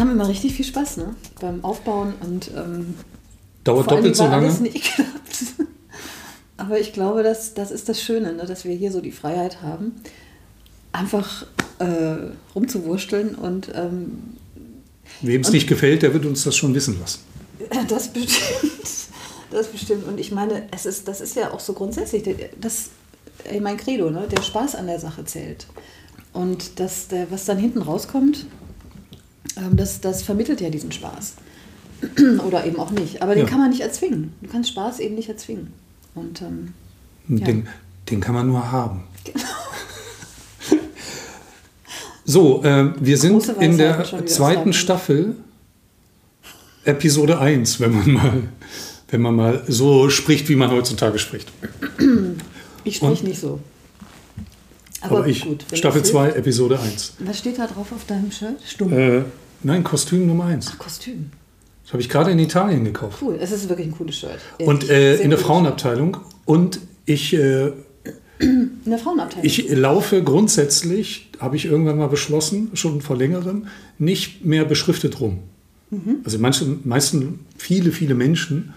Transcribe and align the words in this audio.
Wir 0.00 0.06
haben 0.06 0.12
immer 0.12 0.28
richtig 0.28 0.54
viel 0.54 0.64
Spaß 0.64 0.96
ne? 0.96 1.14
beim 1.42 1.62
Aufbauen 1.62 2.14
und 2.22 2.50
ähm, 2.56 2.94
Dauert 3.64 3.90
doppelt 3.90 4.16
so 4.16 4.24
lange. 4.24 4.50
Aber 6.56 6.80
ich 6.80 6.94
glaube, 6.94 7.22
das, 7.22 7.52
das 7.52 7.70
ist 7.70 7.86
das 7.86 8.02
Schöne, 8.02 8.32
ne? 8.32 8.46
dass 8.46 8.64
wir 8.64 8.74
hier 8.74 8.92
so 8.92 9.02
die 9.02 9.12
Freiheit 9.12 9.60
haben, 9.60 9.96
einfach 10.92 11.44
äh, 11.80 12.30
rumzuwursteln 12.54 13.34
und 13.34 13.72
ähm, 13.74 14.38
Wem 15.20 15.42
es 15.42 15.52
nicht 15.52 15.68
gefällt, 15.68 16.00
der 16.00 16.14
wird 16.14 16.24
uns 16.24 16.44
das 16.44 16.56
schon 16.56 16.74
wissen 16.74 16.98
lassen. 16.98 17.20
das 17.88 18.08
bestimmt. 18.08 18.72
Das 19.50 19.66
bestimmt. 19.66 20.08
Und 20.08 20.18
ich 20.18 20.32
meine, 20.32 20.66
es 20.70 20.86
ist, 20.86 21.08
das 21.08 21.20
ist 21.20 21.36
ja 21.36 21.52
auch 21.52 21.60
so 21.60 21.74
grundsätzlich, 21.74 22.22
das, 22.58 22.88
ey, 23.44 23.60
mein 23.60 23.76
Credo, 23.76 24.08
ne? 24.08 24.26
der 24.34 24.40
Spaß 24.40 24.76
an 24.76 24.86
der 24.86 24.98
Sache 24.98 25.26
zählt. 25.26 25.66
Und 26.32 26.80
das, 26.80 27.08
der, 27.08 27.30
was 27.30 27.44
dann 27.44 27.58
hinten 27.58 27.82
rauskommt, 27.82 28.46
das, 29.72 30.00
das 30.00 30.22
vermittelt 30.22 30.60
ja 30.60 30.70
diesen 30.70 30.92
Spaß. 30.92 31.34
Oder 32.46 32.64
eben 32.66 32.78
auch 32.78 32.90
nicht. 32.90 33.22
Aber 33.22 33.34
den 33.34 33.44
Ja. 33.44 33.50
kann 33.50 33.58
man 33.58 33.70
nicht 33.70 33.80
erzwingen. 33.82 34.32
Du 34.40 34.48
kannst 34.48 34.70
Spaß 34.70 35.00
eben 35.00 35.14
nicht 35.14 35.28
erzwingen. 35.28 35.72
Und 36.14 36.40
ähm, 36.42 36.72
Ja. 37.28 37.44
Den, 37.46 37.68
den 38.10 38.20
kann 38.20 38.34
man 38.34 38.46
nur 38.46 38.70
haben. 38.72 39.04
So, 42.24 42.62
äh, 42.62 42.92
wir 43.00 43.18
sind 43.18 43.44
in 43.60 43.76
der 43.76 44.04
zweiten 44.04 44.28
sagen. 44.28 44.72
Staffel, 44.72 45.36
Episode 46.84 47.40
1, 47.40 47.80
wenn 47.80 47.92
man 47.92 48.12
mal, 48.12 48.42
wenn 49.08 49.20
man 49.20 49.34
mal 49.34 49.64
so 49.66 50.08
spricht, 50.10 50.48
wie 50.48 50.54
man 50.54 50.70
heutzutage 50.70 51.18
spricht. 51.18 51.50
ich 52.84 52.96
spreche 52.96 53.12
Und? 53.22 53.24
nicht 53.24 53.40
so. 53.40 53.58
Aber, 55.00 55.26
ich, 55.26 55.44
gut, 55.44 55.64
Staffel 55.72 56.02
das 56.02 56.10
2, 56.10 56.22
hilft. 56.24 56.38
Episode 56.38 56.78
1. 56.78 57.14
Was 57.20 57.38
steht 57.38 57.58
da 57.58 57.66
drauf 57.66 57.90
auf 57.90 58.04
deinem 58.06 58.30
Shirt? 58.30 58.60
Stumm. 58.64 58.92
Äh, 58.92 59.22
nein, 59.62 59.84
Kostüm 59.84 60.26
Nummer 60.26 60.46
1. 60.46 60.70
Ach, 60.72 60.78
Kostüm. 60.78 61.30
Das 61.82 61.92
habe 61.92 62.02
ich 62.02 62.08
gerade 62.08 62.30
in 62.30 62.38
Italien 62.38 62.84
gekauft. 62.84 63.18
Cool. 63.20 63.38
Es 63.40 63.50
ist 63.50 63.68
wirklich 63.68 63.88
ein 63.88 63.92
cooles 63.92 64.16
Shirt. 64.16 64.38
Und 64.58 64.88
äh, 64.88 65.16
in 65.16 65.30
der 65.30 65.38
Frauenabteilung. 65.38 66.18
Und 66.44 66.80
ich 67.04 67.34
äh, 67.34 67.66
Shirt. 67.66 67.74
In 68.38 68.70
der 68.86 68.98
Frauenabteilung. 68.98 69.44
Ich 69.44 69.68
laufe 69.70 70.22
grundsätzlich, 70.22 71.30
habe 71.40 71.56
ich 71.56 71.66
irgendwann 71.66 71.98
mal 71.98 72.08
beschlossen, 72.08 72.70
schon 72.74 73.00
vor 73.00 73.16
längerem, 73.16 73.66
nicht 73.98 74.44
mehr 74.44 74.64
beschriftet 74.64 75.20
rum. 75.20 75.40
Also 76.24 76.38
manche, 76.38 76.64
meisten, 76.84 77.40
viele, 77.56 77.90
viele 77.90 78.14
Menschen, 78.14 78.74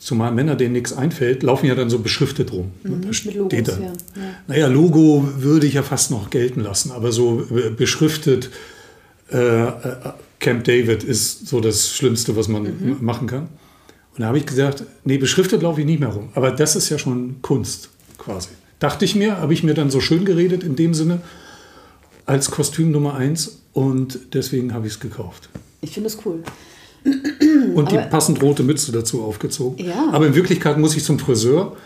zumal 0.00 0.32
Männer, 0.32 0.56
denen 0.56 0.72
nichts 0.72 0.92
einfällt, 0.92 1.44
laufen 1.44 1.66
ja 1.66 1.76
dann 1.76 1.90
so 1.90 2.00
beschriftet 2.00 2.52
rum. 2.52 2.72
Da 2.82 2.90
mit 2.90 3.04
Logos, 3.04 3.16
steht 3.16 3.68
dann. 3.68 3.82
ja, 3.82 3.88
ja. 3.88 4.22
Naja, 4.48 4.66
Logo 4.66 5.28
würde 5.36 5.66
ich 5.66 5.74
ja 5.74 5.84
fast 5.84 6.10
noch 6.10 6.30
gelten 6.30 6.60
lassen, 6.60 6.90
aber 6.90 7.12
so 7.12 7.46
äh, 7.54 7.70
beschriftet 7.70 8.50
äh, 9.32 9.64
äh, 9.68 9.72
Camp 10.38 10.64
David 10.64 11.04
ist 11.04 11.46
so 11.48 11.60
das 11.60 11.90
Schlimmste, 11.94 12.36
was 12.36 12.48
man 12.48 12.62
Mhm. 12.62 12.96
machen 13.00 13.26
kann. 13.26 13.42
Und 14.14 14.20
da 14.20 14.26
habe 14.26 14.38
ich 14.38 14.46
gesagt, 14.46 14.84
nee, 15.04 15.18
beschriftet 15.18 15.62
laufe 15.62 15.80
ich 15.80 15.86
nicht 15.86 16.00
mehr 16.00 16.08
rum. 16.10 16.30
Aber 16.34 16.50
das 16.50 16.76
ist 16.76 16.88
ja 16.88 16.98
schon 16.98 17.36
Kunst 17.42 17.90
quasi. 18.18 18.48
Dachte 18.78 19.04
ich 19.04 19.14
mir, 19.14 19.36
habe 19.38 19.52
ich 19.52 19.62
mir 19.62 19.74
dann 19.74 19.90
so 19.90 20.00
schön 20.00 20.24
geredet 20.24 20.62
in 20.64 20.74
dem 20.76 20.94
Sinne 20.94 21.20
als 22.26 22.50
Kostüm 22.50 22.90
Nummer 22.90 23.14
eins 23.14 23.60
und 23.72 24.18
deswegen 24.34 24.72
habe 24.72 24.86
ich 24.86 24.94
es 24.94 25.00
gekauft. 25.00 25.48
Ich 25.80 25.92
finde 25.92 26.08
es 26.08 26.18
cool. 26.24 26.42
Und 27.74 27.90
die 27.92 27.98
Aber- 27.98 28.06
passend 28.08 28.42
rote 28.42 28.62
Mütze 28.62 28.92
dazu 28.92 29.22
aufgezogen. 29.22 29.84
Ja. 29.84 30.08
Aber 30.12 30.26
in 30.26 30.34
Wirklichkeit 30.34 30.78
muss 30.78 30.96
ich 30.96 31.04
zum 31.04 31.18
Friseur, 31.18 31.76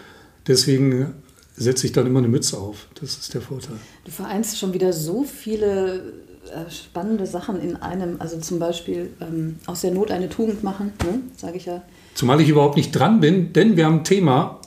deswegen 0.46 1.12
setze 1.56 1.86
ich 1.86 1.92
dann 1.92 2.06
immer 2.06 2.18
eine 2.18 2.28
Mütze 2.28 2.58
auf. 2.58 2.88
Das 3.00 3.16
ist 3.16 3.34
der 3.34 3.40
Vorteil. 3.40 3.76
Du 4.04 4.10
vereinst 4.10 4.58
schon 4.58 4.72
wieder 4.74 4.92
so 4.92 5.24
viele 5.24 6.12
äh, 6.52 6.70
spannende 6.70 7.26
Sachen 7.26 7.60
in 7.60 7.76
einem. 7.76 8.16
Also 8.20 8.38
zum 8.38 8.58
Beispiel 8.58 9.10
ähm, 9.20 9.56
aus 9.66 9.80
der 9.82 9.92
Not 9.92 10.10
eine 10.10 10.28
Tugend 10.28 10.62
machen, 10.62 10.92
ne? 11.02 11.20
sage 11.36 11.56
ich 11.56 11.66
ja. 11.66 11.82
Zumal 12.14 12.40
ich 12.40 12.48
überhaupt 12.48 12.76
nicht 12.76 12.92
dran 12.92 13.20
bin, 13.20 13.52
denn 13.52 13.76
wir 13.76 13.86
haben 13.86 14.00
ein 14.00 14.04
Thema 14.04 14.60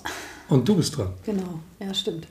und 0.49 0.67
du 0.67 0.75
bist 0.75 0.97
dran. 0.97 1.13
Genau, 1.25 1.59
ja, 1.79 1.93
stimmt. 1.93 2.27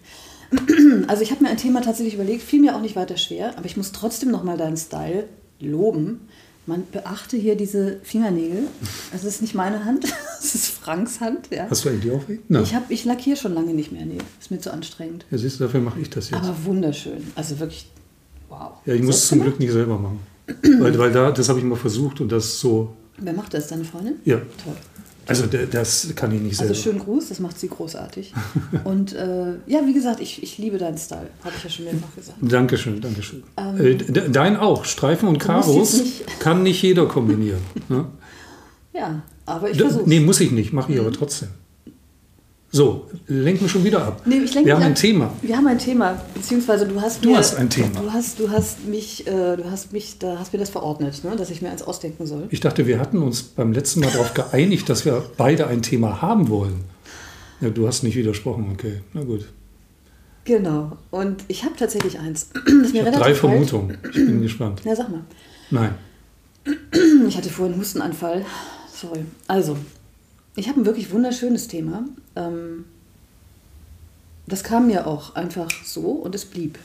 Also 1.08 1.22
ich 1.22 1.30
habe 1.30 1.42
mir 1.42 1.50
ein 1.50 1.56
Thema 1.56 1.82
tatsächlich 1.82 2.14
überlegt, 2.14 2.42
fiel 2.42 2.60
mir 2.60 2.76
auch 2.76 2.80
nicht 2.80 2.96
weiter 2.96 3.16
schwer, 3.16 3.56
aber 3.56 3.66
ich 3.66 3.76
muss 3.76 3.92
trotzdem 3.92 4.30
nochmal 4.30 4.56
deinen 4.56 4.76
Style 4.76 5.28
loben. 5.60 6.28
Man 6.66 6.84
beachte 6.90 7.36
hier 7.36 7.56
diese 7.56 7.98
Fingernägel. 8.02 8.64
Das 9.12 9.24
ist 9.24 9.40
nicht 9.42 9.54
meine 9.54 9.84
Hand, 9.84 10.04
das 10.40 10.54
ist 10.54 10.66
Franks 10.68 11.20
Hand. 11.20 11.48
Ja. 11.50 11.66
Hast 11.70 11.84
du 11.84 11.88
eigentlich 11.88 12.12
auch 12.12 12.28
weh? 12.28 12.38
Nein. 12.48 12.62
Ich, 12.62 12.74
hab- 12.74 12.90
ich 12.90 13.04
lackiere 13.04 13.36
schon 13.36 13.54
lange 13.54 13.74
nicht 13.74 13.92
mehr. 13.92 14.04
Nee, 14.06 14.18
ist 14.40 14.50
mir 14.50 14.58
zu 14.60 14.72
anstrengend. 14.72 15.24
Ja, 15.30 15.38
siehst 15.38 15.58
du, 15.60 15.64
dafür 15.64 15.80
mache 15.80 16.00
ich 16.00 16.10
das 16.10 16.30
jetzt. 16.30 16.42
Aber 16.42 16.54
wunderschön. 16.64 17.26
Also 17.34 17.58
wirklich, 17.58 17.86
wow. 18.48 18.72
ja, 18.84 18.94
ich 18.94 19.02
muss 19.02 19.16
es 19.16 19.28
zum 19.28 19.40
Glück 19.42 19.58
nicht 19.58 19.72
selber 19.72 19.98
machen. 19.98 20.20
weil, 20.80 20.96
weil 20.98 21.12
da, 21.12 21.30
das 21.32 21.48
habe 21.48 21.58
ich 21.58 21.64
mal 21.64 21.76
versucht 21.76 22.20
und 22.20 22.30
das 22.30 22.60
so, 22.60 22.94
Wer 23.18 23.32
macht 23.32 23.52
das? 23.54 23.66
Deine 23.68 23.84
Freundin? 23.84 24.14
ja, 24.24 24.36
Toll. 24.36 24.74
also 25.26 25.44
das 25.46 26.08
kann 26.14 26.30
ich 26.32 26.40
nicht 26.40 26.56
selber. 26.56 26.70
Also 26.70 26.82
schönen 26.82 26.98
Gruß, 27.00 27.30
das 27.30 27.40
macht 27.40 27.58
sie 27.58 27.68
großartig. 27.68 28.32
Und 28.84 29.14
äh, 29.14 29.54
ja, 29.66 29.80
wie 29.86 29.94
gesagt, 29.94 30.20
ich, 30.20 30.42
ich 30.42 30.58
liebe 30.58 30.76
deinen 30.78 30.98
Style, 30.98 31.30
habe 31.42 31.54
ich 31.56 31.64
ja 31.64 31.70
schon 31.70 31.86
mehrfach 31.86 32.14
gesagt. 32.14 32.38
Dankeschön, 32.42 33.00
Dankeschön. 33.00 33.42
äh, 33.56 33.94
de- 33.96 34.30
dein 34.30 34.56
auch. 34.56 34.84
Streifen 34.84 35.28
und 35.28 35.36
Ähm, 35.36 35.40
Karos 35.40 35.94
nicht- 35.94 36.40
kann 36.40 36.62
nicht 36.62 36.82
jeder 36.82 37.06
kombinieren. 37.06 37.60
ne? 37.88 38.04
Ja, 38.92 39.22
aber 39.46 39.70
ich 39.70 39.78
versuche 39.80 40.04
Nee, 40.06 40.20
muss 40.20 40.40
ich 40.40 40.50
nicht, 40.52 40.72
mache 40.72 40.92
ich 40.92 41.00
aber 41.00 41.12
trotzdem. 41.12 41.48
So, 42.72 43.06
lenken 43.28 43.68
schon 43.68 43.84
wieder 43.84 44.04
ab. 44.04 44.22
Nee, 44.26 44.40
Wir 44.64 44.74
haben 44.74 44.82
ein 44.82 44.92
ab. 44.92 44.98
Thema. 44.98 45.32
Wir 45.40 45.56
haben 45.56 45.66
ein 45.66 45.78
Thema, 45.78 46.20
beziehungsweise 46.34 46.86
du 46.86 47.00
hast 47.00 47.24
Du 47.24 47.30
mir, 47.30 47.38
hast 47.38 47.54
ein 47.54 47.70
Thema. 47.70 48.00
Du 48.00 48.12
hast, 48.12 48.38
du 48.38 48.50
hast 48.50 48.84
mich, 48.86 49.26
äh, 49.26 49.56
du 49.56 49.70
hast 49.70 49.92
mich, 49.92 50.18
da 50.18 50.38
hast 50.38 50.52
mir 50.52 50.58
das 50.58 50.68
verordnet, 50.70 51.22
ne, 51.24 51.36
dass 51.36 51.48
ich 51.50 51.62
mir 51.62 51.70
eins 51.70 51.82
ausdenken 51.82 52.26
soll. 52.26 52.48
Ich 52.50 52.60
dachte, 52.60 52.86
wir 52.86 52.98
hatten 52.98 53.22
uns 53.22 53.42
beim 53.42 53.72
letzten 53.72 54.00
Mal 54.00 54.10
darauf 54.10 54.34
geeinigt, 54.34 54.88
dass 54.90 55.04
wir 55.04 55.24
beide 55.36 55.68
ein 55.68 55.80
Thema 55.80 56.20
haben 56.20 56.48
wollen. 56.48 56.84
Ja, 57.60 57.70
du 57.70 57.86
hast 57.86 58.02
nicht 58.02 58.16
widersprochen, 58.16 58.68
okay. 58.72 59.00
Na 59.14 59.22
gut. 59.22 59.46
Genau. 60.44 60.96
Und 61.10 61.44
ich 61.48 61.64
habe 61.64 61.74
tatsächlich 61.78 62.18
eins. 62.18 62.50
Das 62.82 62.92
Ich 62.92 63.00
habe 63.00 63.10
drei. 63.10 63.34
Vermutungen. 63.34 63.96
Ich 64.08 64.14
bin 64.14 64.42
gespannt. 64.42 64.82
Ja, 64.84 64.94
sag 64.94 65.08
mal. 65.08 65.22
Nein. 65.70 65.94
Ich 67.28 67.36
hatte 67.36 67.48
vorhin 67.48 67.72
einen 67.74 67.80
Hustenanfall. 67.80 68.44
Sorry. 69.00 69.26
Also, 69.46 69.76
ich 70.54 70.68
habe 70.68 70.80
ein 70.80 70.86
wirklich 70.86 71.10
wunderschönes 71.10 71.68
Thema. 71.68 72.04
Ähm, 72.34 72.86
das 74.46 74.64
kam 74.64 74.86
mir 74.86 75.06
auch 75.06 75.34
einfach 75.34 75.70
so 75.84 76.00
und 76.00 76.34
es 76.34 76.46
blieb. 76.46 76.78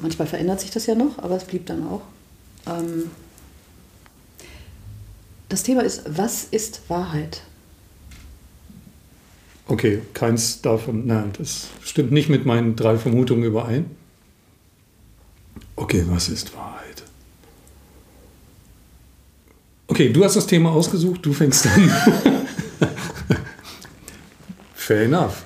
Manchmal 0.00 0.28
verändert 0.28 0.60
sich 0.60 0.70
das 0.70 0.86
ja 0.86 0.94
noch, 0.94 1.18
aber 1.18 1.36
es 1.36 1.44
blieb 1.44 1.66
dann 1.66 1.86
auch. 1.86 2.02
Ähm, 2.66 3.10
das 5.48 5.62
Thema 5.62 5.82
ist, 5.82 6.02
was 6.08 6.44
ist 6.44 6.88
Wahrheit? 6.88 7.42
Okay, 9.68 10.02
keins 10.14 10.62
davon. 10.62 11.06
Nein, 11.06 11.32
das 11.36 11.68
stimmt 11.82 12.12
nicht 12.12 12.28
mit 12.28 12.46
meinen 12.46 12.76
drei 12.76 12.96
Vermutungen 12.96 13.44
überein. 13.44 13.90
Okay, 15.74 16.04
was 16.08 16.28
ist 16.28 16.56
Wahrheit? 16.56 16.75
Okay, 19.96 20.10
du 20.10 20.22
hast 20.22 20.36
das 20.36 20.46
Thema 20.46 20.72
ausgesucht, 20.72 21.24
du 21.24 21.32
fängst 21.32 21.66
an. 21.66 21.90
Fair 24.74 25.04
enough. 25.04 25.44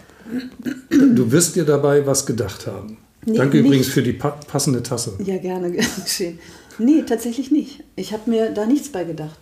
Du 0.91 1.31
wirst 1.31 1.55
dir 1.55 1.65
dabei 1.65 2.05
was 2.05 2.27
gedacht 2.27 2.67
haben. 2.67 2.97
Nee, 3.25 3.37
Danke 3.37 3.59
nicht. 3.59 3.67
übrigens 3.67 3.87
für 3.87 4.03
die 4.03 4.13
pa 4.13 4.31
passende 4.31 4.83
Tasse. 4.83 5.13
Ja, 5.25 5.39
gerne 5.39 5.71
gern 5.71 5.87
geschehen. 6.03 6.41
Nee, 6.79 7.05
tatsächlich 7.07 7.53
nicht. 7.53 7.85
Ich 7.95 8.13
habe 8.13 8.29
mir 8.29 8.51
da 8.51 8.67
nichts 8.67 8.89
bei 8.89 9.05
gedacht. 9.05 9.39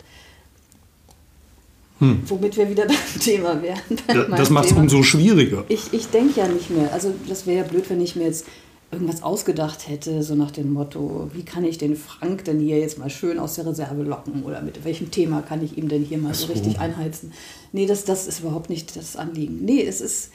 Womit 1.99 2.55
wir 2.55 2.69
wieder 2.69 2.85
beim 2.87 3.19
Thema 3.19 3.59
wären. 3.63 3.79
bei 4.05 4.13
Hm. 4.13 4.35
Das 4.37 4.51
macht 4.51 4.67
es 4.67 4.73
umso 4.73 5.01
schwieriger. 5.01 5.65
Ich, 5.69 5.91
ich 5.91 6.05
denke 6.09 6.39
ja 6.39 6.47
nicht 6.47 6.69
mehr. 6.69 6.93
Also 6.93 7.15
das 7.27 7.47
wäre 7.47 7.57
ja 7.57 7.63
blöd, 7.63 7.89
wenn 7.89 7.99
ich 7.99 8.15
mir 8.15 8.25
jetzt 8.25 8.45
irgendwas 8.91 9.21
ausgedacht 9.21 9.87
hätte, 9.87 10.23
so 10.23 10.33
nach 10.33 10.51
dem 10.51 10.73
Motto, 10.73 11.29
wie 11.33 11.43
kann 11.43 11.63
ich 11.63 11.77
den 11.77 11.95
Frank 11.95 12.45
denn 12.45 12.59
hier 12.59 12.79
jetzt 12.79 12.97
mal 12.97 13.09
schön 13.09 13.37
aus 13.37 13.55
der 13.55 13.67
Reserve 13.67 14.01
locken 14.01 14.43
oder 14.43 14.61
mit 14.61 14.83
welchem 14.83 15.11
Thema 15.11 15.41
kann 15.41 15.63
ich 15.63 15.77
ihm 15.77 15.89
denn 15.89 16.03
hier 16.03 16.17
mal 16.17 16.33
so 16.33 16.47
so. 16.47 16.53
richtig 16.53 16.79
einheizen. 16.79 17.31
Nee, 17.71 17.85
das, 17.85 18.03
das 18.05 18.27
ist 18.27 18.39
überhaupt 18.39 18.69
nicht 18.69 18.95
das 18.95 19.15
Anliegen. 19.15 19.63
Nee, 19.63 19.83
es 19.83 20.01
ist, 20.01 20.31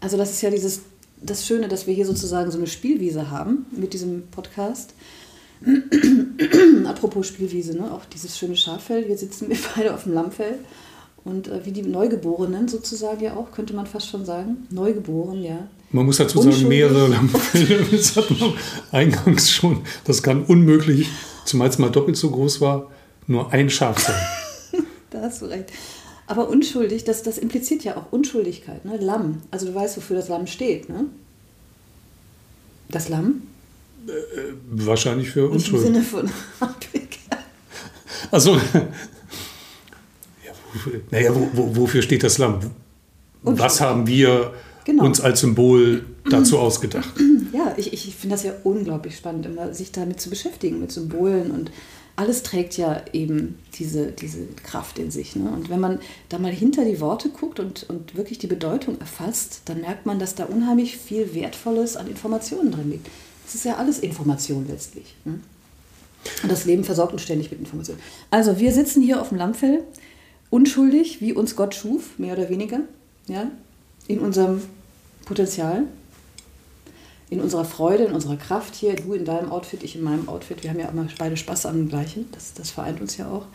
also 0.00 0.16
das 0.16 0.32
ist 0.32 0.42
ja 0.42 0.50
dieses, 0.50 0.80
das 1.22 1.46
Schöne, 1.46 1.68
dass 1.68 1.86
wir 1.86 1.94
hier 1.94 2.06
sozusagen 2.06 2.50
so 2.50 2.58
eine 2.58 2.66
Spielwiese 2.66 3.30
haben 3.30 3.66
mit 3.70 3.92
diesem 3.92 4.26
Podcast. 4.28 4.94
Apropos 6.86 7.28
Spielwiese, 7.28 7.76
ne? 7.76 7.92
auch 7.92 8.04
dieses 8.06 8.36
schöne 8.36 8.56
Schaffell. 8.56 9.04
Hier 9.04 9.18
sitzen 9.18 9.48
wir 9.48 9.58
beide 9.76 9.94
auf 9.94 10.04
dem 10.04 10.14
Lammfell. 10.14 10.58
Und 11.22 11.48
äh, 11.48 11.64
wie 11.64 11.72
die 11.72 11.82
Neugeborenen 11.82 12.66
sozusagen 12.66 13.22
ja 13.22 13.36
auch, 13.36 13.52
könnte 13.52 13.74
man 13.74 13.86
fast 13.86 14.08
schon 14.08 14.24
sagen. 14.24 14.66
Neugeboren, 14.70 15.42
ja. 15.44 15.68
Man 15.92 16.06
muss 16.06 16.18
dazu 16.18 16.38
sagen, 16.38 16.48
Unschuldig. 16.50 16.68
mehrere 16.68 17.08
Lammfelle. 17.08 17.84
Das 17.90 18.16
hat 18.16 18.30
man 18.30 18.52
eingangs 18.92 19.50
schon. 19.50 19.82
Das 20.04 20.22
kann 20.22 20.44
unmöglich, 20.44 21.08
zumal 21.44 21.68
es 21.68 21.78
mal 21.78 21.90
doppelt 21.90 22.16
so 22.16 22.30
groß 22.30 22.60
war, 22.60 22.90
nur 23.26 23.52
ein 23.52 23.70
Schaf 23.70 23.98
sein. 23.98 24.20
Da 25.10 25.22
hast 25.22 25.42
du 25.42 25.46
recht. 25.46 25.72
Aber 26.28 26.48
unschuldig, 26.48 27.02
das, 27.02 27.24
das 27.24 27.36
impliziert 27.36 27.82
ja 27.82 27.96
auch 27.96 28.12
Unschuldigkeit. 28.12 28.84
Ne? 28.84 28.96
Lamm. 28.98 29.42
Also 29.50 29.66
du 29.66 29.74
weißt, 29.74 29.96
wofür 29.96 30.14
das 30.14 30.28
Lamm 30.28 30.46
steht. 30.46 30.88
Ne? 30.88 31.06
Das 32.88 33.08
Lamm? 33.08 33.42
Äh, 34.06 34.12
wahrscheinlich 34.70 35.30
für 35.30 35.40
Nicht 35.40 35.48
im 35.48 35.56
Unschuld. 35.56 35.82
Sinne 35.82 36.02
von. 36.02 36.30
Also, 38.30 38.54
ja, 40.44 40.52
wofür, 40.72 41.00
naja, 41.10 41.34
wo, 41.34 41.50
wo, 41.52 41.76
wofür 41.76 42.00
steht 42.02 42.22
das 42.22 42.38
Lamm? 42.38 42.60
Was 43.42 43.72
Unschuld. 43.72 43.80
haben 43.80 44.06
wir 44.06 44.52
Genau. 44.84 45.04
uns 45.04 45.20
als 45.20 45.40
Symbol 45.40 46.04
dazu 46.28 46.58
ausgedacht? 46.58 47.10
Ja, 47.52 47.74
ich, 47.76 47.92
ich 47.92 48.14
finde 48.14 48.36
das 48.36 48.44
ja 48.44 48.52
unglaublich 48.62 49.16
spannend, 49.16 49.44
immer 49.44 49.74
sich 49.74 49.90
damit 49.90 50.20
zu 50.20 50.30
beschäftigen, 50.30 50.78
mit 50.78 50.92
Symbolen 50.92 51.50
und 51.50 51.72
alles 52.14 52.42
trägt 52.42 52.76
ja 52.76 53.02
eben 53.12 53.58
diese, 53.74 54.12
diese 54.12 54.46
Kraft 54.62 54.98
in 54.98 55.10
sich. 55.10 55.34
Ne? 55.36 55.50
Und 55.50 55.68
wenn 55.68 55.80
man 55.80 55.98
da 56.28 56.38
mal 56.38 56.52
hinter 56.52 56.84
die 56.84 57.00
Worte 57.00 57.30
guckt 57.30 57.58
und, 57.58 57.88
und 57.88 58.14
wirklich 58.14 58.38
die 58.38 58.46
Bedeutung 58.46 59.00
erfasst, 59.00 59.62
dann 59.64 59.80
merkt 59.80 60.06
man, 60.06 60.18
dass 60.18 60.34
da 60.34 60.44
unheimlich 60.44 60.96
viel 60.96 61.34
Wertvolles 61.34 61.96
an 61.96 62.08
Informationen 62.08 62.70
drin 62.70 62.90
liegt. 62.90 63.08
Es 63.46 63.54
ist 63.54 63.64
ja 63.64 63.76
alles 63.76 63.98
Information 63.98 64.66
letztlich. 64.68 65.14
Ne? 65.24 65.40
Und 66.42 66.52
das 66.52 66.66
Leben 66.66 66.84
versorgt 66.84 67.12
uns 67.12 67.22
ständig 67.22 67.50
mit 67.50 67.60
Informationen. 67.60 68.00
Also, 68.30 68.58
wir 68.58 68.72
sitzen 68.72 69.02
hier 69.02 69.20
auf 69.20 69.30
dem 69.30 69.38
Lammfell, 69.38 69.82
unschuldig, 70.50 71.20
wie 71.20 71.32
uns 71.32 71.56
Gott 71.56 71.74
schuf, 71.74 72.18
mehr 72.18 72.34
oder 72.34 72.50
weniger, 72.50 72.80
ja, 73.26 73.50
in 74.10 74.18
unserem 74.18 74.60
Potenzial, 75.24 75.84
in 77.30 77.40
unserer 77.40 77.64
Freude, 77.64 78.04
in 78.04 78.12
unserer 78.12 78.36
Kraft 78.36 78.74
hier, 78.74 78.96
du 78.96 79.14
in 79.14 79.24
deinem 79.24 79.52
Outfit, 79.52 79.84
ich 79.84 79.94
in 79.94 80.02
meinem 80.02 80.28
Outfit. 80.28 80.64
Wir 80.64 80.70
haben 80.70 80.80
ja 80.80 80.88
immer 80.88 81.06
beide 81.16 81.36
Spaß 81.36 81.66
am 81.66 81.88
gleichen, 81.88 82.26
das, 82.32 82.52
das 82.54 82.70
vereint 82.70 83.00
uns 83.00 83.16
ja 83.16 83.28
auch. 83.30 83.46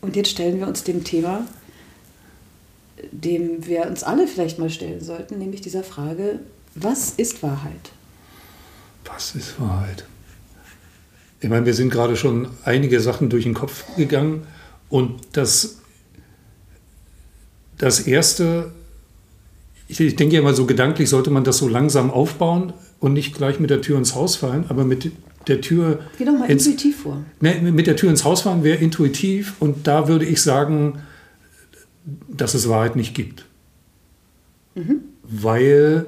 Und 0.00 0.16
jetzt 0.16 0.30
stellen 0.30 0.58
wir 0.58 0.66
uns 0.66 0.84
dem 0.84 1.04
Thema, 1.04 1.46
dem 3.12 3.66
wir 3.66 3.86
uns 3.86 4.02
alle 4.02 4.26
vielleicht 4.26 4.58
mal 4.58 4.70
stellen 4.70 5.02
sollten, 5.02 5.38
nämlich 5.38 5.60
dieser 5.60 5.84
Frage, 5.84 6.40
was 6.74 7.10
ist 7.10 7.42
Wahrheit? 7.42 7.90
Was 9.04 9.34
ist 9.34 9.60
Wahrheit? 9.60 10.06
Ich 11.40 11.50
meine, 11.50 11.66
wir 11.66 11.74
sind 11.74 11.90
gerade 11.90 12.16
schon 12.16 12.48
einige 12.64 13.00
Sachen 13.00 13.28
durch 13.28 13.44
den 13.44 13.52
Kopf 13.52 13.84
gegangen 13.96 14.46
und 14.88 15.20
das, 15.32 15.80
das 17.76 18.00
Erste, 18.00 18.72
ich, 19.88 20.00
ich 20.00 20.16
denke 20.16 20.34
ja 20.34 20.40
immer 20.40 20.54
so 20.54 20.66
gedanklich, 20.66 21.08
sollte 21.08 21.30
man 21.30 21.44
das 21.44 21.58
so 21.58 21.68
langsam 21.68 22.10
aufbauen 22.10 22.72
und 23.00 23.12
nicht 23.12 23.34
gleich 23.36 23.60
mit 23.60 23.70
der 23.70 23.80
Tür 23.82 23.98
ins 23.98 24.14
Haus 24.14 24.36
fallen, 24.36 24.64
aber 24.68 24.84
mit 24.84 25.12
der 25.46 25.60
Tür 25.60 26.00
Geh 26.18 26.24
doch 26.24 26.32
mal 26.32 26.50
ins, 26.50 26.66
intuitiv 26.66 27.02
vor. 27.02 27.22
Ne, 27.40 27.60
mit 27.60 27.86
der 27.86 27.96
Tür 27.96 28.08
ins 28.10 28.24
Haus 28.24 28.42
fahren 28.42 28.64
wäre 28.64 28.78
intuitiv 28.78 29.54
und 29.60 29.86
da 29.86 30.08
würde 30.08 30.24
ich 30.24 30.40
sagen, 30.42 31.00
dass 32.28 32.54
es 32.54 32.68
Wahrheit 32.68 32.96
nicht 32.96 33.14
gibt. 33.14 33.44
Weil, 35.22 36.06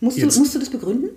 Musst 0.00 0.16
du, 0.16 0.22
Jetzt- 0.22 0.38
musst 0.38 0.54
du 0.54 0.58
das 0.58 0.70
begründen? 0.70 1.10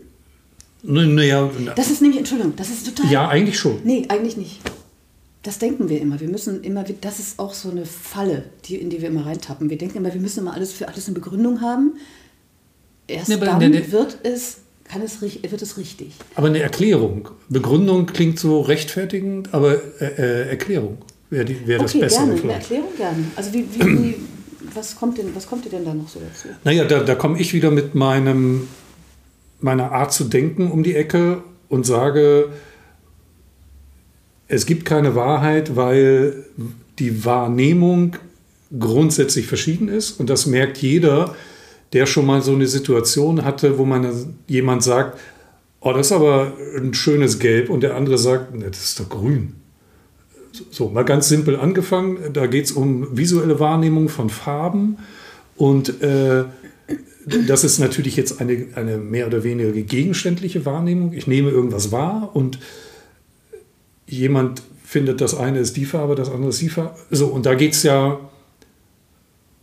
naja, 0.84 1.50
Das 1.76 1.90
ist 1.90 2.02
nämlich, 2.02 2.20
Entschuldigung, 2.20 2.54
das 2.58 2.70
ist 2.70 2.86
total. 2.96 3.10
ja, 3.12 3.28
eigentlich 3.30 3.58
schon. 3.58 3.80
Nee, 3.86 4.06
eigentlich 4.10 4.36
nicht. 4.36 4.60
Das 5.44 5.60
denken 5.60 5.90
wir 5.90 6.00
immer. 6.00 6.20
Wir 6.22 6.30
müssen 6.30 6.64
immer, 6.64 6.84
das 7.02 7.20
ist 7.20 7.38
auch 7.38 7.54
so 7.54 7.70
eine 7.70 7.86
Falle, 7.86 8.46
die, 8.66 8.78
in 8.78 8.90
die 8.90 9.02
wir 9.02 9.10
immer 9.10 9.26
reintappen. 9.26 9.70
Wir 9.70 9.78
denken 9.78 9.98
immer, 9.98 10.14
wir 10.14 10.22
müssen 10.22 10.40
immer 10.40 10.54
alles 10.54 10.72
für 10.72 10.88
alles 10.88 11.06
eine 11.08 11.16
Begründung 11.16 11.60
haben. 11.62 11.98
Erst 13.08 13.28
Ja, 13.30 13.36
aber 13.36 13.46
dann 13.48 13.60
der- 13.60 13.70
der- 13.70 13.92
wird, 13.92 14.20
es, 14.24 14.58
kann 14.86 15.02
es, 15.02 15.22
wird 15.22 15.62
es 15.62 15.78
richtig. 15.78 16.14
Aber 16.36 16.48
eine 16.48 16.62
Erklärung. 16.62 17.28
Begründung 17.50 18.06
klingt 18.06 18.40
so 18.40 18.62
rechtfertigend, 18.62 19.54
aber 19.54 19.76
äh, 20.00 20.06
äh, 20.06 20.50
Erklärung 20.52 21.00
wäre 21.30 21.48
wär 21.68 21.80
das 21.80 21.92
okay, 21.92 22.00
Bessere 22.02 22.20
gerne, 22.22 22.32
eine 22.34 22.42
vielleicht. 22.42 22.62
Erklärung 22.72 22.96
gerne. 22.96 23.24
Also 23.36 23.54
wie, 23.54 23.66
wie, 23.74 23.82
wie, 23.82 24.16
was, 24.74 24.96
kommt 24.96 25.18
denn, 25.18 25.36
was 25.36 25.46
kommt 25.48 25.66
dir 25.66 25.70
denn 25.72 25.84
da 25.84 25.94
noch 25.94 26.08
so 26.08 26.20
dazu? 26.22 26.48
Naja, 26.64 26.86
da, 26.86 27.04
da 27.04 27.16
komme 27.16 27.38
ich 27.40 27.54
wieder 27.54 27.70
mit 27.70 27.96
meinem, 27.96 28.70
meiner 29.60 29.92
Art 29.92 30.14
zu 30.14 30.24
denken 30.24 30.72
um 30.72 30.84
die 30.84 30.96
Ecke 30.96 31.44
und 31.68 31.86
sage, 31.86 32.50
es 34.48 34.66
gibt 34.66 34.86
keine 34.86 35.16
Wahrheit, 35.16 35.76
weil 35.76 36.46
die 37.00 37.26
Wahrnehmung 37.26 38.16
grundsätzlich 38.78 39.48
verschieden 39.48 39.88
ist. 39.88 40.20
Und 40.20 40.30
das 40.30 40.46
merkt 40.46 40.78
jeder, 40.80 41.36
der 41.94 42.06
schon 42.06 42.26
mal 42.26 42.42
so 42.42 42.54
eine 42.54 42.68
Situation 42.68 43.46
hatte, 43.46 43.78
wo 43.78 43.86
man 43.86 44.36
jemand 44.48 44.84
sagt, 44.84 45.20
oh, 45.80 45.94
das 45.94 46.08
ist 46.08 46.12
aber 46.12 46.54
ein 46.76 46.94
schönes 46.94 47.40
Gelb. 47.40 47.70
Und 47.70 47.82
der 47.82 47.96
andere 47.96 48.18
sagt, 48.18 48.56
ne, 48.56 48.66
das 48.70 48.84
ist 48.84 49.00
doch 49.00 49.10
grün. 49.10 49.54
So, 50.70 50.90
mal 50.90 51.04
ganz 51.04 51.30
simpel 51.30 51.56
angefangen. 51.56 52.18
Da 52.34 52.46
geht 52.46 52.66
es 52.66 52.72
um 52.72 53.16
visuelle 53.18 53.60
Wahrnehmung 53.60 54.10
von 54.10 54.30
Farben. 54.30 54.98
Und 55.56 56.02
äh, 56.02 56.46
das 57.48 57.64
ist 57.64 57.80
natürlich 57.80 58.16
jetzt 58.18 58.42
eine, 58.42 58.68
eine 58.76 58.98
mehr 58.98 59.28
oder 59.28 59.44
weniger 59.44 59.72
gegenständliche 59.72 60.66
Wahrnehmung. 60.66 61.14
Ich 61.14 61.28
nehme 61.28 61.50
irgendwas 61.50 61.92
wahr 61.92 62.32
und 62.34 62.60
jemand 64.08 64.62
findet, 64.84 65.22
das 65.22 65.36
eine 65.36 65.60
ist 65.60 65.78
die 65.78 65.86
Farbe, 65.86 66.16
das 66.16 66.30
andere 66.30 66.50
ist 66.50 66.62
die 66.62 66.70
Farbe. 66.70 66.96
So, 67.10 67.28
und 67.28 67.46
da 67.46 67.56
geht 67.56 67.74
es 67.74 67.84
ja 67.84 68.20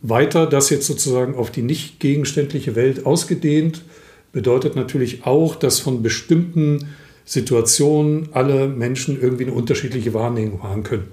weiter, 0.01 0.47
das 0.47 0.69
jetzt 0.69 0.87
sozusagen 0.87 1.35
auf 1.35 1.51
die 1.51 1.61
nicht 1.61 1.99
gegenständliche 1.99 2.75
Welt 2.75 3.05
ausgedehnt, 3.05 3.83
bedeutet 4.31 4.75
natürlich 4.75 5.25
auch, 5.25 5.55
dass 5.55 5.79
von 5.79 6.01
bestimmten 6.01 6.89
Situationen 7.25 8.29
alle 8.33 8.67
Menschen 8.67 9.21
irgendwie 9.21 9.43
eine 9.43 9.53
unterschiedliche 9.53 10.13
Wahrnehmung 10.13 10.63
haben 10.63 10.83
können. 10.83 11.07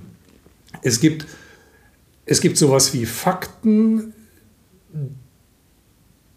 Es 0.83 1.01
gibt, 1.01 1.27
es 2.25 2.41
gibt 2.41 2.57
sowas 2.57 2.95
wie 2.95 3.07
Fakten, 3.07 4.15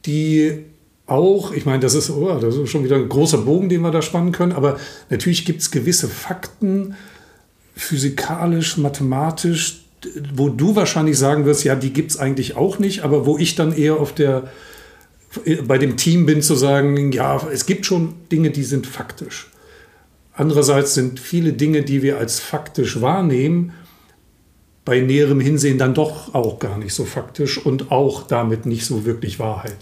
die 0.06 0.66
auch, 1.12 1.52
ich 1.52 1.66
meine, 1.66 1.80
das 1.80 1.94
ist, 1.94 2.10
oh, 2.10 2.40
das 2.40 2.56
ist 2.56 2.70
schon 2.70 2.84
wieder 2.84 2.96
ein 2.96 3.10
großer 3.10 3.40
Bogen, 3.40 3.70
den 3.70 3.82
wir 3.82 3.92
da 3.92 4.02
spannen 4.02 4.32
können, 4.32 4.54
aber 4.54 4.80
natürlich 5.10 5.46
gibt 5.46 5.62
es 5.62 5.70
gewisse 5.70 6.08
Fakten, 6.08 6.96
physikalisch, 7.76 8.78
mathematisch, 8.78 9.82
wo 10.34 10.50
du 10.50 10.76
wahrscheinlich 10.76 11.18
sagen 11.18 11.46
wirst, 11.46 11.64
ja, 11.64 11.76
die 11.76 11.94
gibt 11.94 12.12
es 12.12 12.18
eigentlich 12.18 12.56
auch 12.56 12.80
nicht, 12.80 13.04
aber 13.04 13.26
wo 13.26 13.38
ich 13.38 13.56
dann 13.56 13.74
eher 13.74 13.98
auf 13.98 14.14
der, 14.14 14.50
bei 15.66 15.78
dem 15.78 15.98
Team 15.98 16.26
bin 16.26 16.42
zu 16.42 16.56
sagen, 16.56 17.12
ja, 17.12 17.42
es 17.52 17.66
gibt 17.66 17.86
schon 17.86 18.14
Dinge, 18.32 18.50
die 18.50 18.64
sind 18.64 18.88
faktisch. 18.88 19.52
Andererseits 20.34 20.94
sind 20.94 21.20
viele 21.20 21.54
Dinge, 21.54 21.84
die 21.84 22.02
wir 22.02 22.18
als 22.18 22.40
faktisch 22.40 23.02
wahrnehmen, 23.02 23.74
bei 24.86 25.02
näherem 25.02 25.40
Hinsehen 25.40 25.78
dann 25.78 25.94
doch 25.94 26.34
auch 26.34 26.58
gar 26.58 26.78
nicht 26.78 26.94
so 26.94 27.06
faktisch 27.06 27.64
und 27.64 27.92
auch 27.92 28.24
damit 28.24 28.66
nicht 28.66 28.86
so 28.86 29.06
wirklich 29.06 29.38
Wahrheit. 29.38 29.78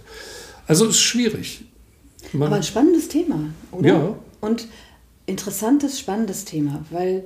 Also 0.69 0.85
es 0.85 0.91
ist 0.91 1.01
schwierig. 1.01 1.65
Man, 2.31 2.47
Aber 2.47 2.57
ein 2.57 2.63
spannendes 2.63 3.07
Thema, 3.07 3.39
oder? 3.71 3.87
Ja. 3.87 4.15
Und 4.39 4.67
interessantes, 5.25 5.99
spannendes 5.99 6.45
Thema, 6.45 6.85
weil. 6.91 7.23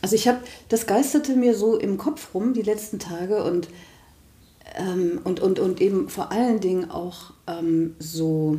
Also 0.00 0.14
ich 0.14 0.28
habe, 0.28 0.38
das 0.68 0.86
geisterte 0.86 1.36
mir 1.36 1.54
so 1.54 1.76
im 1.76 1.98
Kopf 1.98 2.32
rum 2.32 2.54
die 2.54 2.62
letzten 2.62 2.98
Tage 2.98 3.44
und, 3.44 3.68
ähm, 4.76 5.20
und, 5.24 5.40
und, 5.40 5.58
und 5.58 5.80
eben 5.80 6.08
vor 6.08 6.32
allen 6.32 6.60
Dingen 6.60 6.90
auch 6.90 7.32
ähm, 7.46 7.96
so 7.98 8.58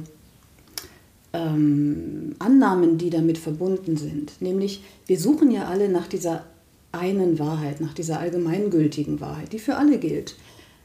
ähm, 1.34 2.36
Annahmen, 2.38 2.98
die 2.98 3.10
damit 3.10 3.38
verbunden 3.38 3.98
sind. 3.98 4.41
Nämlich, 4.41 4.84
wir 5.07 5.19
suchen 5.19 5.50
ja 5.50 5.65
alle 5.65 5.89
nach 5.89 6.07
dieser 6.07 6.46
einen 6.91 7.39
Wahrheit, 7.39 7.81
nach 7.81 7.93
dieser 7.93 8.19
allgemeingültigen 8.19 9.19
Wahrheit, 9.19 9.53
die 9.53 9.60
für 9.60 9.77
alle 9.77 9.98
gilt. 9.98 10.36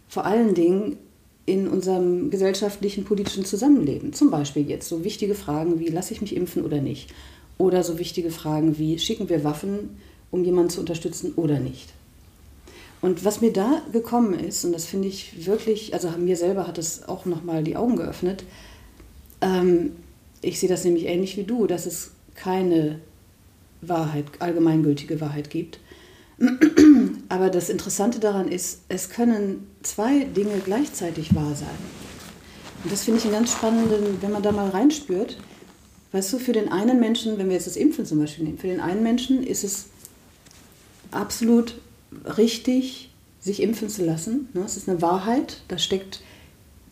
Vor 0.08 0.24
allen 0.24 0.54
Dingen 0.54 0.96
in 1.44 1.66
unserem 1.68 2.30
gesellschaftlichen, 2.30 3.04
politischen 3.04 3.44
Zusammenleben. 3.44 4.12
Zum 4.12 4.30
Beispiel 4.30 4.68
jetzt 4.68 4.88
so 4.88 5.04
wichtige 5.04 5.34
Fragen 5.34 5.80
wie, 5.80 5.88
lasse 5.88 6.14
ich 6.14 6.20
mich 6.20 6.36
impfen 6.36 6.64
oder 6.64 6.80
nicht? 6.80 7.12
Oder 7.58 7.82
so 7.82 7.98
wichtige 7.98 8.30
Fragen 8.30 8.78
wie, 8.78 8.98
schicken 8.98 9.28
wir 9.28 9.44
Waffen, 9.44 9.98
um 10.30 10.44
jemanden 10.44 10.70
zu 10.70 10.80
unterstützen 10.80 11.32
oder 11.36 11.58
nicht? 11.58 11.88
Und 13.00 13.24
was 13.24 13.40
mir 13.40 13.52
da 13.52 13.82
gekommen 13.92 14.38
ist, 14.38 14.64
und 14.64 14.72
das 14.72 14.86
finde 14.86 15.08
ich 15.08 15.46
wirklich, 15.46 15.92
also 15.92 16.08
mir 16.10 16.36
selber 16.36 16.68
hat 16.68 16.78
es 16.78 17.08
auch 17.08 17.26
nochmal 17.26 17.64
die 17.64 17.76
Augen 17.76 17.96
geöffnet, 17.96 18.44
ähm, 19.40 19.90
ich 20.40 20.60
sehe 20.60 20.68
das 20.68 20.84
nämlich 20.84 21.06
ähnlich 21.06 21.36
wie 21.36 21.42
du, 21.42 21.66
dass 21.66 21.86
es 21.86 22.12
keine 22.36 23.00
Wahrheit, 23.80 24.26
allgemeingültige 24.38 25.20
Wahrheit 25.20 25.50
gibt. 25.50 25.80
Aber 27.28 27.50
das 27.50 27.68
Interessante 27.68 28.18
daran 28.18 28.48
ist, 28.48 28.80
es 28.88 29.10
können 29.10 29.66
zwei 29.82 30.24
Dinge 30.24 30.60
gleichzeitig 30.64 31.34
wahr 31.34 31.54
sein. 31.54 31.68
Und 32.84 32.92
das 32.92 33.04
finde 33.04 33.20
ich 33.20 33.24
einen 33.24 33.34
ganz 33.34 33.52
spannenden, 33.52 34.18
wenn 34.20 34.32
man 34.32 34.42
da 34.42 34.52
mal 34.52 34.70
reinspürt. 34.70 35.38
Weißt 36.12 36.32
du, 36.32 36.38
für 36.38 36.52
den 36.52 36.70
einen 36.70 37.00
Menschen, 37.00 37.38
wenn 37.38 37.48
wir 37.48 37.54
jetzt 37.54 37.66
das 37.66 37.76
Impfen 37.76 38.04
zum 38.04 38.18
Beispiel 38.18 38.44
nehmen, 38.44 38.58
für 38.58 38.66
den 38.66 38.80
einen 38.80 39.02
Menschen 39.02 39.42
ist 39.42 39.64
es 39.64 39.86
absolut 41.10 41.80
richtig, 42.36 43.10
sich 43.40 43.62
impfen 43.62 43.88
zu 43.88 44.04
lassen. 44.04 44.48
Ne? 44.52 44.62
Es 44.64 44.76
ist 44.76 44.88
eine 44.88 45.00
Wahrheit, 45.00 45.62
da 45.68 45.78
steckt, 45.78 46.22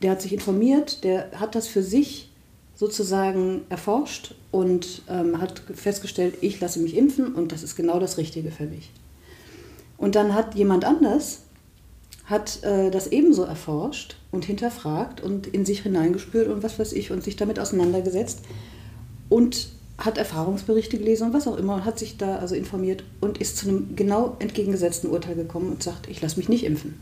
der 0.03 0.13
hat 0.13 0.23
sich 0.23 0.33
informiert, 0.33 1.05
der 1.05 1.31
hat 1.39 1.55
das 1.55 1.69
für 1.69 1.83
sich 1.83 2.31
sozusagen 2.75 3.63
erforscht 3.69 4.35
und 4.51 5.03
ähm, 5.09 5.39
hat 5.39 5.63
festgestellt, 5.75 6.37
ich 6.41 6.61
lasse 6.61 6.81
mich 6.81 6.97
impfen 6.97 7.35
und 7.35 7.53
das 7.53 7.63
ist 7.63 7.77
genau 7.77 8.01
das 8.01 8.17
Richtige 8.17 8.51
für 8.51 8.65
mich. 8.65 8.91
Und 10.01 10.15
dann 10.15 10.35
hat 10.35 10.55
jemand 10.55 10.85
anders 10.85 11.43
hat 12.25 12.63
äh, 12.63 12.91
das 12.91 13.09
ebenso 13.09 13.43
erforscht 13.43 14.17
und 14.31 14.45
hinterfragt 14.45 15.21
und 15.21 15.47
in 15.49 15.67
sich 15.67 15.83
hineingespürt 15.83 16.49
und 16.49 16.63
was 16.63 16.79
weiß 16.79 16.93
ich 16.93 17.11
und 17.11 17.23
sich 17.23 17.37
damit 17.37 17.59
auseinandergesetzt 17.59 18.41
und 19.29 19.69
hat 19.99 20.17
Erfahrungsberichte 20.17 20.97
gelesen 20.97 21.27
und 21.27 21.33
was 21.35 21.47
auch 21.47 21.59
immer 21.59 21.75
und 21.75 21.85
hat 21.85 21.99
sich 21.99 22.17
da 22.17 22.37
also 22.37 22.55
informiert 22.55 23.05
und 23.21 23.39
ist 23.39 23.59
zu 23.59 23.69
einem 23.69 23.97
genau 23.97 24.37
entgegengesetzten 24.39 25.11
Urteil 25.11 25.35
gekommen 25.35 25.71
und 25.71 25.83
sagt, 25.83 26.09
ich 26.09 26.23
lasse 26.23 26.39
mich 26.39 26.49
nicht 26.49 26.65
impfen. 26.65 26.99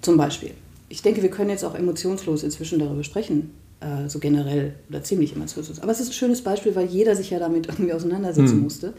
Zum 0.00 0.16
Beispiel. 0.16 0.50
Ich 0.88 1.02
denke, 1.02 1.22
wir 1.22 1.30
können 1.30 1.50
jetzt 1.50 1.64
auch 1.64 1.74
emotionslos 1.74 2.42
inzwischen 2.42 2.78
darüber 2.78 3.04
sprechen, 3.04 3.52
äh, 3.80 4.08
so 4.08 4.18
generell 4.18 4.74
oder 4.88 5.04
ziemlich 5.04 5.36
emotionslos. 5.36 5.80
Aber 5.80 5.92
es 5.92 6.00
ist 6.00 6.08
ein 6.08 6.14
schönes 6.14 6.42
Beispiel, 6.42 6.74
weil 6.74 6.86
jeder 6.86 7.14
sich 7.14 7.30
ja 7.30 7.38
damit 7.38 7.66
irgendwie 7.68 7.92
auseinandersetzen 7.92 8.56
mhm. 8.56 8.62
musste 8.62 8.94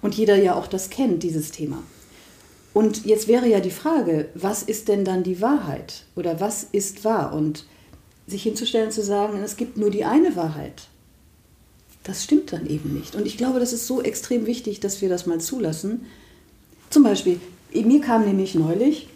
und 0.00 0.14
jeder 0.14 0.36
ja 0.36 0.54
auch 0.54 0.66
das 0.66 0.90
kennt, 0.90 1.22
dieses 1.22 1.52
Thema. 1.52 1.82
Und 2.76 3.06
jetzt 3.06 3.26
wäre 3.26 3.48
ja 3.48 3.60
die 3.60 3.70
Frage, 3.70 4.28
was 4.34 4.62
ist 4.62 4.88
denn 4.88 5.04
dann 5.04 5.22
die 5.22 5.40
Wahrheit 5.40 6.04
oder 6.14 6.40
was 6.40 6.62
ist 6.62 7.04
wahr? 7.04 7.32
Und 7.32 7.64
sich 8.26 8.42
hinzustellen, 8.42 8.90
zu 8.90 9.02
sagen, 9.02 9.40
es 9.42 9.56
gibt 9.56 9.78
nur 9.78 9.90
die 9.90 10.04
eine 10.04 10.36
Wahrheit 10.36 10.88
das 12.06 12.22
stimmt 12.22 12.52
dann 12.52 12.66
eben 12.66 12.94
nicht. 12.94 13.14
Und 13.14 13.26
ich 13.26 13.36
glaube, 13.36 13.58
das 13.58 13.72
ist 13.72 13.86
so 13.86 14.00
extrem 14.00 14.46
wichtig, 14.46 14.80
dass 14.80 15.00
wir 15.02 15.08
das 15.08 15.26
mal 15.26 15.40
zulassen. 15.40 16.06
Zum 16.90 17.02
Beispiel, 17.02 17.40
mir 17.72 18.00
kam 18.00 18.24
nämlich 18.24 18.54
neulich, 18.54 19.08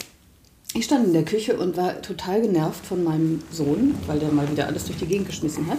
ich 0.75 0.85
stand 0.85 1.07
in 1.07 1.13
der 1.13 1.25
Küche 1.25 1.59
und 1.59 1.77
war 1.77 2.03
total 2.03 2.43
genervt 2.43 2.85
von 2.85 3.05
meinem 3.05 3.43
Sohn, 3.53 3.95
weil 4.07 4.19
der 4.19 4.33
mal 4.33 4.51
wieder 4.51 4.67
alles 4.67 4.87
durch 4.87 4.99
die 4.99 5.07
Gegend 5.07 5.29
geschmissen 5.29 5.69
hat. 5.69 5.79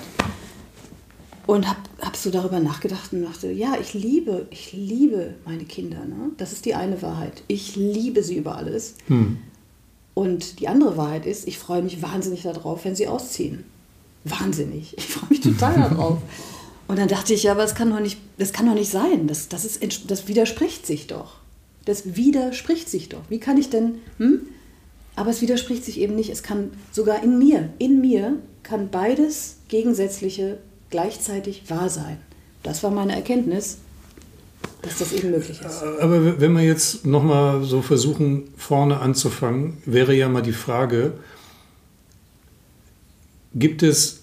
Und 1.52 1.68
habe 1.68 1.82
hab 2.00 2.16
so 2.16 2.32
darüber 2.32 2.62
nachgedacht 2.62 3.12
und 3.12 3.24
dachte, 3.24 3.52
ja, 3.52 3.76
ich 3.78 3.94
liebe, 3.94 4.48
ich 4.52 4.72
liebe 4.72 5.34
meine 5.44 5.66
Kinder. 5.66 6.06
Ne? 6.06 6.32
Das 6.38 6.54
ist 6.54 6.64
die 6.64 6.76
eine 6.76 7.02
Wahrheit. 7.02 7.44
Ich 7.50 7.76
liebe 7.76 8.24
sie 8.24 8.38
über 8.38 8.56
alles. 8.56 8.96
Hm. 9.08 9.38
Und 10.14 10.62
die 10.62 10.70
andere 10.70 10.96
Wahrheit 10.96 11.26
ist, 11.26 11.46
ich 11.50 11.60
freue 11.60 11.82
mich 11.82 12.02
wahnsinnig 12.02 12.44
darauf, 12.44 12.86
wenn 12.86 12.96
sie 12.96 13.10
ausziehen. 13.10 13.66
Wahnsinnig. 14.24 14.98
Ich 14.98 15.08
freue 15.08 15.28
mich 15.28 15.42
total 15.42 15.76
darauf. 15.90 16.20
Und 16.88 16.98
dann 16.98 17.10
dachte 17.10 17.34
ich, 17.34 17.44
ja, 17.44 17.52
aber 17.52 17.64
das 17.64 17.76
kann 17.76 17.90
doch 17.90 18.00
nicht, 18.00 18.18
das 18.38 18.54
kann 18.54 18.68
doch 18.68 18.74
nicht 18.74 18.90
sein. 18.90 19.28
Das, 19.28 19.50
das, 19.50 19.66
ist, 19.66 20.10
das 20.10 20.30
widerspricht 20.30 20.86
sich 20.86 21.08
doch. 21.08 21.34
Das 21.84 22.16
widerspricht 22.16 22.88
sich 22.88 23.10
doch. 23.10 23.24
Wie 23.28 23.42
kann 23.42 23.58
ich 23.58 23.70
denn, 23.70 23.96
hm? 24.20 24.40
Aber 25.18 25.32
es 25.32 25.42
widerspricht 25.42 25.84
sich 25.84 26.00
eben 26.00 26.16
nicht. 26.16 26.30
Es 26.30 26.44
kann 26.44 26.72
sogar 26.94 27.22
in 27.22 27.38
mir, 27.38 27.74
in 27.78 28.00
mir 28.00 28.38
kann 28.64 28.90
beides 28.90 29.58
Gegensätzliche 29.68 30.60
gleichzeitig 30.92 31.70
wahr 31.70 31.90
sein. 31.90 32.18
Das 32.64 32.84
war 32.84 32.92
meine 32.92 33.16
Erkenntnis, 33.16 33.78
dass 34.82 35.00
das 35.00 35.14
eben 35.14 35.32
möglich 35.32 35.60
ist. 35.62 35.84
Aber 35.84 36.40
wenn 36.40 36.54
wir 36.54 36.64
jetzt 36.64 37.06
nochmal 37.06 37.64
so 37.64 37.82
versuchen, 37.82 38.54
vorne 38.58 39.00
anzufangen, 39.00 39.82
wäre 39.86 40.14
ja 40.14 40.30
mal 40.30 40.42
die 40.42 40.54
Frage, 40.54 41.14
gibt 43.54 43.84
es 43.84 44.22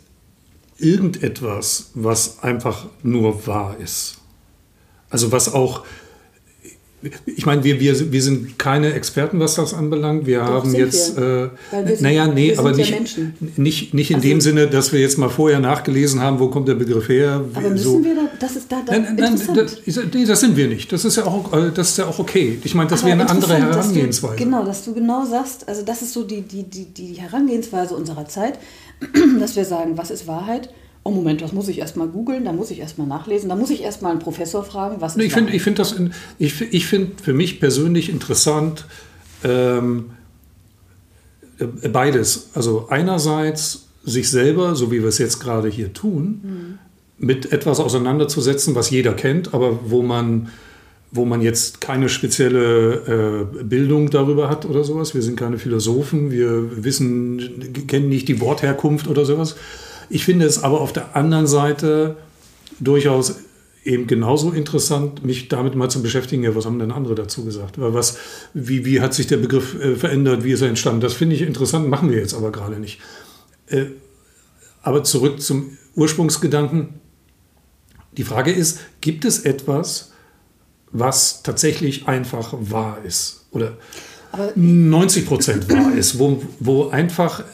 irgendetwas, 0.78 1.90
was 1.94 2.42
einfach 2.42 2.86
nur 3.02 3.46
wahr 3.46 3.76
ist. 3.78 4.18
Also 5.10 5.32
was 5.32 5.52
auch, 5.52 5.84
ich 7.26 7.46
meine, 7.46 7.62
wir, 7.64 7.78
wir, 7.78 8.12
wir 8.12 8.22
sind 8.22 8.58
keine 8.58 8.92
Experten, 8.92 9.38
was 9.38 9.54
das 9.54 9.72
anbelangt. 9.72 10.26
Wir 10.26 10.40
Doch, 10.40 10.64
haben 10.64 10.74
jetzt, 10.74 11.16
wir. 11.16 11.52
Äh, 11.72 11.84
wir 11.84 11.96
sind, 11.96 12.02
naja, 12.02 12.26
nee, 12.26 12.56
aber 12.56 12.72
nicht, 12.72 12.90
ja 12.90 13.24
nicht, 13.56 13.94
nicht 13.94 14.10
in 14.10 14.16
also, 14.16 14.28
dem 14.28 14.40
Sinne, 14.40 14.66
dass 14.66 14.92
wir 14.92 15.00
jetzt 15.00 15.18
mal 15.18 15.28
vorher 15.28 15.60
nachgelesen 15.60 16.20
haben, 16.20 16.38
wo 16.40 16.48
kommt 16.48 16.68
der 16.68 16.74
Begriff 16.74 17.08
her. 17.08 17.44
Aber 17.54 17.70
müssen 17.70 17.84
so. 17.84 18.04
wir 18.04 18.14
da, 18.14 18.22
das 18.40 18.56
ist 18.56 18.70
da, 18.70 18.82
da 18.84 18.92
nein, 18.92 19.16
nein, 19.16 19.40
das, 19.54 19.76
nee, 19.86 20.24
das 20.24 20.40
sind 20.40 20.56
wir 20.56 20.66
nicht. 20.66 20.92
Das 20.92 21.04
ist 21.04 21.16
ja 21.16 21.24
auch, 21.24 21.52
äh, 21.52 21.70
das 21.72 21.90
ist 21.90 21.98
ja 21.98 22.06
auch 22.06 22.18
okay. 22.18 22.58
Ich 22.64 22.74
meine, 22.74 22.90
das 22.90 23.04
wäre 23.04 23.12
eine 23.12 23.28
andere 23.28 23.56
Herangehensweise. 23.56 24.36
Du, 24.36 24.44
genau, 24.44 24.64
dass 24.64 24.84
du 24.84 24.92
genau 24.92 25.24
sagst, 25.24 25.68
also 25.68 25.82
das 25.82 26.02
ist 26.02 26.12
so 26.12 26.24
die, 26.24 26.42
die, 26.42 26.64
die, 26.64 26.86
die 26.86 27.14
Herangehensweise 27.14 27.94
unserer 27.94 28.26
Zeit 28.26 28.58
dass 29.40 29.56
wir 29.56 29.64
sagen, 29.64 29.96
was 29.96 30.10
ist 30.10 30.26
Wahrheit? 30.26 30.70
Oh 31.08 31.10
Moment, 31.10 31.40
das 31.40 31.54
muss 31.54 31.68
ich 31.68 31.78
erstmal 31.78 32.06
googeln, 32.06 32.44
da 32.44 32.52
muss 32.52 32.70
ich 32.70 32.80
erstmal 32.80 33.06
nachlesen, 33.06 33.48
da 33.48 33.56
muss 33.56 33.70
ich 33.70 33.82
erstmal 33.82 34.12
einen 34.12 34.20
Professor 34.20 34.62
fragen, 34.62 35.00
was 35.00 35.16
ist 35.16 35.24
Ich 35.24 35.32
finde 35.32 35.54
ich 35.54 35.62
find 35.62 35.78
das 35.78 35.92
in, 35.92 36.12
ich, 36.38 36.60
ich 36.60 36.86
find 36.86 37.18
für 37.22 37.32
mich 37.32 37.60
persönlich 37.60 38.10
interessant 38.10 38.84
ähm, 39.42 40.10
äh, 41.58 41.88
beides. 41.88 42.50
Also 42.52 42.88
einerseits 42.90 43.86
sich 44.04 44.28
selber, 44.28 44.74
so 44.74 44.90
wie 44.90 45.00
wir 45.00 45.08
es 45.08 45.16
jetzt 45.16 45.40
gerade 45.40 45.68
hier 45.68 45.94
tun, 45.94 46.40
mhm. 46.42 46.78
mit 47.26 47.52
etwas 47.52 47.80
auseinanderzusetzen, 47.80 48.74
was 48.74 48.90
jeder 48.90 49.14
kennt, 49.14 49.54
aber 49.54 49.90
wo 49.90 50.02
man 50.02 50.50
wo 51.10 51.24
man 51.24 51.40
jetzt 51.40 51.80
keine 51.80 52.10
spezielle 52.10 53.46
äh, 53.56 53.64
Bildung 53.64 54.10
darüber 54.10 54.50
hat 54.50 54.66
oder 54.66 54.84
sowas. 54.84 55.14
Wir 55.14 55.22
sind 55.22 55.38
keine 55.38 55.56
Philosophen, 55.56 56.30
wir 56.30 56.84
wissen, 56.84 57.86
kennen 57.86 58.10
nicht 58.10 58.28
die 58.28 58.42
Wortherkunft 58.42 59.08
oder 59.08 59.24
sowas. 59.24 59.56
Ich 60.10 60.24
finde 60.24 60.46
es 60.46 60.62
aber 60.62 60.80
auf 60.80 60.92
der 60.92 61.16
anderen 61.16 61.46
Seite 61.46 62.16
durchaus 62.80 63.36
eben 63.84 64.06
genauso 64.06 64.52
interessant, 64.52 65.24
mich 65.24 65.48
damit 65.48 65.74
mal 65.74 65.88
zu 65.88 66.02
beschäftigen, 66.02 66.42
ja, 66.42 66.54
was 66.54 66.66
haben 66.66 66.78
denn 66.78 66.92
andere 66.92 67.14
dazu 67.14 67.44
gesagt? 67.44 67.74
Was, 67.78 68.18
wie, 68.52 68.84
wie 68.84 69.00
hat 69.00 69.14
sich 69.14 69.26
der 69.26 69.38
Begriff 69.38 69.74
äh, 69.80 69.96
verändert, 69.96 70.44
wie 70.44 70.52
ist 70.52 70.60
er 70.60 70.68
entstanden? 70.68 71.00
Das 71.00 71.14
finde 71.14 71.34
ich 71.34 71.42
interessant, 71.42 71.88
machen 71.88 72.10
wir 72.10 72.18
jetzt 72.18 72.34
aber 72.34 72.52
gerade 72.52 72.78
nicht. 72.78 73.00
Äh, 73.66 73.86
aber 74.82 75.04
zurück 75.04 75.40
zum 75.40 75.78
Ursprungsgedanken. 75.94 77.00
Die 78.16 78.24
Frage 78.24 78.52
ist, 78.52 78.80
gibt 79.00 79.24
es 79.24 79.40
etwas, 79.40 80.12
was 80.90 81.42
tatsächlich 81.42 82.08
einfach 82.08 82.54
wahr 82.58 82.98
ist 83.04 83.46
oder 83.50 83.76
Aber 84.32 84.52
90 84.54 85.26
Prozent 85.26 85.70
wahr 85.70 85.94
ist, 85.94 86.18
wo, 86.18 86.42
wo 86.60 86.88
einfach 86.88 87.44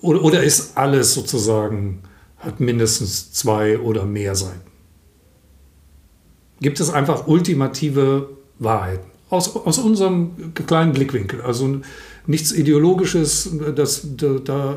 oder, 0.00 0.22
oder 0.22 0.42
ist 0.42 0.76
alles 0.76 1.14
sozusagen 1.14 2.02
hat 2.38 2.60
mindestens 2.60 3.32
zwei 3.32 3.78
oder 3.78 4.04
mehr 4.04 4.34
Seiten. 4.34 4.70
Gibt 6.60 6.80
es 6.80 6.90
einfach 6.90 7.26
ultimative 7.26 8.28
Wahrheiten 8.58 9.10
aus, 9.30 9.54
aus 9.54 9.78
unserem 9.78 10.54
kleinen 10.54 10.92
Blickwinkel, 10.92 11.42
also 11.42 11.80
nichts 12.26 12.52
ideologisches, 12.52 13.50
das 13.74 14.06
da 14.14 14.76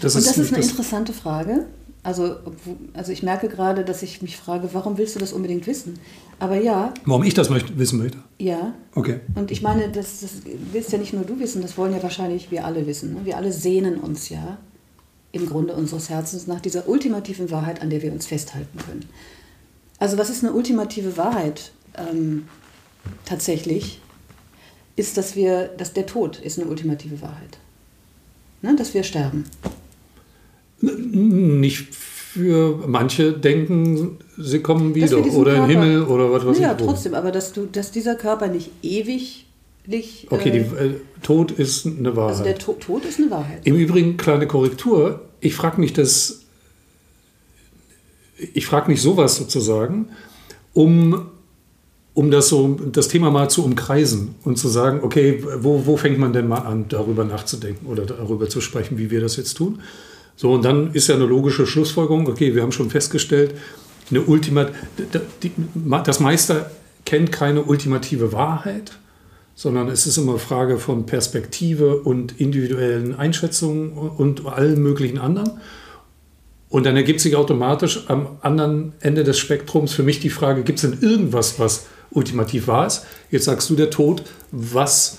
das 0.00 0.16
Und 0.16 0.26
das 0.26 0.36
ist, 0.36 0.38
ist 0.38 0.54
eine 0.54 0.62
interessante 0.62 1.12
Frage. 1.12 1.66
Also, 2.04 2.36
also 2.94 3.12
ich 3.12 3.22
merke 3.22 3.48
gerade, 3.48 3.84
dass 3.84 4.02
ich 4.02 4.22
mich 4.22 4.36
frage, 4.36 4.70
warum 4.72 4.98
willst 4.98 5.14
du 5.14 5.20
das 5.20 5.32
unbedingt 5.32 5.66
wissen? 5.68 6.00
Aber 6.40 6.56
ja. 6.56 6.92
Warum 7.04 7.22
ich 7.22 7.34
das 7.34 7.48
möchte, 7.48 7.78
wissen 7.78 8.00
möchte? 8.00 8.18
Ja. 8.38 8.74
Okay. 8.96 9.20
Und 9.36 9.52
ich 9.52 9.62
meine, 9.62 9.88
das, 9.88 10.20
das 10.20 10.30
willst 10.72 10.90
ja 10.90 10.98
nicht 10.98 11.12
nur 11.12 11.22
du 11.22 11.38
wissen, 11.38 11.62
das 11.62 11.78
wollen 11.78 11.92
ja 11.92 12.02
wahrscheinlich 12.02 12.50
wir 12.50 12.64
alle 12.64 12.86
wissen. 12.88 13.14
Ne? 13.14 13.20
Wir 13.24 13.36
alle 13.36 13.52
sehnen 13.52 13.98
uns 13.98 14.28
ja 14.30 14.58
im 15.30 15.48
Grunde 15.48 15.74
unseres 15.74 16.10
Herzens 16.10 16.48
nach 16.48 16.60
dieser 16.60 16.88
ultimativen 16.88 17.50
Wahrheit, 17.52 17.80
an 17.80 17.90
der 17.90 18.02
wir 18.02 18.12
uns 18.12 18.26
festhalten 18.26 18.78
können. 18.78 19.08
Also 19.98 20.18
was 20.18 20.28
ist 20.28 20.42
eine 20.42 20.52
ultimative 20.52 21.16
Wahrheit 21.16 21.70
ähm, 21.96 22.48
tatsächlich? 23.24 24.00
Ist, 24.96 25.16
dass 25.16 25.36
wir, 25.36 25.68
dass 25.68 25.92
der 25.94 26.06
Tod 26.06 26.38
ist 26.40 26.58
eine 26.58 26.68
ultimative 26.68 27.22
Wahrheit. 27.22 27.58
Ne? 28.60 28.74
Dass 28.74 28.92
wir 28.92 29.04
sterben. 29.04 29.44
Nicht 30.82 31.94
für 31.94 32.78
manche 32.86 33.32
denken, 33.32 34.18
sie 34.36 34.60
kommen 34.60 34.94
wieder 34.94 35.18
oder 35.34 35.56
im 35.56 35.66
Himmel 35.66 36.02
oder 36.02 36.32
was 36.32 36.46
weiß 36.46 36.58
ja, 36.58 36.72
ich. 36.72 36.80
Ja, 36.80 36.86
trotzdem, 36.86 37.14
aber 37.14 37.30
dass, 37.30 37.52
du, 37.52 37.66
dass 37.66 37.90
dieser 37.92 38.14
Körper 38.14 38.48
nicht 38.48 38.70
ewig 38.82 39.46
Okay, 40.30 40.48
äh, 40.48 40.52
die, 40.52 40.58
äh, 40.58 40.94
Tod 41.22 41.50
ist 41.50 41.86
eine 41.86 42.14
Wahrheit. 42.14 42.30
Also 42.30 42.44
der 42.44 42.58
to 42.58 42.72
Tod 42.74 43.04
ist 43.04 43.18
eine 43.18 43.30
Wahrheit. 43.30 43.66
Im 43.66 43.76
Übrigen, 43.76 44.16
kleine 44.16 44.46
Korrektur, 44.46 45.22
ich 45.40 45.54
frage 45.54 45.80
mich 45.80 45.92
das, 45.92 46.42
ich 48.54 48.66
frage 48.66 48.90
mich 48.90 49.02
sowas 49.02 49.36
sozusagen, 49.36 50.08
um, 50.72 51.26
um 52.14 52.30
das, 52.30 52.48
so, 52.48 52.78
das 52.92 53.08
Thema 53.08 53.30
mal 53.30 53.50
zu 53.50 53.64
umkreisen 53.64 54.36
und 54.44 54.56
zu 54.56 54.68
sagen, 54.68 55.00
okay, 55.02 55.42
wo, 55.58 55.84
wo 55.84 55.96
fängt 55.96 56.18
man 56.18 56.32
denn 56.32 56.46
mal 56.46 56.60
an, 56.60 56.86
darüber 56.88 57.24
nachzudenken 57.24 57.86
oder 57.86 58.06
darüber 58.06 58.48
zu 58.48 58.60
sprechen, 58.60 58.98
wie 58.98 59.10
wir 59.10 59.20
das 59.20 59.36
jetzt 59.36 59.54
tun? 59.54 59.80
So, 60.36 60.52
und 60.52 60.64
dann 60.64 60.92
ist 60.92 61.08
ja 61.08 61.14
eine 61.14 61.26
logische 61.26 61.66
Schlussfolgerung, 61.66 62.28
okay, 62.28 62.54
wir 62.54 62.62
haben 62.62 62.72
schon 62.72 62.90
festgestellt, 62.90 63.54
eine 64.10 64.22
Ultima, 64.22 64.68
das 66.04 66.20
Meister 66.20 66.70
kennt 67.04 67.32
keine 67.32 67.62
ultimative 67.62 68.32
Wahrheit, 68.32 68.92
sondern 69.54 69.88
es 69.88 70.06
ist 70.06 70.16
immer 70.16 70.38
Frage 70.38 70.78
von 70.78 71.06
Perspektive 71.06 72.00
und 72.00 72.40
individuellen 72.40 73.14
Einschätzungen 73.14 73.92
und 73.92 74.46
allen 74.46 74.82
möglichen 74.82 75.18
anderen. 75.18 75.60
Und 76.68 76.86
dann 76.86 76.96
ergibt 76.96 77.20
sich 77.20 77.36
automatisch 77.36 78.04
am 78.08 78.38
anderen 78.40 78.94
Ende 79.00 79.24
des 79.24 79.38
Spektrums 79.38 79.92
für 79.92 80.02
mich 80.02 80.20
die 80.20 80.30
Frage, 80.30 80.62
gibt 80.62 80.82
es 80.82 80.90
denn 80.90 81.02
irgendwas, 81.02 81.58
was 81.58 81.86
ultimativ 82.10 82.66
wahr 82.66 82.86
ist? 82.86 83.04
Jetzt 83.30 83.44
sagst 83.44 83.68
du 83.68 83.76
der 83.76 83.90
Tod, 83.90 84.22
was, 84.50 85.18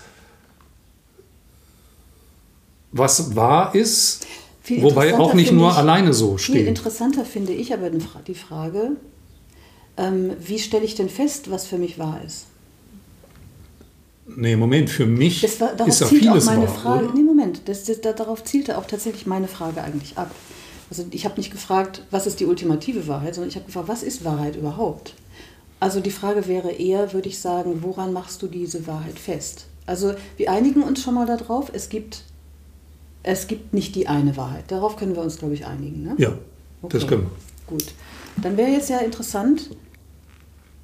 was 2.91 3.35
wahr 3.35 3.75
ist, 3.75 4.25
Wobei 4.69 5.13
auch 5.15 5.33
nicht 5.33 5.51
nur 5.51 5.71
ich, 5.71 5.75
alleine 5.75 6.13
so 6.13 6.37
steht. 6.37 6.55
Viel 6.55 6.67
interessanter 6.67 7.25
finde 7.25 7.53
ich 7.53 7.73
aber 7.73 7.89
die 7.89 8.35
Frage, 8.35 8.91
ähm, 9.97 10.31
wie 10.39 10.59
stelle 10.59 10.85
ich 10.85 10.95
denn 10.95 11.09
fest, 11.09 11.51
was 11.51 11.65
für 11.65 11.77
mich 11.77 11.99
wahr 11.99 12.21
ist? 12.25 12.47
Nee, 14.25 14.55
Moment, 14.55 14.89
für 14.89 15.05
mich 15.05 15.41
das 15.41 15.59
war, 15.59 15.87
ist 15.87 15.99
ja 15.99 16.07
vieles 16.07 16.47
auch 16.47 16.51
meine 16.51 16.67
wahr, 16.67 16.75
Frage. 16.75 17.05
Oder? 17.05 17.13
Nee, 17.13 17.23
Moment, 17.23 17.33
Moment, 17.43 17.67
das, 17.67 17.83
das, 17.83 18.15
darauf 18.15 18.43
zielte 18.43 18.77
auch 18.77 18.85
tatsächlich 18.85 19.25
meine 19.25 19.47
Frage 19.47 19.83
eigentlich 19.83 20.17
ab. 20.17 20.31
Also 20.89 21.05
ich 21.11 21.25
habe 21.25 21.37
nicht 21.37 21.51
gefragt, 21.51 22.03
was 22.11 22.27
ist 22.27 22.39
die 22.39 22.45
ultimative 22.45 23.07
Wahrheit, 23.07 23.35
sondern 23.35 23.49
ich 23.49 23.55
habe 23.55 23.65
gefragt, 23.65 23.87
was 23.87 24.03
ist 24.03 24.23
Wahrheit 24.23 24.55
überhaupt? 24.55 25.13
Also 25.79 25.99
die 25.99 26.11
Frage 26.11 26.47
wäre 26.47 26.71
eher, 26.71 27.13
würde 27.13 27.27
ich 27.27 27.39
sagen, 27.39 27.79
woran 27.81 28.13
machst 28.13 28.41
du 28.41 28.47
diese 28.47 28.87
Wahrheit 28.87 29.19
fest? 29.19 29.65
Also 29.85 30.13
wir 30.37 30.51
einigen 30.51 30.83
uns 30.83 31.01
schon 31.01 31.15
mal 31.15 31.25
darauf, 31.25 31.69
es 31.73 31.89
gibt, 31.89 32.23
es 33.23 33.47
gibt 33.47 33.73
nicht 33.73 33.95
die 33.95 34.07
eine 34.07 34.35
Wahrheit. 34.37 34.65
Darauf 34.67 34.97
können 34.97 35.15
wir 35.15 35.21
uns, 35.21 35.37
glaube 35.39 35.53
ich, 35.53 35.65
einigen. 35.65 36.03
Ne? 36.03 36.15
Ja, 36.17 36.33
okay. 36.81 36.99
das 36.99 37.07
können 37.07 37.23
wir. 37.23 37.31
Gut. 37.65 37.93
Dann 38.41 38.57
wäre 38.57 38.69
jetzt 38.69 38.89
ja 38.89 38.99
interessant, 38.99 39.69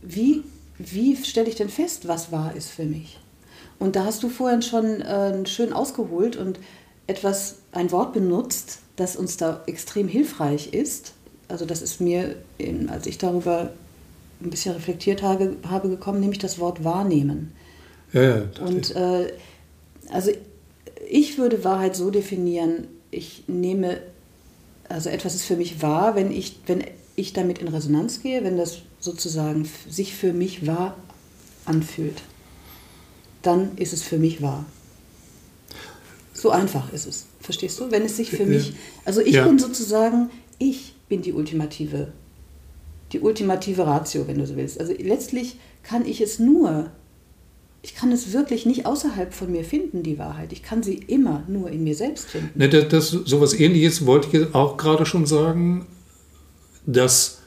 wie, 0.02 0.44
wie 0.78 1.16
stelle 1.18 1.50
ich 1.50 1.56
denn 1.56 1.70
fest, 1.70 2.08
was 2.08 2.32
wahr 2.32 2.56
ist 2.56 2.70
für 2.70 2.86
mich? 2.86 3.20
Und 3.80 3.96
da 3.96 4.06
hast 4.06 4.24
du 4.24 4.30
vorhin 4.30 4.62
schon 4.62 5.02
äh, 5.02 5.46
schön 5.46 5.74
ausgeholt 5.74 6.38
und 6.38 6.60
etwas, 7.08 7.58
ein 7.72 7.92
Wort 7.92 8.14
benutzt, 8.14 8.80
das 8.96 9.16
uns 9.16 9.38
da 9.38 9.62
extrem 9.66 10.08
hilfreich 10.08 10.74
ist. 10.74 11.14
Also 11.48 11.66
das 11.66 11.82
ist 11.82 12.00
mir, 12.00 12.36
in, 12.58 12.90
als 12.90 13.08
ich 13.08 13.18
darüber 13.18 13.72
ein 14.42 14.50
bisschen 14.50 14.74
reflektiert 14.74 15.22
habe, 15.22 15.56
habe 15.68 15.90
gekommen, 15.90 16.20
nämlich 16.20 16.40
das 16.40 16.60
Wort 16.60 16.84
wahrnehmen. 16.84 17.54
Ja, 18.14 18.22
ja, 18.22 18.42
und 18.66 18.96
äh, 18.96 19.34
also 20.12 20.32
ich 21.10 21.38
würde 21.38 21.64
Wahrheit 21.64 21.96
so 21.96 22.12
definieren, 22.12 22.88
ich 23.10 23.44
nehme, 23.48 24.00
also 24.88 25.10
etwas 25.10 25.34
ist 25.34 25.44
für 25.44 25.56
mich 25.56 25.82
wahr, 25.82 26.16
wenn 26.16 26.32
ich, 26.32 26.58
wenn 26.68 26.84
ich 27.16 27.34
damit 27.34 27.58
in 27.60 27.68
Resonanz 27.68 28.22
gehe, 28.22 28.44
wenn 28.44 28.58
das 28.58 28.80
sozusagen 29.00 29.68
sich 29.90 30.14
für 30.16 30.34
mich 30.34 30.68
wahr 30.68 30.96
anfühlt, 31.66 32.22
dann 33.42 33.76
ist 33.78 33.92
es 33.92 34.04
für 34.04 34.18
mich 34.18 34.42
wahr. 34.42 34.66
So 36.34 36.52
einfach 36.52 36.94
ist 36.94 37.08
es. 37.08 37.26
Verstehst 37.42 37.80
du? 37.80 37.90
Wenn 37.90 38.04
es 38.04 38.16
sich 38.16 38.30
für 38.30 38.46
mich, 38.46 38.74
also 39.04 39.22
ich 39.22 39.34
ja. 39.34 39.46
bin 39.46 39.58
sozusagen, 39.58 40.30
ich 40.60 40.94
bin 41.10 41.22
die 41.24 41.34
ultimative, 41.34 42.14
die 43.12 43.20
ultimative 43.20 43.88
Ratio, 43.88 44.28
wenn 44.28 44.38
du 44.38 44.46
so 44.46 44.56
willst. 44.56 44.80
Also 44.80 44.94
letztlich 44.94 45.58
kann 45.82 46.06
ich 46.06 46.22
es 46.22 46.38
nur, 46.38 46.92
ich 47.82 47.96
kann 47.96 48.12
es 48.12 48.34
wirklich 48.34 48.66
nicht 48.66 48.86
außerhalb 48.86 49.34
von 49.34 49.52
mir 49.52 49.64
finden, 49.64 50.04
die 50.04 50.20
Wahrheit. 50.20 50.52
Ich 50.52 50.64
kann 50.64 50.84
sie 50.84 50.96
immer 50.96 51.44
nur 51.48 51.70
in 51.70 51.84
mir 51.84 51.96
selbst 51.96 52.30
finden. 52.30 52.52
Ne, 52.56 52.68
das, 52.68 52.90
das, 52.90 53.10
sowas 53.10 53.54
ähnliches 53.54 54.06
wollte 54.06 54.38
ich 54.38 54.54
auch 54.54 54.76
gerade 54.76 55.06
schon 55.06 55.26
sagen, 55.26 55.86
dass 56.86 57.40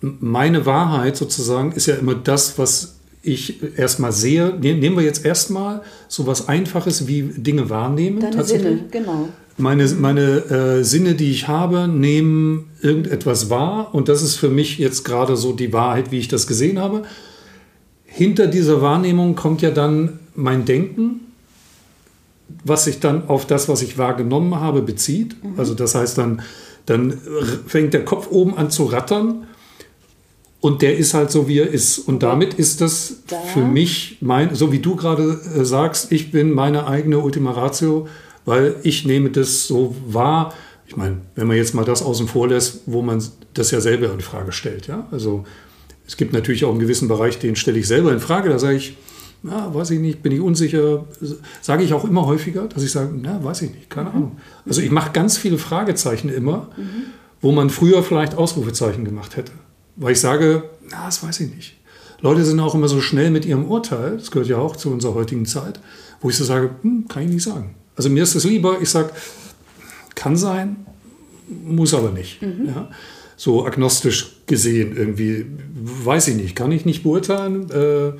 meine 0.00 0.66
Wahrheit 0.66 1.16
sozusagen 1.16 1.72
ist 1.72 1.86
ja 1.86 1.96
immer 1.96 2.14
das, 2.14 2.58
was 2.58 2.96
ich 3.22 3.62
erstmal 3.78 4.12
sehe. 4.12 4.58
Ne, 4.60 4.74
nehmen 4.74 4.96
wir 4.96 5.04
jetzt 5.04 5.24
erstmal 5.24 5.82
so 6.08 6.26
was 6.26 6.48
Einfaches 6.48 7.06
wie 7.06 7.22
Dinge 7.22 7.70
wahrnehmen. 7.70 8.20
Deine 8.20 8.44
Sinne, 8.44 8.84
genau. 8.90 9.28
Meine, 9.60 9.86
meine 9.88 10.20
äh, 10.20 10.84
Sinne, 10.84 11.14
die 11.14 11.30
ich 11.32 11.48
habe, 11.48 11.88
nehmen 11.88 12.70
irgendetwas 12.80 13.50
wahr 13.50 13.92
und 13.92 14.08
das 14.08 14.22
ist 14.22 14.36
für 14.36 14.48
mich 14.48 14.78
jetzt 14.78 15.04
gerade 15.04 15.36
so 15.36 15.52
die 15.52 15.72
Wahrheit, 15.72 16.12
wie 16.12 16.18
ich 16.18 16.28
das 16.28 16.46
gesehen 16.46 16.78
habe. 16.78 17.02
Hinter 18.18 18.48
dieser 18.48 18.82
Wahrnehmung 18.82 19.36
kommt 19.36 19.62
ja 19.62 19.70
dann 19.70 20.18
mein 20.34 20.64
Denken, 20.64 21.20
was 22.64 22.82
sich 22.82 22.98
dann 22.98 23.28
auf 23.28 23.46
das, 23.46 23.68
was 23.68 23.80
ich 23.80 23.96
wahrgenommen 23.96 24.56
habe, 24.56 24.82
bezieht. 24.82 25.36
Mhm. 25.44 25.52
Also 25.56 25.74
das 25.74 25.94
heißt 25.94 26.18
dann, 26.18 26.42
dann 26.84 27.16
fängt 27.68 27.94
der 27.94 28.04
Kopf 28.04 28.26
oben 28.28 28.56
an 28.56 28.72
zu 28.72 28.86
rattern 28.86 29.46
und 30.60 30.82
der 30.82 30.98
ist 30.98 31.14
halt 31.14 31.30
so, 31.30 31.46
wie 31.46 31.60
er 31.60 31.68
ist. 31.70 31.96
Und 31.98 32.24
damit 32.24 32.54
ist 32.54 32.80
das 32.80 33.18
da. 33.28 33.38
für 33.38 33.64
mich, 33.64 34.18
mein, 34.20 34.52
so 34.52 34.72
wie 34.72 34.80
du 34.80 34.96
gerade 34.96 35.40
äh, 35.54 35.64
sagst, 35.64 36.10
ich 36.10 36.32
bin 36.32 36.50
meine 36.50 36.88
eigene 36.88 37.20
Ultima 37.20 37.52
Ratio, 37.52 38.08
weil 38.44 38.74
ich 38.82 39.04
nehme 39.04 39.30
das 39.30 39.68
so 39.68 39.94
wahr. 40.08 40.52
Ich 40.88 40.96
meine, 40.96 41.18
wenn 41.36 41.46
man 41.46 41.56
jetzt 41.56 41.72
mal 41.72 41.84
das 41.84 42.02
außen 42.02 42.26
vor 42.26 42.48
lässt, 42.48 42.80
wo 42.86 43.00
man 43.00 43.22
das 43.54 43.70
ja 43.70 43.80
selber 43.80 44.12
in 44.12 44.22
Frage 44.22 44.50
stellt. 44.50 44.88
Ja? 44.88 45.06
Also 45.12 45.44
es 46.08 46.16
gibt 46.16 46.32
natürlich 46.32 46.64
auch 46.64 46.70
einen 46.70 46.80
gewissen 46.80 47.06
Bereich, 47.06 47.38
den 47.38 47.54
stelle 47.54 47.78
ich 47.78 47.86
selber 47.86 48.12
in 48.12 48.18
Frage. 48.18 48.48
Da 48.48 48.58
sage 48.58 48.78
ich, 48.78 48.96
na, 49.42 49.72
weiß 49.74 49.90
ich 49.90 50.00
nicht, 50.00 50.22
bin 50.22 50.32
ich 50.32 50.40
unsicher. 50.40 51.04
Sage 51.60 51.84
ich 51.84 51.92
auch 51.92 52.04
immer 52.04 52.24
häufiger, 52.24 52.66
dass 52.66 52.82
ich 52.82 52.90
sage, 52.90 53.10
na, 53.14 53.44
weiß 53.44 53.62
ich 53.62 53.74
nicht, 53.74 53.90
keine 53.90 54.08
mhm. 54.08 54.16
Ahnung. 54.16 54.38
Also 54.66 54.80
ich 54.80 54.90
mache 54.90 55.12
ganz 55.12 55.36
viele 55.36 55.58
Fragezeichen 55.58 56.30
immer, 56.30 56.70
mhm. 56.78 57.12
wo 57.42 57.52
man 57.52 57.68
früher 57.68 58.02
vielleicht 58.02 58.34
Ausrufezeichen 58.36 59.04
gemacht 59.04 59.36
hätte. 59.36 59.52
Weil 59.96 60.12
ich 60.12 60.20
sage, 60.20 60.64
na, 60.90 61.04
das 61.04 61.22
weiß 61.22 61.40
ich 61.40 61.54
nicht. 61.54 61.74
Leute 62.22 62.42
sind 62.42 62.58
auch 62.58 62.74
immer 62.74 62.88
so 62.88 63.02
schnell 63.02 63.30
mit 63.30 63.44
ihrem 63.44 63.66
Urteil, 63.66 64.16
das 64.16 64.30
gehört 64.30 64.48
ja 64.48 64.56
auch 64.56 64.76
zu 64.76 64.90
unserer 64.90 65.14
heutigen 65.14 65.44
Zeit, 65.44 65.78
wo 66.22 66.30
ich 66.30 66.36
so 66.36 66.44
sage, 66.44 66.70
hm, 66.80 67.06
kann 67.06 67.22
ich 67.24 67.28
nicht 67.28 67.44
sagen. 67.44 67.74
Also 67.96 68.08
mir 68.08 68.22
ist 68.22 68.34
es 68.34 68.44
lieber, 68.44 68.80
ich 68.80 68.88
sage, 68.88 69.10
kann 70.14 70.36
sein, 70.36 70.86
muss 71.64 71.92
aber 71.92 72.10
nicht. 72.10 72.40
Mhm. 72.40 72.66
Ja? 72.66 72.88
So 73.38 73.64
agnostisch 73.64 74.36
gesehen 74.46 74.94
irgendwie, 74.96 75.46
weiß 75.74 76.28
ich 76.28 76.34
nicht, 76.36 76.56
kann 76.56 76.72
ich 76.72 76.84
nicht 76.84 77.04
beurteilen. 77.04 77.70
Äh, 77.70 78.12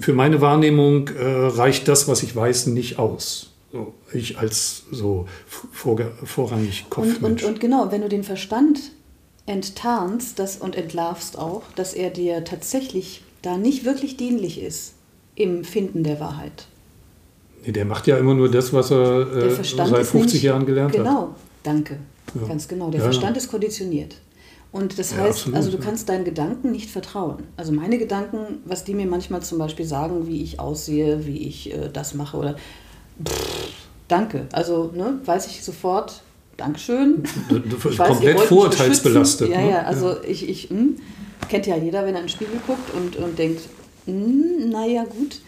für 0.00 0.14
meine 0.14 0.40
Wahrnehmung 0.40 1.08
äh, 1.08 1.22
reicht 1.22 1.86
das, 1.86 2.08
was 2.08 2.24
ich 2.24 2.34
weiß, 2.34 2.68
nicht 2.68 2.98
aus. 2.98 3.50
So, 3.72 3.94
ich 4.12 4.38
als 4.38 4.84
so 4.90 5.26
vor, 5.46 5.98
vorrangig 6.24 6.86
Kopfmensch. 6.90 7.22
Und, 7.22 7.42
und, 7.42 7.44
und 7.44 7.60
genau, 7.60 7.90
wenn 7.90 8.02
du 8.02 8.08
den 8.08 8.24
Verstand 8.24 8.80
enttarnst 9.46 10.38
das 10.38 10.56
und 10.56 10.76
entlarvst 10.76 11.38
auch, 11.38 11.62
dass 11.74 11.94
er 11.94 12.10
dir 12.10 12.44
tatsächlich 12.44 13.22
da 13.42 13.56
nicht 13.56 13.84
wirklich 13.84 14.16
dienlich 14.16 14.62
ist 14.62 14.94
im 15.34 15.64
Finden 15.64 16.04
der 16.04 16.20
Wahrheit. 16.20 16.66
Nee, 17.64 17.72
der 17.72 17.84
macht 17.84 18.06
ja 18.06 18.16
immer 18.18 18.34
nur 18.34 18.50
das, 18.50 18.72
was 18.72 18.90
er 18.90 19.36
äh, 19.36 19.64
seit 19.64 20.06
50 20.06 20.12
nämlich, 20.12 20.42
Jahren 20.42 20.66
gelernt 20.66 20.92
genau, 20.92 21.04
hat. 21.04 21.14
Genau, 21.14 21.34
danke. 21.62 21.98
Ja. 22.34 22.48
Ganz 22.48 22.68
genau. 22.68 22.90
Der 22.90 23.00
ja, 23.00 23.04
Verstand 23.04 23.36
ja. 23.36 23.42
ist 23.42 23.50
konditioniert. 23.50 24.16
Und 24.72 24.98
das 24.98 25.14
heißt, 25.14 25.40
absolut, 25.40 25.56
also 25.56 25.70
du 25.70 25.78
kannst 25.78 26.08
deinen 26.08 26.24
Gedanken 26.24 26.72
nicht 26.72 26.90
vertrauen. 26.90 27.42
Also 27.58 27.72
meine 27.72 27.98
Gedanken, 27.98 28.62
was 28.64 28.84
die 28.84 28.94
mir 28.94 29.06
manchmal 29.06 29.42
zum 29.42 29.58
Beispiel 29.58 29.84
sagen, 29.84 30.26
wie 30.26 30.42
ich 30.42 30.60
aussehe, 30.60 31.26
wie 31.26 31.46
ich 31.46 31.74
äh, 31.74 31.90
das 31.92 32.14
mache 32.14 32.38
oder 32.38 32.56
pff, 33.22 33.68
danke. 34.08 34.46
Also 34.50 34.90
ne, 34.94 35.20
weiß 35.26 35.46
ich 35.48 35.62
sofort, 35.62 36.22
Dankeschön. 36.56 37.22
Du, 37.48 37.58
du, 37.58 37.84
weiß, 37.84 37.96
komplett 37.96 38.40
vorurteilsbelastet. 38.40 39.50
Ja, 39.50 39.60
ne? 39.60 39.70
ja, 39.70 39.82
also 39.82 40.16
ich, 40.22 40.48
ich 40.48 40.70
mh, 40.70 40.78
hm, 40.78 40.96
kennt 41.48 41.66
ja 41.66 41.76
jeder, 41.76 42.04
wenn 42.04 42.14
er 42.14 42.20
in 42.20 42.26
den 42.26 42.28
Spiegel 42.28 42.60
guckt 42.66 42.94
und, 42.94 43.16
und 43.16 43.38
denkt, 43.38 43.62
hm, 44.06 44.70
naja, 44.70 45.04
gut, 45.04 45.40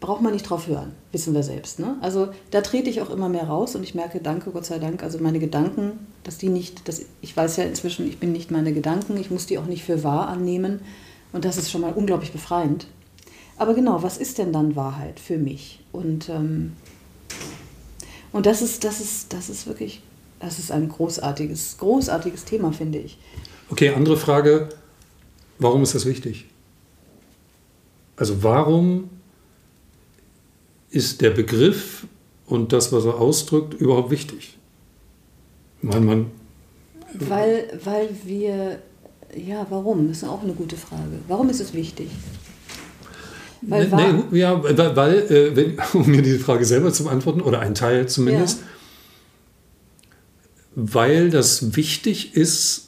braucht 0.00 0.22
man 0.22 0.32
nicht 0.32 0.48
drauf 0.48 0.66
hören, 0.66 0.92
wissen 1.12 1.34
wir 1.34 1.42
selbst. 1.42 1.78
Ne? 1.78 1.96
Also 2.00 2.28
da 2.50 2.60
trete 2.60 2.90
ich 2.90 3.00
auch 3.00 3.10
immer 3.10 3.28
mehr 3.28 3.44
raus 3.44 3.74
und 3.74 3.82
ich 3.82 3.94
merke, 3.94 4.20
danke, 4.20 4.50
Gott 4.50 4.66
sei 4.66 4.78
Dank, 4.78 5.02
also 5.02 5.18
meine 5.18 5.38
Gedanken, 5.38 6.06
dass 6.22 6.38
die 6.38 6.48
nicht, 6.48 6.86
dass, 6.86 7.02
ich 7.22 7.36
weiß 7.36 7.56
ja 7.56 7.64
inzwischen, 7.64 8.06
ich 8.06 8.18
bin 8.18 8.32
nicht 8.32 8.50
meine 8.50 8.72
Gedanken, 8.72 9.16
ich 9.16 9.30
muss 9.30 9.46
die 9.46 9.58
auch 9.58 9.66
nicht 9.66 9.84
für 9.84 10.04
wahr 10.04 10.28
annehmen 10.28 10.80
und 11.32 11.44
das 11.44 11.56
ist 11.56 11.70
schon 11.70 11.80
mal 11.80 11.92
unglaublich 11.92 12.32
befreiend. 12.32 12.86
Aber 13.56 13.74
genau, 13.74 14.02
was 14.02 14.18
ist 14.18 14.36
denn 14.38 14.52
dann 14.52 14.76
Wahrheit 14.76 15.18
für 15.18 15.38
mich? 15.38 15.80
Und, 15.92 16.28
ähm, 16.28 16.72
und 18.32 18.44
das, 18.44 18.60
ist, 18.60 18.84
das, 18.84 19.00
ist, 19.00 19.32
das 19.32 19.48
ist 19.48 19.66
wirklich 19.66 20.02
das 20.40 20.58
ist 20.58 20.70
ein 20.70 20.88
großartiges, 20.88 21.76
großartiges 21.78 22.44
Thema, 22.44 22.72
finde 22.72 22.98
ich. 22.98 23.18
Okay, 23.70 23.90
andere 23.90 24.16
Frage. 24.16 24.68
Warum 25.58 25.82
ist 25.82 25.94
das 25.94 26.04
wichtig? 26.04 26.46
Also 28.16 28.42
warum 28.42 29.10
ist 30.96 31.20
der 31.20 31.30
Begriff 31.30 32.06
und 32.46 32.72
das, 32.72 32.92
was 32.92 33.04
er 33.04 33.20
ausdrückt, 33.20 33.74
überhaupt 33.74 34.10
wichtig? 34.10 34.58
Weil 35.82 36.00
man. 36.00 36.26
Weil, 37.12 37.78
weil 37.84 38.08
wir. 38.24 38.78
Ja, 39.36 39.66
warum? 39.68 40.08
Das 40.08 40.18
ist 40.18 40.24
auch 40.24 40.42
eine 40.42 40.54
gute 40.54 40.76
Frage. 40.76 41.18
Warum 41.28 41.50
ist 41.50 41.60
es 41.60 41.74
wichtig? 41.74 42.08
Weil, 43.62 43.88
nee, 43.88 44.38
ja, 44.38 44.62
weil, 44.62 44.96
weil 44.96 45.18
äh, 45.30 45.56
wenn, 45.56 45.76
um 45.92 46.10
mir 46.10 46.22
diese 46.22 46.38
Frage 46.38 46.64
selber 46.64 46.92
zu 46.92 47.04
beantworten, 47.04 47.40
oder 47.40 47.60
ein 47.60 47.74
Teil 47.74 48.08
zumindest, 48.08 48.60
ja 48.60 48.66
weil 50.76 51.30
das 51.30 51.74
wichtig 51.74 52.36
ist 52.36 52.85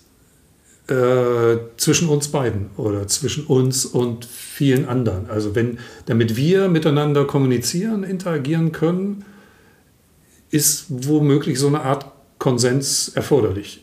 äh, 0.88 1.58
zwischen 1.76 2.08
uns 2.08 2.28
beiden 2.28 2.70
oder 2.76 3.06
zwischen 3.06 3.44
uns 3.46 3.84
und 3.84 4.24
vielen 4.24 4.88
anderen. 4.88 5.28
Also 5.28 5.54
wenn, 5.54 5.78
damit 6.06 6.36
wir 6.36 6.68
miteinander 6.68 7.26
kommunizieren, 7.26 8.04
interagieren 8.04 8.72
können, 8.72 9.24
ist 10.50 10.86
womöglich 10.88 11.58
so 11.58 11.66
eine 11.66 11.82
Art 11.82 12.06
Konsens 12.38 13.10
erforderlich. 13.14 13.82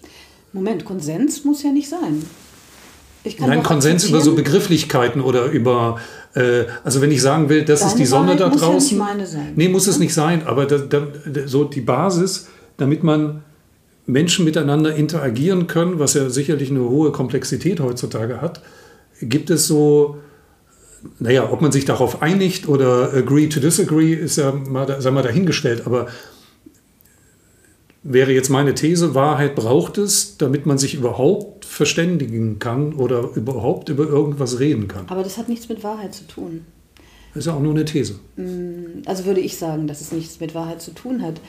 Moment, 0.51 0.83
Konsens 0.85 1.43
muss 1.43 1.61
ja 1.61 1.71
nicht 1.71 1.89
sein. 1.89 2.23
Nein, 3.39 3.63
Konsens 3.63 4.07
über 4.07 4.21
so 4.21 4.35
Begrifflichkeiten 4.35 5.21
oder 5.21 5.45
über, 5.45 5.99
äh, 6.35 6.65
also 6.83 7.01
wenn 7.01 7.11
ich 7.11 7.21
sagen 7.21 7.49
will, 7.49 7.65
das 7.65 7.79
Deine 7.79 7.91
ist 7.91 7.99
die 7.99 8.05
Sonne 8.05 8.39
Wahrheit 8.39 8.39
da 8.39 8.49
draußen. 8.49 8.73
Muss 8.73 8.91
ja 8.91 8.97
nicht 8.97 9.07
meine 9.07 9.27
sein. 9.27 9.53
Nee, 9.55 9.69
muss 9.69 9.87
es 9.87 9.99
nicht 9.99 10.13
sein, 10.13 10.45
aber 10.45 10.65
da, 10.65 10.77
da, 10.77 11.07
so 11.45 11.63
die 11.63 11.81
Basis, 11.81 12.47
damit 12.77 13.03
man 13.03 13.43
Menschen 14.05 14.45
miteinander 14.45 14.95
interagieren 14.95 15.67
können, 15.67 15.99
was 15.99 16.13
ja 16.13 16.29
sicherlich 16.29 16.69
eine 16.69 16.81
hohe 16.81 17.11
Komplexität 17.11 17.79
heutzutage 17.79 18.41
hat, 18.41 18.61
gibt 19.21 19.49
es 19.49 19.67
so 19.67 20.17
naja, 21.19 21.51
ob 21.51 21.61
man 21.61 21.71
sich 21.71 21.85
darauf 21.85 22.21
einigt 22.21 22.67
oder 22.67 23.13
agree 23.13 23.47
to 23.47 23.59
disagree, 23.59 24.13
ist 24.13 24.37
ja 24.37 24.51
mal, 24.51 25.01
sei 25.01 25.11
mal 25.11 25.23
dahingestellt. 25.23 25.85
Aber 25.85 26.07
wäre 28.03 28.31
jetzt 28.31 28.49
meine 28.49 28.73
These, 28.75 29.15
Wahrheit 29.15 29.55
braucht 29.55 29.97
es, 29.97 30.37
damit 30.37 30.65
man 30.65 30.77
sich 30.77 30.93
überhaupt 30.93 31.65
verständigen 31.65 32.59
kann 32.59 32.93
oder 32.93 33.29
überhaupt 33.35 33.89
über 33.89 34.07
irgendwas 34.07 34.59
reden 34.59 34.87
kann. 34.87 35.05
Aber 35.07 35.23
das 35.23 35.37
hat 35.37 35.49
nichts 35.49 35.69
mit 35.69 35.83
Wahrheit 35.83 36.13
zu 36.13 36.25
tun. 36.27 36.65
Das 37.33 37.41
ist 37.41 37.47
ja 37.47 37.53
auch 37.53 37.61
nur 37.61 37.73
eine 37.73 37.83
These. 37.83 38.15
Mm, 38.37 39.01
also 39.05 39.25
würde 39.25 39.41
ich 39.41 39.57
sagen, 39.57 39.87
dass 39.87 40.01
es 40.01 40.11
nichts 40.11 40.39
mit 40.39 40.55
Wahrheit 40.55 40.81
zu 40.81 40.91
tun 40.91 41.21
hat. 41.21 41.41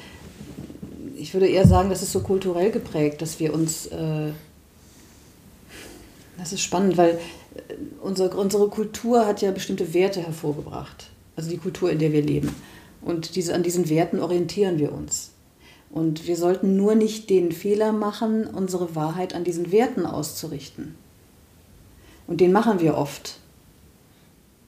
Ich 1.16 1.34
würde 1.34 1.48
eher 1.48 1.66
sagen, 1.66 1.90
das 1.90 2.02
ist 2.02 2.12
so 2.12 2.20
kulturell 2.20 2.70
geprägt, 2.70 3.22
dass 3.22 3.40
wir 3.40 3.54
uns... 3.54 3.86
Äh, 3.86 4.32
das 6.38 6.52
ist 6.52 6.60
spannend, 6.60 6.96
weil 6.96 7.18
äh, 7.54 7.74
unsere, 8.02 8.36
unsere 8.36 8.68
Kultur 8.68 9.26
hat 9.26 9.42
ja 9.42 9.50
bestimmte 9.50 9.94
Werte 9.94 10.20
hervorgebracht. 10.20 11.10
Also 11.36 11.50
die 11.50 11.58
Kultur, 11.58 11.90
in 11.90 11.98
der 11.98 12.12
wir 12.12 12.22
leben. 12.22 12.54
Und 13.02 13.36
diese, 13.36 13.54
an 13.54 13.62
diesen 13.62 13.88
Werten 13.88 14.20
orientieren 14.20 14.78
wir 14.78 14.92
uns. 14.92 15.30
Und 15.90 16.26
wir 16.26 16.36
sollten 16.36 16.76
nur 16.76 16.94
nicht 16.94 17.30
den 17.30 17.52
Fehler 17.52 17.92
machen, 17.92 18.46
unsere 18.46 18.94
Wahrheit 18.94 19.34
an 19.34 19.44
diesen 19.44 19.72
Werten 19.72 20.04
auszurichten. 20.04 20.94
Und 22.26 22.40
den 22.40 22.52
machen 22.52 22.80
wir 22.80 22.96
oft. 22.96 23.38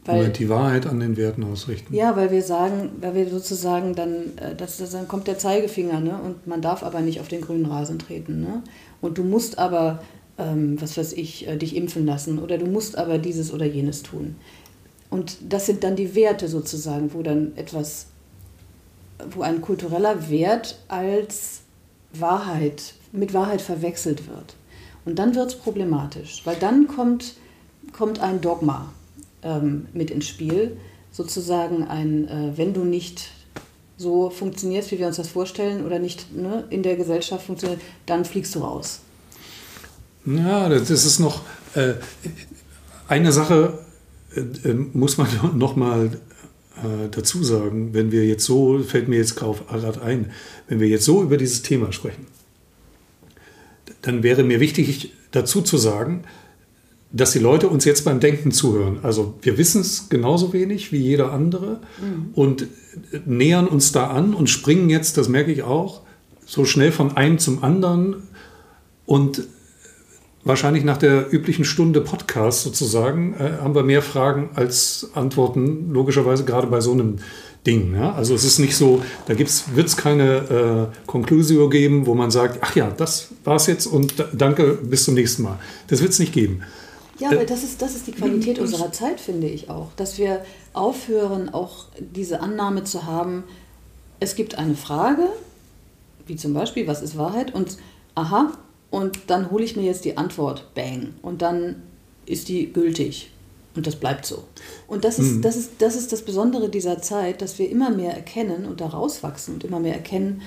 Weil, 0.08 0.28
die 0.30 0.48
Wahrheit 0.48 0.86
an 0.86 1.00
den 1.00 1.16
Werten 1.16 1.44
ausrichten. 1.44 1.94
Ja, 1.94 2.16
weil 2.16 2.30
wir 2.30 2.42
sagen, 2.42 2.90
weil 3.00 3.14
wir 3.14 3.28
sozusagen 3.28 3.94
dann, 3.94 4.36
äh, 4.36 4.54
das, 4.56 4.78
das, 4.78 4.90
dann 4.90 5.08
kommt 5.08 5.26
der 5.26 5.38
Zeigefinger, 5.38 6.00
ne? 6.00 6.18
Und 6.24 6.46
man 6.46 6.62
darf 6.62 6.82
aber 6.82 7.00
nicht 7.00 7.20
auf 7.20 7.28
den 7.28 7.40
grünen 7.40 7.66
Rasen 7.66 7.98
treten, 7.98 8.40
ne? 8.40 8.62
Und 9.00 9.18
du 9.18 9.24
musst 9.24 9.58
aber, 9.58 10.02
ähm, 10.38 10.80
was 10.80 10.96
weiß 10.96 11.12
ich, 11.12 11.46
äh, 11.46 11.56
dich 11.56 11.76
impfen 11.76 12.06
lassen 12.06 12.38
oder 12.38 12.58
du 12.58 12.66
musst 12.66 12.96
aber 12.96 13.18
dieses 13.18 13.52
oder 13.52 13.66
jenes 13.66 14.02
tun. 14.02 14.36
Und 15.10 15.38
das 15.48 15.66
sind 15.66 15.84
dann 15.84 15.96
die 15.96 16.14
Werte 16.14 16.48
sozusagen, 16.48 17.14
wo 17.14 17.22
dann 17.22 17.52
etwas 17.56 18.06
wo 19.30 19.42
ein 19.42 19.60
kultureller 19.60 20.30
Wert 20.30 20.78
als 20.88 21.60
Wahrheit, 22.12 22.94
mit 23.12 23.34
Wahrheit 23.34 23.60
verwechselt 23.60 24.28
wird. 24.28 24.54
Und 25.04 25.18
dann 25.18 25.34
wird 25.34 25.48
es 25.48 25.56
problematisch, 25.56 26.42
weil 26.44 26.56
dann 26.56 26.86
kommt, 26.86 27.34
kommt 27.92 28.20
ein 28.20 28.40
Dogma 28.40 28.92
ähm, 29.42 29.86
mit 29.92 30.10
ins 30.10 30.26
Spiel, 30.26 30.76
sozusagen 31.12 31.84
ein, 31.84 32.28
äh, 32.28 32.52
wenn 32.56 32.74
du 32.74 32.84
nicht 32.84 33.30
so 33.96 34.30
funktionierst, 34.30 34.92
wie 34.92 34.98
wir 34.98 35.06
uns 35.06 35.16
das 35.16 35.28
vorstellen, 35.28 35.84
oder 35.84 35.98
nicht 35.98 36.34
ne, 36.34 36.64
in 36.70 36.82
der 36.82 36.96
Gesellschaft 36.96 37.44
funktioniert, 37.44 37.80
dann 38.06 38.24
fliegst 38.24 38.54
du 38.54 38.60
raus. 38.60 39.00
Ja, 40.24 40.68
das 40.68 40.90
ist 40.90 41.18
noch 41.18 41.42
äh, 41.74 41.94
eine 43.08 43.32
Sache, 43.32 43.78
äh, 44.34 44.40
äh 44.40 44.74
muss 44.74 45.18
man 45.18 45.28
noch 45.56 45.74
mal 45.74 46.10
äh, 46.76 47.08
dazu 47.10 47.42
sagen, 47.42 47.94
wenn 47.94 48.12
wir 48.12 48.24
jetzt 48.26 48.44
so, 48.44 48.78
fällt 48.80 49.08
mir 49.08 49.16
jetzt 49.16 49.36
gerade 49.36 50.02
ein, 50.02 50.30
wenn 50.68 50.80
wir 50.80 50.88
jetzt 50.88 51.04
so 51.04 51.22
über 51.22 51.36
dieses 51.36 51.62
Thema 51.62 51.92
sprechen, 51.92 52.26
dann 54.02 54.22
wäre 54.22 54.44
mir 54.44 54.60
wichtig 54.60 55.12
dazu 55.32 55.60
zu 55.60 55.76
sagen, 55.76 56.24
dass 57.10 57.32
die 57.32 57.38
Leute 57.38 57.68
uns 57.68 57.84
jetzt 57.84 58.04
beim 58.04 58.20
Denken 58.20 58.52
zuhören. 58.52 58.98
Also 59.02 59.34
wir 59.40 59.56
wissen 59.56 59.80
es 59.80 60.08
genauso 60.08 60.52
wenig 60.52 60.92
wie 60.92 60.98
jeder 60.98 61.32
andere 61.32 61.80
mhm. 62.00 62.30
und 62.34 62.66
nähern 63.24 63.66
uns 63.66 63.92
da 63.92 64.08
an 64.08 64.34
und 64.34 64.50
springen 64.50 64.90
jetzt, 64.90 65.16
das 65.16 65.28
merke 65.28 65.50
ich 65.50 65.62
auch, 65.62 66.02
so 66.44 66.64
schnell 66.64 66.92
von 66.92 67.16
einem 67.16 67.38
zum 67.38 67.62
anderen 67.64 68.16
und 69.06 69.44
wahrscheinlich 70.44 70.84
nach 70.84 70.96
der 70.96 71.32
üblichen 71.32 71.64
Stunde 71.64 72.00
Podcast 72.00 72.62
sozusagen, 72.62 73.34
äh, 73.34 73.58
haben 73.62 73.74
wir 73.74 73.82
mehr 73.82 74.02
Fragen 74.02 74.50
als 74.54 75.10
Antworten, 75.14 75.90
logischerweise 75.92 76.44
gerade 76.44 76.66
bei 76.66 76.80
so 76.80 76.92
einem 76.92 77.16
Ding. 77.66 77.94
Ja? 77.94 78.12
Also 78.14 78.34
es 78.34 78.44
ist 78.44 78.58
nicht 78.58 78.76
so, 78.76 79.02
da 79.26 79.38
wird 79.38 79.48
es 79.48 79.96
keine 79.96 80.90
äh, 80.92 81.06
Conclusio 81.06 81.68
geben, 81.68 82.06
wo 82.06 82.14
man 82.14 82.30
sagt, 82.30 82.58
ach 82.62 82.76
ja, 82.76 82.90
das 82.90 83.28
war's 83.44 83.66
jetzt 83.66 83.86
und 83.86 84.14
danke, 84.32 84.78
bis 84.82 85.04
zum 85.04 85.14
nächsten 85.14 85.42
Mal. 85.42 85.58
Das 85.88 86.00
wird 86.00 86.12
es 86.12 86.18
nicht 86.18 86.32
geben. 86.32 86.62
Ja, 87.18 87.30
aber 87.30 87.42
äh, 87.42 87.46
das 87.46 87.62
ist, 87.62 87.82
das 87.82 87.94
ist 87.94 88.06
die 88.06 88.12
Qualität 88.12 88.58
unserer 88.58 88.92
Zeit, 88.92 89.20
finde 89.20 89.48
ich 89.48 89.70
auch. 89.70 89.88
Dass 89.96 90.18
wir 90.18 90.44
aufhören, 90.72 91.48
auch 91.48 91.86
diese 91.98 92.40
Annahme 92.40 92.84
zu 92.84 93.06
haben, 93.06 93.44
es 94.20 94.34
gibt 94.34 94.56
eine 94.56 94.74
Frage, 94.74 95.28
wie 96.26 96.36
zum 96.36 96.54
Beispiel, 96.54 96.86
was 96.86 97.02
ist 97.02 97.16
Wahrheit? 97.16 97.54
Und 97.54 97.78
aha, 98.14 98.52
und 98.90 99.18
dann 99.28 99.50
hole 99.50 99.64
ich 99.64 99.76
mir 99.76 99.82
jetzt 99.82 100.04
die 100.04 100.16
Antwort, 100.16 100.74
bang, 100.74 101.14
und 101.22 101.42
dann 101.42 101.82
ist 102.26 102.48
die 102.48 102.72
gültig. 102.72 103.30
Und 103.74 103.86
das 103.86 103.96
bleibt 103.96 104.26
so. 104.26 104.42
Und 104.88 105.04
das 105.04 105.18
ist, 105.18 105.36
mhm. 105.36 105.42
das, 105.42 105.56
ist, 105.56 105.70
das 105.78 105.94
ist 105.94 106.12
das 106.12 106.22
Besondere 106.22 106.68
dieser 106.68 107.00
Zeit, 107.00 107.42
dass 107.42 107.58
wir 107.58 107.70
immer 107.70 107.90
mehr 107.90 108.12
erkennen 108.12 108.64
und 108.64 108.80
da 108.80 108.88
rauswachsen 108.88 109.54
und 109.54 109.64
immer 109.64 109.78
mehr 109.78 109.94
erkennen, 109.94 110.42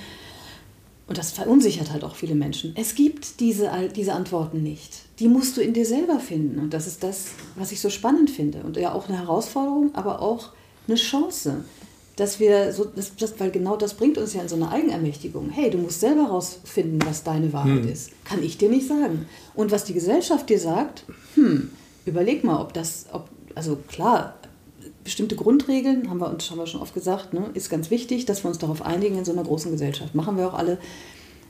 und 1.11 1.17
das 1.17 1.33
verunsichert 1.33 1.91
halt 1.91 2.05
auch 2.05 2.15
viele 2.15 2.35
Menschen. 2.35 2.73
Es 2.77 2.95
gibt 2.95 3.41
diese, 3.41 3.69
diese 3.93 4.13
Antworten 4.13 4.63
nicht. 4.63 5.01
Die 5.19 5.27
musst 5.27 5.57
du 5.57 5.61
in 5.61 5.73
dir 5.73 5.85
selber 5.85 6.21
finden. 6.21 6.57
Und 6.57 6.73
das 6.73 6.87
ist 6.87 7.03
das, 7.03 7.31
was 7.57 7.73
ich 7.73 7.81
so 7.81 7.89
spannend 7.89 8.29
finde. 8.29 8.59
Und 8.63 8.77
ja 8.77 8.93
auch 8.93 9.09
eine 9.09 9.17
Herausforderung, 9.17 9.93
aber 9.93 10.21
auch 10.21 10.51
eine 10.87 10.95
Chance 10.95 11.65
dass 12.17 12.39
wir 12.39 12.71
so, 12.71 12.85
das, 12.85 13.15
das, 13.15 13.39
weil 13.39 13.49
genau 13.49 13.77
das 13.77 13.95
bringt 13.95 14.17
uns 14.19 14.33
ja 14.33 14.41
in 14.41 14.47
so 14.47 14.55
eine 14.55 14.69
Eigenermächtigung. 14.69 15.49
Hey, 15.49 15.71
du 15.71 15.79
musst 15.79 16.01
selber 16.01 16.25
herausfinden, 16.25 16.99
was 17.05 17.23
deine 17.23 17.51
Wahrheit 17.51 17.83
hm. 17.83 17.91
ist. 17.91 18.11
Kann 18.25 18.43
ich 18.43 18.57
dir 18.57 18.69
nicht 18.69 18.87
sagen. 18.87 19.25
Und 19.55 19.71
was 19.71 19.85
die 19.85 19.93
Gesellschaft 19.93 20.47
dir 20.49 20.59
sagt, 20.59 21.05
hm, 21.33 21.71
überleg 22.05 22.43
mal, 22.43 22.61
ob 22.61 22.73
das, 22.73 23.07
ob, 23.11 23.27
also 23.55 23.77
klar, 23.87 24.35
bestimmte 25.03 25.35
Grundregeln, 25.35 26.09
haben 26.09 26.19
wir 26.19 26.29
uns 26.29 26.49
haben 26.51 26.57
wir 26.57 26.67
schon 26.67 26.81
oft 26.81 26.93
gesagt, 26.93 27.33
ne, 27.33 27.49
ist 27.53 27.69
ganz 27.69 27.89
wichtig, 27.89 28.25
dass 28.25 28.43
wir 28.43 28.49
uns 28.49 28.57
darauf 28.57 28.81
einigen 28.83 29.17
in 29.17 29.25
so 29.25 29.31
einer 29.31 29.43
großen 29.43 29.71
Gesellschaft. 29.71 30.15
Machen 30.15 30.37
wir 30.37 30.47
auch 30.47 30.53
alle. 30.53 30.77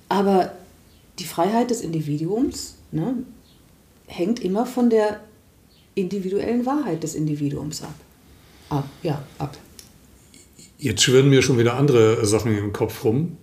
Aber 0.09 0.53
die 1.19 1.25
Freiheit 1.25 1.69
des 1.69 1.81
Individuums 1.81 2.75
ne, 2.91 3.15
hängt 4.07 4.39
immer 4.39 4.65
von 4.65 4.89
der 4.89 5.21
individuellen 5.95 6.65
Wahrheit 6.65 7.03
des 7.03 7.15
Individuums 7.15 7.81
ab. 7.81 7.95
Ab, 8.69 8.89
ja, 9.03 9.23
ab. 9.37 9.57
Jetzt 10.77 11.03
schwirren 11.03 11.29
mir 11.29 11.41
schon 11.41 11.57
wieder 11.57 11.75
andere 11.75 12.25
Sachen 12.25 12.57
im 12.57 12.73
Kopf 12.73 13.03
rum, 13.03 13.37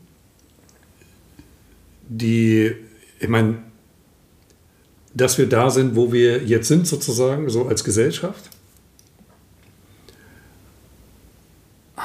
die, 2.09 2.73
ich 3.21 3.29
meine, 3.29 3.63
dass 5.15 5.39
wir 5.39 5.49
da 5.49 5.71
sind, 5.71 5.95
wo 5.95 6.13
wir 6.13 6.45
jetzt 6.45 6.69
sind, 6.69 6.87
sozusagen, 6.87 7.49
so 7.51 7.67
als 7.67 7.85
Gesellschaft, 7.85 8.51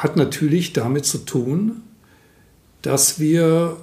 hat 0.04 0.18
natürlich 0.18 0.74
damit 0.74 1.06
zu 1.06 1.20
tun, 1.20 1.82
dass 2.82 3.20
wir, 3.20 3.78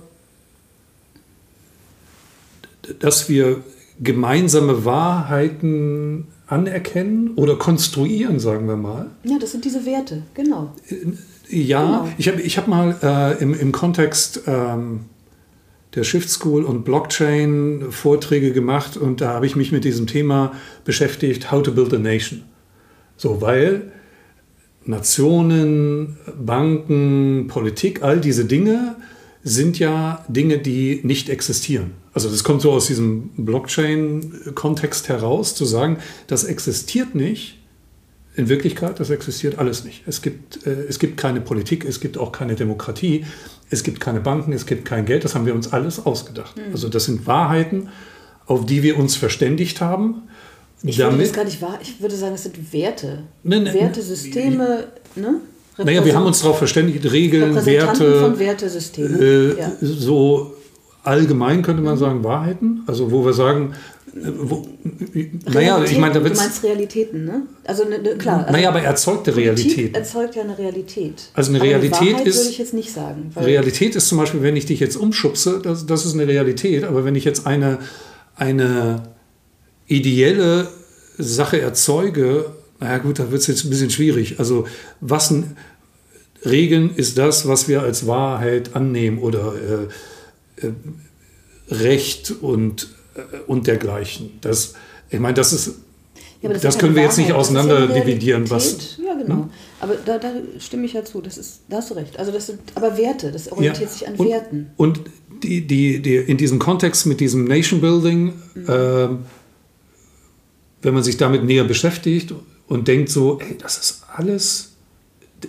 dass 2.98 3.28
wir 3.30 3.64
gemeinsame 3.98 4.84
Wahrheiten 4.84 6.26
anerkennen 6.46 7.32
oder 7.36 7.56
konstruieren, 7.56 8.38
sagen 8.38 8.66
wir 8.68 8.76
mal. 8.76 9.06
Ja, 9.24 9.38
das 9.38 9.52
sind 9.52 9.64
diese 9.64 9.86
Werte, 9.86 10.22
genau. 10.34 10.74
Ja, 11.48 11.84
genau. 11.84 12.08
ich 12.18 12.28
habe 12.28 12.42
ich 12.42 12.58
hab 12.58 12.68
mal 12.68 12.96
äh, 13.02 13.42
im, 13.42 13.54
im 13.54 13.72
Kontext 13.72 14.42
ähm, 14.46 15.06
der 15.94 16.04
Shift 16.04 16.28
School 16.28 16.64
und 16.64 16.84
Blockchain 16.84 17.86
Vorträge 17.90 18.52
gemacht 18.52 18.96
und 18.96 19.20
da 19.20 19.30
habe 19.30 19.46
ich 19.46 19.56
mich 19.56 19.72
mit 19.72 19.84
diesem 19.84 20.06
Thema 20.06 20.52
beschäftigt, 20.84 21.50
How 21.50 21.62
to 21.62 21.72
Build 21.72 21.94
a 21.94 21.98
Nation. 21.98 22.42
So, 23.16 23.40
weil 23.40 23.92
Nationen, 24.84 26.16
Banken, 26.38 27.46
Politik, 27.48 28.02
all 28.02 28.20
diese 28.20 28.44
Dinge 28.44 28.96
sind 29.42 29.78
ja 29.78 30.24
Dinge, 30.28 30.58
die 30.58 31.00
nicht 31.02 31.28
existieren. 31.28 31.92
Also 32.12 32.28
das 32.28 32.44
kommt 32.44 32.62
so 32.62 32.72
aus 32.72 32.86
diesem 32.86 33.30
Blockchain-Kontext 33.36 35.08
heraus, 35.08 35.54
zu 35.54 35.64
sagen, 35.64 35.98
das 36.26 36.44
existiert 36.44 37.14
nicht, 37.14 37.60
in 38.36 38.48
Wirklichkeit, 38.48 39.00
das 39.00 39.10
existiert 39.10 39.58
alles 39.58 39.84
nicht. 39.84 40.02
Es 40.06 40.22
gibt, 40.22 40.66
äh, 40.66 40.70
es 40.88 40.98
gibt 40.98 41.16
keine 41.16 41.40
Politik, 41.40 41.84
es 41.84 42.00
gibt 42.00 42.16
auch 42.16 42.32
keine 42.32 42.54
Demokratie, 42.54 43.24
es 43.70 43.82
gibt 43.82 44.00
keine 44.00 44.20
Banken, 44.20 44.52
es 44.52 44.66
gibt 44.66 44.84
kein 44.84 45.04
Geld. 45.04 45.24
Das 45.24 45.34
haben 45.34 45.46
wir 45.46 45.54
uns 45.54 45.72
alles 45.72 46.04
ausgedacht. 46.04 46.56
Mhm. 46.56 46.72
Also 46.72 46.88
das 46.88 47.04
sind 47.04 47.26
Wahrheiten, 47.26 47.88
auf 48.46 48.66
die 48.66 48.82
wir 48.82 48.98
uns 48.98 49.16
verständigt 49.16 49.80
haben. 49.80 50.22
Ich 50.82 50.98
würde 50.98 51.18
das 51.18 51.32
gar 51.32 51.44
nicht 51.44 51.60
wahr. 51.60 51.78
Ich 51.82 52.00
würde 52.00 52.16
sagen, 52.16 52.34
es 52.34 52.44
sind 52.44 52.72
Werte. 52.72 53.24
Ne, 53.42 53.60
ne, 53.60 53.74
Wertesysteme, 53.74 54.84
ne? 55.14 55.40
Naja, 55.76 56.04
wir 56.04 56.14
haben 56.14 56.26
uns 56.26 56.40
darauf 56.40 56.58
verständigt, 56.58 57.10
Regeln, 57.10 57.54
Werte. 57.64 58.20
von 58.20 58.38
Wertesystemen. 58.38 59.20
Äh, 59.20 59.58
ja. 59.58 59.72
So 59.80 60.54
allgemein 61.02 61.62
könnte 61.62 61.82
man 61.82 61.96
sagen 61.96 62.22
Wahrheiten. 62.24 62.82
Also 62.86 63.10
wo 63.10 63.24
wir 63.24 63.32
sagen, 63.32 63.74
wo, 64.12 64.66
naja, 65.52 65.82
ich 65.84 65.96
meine, 65.98 66.14
da 66.14 66.20
Du 66.20 66.34
meinst 66.34 66.64
Realitäten, 66.64 67.24
ne? 67.24 67.42
Also 67.64 67.84
ne, 67.84 67.98
ne, 67.98 68.16
klar. 68.16 68.40
Also 68.40 68.52
naja, 68.52 68.68
aber 68.70 68.82
erzeugte 68.82 69.36
Realität. 69.36 69.96
erzeugt 69.96 70.34
ja 70.34 70.42
eine 70.42 70.58
Realität. 70.58 71.30
Also 71.34 71.50
eine 71.52 71.62
Realität 71.62 72.16
eine 72.16 72.28
ist. 72.28 72.38
würde 72.38 72.50
ich 72.50 72.58
jetzt 72.58 72.74
nicht 72.74 72.92
sagen. 72.92 73.30
Realität 73.36 73.94
ist 73.94 74.08
zum 74.08 74.18
Beispiel, 74.18 74.42
wenn 74.42 74.56
ich 74.56 74.66
dich 74.66 74.80
jetzt 74.80 74.96
umschubse, 74.96 75.60
das, 75.62 75.86
das 75.86 76.04
ist 76.04 76.14
eine 76.14 76.26
Realität. 76.26 76.84
Aber 76.84 77.04
wenn 77.04 77.14
ich 77.14 77.24
jetzt 77.24 77.46
eine, 77.46 77.78
eine 78.36 79.02
ideelle 79.90 80.68
Sache 81.18 81.60
erzeuge, 81.60 82.46
naja 82.78 82.98
gut, 82.98 83.18
da 83.18 83.30
wird 83.30 83.42
es 83.42 83.46
jetzt 83.46 83.64
ein 83.64 83.70
bisschen 83.70 83.90
schwierig. 83.90 84.38
Also 84.38 84.66
was 85.00 85.34
Regeln 86.44 86.94
ist 86.94 87.18
das, 87.18 87.46
was 87.46 87.68
wir 87.68 87.82
als 87.82 88.06
Wahrheit 88.06 88.74
annehmen 88.74 89.18
oder 89.18 89.54
äh, 90.60 90.66
äh, 90.66 90.72
Recht 91.68 92.32
und, 92.40 92.88
äh, 93.14 93.20
und 93.46 93.66
dergleichen. 93.66 94.38
Das, 94.40 94.74
ich 95.10 95.20
meine, 95.20 95.34
das 95.34 95.52
ist 95.52 95.74
ja, 96.42 96.48
das, 96.48 96.62
das 96.62 96.78
können 96.78 96.94
wir 96.94 97.02
jetzt 97.02 97.18
nicht 97.18 97.32
auseinander 97.32 97.80
ja 97.80 98.00
dividieren. 98.00 98.48
Was, 98.48 98.96
ja, 98.96 99.12
genau. 99.14 99.42
Hm? 99.42 99.50
Aber 99.80 99.94
da, 100.06 100.18
da, 100.18 100.32
stimme 100.58 100.86
ich 100.86 100.94
ja 100.94 101.04
zu. 101.04 101.20
Das 101.20 101.36
ist, 101.36 101.60
da 101.68 101.76
hast 101.78 101.90
du 101.90 101.94
recht. 101.94 102.18
Also 102.18 102.32
das 102.32 102.46
sind 102.46 102.60
aber 102.74 102.96
Werte. 102.96 103.30
Das 103.30 103.52
orientiert 103.52 103.90
ja, 103.90 103.94
sich 103.94 104.08
an 104.08 104.14
und, 104.14 104.28
Werten. 104.28 104.70
Und 104.78 105.00
die, 105.42 105.66
die, 105.66 106.00
die, 106.00 106.16
in 106.16 106.38
diesem 106.38 106.58
Kontext 106.58 107.04
mit 107.04 107.20
diesem 107.20 107.44
Nation 107.44 107.82
Building, 107.82 108.32
mhm. 108.54 108.68
äh, 108.68 109.08
wenn 110.82 110.94
man 110.94 111.02
sich 111.02 111.16
damit 111.16 111.44
näher 111.44 111.64
beschäftigt 111.64 112.34
und 112.66 112.88
denkt 112.88 113.10
so, 113.10 113.38
ey, 113.40 113.56
das 113.58 113.78
ist 113.78 114.02
alles 114.14 114.72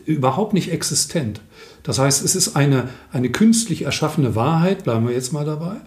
überhaupt 0.06 0.54
nicht 0.54 0.72
existent. 0.72 1.42
Das 1.84 2.00
heißt, 2.00 2.24
es 2.24 2.36
ist 2.36 2.56
eine, 2.56 2.90
eine 3.12 3.30
künstlich 3.30 3.84
erschaffene 3.84 4.36
Wahrheit, 4.36 4.84
bleiben 4.84 5.08
wir 5.08 5.14
jetzt 5.14 5.34
mal 5.34 5.46
dabei, 5.46 5.78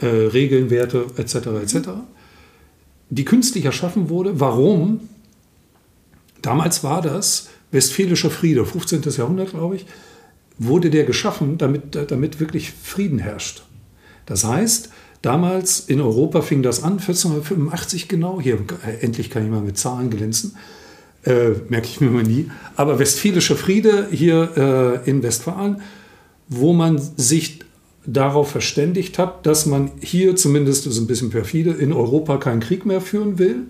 äh, 0.00 0.06
Regeln, 0.06 0.70
Werte 0.70 1.06
etc. 1.16 1.34
etc. 1.62 1.88
Die 3.10 3.24
künstlich 3.24 3.64
erschaffen 3.64 4.08
wurde. 4.08 4.40
Warum? 4.40 5.08
Damals 6.40 6.82
war 6.82 7.02
das 7.02 7.48
Westfälischer 7.70 8.30
Friede, 8.30 8.64
15. 8.66 9.02
Jahrhundert, 9.16 9.50
glaube 9.50 9.76
ich, 9.76 9.86
wurde 10.58 10.90
der 10.90 11.04
geschaffen, 11.04 11.56
damit, 11.58 11.96
damit 12.10 12.40
wirklich 12.40 12.72
Frieden 12.72 13.18
herrscht. 13.18 13.62
Das 14.26 14.44
heißt, 14.44 14.90
damals 15.22 15.80
in 15.80 16.00
Europa 16.00 16.42
fing 16.42 16.62
das 16.62 16.82
an, 16.82 16.92
1485 16.94 18.08
genau, 18.08 18.40
hier 18.40 18.58
äh, 18.86 19.04
endlich 19.04 19.30
kann 19.30 19.44
ich 19.44 19.50
mal 19.50 19.60
mit 19.60 19.78
Zahlen 19.78 20.10
glänzen, 20.10 20.56
äh, 21.24 21.50
merke 21.68 21.86
ich 21.86 22.00
mir 22.00 22.10
mal 22.10 22.24
nie, 22.24 22.50
aber 22.76 22.98
Westfälischer 22.98 23.56
Friede 23.56 24.08
hier 24.10 25.02
äh, 25.04 25.10
in 25.10 25.22
Westfalen, 25.22 25.80
wo 26.48 26.72
man 26.72 27.00
sich 27.16 27.60
darauf 28.04 28.50
verständigt 28.50 29.18
hat, 29.18 29.46
dass 29.46 29.66
man 29.66 29.92
hier 30.00 30.34
zumindest, 30.36 30.86
das 30.86 30.94
ist 30.94 31.00
ein 31.00 31.06
bisschen 31.06 31.30
perfide, 31.30 31.70
in 31.70 31.92
Europa 31.92 32.36
keinen 32.38 32.60
Krieg 32.60 32.84
mehr 32.84 33.00
führen 33.00 33.38
will. 33.38 33.66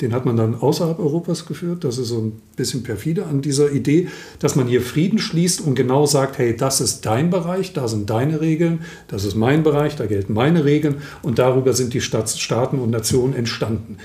Den 0.00 0.12
hat 0.12 0.24
man 0.24 0.36
dann 0.36 0.54
außerhalb 0.54 0.98
Europas 0.98 1.46
geführt. 1.46 1.84
Das 1.84 1.98
ist 1.98 2.08
so 2.08 2.18
ein 2.18 2.40
bisschen 2.56 2.82
perfide 2.82 3.26
an 3.26 3.42
dieser 3.42 3.70
Idee, 3.72 4.08
dass 4.38 4.56
man 4.56 4.66
hier 4.66 4.80
Frieden 4.80 5.18
schließt 5.18 5.60
und 5.60 5.74
genau 5.74 6.06
sagt, 6.06 6.38
hey, 6.38 6.56
das 6.56 6.80
ist 6.80 7.04
dein 7.04 7.30
Bereich, 7.30 7.72
da 7.72 7.86
sind 7.86 8.08
deine 8.08 8.40
Regeln, 8.40 8.80
das 9.08 9.24
ist 9.24 9.34
mein 9.34 9.62
Bereich, 9.62 9.96
da 9.96 10.06
gelten 10.06 10.32
meine 10.32 10.64
Regeln 10.64 10.96
und 11.22 11.38
darüber 11.38 11.74
sind 11.74 11.92
die 11.92 12.00
Staaten 12.00 12.78
und 12.78 12.90
Nationen 12.90 13.34
entstanden. 13.34 13.98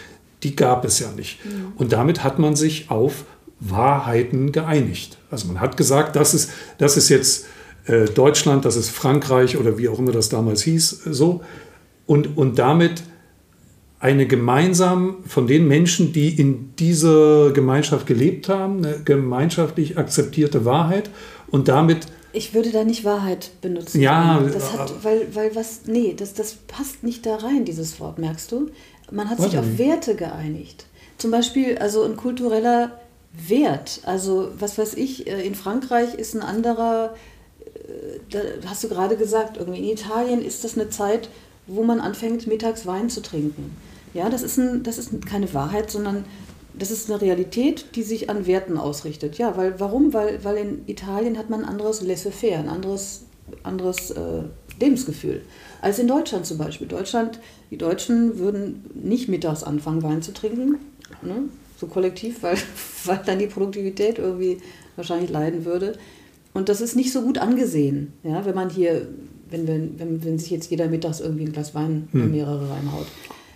Die 0.43 0.55
gab 0.55 0.83
es 0.85 0.99
ja 0.99 1.11
nicht. 1.15 1.39
Ja. 1.45 1.51
Und 1.77 1.93
damit 1.93 2.23
hat 2.23 2.39
man 2.39 2.55
sich 2.55 2.91
auf 2.91 3.25
Wahrheiten 3.59 4.51
geeinigt. 4.51 5.17
Also 5.31 5.47
man 5.47 5.61
hat 5.61 5.77
gesagt, 5.77 6.15
das 6.15 6.33
ist, 6.33 6.51
das 6.77 6.97
ist 6.97 7.09
jetzt 7.09 7.45
äh, 7.85 8.05
Deutschland, 8.05 8.65
das 8.65 8.75
ist 8.75 8.89
Frankreich 8.89 9.57
oder 9.57 9.77
wie 9.77 9.87
auch 9.87 9.99
immer 9.99 10.11
das 10.11 10.29
damals 10.29 10.63
hieß, 10.63 11.03
so. 11.11 11.41
Und, 12.05 12.37
und 12.37 12.59
damit 12.59 13.03
eine 14.05 14.27
gemeinsam 14.27 15.17
von 15.27 15.47
den 15.47 15.67
Menschen, 15.67 16.13
die 16.13 16.29
in 16.29 16.75
dieser 16.77 17.51
Gemeinschaft 17.51 18.05
gelebt 18.05 18.49
haben, 18.49 18.85
eine 18.85 19.01
gemeinschaftlich 19.03 19.97
akzeptierte 19.97 20.63
Wahrheit 20.63 21.09
und 21.47 21.67
damit 21.67 22.07
ich 22.31 22.53
würde 22.53 22.69
da 22.71 22.83
nicht 22.83 23.05
Wahrheit 23.05 23.51
benutzen. 23.61 24.01
Ja, 24.01 24.41
das 24.41 24.77
hat, 24.77 24.93
weil, 25.03 25.33
weil 25.33 25.55
was, 25.55 25.83
nee, 25.85 26.13
das, 26.17 26.33
das 26.33 26.55
passt 26.67 27.01
nicht 27.01 27.25
da 27.25 27.37
rein, 27.37 27.63
dieses 27.63 27.97
Wort, 28.01 28.19
merkst 28.19 28.51
du? 28.51 28.71
Man 29.09 29.29
hat 29.29 29.39
sich 29.39 29.57
auf 29.57 29.77
Werte 29.77 30.15
geeinigt. 30.15 30.85
Zum 31.17 31.31
Beispiel, 31.31 31.77
also 31.77 32.03
ein 32.03 32.17
kultureller 32.17 32.99
Wert. 33.47 34.01
Also, 34.03 34.49
was 34.59 34.77
weiß 34.77 34.95
ich, 34.95 35.27
äh, 35.27 35.47
in 35.47 35.55
Frankreich 35.55 36.15
ist 36.15 36.35
ein 36.35 36.41
anderer 36.41 37.15
da 38.31 38.39
hast 38.67 38.83
du 38.83 38.89
gerade 38.89 39.15
gesagt, 39.15 39.57
irgendwie 39.57 39.79
in 39.79 39.89
Italien 39.89 40.43
ist 40.43 40.63
das 40.63 40.75
eine 40.75 40.89
Zeit, 40.89 41.29
wo 41.67 41.83
man 41.83 41.99
anfängt, 41.99 42.47
mittags 42.47 42.85
Wein 42.85 43.09
zu 43.09 43.21
trinken. 43.21 43.75
Ja, 44.15 44.29
das 44.29 44.43
ist, 44.43 44.57
ein, 44.57 44.81
das 44.83 44.97
ist 44.97 45.25
keine 45.25 45.53
Wahrheit, 45.53 45.91
sondern 45.91 46.23
das 46.73 46.89
ist 46.89 47.11
eine 47.11 47.21
Realität, 47.21 47.87
die 47.95 48.01
sich 48.01 48.29
an 48.29 48.47
Werten 48.47 48.77
ausrichtet. 48.77 49.37
Ja, 49.37 49.57
weil 49.57 49.77
warum? 49.79 50.13
Weil, 50.13 50.41
weil 50.43 50.55
in 50.55 50.87
Italien 50.87 51.37
hat 51.37 51.49
man 51.49 51.63
ein 51.63 51.69
anderes 51.69 52.01
laissez-faire, 52.01 52.59
ein 52.59 52.69
anderes, 52.69 53.23
anderes 53.63 54.11
äh, 54.11 54.43
Lebensgefühl 54.79 55.41
als 55.81 55.99
in 55.99 56.07
Deutschland 56.07 56.45
zum 56.45 56.57
Beispiel. 56.57 56.87
Deutschland, 56.87 57.39
die 57.71 57.77
Deutschen 57.77 58.39
würden 58.39 58.85
nicht 58.93 59.27
mittags 59.27 59.63
anfangen, 59.63 60.01
Wein 60.01 60.21
zu 60.21 60.33
trinken, 60.33 60.79
ne? 61.21 61.49
so 61.77 61.87
kollektiv, 61.87 62.41
weil, 62.41 62.57
weil 63.03 63.19
dann 63.25 63.37
die 63.37 63.47
Produktivität 63.47 64.17
irgendwie 64.17 64.59
wahrscheinlich 64.95 65.29
leiden 65.29 65.65
würde. 65.65 65.97
Und 66.53 66.69
das 66.69 66.79
ist 66.79 66.95
nicht 66.95 67.11
so 67.11 67.21
gut 67.21 67.37
angesehen, 67.37 68.13
ja, 68.23 68.45
wenn 68.45 68.55
man 68.55 68.69
hier, 68.69 69.09
wenn, 69.49 69.67
wenn, 69.67 69.99
wenn, 69.99 70.23
wenn 70.23 70.39
sich 70.39 70.51
jetzt 70.51 70.71
jeder 70.71 70.87
mittags 70.87 71.19
irgendwie 71.19 71.43
ein 71.43 71.51
Glas 71.51 71.75
Wein 71.75 72.07
hm. 72.13 72.31
mehrere 72.31 72.69
reinhaut. 72.69 73.07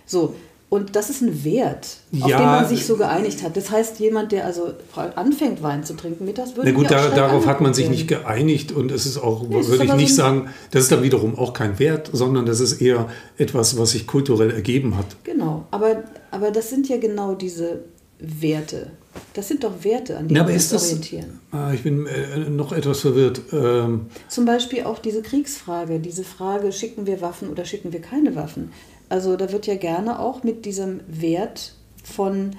So, 0.04 0.34
und 0.70 0.94
das 0.94 1.10
ist 1.10 1.20
ein 1.20 1.44
Wert, 1.44 1.96
auf 2.20 2.28
ja, 2.28 2.38
den 2.38 2.46
man 2.46 2.68
sich 2.68 2.86
so 2.86 2.96
geeinigt 2.96 3.42
hat. 3.42 3.56
Das 3.56 3.72
heißt, 3.72 3.98
jemand, 3.98 4.30
der 4.30 4.46
also 4.46 4.72
anfängt, 5.16 5.64
Wein 5.64 5.82
zu 5.82 5.94
trinken 5.94 6.24
mittags, 6.24 6.56
würde 6.56 6.70
Na 6.70 6.76
gut, 6.76 6.88
da, 6.88 7.08
darauf 7.08 7.44
hat 7.46 7.60
man 7.60 7.74
sich 7.74 7.90
nicht 7.90 8.06
geeinigt 8.06 8.70
und 8.70 8.92
es 8.92 9.04
ist 9.04 9.18
auch, 9.18 9.42
nee, 9.42 9.66
würde 9.66 9.84
ich 9.84 9.92
nicht 9.94 10.14
so 10.14 10.22
sagen, 10.22 10.48
das 10.70 10.84
ist 10.84 10.92
dann 10.92 11.02
wiederum 11.02 11.36
auch 11.36 11.54
kein 11.54 11.80
Wert, 11.80 12.10
sondern 12.12 12.46
das 12.46 12.60
ist 12.60 12.80
eher 12.80 13.08
etwas, 13.36 13.76
was 13.78 13.90
sich 13.90 14.06
kulturell 14.06 14.52
ergeben 14.52 14.96
hat. 14.96 15.06
Genau, 15.24 15.66
aber, 15.72 16.04
aber 16.30 16.52
das 16.52 16.70
sind 16.70 16.88
ja 16.88 16.98
genau 16.98 17.34
diese 17.34 17.80
Werte. 18.20 18.92
Das 19.34 19.48
sind 19.48 19.64
doch 19.64 19.82
Werte, 19.82 20.18
an 20.18 20.28
denen 20.28 20.46
wir 20.46 20.54
uns 20.54 20.72
orientieren. 20.72 21.40
Ah, 21.50 21.72
ich 21.74 21.82
bin 21.82 22.06
äh, 22.06 22.48
noch 22.48 22.70
etwas 22.70 23.00
verwirrt. 23.00 23.40
Ähm 23.52 24.06
Zum 24.28 24.44
Beispiel 24.44 24.84
auch 24.84 25.00
diese 25.00 25.22
Kriegsfrage, 25.22 25.98
diese 25.98 26.22
Frage, 26.22 26.70
schicken 26.70 27.06
wir 27.06 27.20
Waffen 27.20 27.50
oder 27.50 27.64
schicken 27.64 27.92
wir 27.92 28.00
keine 28.00 28.36
Waffen? 28.36 28.70
Also 29.10 29.36
da 29.36 29.52
wird 29.52 29.66
ja 29.66 29.74
gerne 29.74 30.20
auch 30.20 30.44
mit 30.44 30.64
diesem 30.64 31.00
Wert 31.06 31.74
von, 32.02 32.52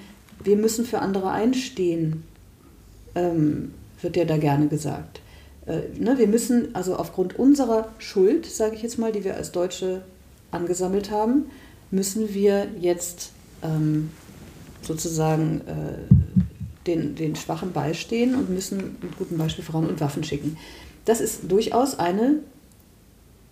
wir 0.44 0.56
müssen 0.56 0.84
für 0.84 1.00
andere 1.00 1.30
einstehen, 1.30 2.22
ähm, 3.14 3.74
wird 4.00 4.16
ja 4.16 4.24
da 4.24 4.36
gerne 4.36 4.68
gesagt. 4.68 5.20
Äh, 5.66 5.80
ne, 5.98 6.18
wir 6.18 6.28
müssen, 6.28 6.74
also 6.74 6.96
aufgrund 6.96 7.38
unserer 7.38 7.88
Schuld, 7.98 8.46
sage 8.46 8.76
ich 8.76 8.82
jetzt 8.82 8.98
mal, 8.98 9.12
die 9.12 9.24
wir 9.24 9.36
als 9.36 9.50
Deutsche 9.50 10.02
angesammelt 10.50 11.10
haben, 11.10 11.46
müssen 11.90 12.34
wir 12.34 12.68
jetzt 12.78 13.32
ähm, 13.62 14.10
sozusagen 14.82 15.62
äh, 15.66 16.86
den, 16.86 17.14
den 17.14 17.34
Schwachen 17.34 17.72
beistehen 17.72 18.34
und 18.34 18.50
müssen 18.50 18.98
mit 19.00 19.16
gutem 19.16 19.38
Beispiel 19.38 19.64
voran 19.64 19.86
und 19.86 20.00
Waffen 20.00 20.24
schicken. 20.24 20.58
Das 21.04 21.20
ist 21.20 21.50
durchaus 21.50 21.98
eine, 21.98 22.40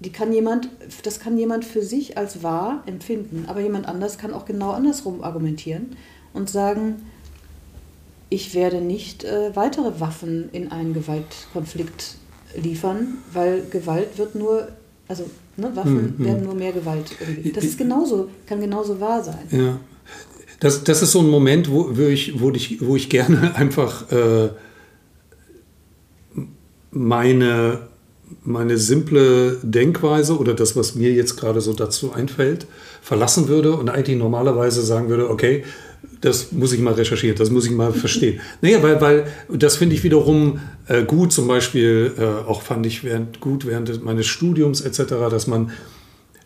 die 0.01 0.11
kann 0.11 0.33
jemand, 0.33 0.69
das 1.03 1.21
kann 1.21 1.37
jemand 1.37 1.65
für 1.65 1.83
sich 1.83 2.17
als 2.17 2.43
wahr 2.43 2.83
empfinden, 2.87 3.45
aber 3.47 3.61
jemand 3.61 3.87
anders 3.87 4.19
kann 4.19 4.33
auch 4.33 4.47
genau 4.47 4.71
andersrum 4.71 5.23
argumentieren 5.23 5.97
und 6.33 6.49
sagen, 6.49 7.07
ich 8.31 8.55
werde 8.55 8.81
nicht 8.81 9.25
äh, 9.25 9.55
weitere 9.55 10.01
Waffen 10.01 10.49
in 10.53 10.73
einen 10.73 10.95
Gewaltkonflikt 10.95 12.15
liefern, 12.57 13.19
weil 13.33 13.63
Gewalt 13.71 14.17
wird 14.17 14.37
nur, 14.37 14.69
also 15.07 15.29
ne, 15.57 15.71
Waffen 15.75 16.15
hm, 16.17 16.25
werden 16.25 16.45
nur 16.45 16.55
mehr 16.55 16.73
Gewalt. 16.73 17.11
Irgendwie. 17.21 17.53
Das 17.53 17.65
ist 17.65 17.77
genauso, 17.77 18.29
kann 18.47 18.61
genauso 18.61 19.01
wahr 19.01 19.23
sein. 19.23 19.47
Ja. 19.51 19.79
Das, 20.61 20.85
das 20.85 21.03
ist 21.03 21.13
so 21.13 21.21
ein 21.21 21.29
Moment, 21.29 21.71
wo, 21.71 21.97
wo, 21.97 22.03
ich, 22.03 22.41
wo, 22.41 22.51
ich, 22.51 22.87
wo 22.87 22.97
ich 22.97 23.11
gerne 23.11 23.55
einfach 23.57 24.11
äh, 24.13 24.51
meine, 26.91 27.90
meine 28.45 28.79
simple 28.79 29.59
Denkweise 29.63 30.39
oder 30.39 30.55
das, 30.55 30.77
was 30.77 30.95
mir 30.95 31.13
jetzt 31.13 31.37
gerade 31.37 31.61
so 31.61 31.73
dazu 31.73 32.13
einfällt, 32.13 32.67
verlassen 33.03 33.49
würde 33.49 33.73
und 33.73 33.89
eigentlich 33.89 34.17
normalerweise 34.17 34.83
sagen 34.83 35.09
würde, 35.09 35.31
okay, 35.31 35.65
das 36.21 36.53
muss 36.53 36.73
ich 36.73 36.81
mal 36.81 36.95
recherchieren, 36.95 37.37
das 37.37 37.51
muss 37.51 37.67
ich 37.67 37.73
mal 37.73 37.93
verstehen. 37.93 38.41
naja, 38.61 38.83
weil, 38.83 39.01
weil 39.01 39.27
das 39.49 39.77
finde 39.77 39.95
ich 39.95 40.05
wiederum 40.05 40.61
äh, 40.87 41.05
gut, 41.05 41.33
zum 41.33 41.47
Beispiel, 41.47 42.13
äh, 42.19 42.25
auch 42.25 42.63
fand 42.63 42.87
ich 42.87 43.05
während, 43.05 43.41
gut 43.41 43.67
während 43.67 44.05
meines 44.05 44.27
Studiums 44.27 44.81
etc., 44.81 45.05
dass 45.31 45.47
man, 45.47 45.71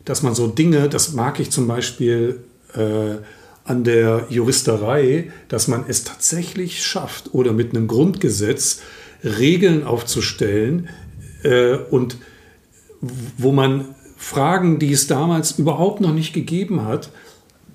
dass 0.04 0.22
man 0.22 0.34
so 0.34 0.46
Dinge, 0.46 0.88
das 0.88 1.12
mag 1.12 1.40
ich 1.40 1.50
zum 1.50 1.66
Beispiel, 1.66 2.40
äh, 2.74 3.16
an 3.64 3.82
der 3.82 4.26
Juristerei, 4.28 5.32
dass 5.48 5.68
man 5.68 5.84
es 5.88 6.04
tatsächlich 6.04 6.84
schafft 6.84 7.32
oder 7.32 7.52
mit 7.52 7.70
einem 7.70 7.88
Grundgesetz 7.88 8.80
Regeln 9.24 9.84
aufzustellen 9.84 10.90
äh, 11.44 11.76
und 11.90 12.16
wo 13.00 13.52
man 13.52 13.94
Fragen, 14.16 14.78
die 14.78 14.92
es 14.92 15.06
damals 15.06 15.58
überhaupt 15.58 16.00
noch 16.00 16.12
nicht 16.12 16.32
gegeben 16.32 16.84
hat, 16.84 17.10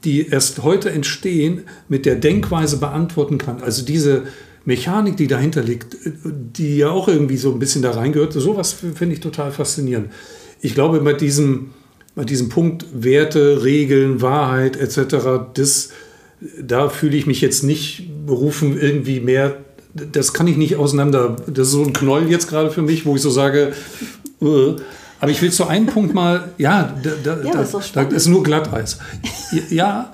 die 0.04 0.28
erst 0.28 0.64
heute 0.64 0.90
entstehen, 0.90 1.64
mit 1.88 2.06
der 2.06 2.16
Denkweise 2.16 2.78
beantworten 2.78 3.38
kann. 3.38 3.62
Also 3.62 3.86
diese 3.86 4.24
Mechanik, 4.66 5.18
die 5.18 5.28
dahinter 5.28 5.62
liegt, 5.62 5.98
die 6.24 6.78
ja 6.78 6.90
auch 6.90 7.08
irgendwie 7.08 7.38
so 7.38 7.52
ein 7.52 7.60
bisschen 7.60 7.82
da 7.82 7.92
reingehört, 7.92 8.34
sowas 8.34 8.74
finde 8.74 9.16
ich 9.16 9.20
total 9.20 9.52
faszinierend. 9.52 10.12
Ich 10.62 10.74
glaube, 10.74 11.00
bei 11.02 11.14
diesem 11.14 11.72
bei 12.16 12.26
diesem 12.26 12.50
Punkt 12.50 12.86
Werte, 12.92 13.64
Regeln, 13.64 14.22
Wahrheit 14.22 14.76
etc., 14.76 15.52
das 15.54 15.92
da 16.62 16.90
fühle 16.90 17.18
ich 17.18 17.28
mich 17.28 17.42
jetzt 17.42 17.64
nicht 17.64 18.10
berufen, 18.26 18.80
irgendwie 18.80 19.20
mehr. 19.20 19.58
Das 19.94 20.34
kann 20.34 20.48
ich 20.48 20.58
nicht 20.58 20.76
auseinander. 20.76 21.38
Das 21.48 21.68
ist 21.68 21.74
so 21.74 21.84
ein 21.84 21.94
Knoll 21.94 22.30
jetzt 22.30 22.48
gerade 22.48 22.72
für 22.72 22.82
mich, 22.82 23.06
wo 23.06 23.16
ich 23.16 23.22
so 23.22 23.30
sage. 23.30 23.74
Äh, 24.42 24.76
aber 25.20 25.32
ich 25.32 25.42
will 25.42 25.52
zu 25.52 25.68
einem 25.68 25.88
Punkt 25.88 26.14
mal, 26.14 26.54
ja, 26.58 26.96
da, 27.04 27.12
da, 27.24 27.44
ja, 27.44 27.52
das, 27.52 27.74
ist 27.74 27.96
da, 27.96 28.04
ist 28.04 28.28
nur 28.28 28.44
Glatteis. 28.44 29.00
Ja, 29.70 30.14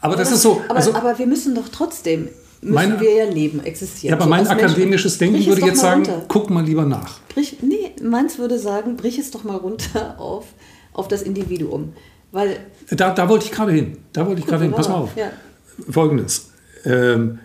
aber, 0.00 0.14
aber 0.14 0.16
das, 0.16 0.30
das, 0.30 0.38
ist 0.38 0.42
so. 0.42 0.62
Aber, 0.68 0.76
also, 0.76 0.94
aber 0.94 1.18
wir 1.18 1.26
müssen 1.26 1.54
doch 1.54 1.68
trotzdem 1.70 2.28
müssen 2.60 2.74
meine, 2.74 3.00
wir 3.00 3.12
ja 3.12 3.24
leben, 3.30 3.62
existieren. 3.64 4.10
Ja, 4.10 4.16
aber 4.16 4.24
so 4.24 4.30
mein 4.30 4.46
akademisches 4.46 5.18
Denken 5.18 5.44
würde 5.46 5.66
jetzt 5.66 5.80
sagen, 5.80 6.04
runter. 6.04 6.24
guck 6.28 6.50
mal 6.50 6.64
lieber 6.64 6.84
nach. 6.84 7.20
Brich, 7.28 7.58
nee, 7.62 7.92
meins 8.02 8.38
würde 8.38 8.58
sagen, 8.58 8.96
brich 8.96 9.18
es 9.18 9.30
doch 9.30 9.44
mal 9.44 9.56
runter 9.56 10.18
auf, 10.18 10.46
auf 10.92 11.08
das 11.08 11.22
Individuum. 11.22 11.92
Weil 12.32 12.58
da, 12.90 13.12
da 13.14 13.28
wollte 13.28 13.46
ich 13.46 13.52
gerade 13.52 13.72
hin. 13.72 13.98
Da 14.12 14.26
wollte 14.26 14.40
ich 14.40 14.46
gerade 14.46 14.64
hin. 14.64 14.72
Pass 14.72 14.88
mal 14.88 14.96
auf. 14.96 15.16
Ja. 15.16 15.30
Folgendes. 15.90 16.50
Ähm, 16.84 17.38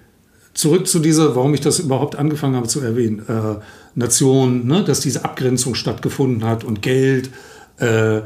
zurück 0.54 0.88
zu 0.88 1.00
dieser, 1.00 1.36
warum 1.36 1.54
ich 1.54 1.62
das 1.62 1.80
überhaupt 1.80 2.16
angefangen 2.16 2.56
habe 2.56 2.68
zu 2.68 2.82
erwähnen. 2.82 3.24
Äh, 3.28 3.62
Nation, 3.96 4.68
ne, 4.68 4.84
dass 4.84 5.02
diese 5.02 5.26
Abgrenzung 5.26 5.76
stattgefunden 5.76 6.48
hat 6.48 6.64
und 6.64 6.82
Geld. 6.82 7.30
Äh, 7.78 8.22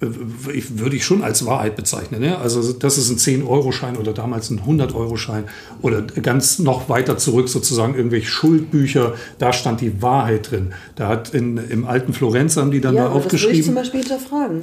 würde 0.00 0.96
ich 0.96 1.04
schon 1.04 1.22
als 1.22 1.46
Wahrheit 1.46 1.76
bezeichnen. 1.76 2.20
Ne? 2.20 2.38
Also 2.38 2.72
das 2.72 2.98
ist 2.98 3.10
ein 3.10 3.16
10-Euro-Schein 3.16 3.96
oder 3.96 4.12
damals 4.12 4.50
ein 4.50 4.60
100-Euro-Schein 4.60 5.44
oder 5.82 6.02
ganz 6.02 6.58
noch 6.58 6.88
weiter 6.88 7.16
zurück 7.16 7.48
sozusagen 7.48 7.94
irgendwelche 7.94 8.26
Schuldbücher, 8.26 9.14
da 9.38 9.52
stand 9.52 9.80
die 9.80 10.02
Wahrheit 10.02 10.50
drin. 10.50 10.74
Da 10.96 11.08
hat 11.08 11.32
in, 11.34 11.58
im 11.58 11.86
alten 11.86 12.12
Florenz 12.12 12.56
haben 12.56 12.70
die 12.70 12.80
dann 12.80 12.94
ja, 12.94 13.04
da 13.04 13.12
aufgeschrieben. 13.12 13.30
Das 13.30 13.42
würde 13.42 13.58
ich 13.58 13.64
zum 13.64 13.74
Beispiel 13.74 14.00
hinterfragen. 14.00 14.62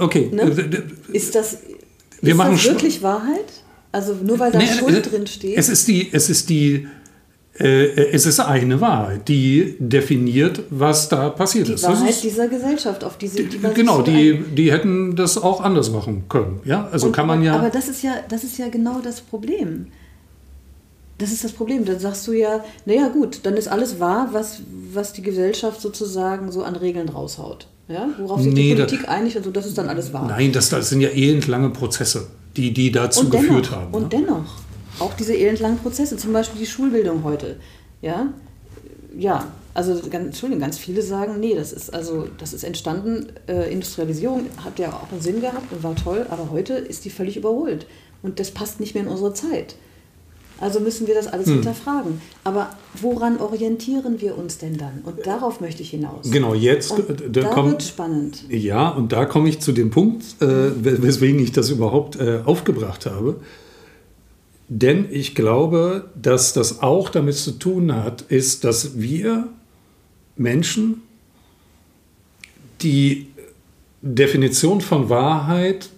Okay. 0.00 0.30
Ne? 0.32 0.82
Ist 1.12 1.34
das, 1.34 1.58
Wir 2.20 2.34
ist 2.34 2.40
das 2.40 2.64
wirklich 2.64 3.02
Wahrheit? 3.02 3.62
Also 3.92 4.14
nur 4.14 4.38
weil 4.38 4.52
da 4.52 4.58
nee, 4.58 4.66
Schuld 4.66 4.96
äh, 4.96 5.02
drin 5.02 5.26
steht? 5.26 5.56
Es 5.56 5.68
ist 5.68 5.88
die, 5.88 6.08
es 6.12 6.28
ist 6.28 6.50
die 6.50 6.86
äh, 7.58 8.12
es 8.12 8.24
ist 8.26 8.38
eine 8.38 8.80
Wahrheit, 8.80 9.26
die 9.26 9.74
definiert, 9.78 10.62
was 10.70 11.08
da 11.08 11.30
passiert 11.30 11.68
die 11.68 11.72
ist. 11.72 11.84
Die 11.84 11.88
Wahrheit 11.88 12.10
ist, 12.10 12.22
dieser 12.22 12.48
Gesellschaft, 12.48 13.02
auf 13.02 13.18
diese 13.18 13.44
die 13.44 13.58
Genau, 13.74 14.02
die, 14.02 14.44
die 14.54 14.70
hätten 14.70 15.16
das 15.16 15.36
auch 15.36 15.60
anders 15.60 15.90
machen 15.90 16.24
können. 16.28 16.60
Ja, 16.64 16.88
also 16.92 17.06
Und, 17.06 17.12
kann 17.12 17.26
man 17.26 17.42
ja. 17.42 17.56
Aber 17.56 17.70
das 17.70 17.88
ist 17.88 18.02
ja, 18.02 18.14
das 18.28 18.44
ist 18.44 18.58
ja 18.58 18.68
genau 18.68 19.00
das 19.00 19.20
Problem. 19.20 19.88
Das 21.18 21.32
ist 21.32 21.42
das 21.42 21.50
Problem. 21.50 21.84
Dann 21.84 21.98
sagst 21.98 22.28
du 22.28 22.32
ja, 22.32 22.64
naja 22.84 23.08
gut, 23.08 23.40
dann 23.42 23.56
ist 23.56 23.66
alles 23.66 23.98
wahr, 23.98 24.28
was, 24.30 24.60
was 24.92 25.12
die 25.12 25.22
Gesellschaft 25.22 25.80
sozusagen 25.80 26.52
so 26.52 26.62
an 26.62 26.76
Regeln 26.76 27.08
raushaut. 27.08 27.66
Ja? 27.88 28.08
Worauf 28.18 28.40
sich 28.40 28.52
nee, 28.52 28.68
die 28.68 28.74
Politik 28.76 29.06
da, 29.06 29.12
einigt 29.12 29.36
und 29.36 29.44
so, 29.44 29.50
das 29.50 29.66
ist 29.66 29.76
dann 29.76 29.88
alles 29.88 30.12
wahr. 30.12 30.28
Nein, 30.28 30.52
das, 30.52 30.68
das 30.68 30.90
sind 30.90 31.00
ja 31.00 31.08
elendlange 31.08 31.70
Prozesse, 31.70 32.28
die, 32.58 32.72
die 32.72 32.90
dazu 32.90 33.20
und 33.20 33.30
geführt 33.30 33.66
dennoch, 33.66 33.70
haben. 33.70 33.94
Und 33.94 34.12
ja. 34.12 34.18
dennoch 34.18 34.54
auch 34.98 35.14
diese 35.14 35.34
elendlangen 35.34 35.78
Prozesse, 35.78 36.16
zum 36.16 36.32
Beispiel 36.32 36.60
die 36.60 36.66
Schulbildung 36.66 37.22
heute. 37.22 37.56
Ja, 38.02 38.32
ja 39.16 39.46
also 39.74 39.94
ganz, 40.10 40.26
Entschuldigung, 40.26 40.60
ganz 40.60 40.76
viele 40.76 41.02
sagen, 41.02 41.38
nee, 41.38 41.54
das 41.54 41.72
ist 41.72 41.94
also 41.94 42.28
das 42.38 42.52
ist 42.52 42.64
entstanden, 42.64 43.28
äh, 43.46 43.72
Industrialisierung 43.72 44.46
hat 44.64 44.78
ja 44.80 44.92
auch 44.92 45.12
einen 45.12 45.20
Sinn 45.20 45.40
gehabt 45.40 45.72
und 45.72 45.82
war 45.84 45.94
toll, 45.94 46.26
aber 46.30 46.50
heute 46.50 46.74
ist 46.74 47.04
die 47.04 47.10
völlig 47.10 47.36
überholt. 47.36 47.86
Und 48.22 48.40
das 48.40 48.50
passt 48.50 48.80
nicht 48.80 48.94
mehr 48.94 49.04
in 49.04 49.08
unsere 49.08 49.32
Zeit. 49.32 49.76
Also 50.60 50.80
müssen 50.80 51.06
wir 51.06 51.14
das 51.14 51.28
alles 51.28 51.46
hm. 51.46 51.54
hinterfragen. 51.54 52.20
Aber 52.42 52.70
woran 53.00 53.38
orientieren 53.38 54.20
wir 54.20 54.36
uns 54.36 54.58
denn 54.58 54.76
dann? 54.76 55.02
Und 55.04 55.26
darauf 55.26 55.60
möchte 55.60 55.82
ich 55.82 55.90
hinaus. 55.90 56.30
Genau, 56.30 56.54
jetzt 56.54 56.90
und 56.90 57.08
da, 57.08 57.42
da 57.42 57.48
kommt, 57.48 57.70
wird 57.70 57.82
spannend. 57.84 58.44
Ja, 58.48 58.88
und 58.88 59.12
da 59.12 59.24
komme 59.24 59.48
ich 59.48 59.60
zu 59.60 59.72
dem 59.72 59.90
Punkt, 59.90 60.24
äh, 60.40 60.70
weswegen 60.82 61.38
ich 61.40 61.52
das 61.52 61.70
überhaupt 61.70 62.16
äh, 62.20 62.40
aufgebracht 62.44 63.06
habe. 63.06 63.40
Denn 64.68 65.06
ich 65.10 65.34
glaube, 65.34 66.10
dass 66.20 66.52
das 66.52 66.82
auch 66.82 67.08
damit 67.08 67.36
zu 67.36 67.52
tun 67.52 67.94
hat, 67.94 68.22
ist, 68.22 68.64
dass 68.64 69.00
wir 69.00 69.48
Menschen 70.36 71.02
die 72.82 73.28
Definition 74.02 74.80
von 74.80 75.08
Wahrheit 75.08 75.90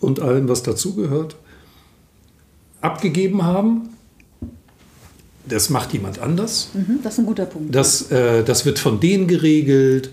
und 0.00 0.20
allem, 0.20 0.48
was 0.48 0.62
dazugehört, 0.62 1.36
abgegeben 2.82 3.42
haben. 3.42 3.88
Das 5.48 5.70
macht 5.70 5.92
jemand 5.92 6.20
anders. 6.20 6.70
Mhm, 6.74 7.00
das 7.02 7.14
ist 7.14 7.18
ein 7.20 7.26
guter 7.26 7.46
Punkt. 7.46 7.74
Das, 7.74 8.10
äh, 8.10 8.44
das 8.44 8.64
wird 8.64 8.78
von 8.78 9.00
denen 9.00 9.26
geregelt, 9.26 10.10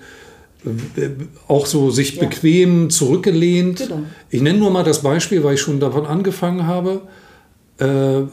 auch 1.48 1.66
so 1.66 1.92
sich 1.92 2.16
ja. 2.16 2.24
bequem 2.24 2.90
zurückgelehnt. 2.90 3.80
Genau. 3.80 4.04
Ich 4.30 4.42
nenne 4.42 4.60
nur 4.60 4.72
mal 4.72 4.84
das 4.84 5.02
Beispiel, 5.02 5.44
weil 5.44 5.56
ich 5.56 5.62
schon 5.62 5.80
davon 5.80 6.06
angefangen 6.06 6.66
habe. 6.66 7.02
Äh, 7.78 8.24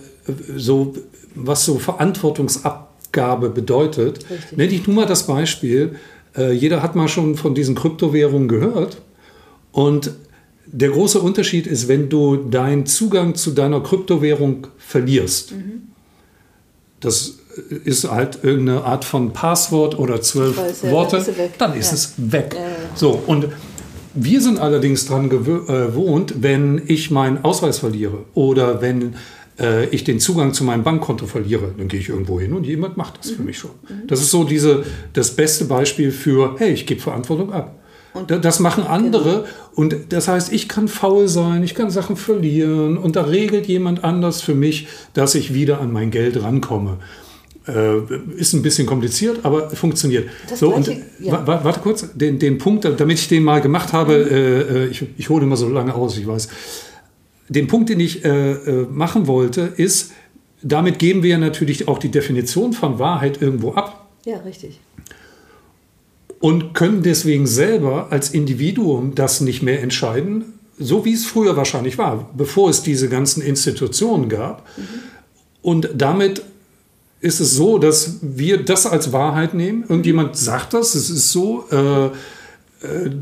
so, 0.56 0.94
was 1.34 1.64
so 1.64 1.78
Verantwortungsabgabe 1.78 3.50
bedeutet. 3.50 4.28
Richtig. 4.30 4.56
Nenne 4.56 4.72
ich 4.72 4.86
nur 4.86 4.96
mal 4.96 5.06
das 5.06 5.26
Beispiel. 5.26 5.96
Äh, 6.36 6.52
jeder 6.52 6.82
hat 6.82 6.96
mal 6.96 7.08
schon 7.08 7.36
von 7.36 7.54
diesen 7.54 7.74
Kryptowährungen 7.74 8.48
gehört. 8.48 9.02
Und 9.70 10.12
der 10.66 10.90
große 10.90 11.20
Unterschied 11.20 11.66
ist, 11.66 11.88
wenn 11.88 12.08
du 12.08 12.36
deinen 12.36 12.86
Zugang 12.86 13.34
zu 13.34 13.52
deiner 13.52 13.80
Kryptowährung 13.80 14.66
verlierst. 14.78 15.52
Mhm. 15.52 15.82
Das 17.00 17.38
ist 17.84 18.10
halt 18.10 18.40
irgendeine 18.42 18.84
Art 18.84 19.04
von 19.04 19.32
Passwort 19.32 19.98
oder 19.98 20.20
zwölf 20.20 20.56
weiß, 20.56 20.90
Worte, 20.90 21.24
dann 21.58 21.74
ist 21.74 21.88
ja. 21.88 21.94
es 21.94 22.14
weg. 22.16 22.54
Ja, 22.54 22.60
ja. 22.60 22.74
So, 22.94 23.22
und 23.26 23.48
wir 24.14 24.40
sind 24.40 24.58
allerdings 24.58 25.06
daran 25.06 25.28
gewohnt, 25.28 26.32
äh, 26.32 26.34
wenn 26.40 26.82
ich 26.86 27.10
meinen 27.10 27.44
Ausweis 27.44 27.78
verliere 27.78 28.24
oder 28.34 28.80
wenn 28.80 29.14
äh, 29.58 29.86
ich 29.86 30.04
den 30.04 30.20
Zugang 30.20 30.52
zu 30.52 30.64
meinem 30.64 30.82
Bankkonto 30.84 31.26
verliere, 31.26 31.74
dann 31.76 31.88
gehe 31.88 32.00
ich 32.00 32.08
irgendwo 32.08 32.40
hin 32.40 32.52
und 32.52 32.64
jemand 32.66 32.96
macht 32.96 33.18
das 33.18 33.32
mhm. 33.32 33.36
für 33.36 33.42
mich 33.42 33.58
schon. 33.58 33.70
Mhm. 33.88 34.06
Das 34.06 34.20
ist 34.20 34.30
so 34.30 34.44
diese, 34.44 34.84
das 35.12 35.36
beste 35.36 35.66
Beispiel 35.66 36.10
für, 36.10 36.56
hey, 36.58 36.72
ich 36.72 36.86
gebe 36.86 37.00
Verantwortung 37.00 37.52
ab. 37.52 37.74
Und 38.16 38.44
das 38.44 38.60
machen 38.60 38.84
andere 38.84 39.22
genau. 39.30 39.44
und 39.74 39.96
das 40.10 40.28
heißt, 40.28 40.52
ich 40.52 40.68
kann 40.68 40.88
faul 40.88 41.28
sein, 41.28 41.62
ich 41.62 41.74
kann 41.74 41.90
Sachen 41.90 42.16
verlieren 42.16 42.96
und 42.96 43.16
da 43.16 43.22
regelt 43.22 43.66
jemand 43.66 44.04
anders 44.04 44.40
für 44.40 44.54
mich, 44.54 44.88
dass 45.14 45.34
ich 45.34 45.54
wieder 45.54 45.80
an 45.80 45.92
mein 45.92 46.10
Geld 46.10 46.42
rankomme. 46.42 46.98
Äh, 47.66 47.98
ist 48.36 48.52
ein 48.52 48.62
bisschen 48.62 48.86
kompliziert, 48.86 49.40
aber 49.44 49.70
funktioniert. 49.70 50.28
Das 50.48 50.60
so, 50.60 50.70
gleiche, 50.70 50.92
und 50.92 51.26
ja. 51.26 51.46
warte 51.46 51.80
kurz, 51.80 52.06
den, 52.14 52.38
den 52.38 52.58
Punkt, 52.58 52.84
damit 52.84 53.18
ich 53.18 53.28
den 53.28 53.42
mal 53.42 53.60
gemacht 53.60 53.92
habe, 53.92 54.16
mhm. 54.16 54.30
äh, 54.30 54.60
äh, 54.60 54.86
ich, 54.86 55.04
ich 55.16 55.28
hole 55.28 55.44
immer 55.44 55.56
so 55.56 55.68
lange 55.68 55.94
aus, 55.94 56.16
ich 56.16 56.26
weiß 56.26 56.48
den 57.48 57.66
Punkt, 57.66 57.88
den 57.88 58.00
ich 58.00 58.24
äh, 58.24 58.52
äh, 58.52 58.86
machen 58.90 59.26
wollte, 59.26 59.72
ist, 59.76 60.12
damit 60.62 60.98
geben 60.98 61.22
wir 61.22 61.38
natürlich 61.38 61.88
auch 61.88 61.98
die 61.98 62.10
Definition 62.10 62.72
von 62.72 62.98
Wahrheit 62.98 63.40
irgendwo 63.40 63.74
ab. 63.74 64.08
Ja, 64.24 64.38
richtig. 64.38 64.80
Und 66.40 66.74
können 66.74 67.02
deswegen 67.02 67.46
selber 67.46 68.08
als 68.10 68.30
Individuum 68.30 69.14
das 69.14 69.40
nicht 69.40 69.62
mehr 69.62 69.82
entscheiden, 69.82 70.44
so 70.78 71.04
wie 71.04 71.14
es 71.14 71.24
früher 71.24 71.56
wahrscheinlich 71.56 71.96
war, 71.96 72.30
bevor 72.36 72.68
es 72.68 72.82
diese 72.82 73.08
ganzen 73.08 73.42
Institutionen 73.42 74.28
gab. 74.28 74.66
Mhm. 74.76 74.82
Und 75.62 75.88
damit 75.94 76.42
ist 77.20 77.40
es 77.40 77.54
so, 77.54 77.78
dass 77.78 78.18
wir 78.20 78.62
das 78.62 78.86
als 78.86 79.12
Wahrheit 79.12 79.54
nehmen. 79.54 79.84
Irgendjemand 79.88 80.36
sagt 80.36 80.74
das, 80.74 80.94
es 80.94 81.10
ist 81.10 81.32
so. 81.32 81.64
Äh, 81.70 82.10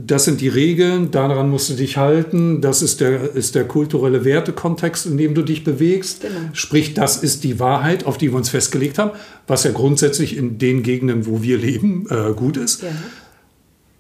das 0.06 0.24
sind 0.24 0.40
die 0.40 0.48
Regeln, 0.48 1.10
daran 1.10 1.50
musst 1.50 1.70
du 1.70 1.74
dich 1.74 1.96
halten, 1.96 2.60
das 2.60 2.82
ist 2.82 3.00
der, 3.00 3.34
ist 3.34 3.54
der 3.54 3.64
kulturelle 3.64 4.24
Wertekontext, 4.24 5.06
in 5.06 5.16
dem 5.16 5.34
du 5.34 5.42
dich 5.42 5.64
bewegst. 5.64 6.22
Genau. 6.22 6.34
Sprich, 6.52 6.94
das 6.94 7.22
ist 7.22 7.44
die 7.44 7.60
Wahrheit, 7.60 8.06
auf 8.06 8.18
die 8.18 8.30
wir 8.30 8.36
uns 8.36 8.48
festgelegt 8.48 8.98
haben, 8.98 9.12
was 9.46 9.64
ja 9.64 9.72
grundsätzlich 9.72 10.36
in 10.36 10.58
den 10.58 10.82
Gegenden, 10.82 11.26
wo 11.26 11.42
wir 11.42 11.58
leben, 11.58 12.06
äh, 12.10 12.32
gut 12.32 12.56
ist. 12.56 12.82
Ja. 12.82 12.88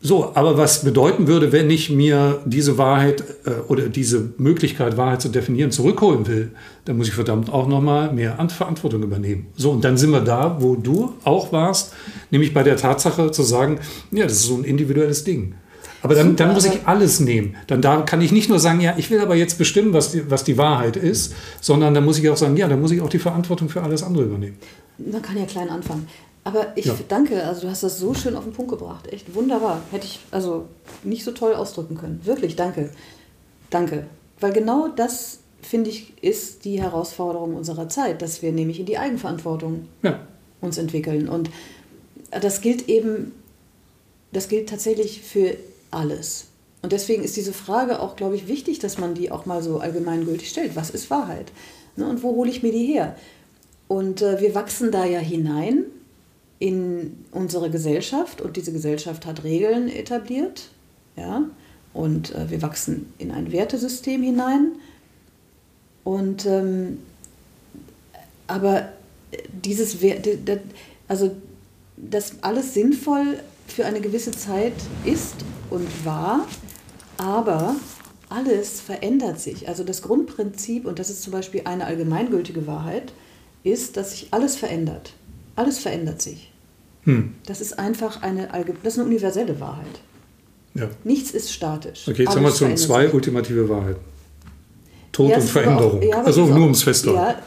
So, 0.06 0.32
aber 0.34 0.58
was 0.58 0.84
bedeuten 0.84 1.28
würde, 1.28 1.50
wenn 1.50 1.70
ich 1.70 1.88
mir 1.88 2.42
diese 2.44 2.76
Wahrheit 2.76 3.24
äh, 3.46 3.52
oder 3.68 3.88
diese 3.88 4.34
Möglichkeit, 4.36 4.98
Wahrheit 4.98 5.22
zu 5.22 5.30
definieren, 5.30 5.70
zurückholen 5.70 6.26
will, 6.26 6.50
dann 6.84 6.98
muss 6.98 7.08
ich 7.08 7.14
verdammt 7.14 7.50
auch 7.50 7.66
nochmal 7.66 8.12
mehr 8.12 8.36
Verantwortung 8.50 9.02
übernehmen. 9.02 9.46
So, 9.56 9.70
und 9.70 9.82
dann 9.82 9.96
sind 9.96 10.10
wir 10.10 10.20
da, 10.20 10.58
wo 10.60 10.76
du 10.76 11.14
auch 11.24 11.52
warst, 11.52 11.94
nämlich 12.30 12.52
bei 12.52 12.62
der 12.62 12.76
Tatsache 12.76 13.30
zu 13.30 13.42
sagen, 13.42 13.80
ja, 14.10 14.24
das 14.24 14.34
ist 14.34 14.42
so 14.42 14.56
ein 14.56 14.64
individuelles 14.64 15.24
Ding. 15.24 15.54
Aber 16.02 16.14
dann, 16.14 16.36
dann 16.36 16.52
muss 16.52 16.66
ich 16.66 16.80
alles 16.84 17.20
nehmen. 17.20 17.56
Dann 17.66 17.80
da 17.80 18.02
kann 18.02 18.20
ich 18.20 18.30
nicht 18.30 18.50
nur 18.50 18.58
sagen, 18.58 18.82
ja, 18.82 18.92
ich 18.98 19.10
will 19.10 19.20
aber 19.20 19.36
jetzt 19.36 19.56
bestimmen, 19.56 19.94
was 19.94 20.12
die, 20.12 20.30
was 20.30 20.44
die 20.44 20.58
Wahrheit 20.58 20.98
ist, 20.98 21.34
sondern 21.62 21.94
dann 21.94 22.04
muss 22.04 22.18
ich 22.18 22.28
auch 22.28 22.36
sagen, 22.36 22.58
ja, 22.58 22.68
dann 22.68 22.82
muss 22.82 22.90
ich 22.90 23.00
auch 23.00 23.08
die 23.08 23.18
Verantwortung 23.18 23.70
für 23.70 23.82
alles 23.82 24.02
andere 24.02 24.24
übernehmen. 24.24 24.58
Man 24.98 25.22
kann 25.22 25.38
ja 25.38 25.46
klein 25.46 25.70
anfangen. 25.70 26.06
Aber 26.44 26.76
ich 26.76 26.84
ja. 26.84 26.94
danke, 27.08 27.42
also 27.42 27.62
du 27.62 27.70
hast 27.70 27.82
das 27.82 27.98
so 27.98 28.12
schön 28.12 28.36
auf 28.36 28.44
den 28.44 28.52
Punkt 28.52 28.70
gebracht. 28.70 29.10
Echt 29.10 29.34
wunderbar. 29.34 29.80
Hätte 29.90 30.04
ich 30.04 30.20
also 30.30 30.66
nicht 31.02 31.24
so 31.24 31.32
toll 31.32 31.54
ausdrücken 31.54 31.96
können. 31.96 32.20
Wirklich, 32.24 32.54
danke. 32.54 32.90
Danke. 33.70 34.06
Weil 34.40 34.52
genau 34.52 34.88
das, 34.88 35.38
finde 35.62 35.88
ich, 35.88 36.22
ist 36.22 36.66
die 36.66 36.80
Herausforderung 36.82 37.56
unserer 37.56 37.88
Zeit, 37.88 38.20
dass 38.20 38.42
wir 38.42 38.52
nämlich 38.52 38.78
in 38.78 38.86
die 38.86 38.98
Eigenverantwortung 38.98 39.88
ja. 40.02 40.20
uns 40.60 40.76
entwickeln. 40.76 41.30
Und 41.30 41.48
das 42.30 42.60
gilt 42.60 42.90
eben, 42.90 43.32
das 44.32 44.48
gilt 44.48 44.68
tatsächlich 44.68 45.22
für 45.22 45.56
alles. 45.90 46.48
Und 46.82 46.92
deswegen 46.92 47.24
ist 47.24 47.38
diese 47.38 47.54
Frage 47.54 48.00
auch, 48.00 48.16
glaube 48.16 48.36
ich, 48.36 48.48
wichtig, 48.48 48.80
dass 48.80 48.98
man 48.98 49.14
die 49.14 49.30
auch 49.30 49.46
mal 49.46 49.62
so 49.62 49.78
allgemeingültig 49.78 50.50
stellt. 50.50 50.76
Was 50.76 50.90
ist 50.90 51.08
Wahrheit? 51.08 51.50
Ne? 51.96 52.06
Und 52.06 52.22
wo 52.22 52.36
hole 52.36 52.50
ich 52.50 52.62
mir 52.62 52.72
die 52.72 52.84
her? 52.84 53.16
Und 53.88 54.20
äh, 54.20 54.42
wir 54.42 54.54
wachsen 54.54 54.90
da 54.90 55.06
ja 55.06 55.20
hinein 55.20 55.84
in 56.58 57.24
unsere 57.32 57.70
Gesellschaft 57.70 58.40
und 58.40 58.56
diese 58.56 58.72
Gesellschaft 58.72 59.26
hat 59.26 59.44
Regeln 59.44 59.88
etabliert. 59.88 60.70
Ja? 61.16 61.44
Und 61.92 62.34
äh, 62.34 62.50
wir 62.50 62.62
wachsen 62.62 63.12
in 63.18 63.30
ein 63.30 63.52
Wertesystem 63.52 64.22
hinein. 64.22 64.72
Und 66.04 66.46
ähm, 66.46 66.98
aber 68.46 68.90
dieses 69.64 69.96
also 71.08 71.30
dass 71.96 72.42
alles 72.42 72.74
sinnvoll 72.74 73.40
für 73.66 73.86
eine 73.86 74.00
gewisse 74.00 74.32
Zeit 74.32 74.74
ist 75.04 75.36
und 75.70 75.88
war, 76.04 76.46
aber 77.16 77.76
alles 78.28 78.80
verändert 78.80 79.40
sich. 79.40 79.68
Also 79.68 79.84
das 79.84 80.02
Grundprinzip, 80.02 80.86
und 80.86 80.98
das 80.98 81.10
ist 81.10 81.22
zum 81.22 81.32
Beispiel 81.32 81.62
eine 81.64 81.86
allgemeingültige 81.86 82.66
Wahrheit, 82.66 83.12
ist, 83.62 83.96
dass 83.96 84.10
sich 84.10 84.28
alles 84.32 84.56
verändert. 84.56 85.14
Alles 85.56 85.78
verändert 85.78 86.20
sich. 86.20 86.52
Hm. 87.04 87.34
Das 87.46 87.60
ist 87.60 87.78
einfach 87.78 88.22
eine, 88.22 88.48
das 88.82 88.94
ist 88.94 88.98
eine 88.98 89.08
universelle 89.08 89.60
Wahrheit. 89.60 90.00
Ja. 90.74 90.88
Nichts 91.04 91.30
ist 91.30 91.52
statisch. 91.52 92.08
Okay, 92.08 92.24
jetzt 92.24 92.34
haben 92.34 92.42
wir 92.42 92.50
schon 92.50 92.76
zwei 92.76 93.04
sich. 93.04 93.14
ultimative 93.14 93.68
Wahrheiten. 93.68 94.00
Tod 95.12 95.30
ja, 95.30 95.36
und 95.36 95.42
Veränderung. 95.42 95.98
Auch, 95.98 96.02
ja, 96.02 96.22
also 96.22 96.46
nur 96.46 96.62
ums 96.62 96.82
Festhalten. 96.82 97.42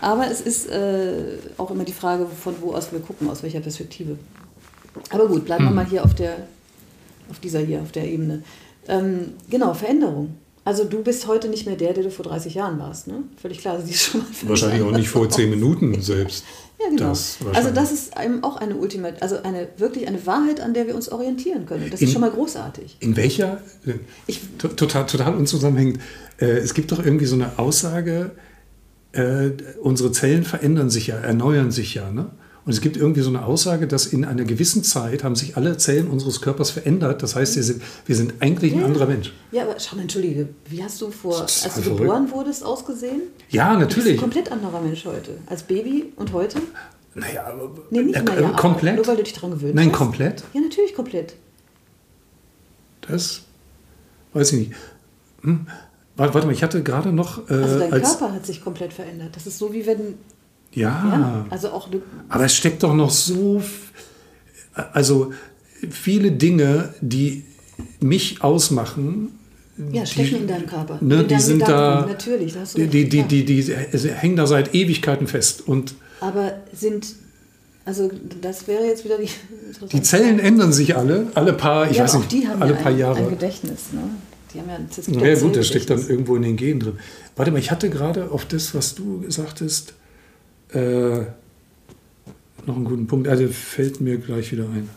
Aber 0.00 0.30
es 0.30 0.40
ist 0.40 0.70
äh, 0.70 1.38
auch 1.58 1.70
immer 1.70 1.84
die 1.84 1.92
Frage, 1.92 2.26
von 2.26 2.54
wo 2.60 2.72
aus 2.72 2.92
wir 2.92 3.00
gucken, 3.00 3.28
aus 3.28 3.42
welcher 3.42 3.60
Perspektive. 3.60 4.16
Aber 5.10 5.26
gut, 5.26 5.44
bleiben 5.44 5.66
hm. 5.66 5.70
wir 5.70 5.74
mal 5.74 5.86
hier 5.86 6.04
auf, 6.04 6.14
der, 6.14 6.36
auf 7.30 7.40
dieser 7.40 7.60
hier, 7.60 7.82
auf 7.82 7.92
der 7.92 8.06
Ebene. 8.06 8.42
Ähm, 8.86 9.34
genau, 9.50 9.74
Veränderung. 9.74 10.34
Also 10.68 10.84
du 10.84 11.02
bist 11.02 11.26
heute 11.26 11.48
nicht 11.48 11.64
mehr 11.64 11.76
der, 11.76 11.94
der 11.94 12.04
du 12.04 12.10
vor 12.10 12.26
30 12.26 12.52
Jahren 12.52 12.78
warst, 12.78 13.06
ne? 13.06 13.22
Völlig 13.40 13.60
klar. 13.60 13.76
Also 13.76 13.90
schon 13.94 14.20
mal 14.20 14.26
wahrscheinlich 14.42 14.82
auch 14.82 14.90
nicht 14.90 15.08
vor 15.08 15.26
10 15.26 15.48
Minuten 15.48 15.98
selbst. 16.02 16.44
Ja, 16.78 16.90
genau. 16.90 17.08
Das 17.08 17.38
also 17.54 17.70
das 17.70 17.90
ist 17.90 18.14
einem 18.18 18.44
auch 18.44 18.58
eine 18.58 18.76
Ultimate, 18.76 19.22
also 19.22 19.42
eine 19.42 19.68
wirklich 19.78 20.06
eine 20.06 20.26
Wahrheit, 20.26 20.60
an 20.60 20.74
der 20.74 20.86
wir 20.86 20.94
uns 20.94 21.10
orientieren 21.10 21.64
können. 21.64 21.88
Das 21.90 22.02
in, 22.02 22.08
ist 22.08 22.12
schon 22.12 22.20
mal 22.20 22.30
großartig. 22.30 22.98
In 23.00 23.16
welcher? 23.16 23.62
Ich, 24.26 24.42
total, 24.58 25.06
total 25.06 25.36
unzusammenhängend. 25.36 26.00
Äh, 26.38 26.58
es 26.58 26.74
gibt 26.74 26.92
doch 26.92 27.02
irgendwie 27.02 27.24
so 27.24 27.36
eine 27.36 27.58
Aussage, 27.58 28.32
äh, 29.12 29.52
unsere 29.80 30.12
Zellen 30.12 30.44
verändern 30.44 30.90
sich 30.90 31.06
ja, 31.06 31.16
erneuern 31.16 31.70
sich 31.70 31.94
ja, 31.94 32.10
ne? 32.10 32.26
Und 32.68 32.74
es 32.74 32.82
gibt 32.82 32.98
irgendwie 32.98 33.22
so 33.22 33.30
eine 33.30 33.46
Aussage, 33.46 33.86
dass 33.86 34.04
in 34.04 34.26
einer 34.26 34.44
gewissen 34.44 34.84
Zeit 34.84 35.24
haben 35.24 35.34
sich 35.34 35.56
alle 35.56 35.78
Zellen 35.78 36.06
unseres 36.06 36.42
Körpers 36.42 36.70
verändert. 36.70 37.22
Das 37.22 37.34
heißt, 37.34 37.56
wir 37.56 37.62
sind, 37.62 37.80
wir 38.04 38.14
sind 38.14 38.34
eigentlich 38.40 38.74
ein 38.74 38.84
anderer 38.84 39.06
Mensch. 39.06 39.32
Ja, 39.52 39.62
aber 39.62 39.80
schau 39.80 39.96
mal, 39.96 40.02
entschuldige, 40.02 40.50
wie 40.68 40.84
hast 40.84 41.00
du 41.00 41.10
vor, 41.10 41.40
als 41.40 41.62
du 41.62 41.70
verrückt. 41.70 42.02
geboren 42.02 42.30
wurdest, 42.30 42.62
ausgesehen? 42.62 43.22
Ja, 43.48 43.72
natürlich. 43.72 43.94
Du 43.94 44.02
bist 44.02 44.08
ein 44.08 44.18
komplett 44.18 44.52
anderer 44.52 44.82
Mensch 44.82 45.02
heute. 45.06 45.38
Als 45.46 45.62
Baby 45.62 46.12
und 46.16 46.34
heute? 46.34 46.58
Naja, 47.14 47.46
aber. 47.46 47.70
Nee, 47.88 48.02
nicht 48.02 48.16
äh, 48.16 48.38
ja, 48.38 48.50
komplett. 48.50 48.96
Nur 48.96 49.06
weil 49.06 49.16
du 49.16 49.22
dich 49.22 49.32
daran 49.32 49.52
gewöhnt 49.52 49.74
Nein, 49.74 49.86
hast. 49.86 49.92
Nein, 49.92 49.98
komplett? 49.98 50.44
Ja, 50.52 50.60
natürlich 50.60 50.94
komplett. 50.94 51.36
Das 53.00 53.40
weiß 54.34 54.52
ich 54.52 54.58
nicht. 54.58 54.72
Hm? 55.40 55.66
Warte, 56.16 56.46
mal, 56.46 56.52
ich 56.52 56.62
hatte 56.62 56.82
gerade 56.82 57.12
noch. 57.12 57.48
Äh, 57.48 57.54
also 57.54 57.78
dein 57.78 57.90
Körper 57.92 58.30
hat 58.34 58.44
sich 58.44 58.62
komplett 58.62 58.92
verändert. 58.92 59.30
Das 59.36 59.46
ist 59.46 59.56
so, 59.56 59.72
wie 59.72 59.86
wenn 59.86 60.18
ja. 60.72 60.88
ja 60.88 61.46
also 61.50 61.70
auch 61.70 61.88
aber 62.28 62.44
es 62.44 62.54
steckt 62.54 62.82
doch 62.82 62.94
noch 62.94 63.10
so, 63.10 63.62
also 64.92 65.32
viele 65.90 66.32
Dinge, 66.32 66.94
die 67.00 67.44
mich 68.00 68.42
ausmachen. 68.42 69.38
Ja, 69.92 70.04
stecken 70.04 70.28
die, 70.28 70.36
in 70.36 70.46
deinem 70.48 70.66
Körper. 70.66 70.98
Ne, 71.00 71.20
in 71.20 71.28
die 71.28 71.38
sind 71.38 71.62
da. 71.62 72.04
Natürlich, 72.06 72.54
das 72.54 72.74
die, 72.74 72.88
die, 72.88 73.08
die, 73.08 73.22
die, 73.22 73.44
die, 73.44 73.62
die 73.62 74.10
hängen 74.10 74.36
da 74.36 74.46
seit 74.46 74.74
Ewigkeiten 74.74 75.28
fest. 75.28 75.68
Und 75.68 75.94
aber 76.20 76.54
sind 76.72 77.14
also 77.88 78.10
das 78.42 78.68
wäre 78.68 78.84
jetzt 78.84 79.04
wieder 79.06 79.16
die. 79.16 79.30
Die 79.92 80.02
Zellen 80.02 80.38
ändern 80.40 80.72
sich 80.72 80.94
alle, 80.96 81.28
alle 81.34 81.54
paar, 81.54 81.90
ich 81.90 81.96
ja, 81.96 82.04
weiß 82.04 82.18
nicht, 82.18 82.32
die 82.32 82.46
haben 82.46 82.60
alle 82.60 82.74
ja 82.74 82.78
paar 82.78 82.92
ein, 82.92 82.98
Jahre. 82.98 83.18
Ein 83.18 83.30
Gedächtnis, 83.30 83.92
ne? 83.92 84.02
Die 84.52 84.60
haben 84.60 84.68
ja, 84.68 84.78
das 84.94 85.06
ja 85.06 85.34
gut, 85.40 85.56
das 85.56 85.66
steckt 85.66 85.88
dann 85.88 86.06
irgendwo 86.06 86.36
in 86.36 86.42
den 86.42 86.56
Genen 86.56 86.80
drin. 86.80 86.98
Warte 87.36 87.50
mal, 87.50 87.58
ich 87.58 87.70
hatte 87.70 87.88
gerade 87.88 88.30
auf 88.30 88.44
das, 88.44 88.74
was 88.74 88.94
du 88.94 89.24
sagtest, 89.28 89.94
äh, 90.72 91.20
noch 92.66 92.76
einen 92.76 92.84
guten 92.84 93.06
Punkt. 93.06 93.28
Also 93.28 93.48
fällt 93.48 94.00
mir 94.00 94.18
gleich 94.18 94.52
wieder 94.52 94.64
ein. 94.64 94.88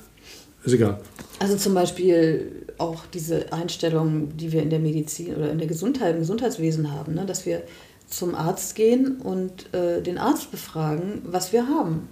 Ist 0.64 0.74
egal. 0.74 1.00
Also 1.40 1.56
zum 1.58 1.74
Beispiel 1.74 2.66
auch 2.78 3.06
diese 3.14 3.52
Einstellung, 3.52 4.38
die 4.38 4.52
wir 4.52 4.62
in 4.62 4.70
der 4.70 4.80
Medizin 4.80 5.36
oder 5.36 5.52
in 5.52 5.58
der 5.58 5.68
Gesundheit, 5.68 6.14
im 6.14 6.20
Gesundheitswesen 6.20 6.92
haben, 6.92 7.16
ne? 7.16 7.26
dass 7.26 7.46
wir 7.46 7.64
zum 8.08 8.36
Arzt 8.36 8.76
gehen 8.76 9.18
und 9.22 9.74
äh, 9.74 10.02
den 10.02 10.18
Arzt 10.18 10.52
befragen, 10.52 11.22
was 11.24 11.54
wir 11.54 11.68
haben. 11.68 12.10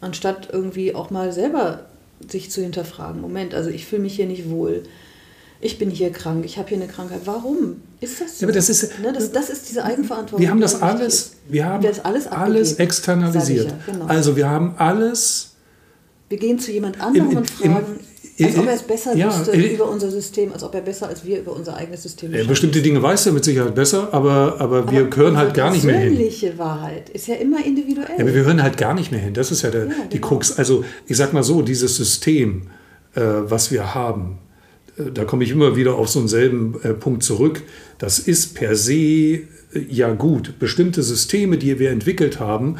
Anstatt 0.00 0.48
irgendwie 0.52 0.94
auch 0.94 1.10
mal 1.10 1.32
selber 1.32 1.86
sich 2.26 2.50
zu 2.50 2.62
hinterfragen. 2.62 3.20
Moment, 3.20 3.54
also 3.54 3.70
ich 3.70 3.86
fühle 3.86 4.02
mich 4.02 4.14
hier 4.14 4.26
nicht 4.26 4.48
wohl 4.48 4.84
ich 5.60 5.78
bin 5.78 5.90
hier 5.90 6.10
krank, 6.10 6.44
ich 6.44 6.56
habe 6.58 6.68
hier 6.68 6.78
eine 6.78 6.86
Krankheit. 6.86 7.20
Warum 7.26 7.82
ist 8.00 8.20
das 8.20 8.38
so? 8.38 8.46
Ja, 8.46 8.52
das, 8.52 8.70
ist, 8.70 8.98
ne, 9.00 9.12
das, 9.12 9.30
das, 9.30 9.50
ist 9.50 9.68
diese 9.68 9.84
Eigenverantwortung. 9.84 10.40
Wir 10.40 10.50
haben 10.50 10.60
das 10.60 10.80
alles, 10.80 11.32
wir 11.48 11.66
haben 11.66 11.82
das 11.82 12.04
alles, 12.04 12.26
alles 12.26 12.74
externalisiert. 12.74 13.66
Ja, 13.66 13.92
genau. 13.92 14.06
Also 14.06 14.36
wir 14.36 14.48
haben 14.48 14.74
alles. 14.78 15.54
Wir 16.30 16.38
gehen 16.38 16.58
zu 16.58 16.70
jemand 16.70 17.00
anderem 17.00 17.30
im, 17.30 17.36
und 17.38 17.50
fragen, 17.50 17.98
im, 18.38 18.46
als 18.46 18.56
ob 18.56 18.66
er 18.66 18.74
es 18.74 18.82
besser 18.82 19.14
ja, 19.16 19.26
wüsste 19.26 19.52
über 19.52 19.90
unser 19.90 20.10
System, 20.10 20.52
als 20.52 20.62
ob 20.62 20.74
er 20.74 20.80
besser 20.80 21.08
als 21.08 21.24
wir 21.26 21.40
über 21.40 21.52
unser 21.52 21.76
eigenes 21.76 22.04
System 22.04 22.32
ja, 22.32 22.44
Bestimmte 22.44 22.80
Dinge 22.80 23.02
weiß 23.02 23.26
er 23.26 23.32
mit 23.32 23.44
Sicherheit 23.44 23.74
besser, 23.74 24.08
aber, 24.12 24.56
aber, 24.60 24.78
aber 24.78 24.90
wir 24.90 25.10
hören 25.14 25.36
halt 25.36 25.52
gar 25.52 25.70
nicht 25.70 25.84
mehr 25.84 25.98
hin. 25.98 26.12
Die 26.12 26.16
persönliche 26.16 26.58
Wahrheit 26.58 27.10
ist 27.10 27.26
ja 27.26 27.34
immer 27.34 27.62
individuell. 27.64 28.08
Ja, 28.16 28.22
aber 28.22 28.34
wir 28.34 28.44
hören 28.44 28.62
halt 28.62 28.78
gar 28.78 28.94
nicht 28.94 29.10
mehr 29.10 29.20
hin. 29.20 29.34
Das 29.34 29.50
ist 29.50 29.60
ja, 29.62 29.70
der, 29.70 29.86
die 29.86 30.16
genau. 30.16 30.28
Krux. 30.28 30.56
Also 30.56 30.84
ich 31.06 31.16
sag 31.16 31.34
mal 31.34 31.42
so, 31.42 31.60
dieses 31.60 31.96
System, 31.96 32.68
äh, 33.14 33.20
was 33.20 33.72
wir 33.72 33.94
haben, 33.94 34.38
da 35.12 35.24
komme 35.24 35.44
ich 35.44 35.50
immer 35.50 35.76
wieder 35.76 35.94
auf 35.94 36.08
so 36.08 36.18
einen 36.18 36.28
selben 36.28 36.80
äh, 36.82 36.94
Punkt 36.94 37.22
zurück. 37.22 37.62
Das 37.98 38.18
ist 38.18 38.54
per 38.54 38.76
se 38.76 38.94
äh, 38.94 39.42
ja 39.88 40.12
gut. 40.12 40.58
Bestimmte 40.58 41.02
Systeme, 41.02 41.58
die 41.58 41.78
wir 41.78 41.90
entwickelt 41.90 42.40
haben, 42.40 42.76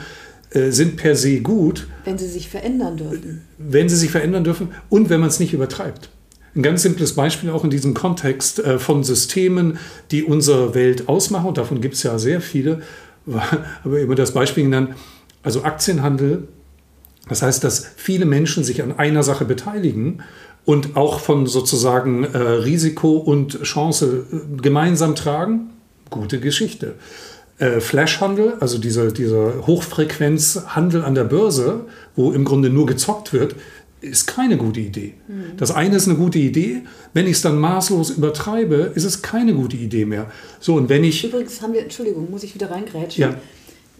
äh, 0.50 0.70
sind 0.70 0.96
per 0.96 1.16
se 1.16 1.40
gut. 1.40 1.88
Wenn 2.04 2.18
sie 2.18 2.28
sich 2.28 2.48
verändern 2.48 2.96
dürfen. 2.96 3.42
Wenn 3.58 3.88
sie 3.88 3.96
sich 3.96 4.10
verändern 4.10 4.44
dürfen 4.44 4.68
und 4.88 5.10
wenn 5.10 5.20
man 5.20 5.28
es 5.28 5.40
nicht 5.40 5.52
übertreibt. 5.52 6.10
Ein 6.54 6.62
ganz 6.62 6.82
simples 6.82 7.14
Beispiel 7.14 7.50
auch 7.50 7.62
in 7.62 7.70
diesem 7.70 7.94
Kontext 7.94 8.60
von 8.78 9.04
Systemen, 9.04 9.78
die 10.10 10.24
unsere 10.24 10.74
Welt 10.74 11.08
ausmachen, 11.08 11.46
und 11.46 11.58
davon 11.58 11.80
gibt 11.80 11.94
es 11.94 12.02
ja 12.02 12.18
sehr 12.18 12.40
viele, 12.40 12.82
aber 13.84 14.00
immer 14.00 14.16
das 14.16 14.32
Beispiel 14.32 14.64
genannt, 14.64 14.96
also 15.44 15.62
Aktienhandel. 15.62 16.48
Das 17.28 17.42
heißt, 17.42 17.62
dass 17.62 17.86
viele 17.96 18.26
Menschen 18.26 18.64
sich 18.64 18.82
an 18.82 18.98
einer 18.98 19.22
Sache 19.22 19.44
beteiligen 19.44 20.24
und 20.64 20.96
auch 20.96 21.20
von 21.20 21.46
sozusagen 21.46 22.24
äh, 22.24 22.38
Risiko 22.38 23.16
und 23.16 23.62
Chance 23.62 24.26
äh, 24.32 24.60
gemeinsam 24.60 25.14
tragen, 25.14 25.70
gute 26.10 26.40
Geschichte. 26.40 26.94
Äh, 27.58 27.80
Flashhandel, 27.80 28.54
also 28.60 28.78
dieser, 28.78 29.10
dieser 29.12 29.66
Hochfrequenzhandel 29.66 31.04
an 31.04 31.14
der 31.14 31.24
Börse, 31.24 31.82
wo 32.16 32.32
im 32.32 32.44
Grunde 32.44 32.70
nur 32.70 32.86
gezockt 32.86 33.32
wird, 33.32 33.54
ist 34.00 34.26
keine 34.26 34.56
gute 34.56 34.80
Idee. 34.80 35.14
Mhm. 35.28 35.56
Das 35.56 35.70
eine 35.70 35.96
ist 35.96 36.08
eine 36.08 36.16
gute 36.16 36.38
Idee, 36.38 36.82
wenn 37.12 37.26
ich 37.26 37.32
es 37.32 37.42
dann 37.42 37.58
maßlos 37.58 38.10
übertreibe, 38.10 38.92
ist 38.94 39.04
es 39.04 39.20
keine 39.20 39.54
gute 39.54 39.76
Idee 39.76 40.06
mehr. 40.06 40.30
So, 40.58 40.74
und 40.74 40.88
wenn 40.88 41.04
ich. 41.04 41.24
Übrigens 41.24 41.60
haben 41.60 41.74
wir, 41.74 41.82
Entschuldigung, 41.82 42.30
muss 42.30 42.42
ich 42.42 42.54
wieder 42.54 42.70
reingrätschen. 42.70 43.22
Ja. 43.22 43.34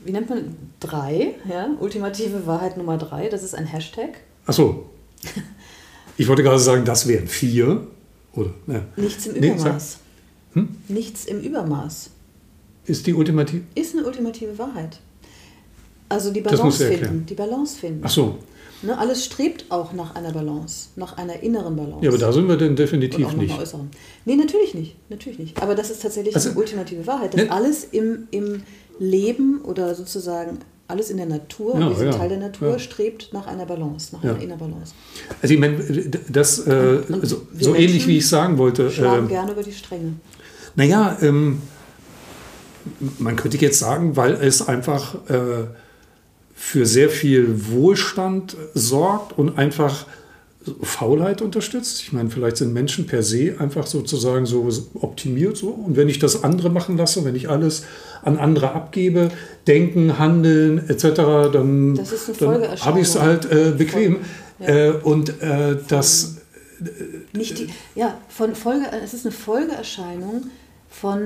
Wie 0.04 0.12
nennt 0.12 0.30
man 0.30 0.56
drei? 0.80 1.34
Ja, 1.48 1.68
ultimative 1.78 2.46
Wahrheit 2.46 2.78
Nummer 2.78 2.96
drei, 2.96 3.28
das 3.28 3.42
ist 3.42 3.54
ein 3.54 3.66
Hashtag. 3.66 4.20
Ach 4.46 4.54
so. 4.54 4.88
Ich 6.20 6.28
wollte 6.28 6.42
gerade 6.42 6.58
sagen, 6.58 6.84
das 6.84 7.08
wären 7.08 7.26
vier. 7.26 7.86
Oder, 8.34 8.50
ja. 8.66 8.82
Nichts 8.96 9.26
im 9.26 9.36
Übermaß. 9.36 9.98
Hm? 10.52 10.68
Nichts 10.88 11.24
im 11.24 11.40
Übermaß. 11.40 12.10
Ist 12.84 13.06
die 13.06 13.14
ultimative? 13.14 13.62
Ist 13.74 13.96
eine 13.96 14.04
ultimative 14.06 14.58
Wahrheit. 14.58 15.00
Also 16.10 16.30
die 16.30 16.42
Balance 16.42 16.84
finden. 16.86 17.24
Die 17.24 17.34
Balance 17.34 17.78
finden. 17.78 18.02
Ach 18.04 18.10
so. 18.10 18.38
Ne, 18.82 18.98
alles 18.98 19.24
strebt 19.24 19.64
auch 19.70 19.94
nach 19.94 20.14
einer 20.14 20.30
Balance, 20.30 20.88
nach 20.96 21.16
einer 21.16 21.42
inneren 21.42 21.74
Balance. 21.74 22.04
Ja, 22.04 22.10
aber 22.10 22.18
da 22.18 22.32
sind 22.32 22.48
wir 22.48 22.58
denn 22.58 22.76
definitiv 22.76 23.20
Und 23.20 23.24
auch 23.24 23.32
nicht. 23.36 23.58
Äußeren. 23.58 23.90
Nee, 24.26 24.36
natürlich 24.36 24.74
nicht. 24.74 24.96
Natürlich 25.08 25.38
nicht. 25.38 25.62
Aber 25.62 25.74
das 25.74 25.90
ist 25.90 26.02
tatsächlich 26.02 26.34
also, 26.34 26.50
eine 26.50 26.58
ultimative 26.58 27.06
Wahrheit, 27.06 27.32
dass 27.32 27.44
ne? 27.44 27.50
alles 27.50 27.84
im, 27.92 28.28
im 28.30 28.62
Leben 28.98 29.62
oder 29.62 29.94
sozusagen 29.94 30.58
alles 30.90 31.10
in 31.10 31.16
der 31.16 31.26
Natur, 31.26 31.78
ja, 31.78 31.88
wir 31.88 31.96
sind 31.96 32.06
ja, 32.06 32.12
Teil 32.12 32.28
der 32.28 32.38
Natur, 32.38 32.72
ja. 32.72 32.78
strebt 32.78 33.30
nach 33.32 33.46
einer 33.46 33.66
Balance, 33.66 34.14
nach 34.14 34.22
einer 34.22 34.40
inneren 34.40 34.58
Balance. 34.58 34.92
Also 35.40 35.54
ich 35.54 35.60
meine, 35.60 35.78
das 36.28 36.66
äh, 36.66 37.02
so, 37.22 37.46
so 37.58 37.74
ähnlich 37.74 38.06
wie 38.06 38.18
ich 38.18 38.28
sagen 38.28 38.58
wollte. 38.58 38.90
Schlagen 38.90 39.26
äh, 39.26 39.28
gerne 39.28 39.52
über 39.52 39.62
die 39.62 39.72
Stränge. 39.72 40.14
Naja, 40.74 41.16
ähm, 41.22 41.62
man 43.18 43.36
könnte 43.36 43.56
jetzt 43.58 43.78
sagen, 43.78 44.16
weil 44.16 44.34
es 44.34 44.66
einfach 44.66 45.14
äh, 45.28 45.66
für 46.54 46.86
sehr 46.86 47.08
viel 47.08 47.70
Wohlstand 47.70 48.56
sorgt 48.74 49.38
und 49.38 49.58
einfach 49.58 50.06
Faulheit 50.82 51.40
unterstützt. 51.40 52.02
Ich 52.02 52.12
meine, 52.12 52.28
vielleicht 52.28 52.58
sind 52.58 52.72
Menschen 52.74 53.06
per 53.06 53.22
se 53.22 53.56
einfach 53.58 53.86
sozusagen 53.86 54.44
so 54.44 54.68
optimiert 54.94 55.56
so. 55.56 55.68
Und 55.68 55.96
wenn 55.96 56.08
ich 56.08 56.18
das 56.18 56.44
andere 56.44 56.68
machen 56.68 56.96
lasse, 56.98 57.24
wenn 57.24 57.34
ich 57.34 57.48
alles 57.48 57.84
an 58.22 58.36
andere 58.38 58.72
abgebe, 58.72 59.30
denken, 59.66 60.18
handeln 60.18 60.88
etc., 60.88 61.02
dann, 61.52 61.94
dann 62.38 62.80
habe 62.80 63.00
ich 63.00 63.08
es 63.08 63.20
halt 63.20 63.50
äh, 63.50 63.72
bequem. 63.76 64.18
Ja. 64.58 64.66
Äh, 64.66 64.90
und 64.90 65.40
äh, 65.42 65.76
das... 65.88 66.36
Nicht 67.32 67.58
die, 67.58 67.68
ja, 67.94 68.18
von 68.28 68.54
Folge, 68.54 68.86
es 69.04 69.12
ist 69.12 69.26
eine 69.26 69.32
Folgeerscheinung 69.32 70.46
von 70.88 71.20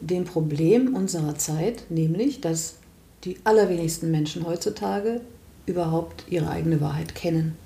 dem 0.00 0.24
Problem 0.24 0.94
unserer 0.94 1.36
Zeit, 1.36 1.84
nämlich, 1.90 2.40
dass 2.40 2.76
die 3.24 3.36
allerwenigsten 3.44 4.10
Menschen 4.10 4.46
heutzutage 4.46 5.20
überhaupt 5.66 6.24
ihre 6.28 6.50
eigene 6.50 6.80
Wahrheit 6.80 7.14
kennen. 7.14 7.56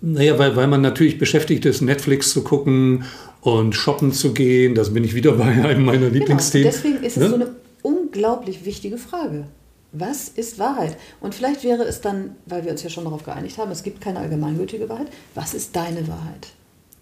Naja, 0.00 0.38
weil, 0.38 0.56
weil 0.56 0.66
man 0.66 0.80
natürlich 0.80 1.18
beschäftigt 1.18 1.64
ist, 1.64 1.80
Netflix 1.80 2.32
zu 2.32 2.42
gucken 2.42 3.04
und 3.42 3.74
shoppen 3.74 4.12
zu 4.12 4.32
gehen. 4.32 4.74
Das 4.74 4.94
bin 4.94 5.04
ich 5.04 5.14
wieder 5.14 5.32
bei 5.36 5.44
einem 5.44 5.84
meiner 5.84 5.98
genau, 5.98 6.12
Lieblingsthemen. 6.12 6.70
Deswegen 6.72 7.02
ist 7.04 7.16
es 7.16 7.22
ne? 7.22 7.28
so 7.28 7.34
eine 7.34 7.50
unglaublich 7.82 8.64
wichtige 8.64 8.96
Frage. 8.96 9.44
Was 9.92 10.28
ist 10.28 10.58
Wahrheit? 10.58 10.96
Und 11.20 11.34
vielleicht 11.34 11.64
wäre 11.64 11.82
es 11.82 12.00
dann, 12.00 12.36
weil 12.46 12.64
wir 12.64 12.72
uns 12.72 12.82
ja 12.82 12.88
schon 12.88 13.04
darauf 13.04 13.24
geeinigt 13.24 13.58
haben, 13.58 13.70
es 13.70 13.82
gibt 13.82 14.00
keine 14.00 14.20
allgemeingültige 14.20 14.88
Wahrheit. 14.88 15.08
Was 15.34 15.52
ist 15.52 15.76
deine 15.76 16.08
Wahrheit? 16.08 16.48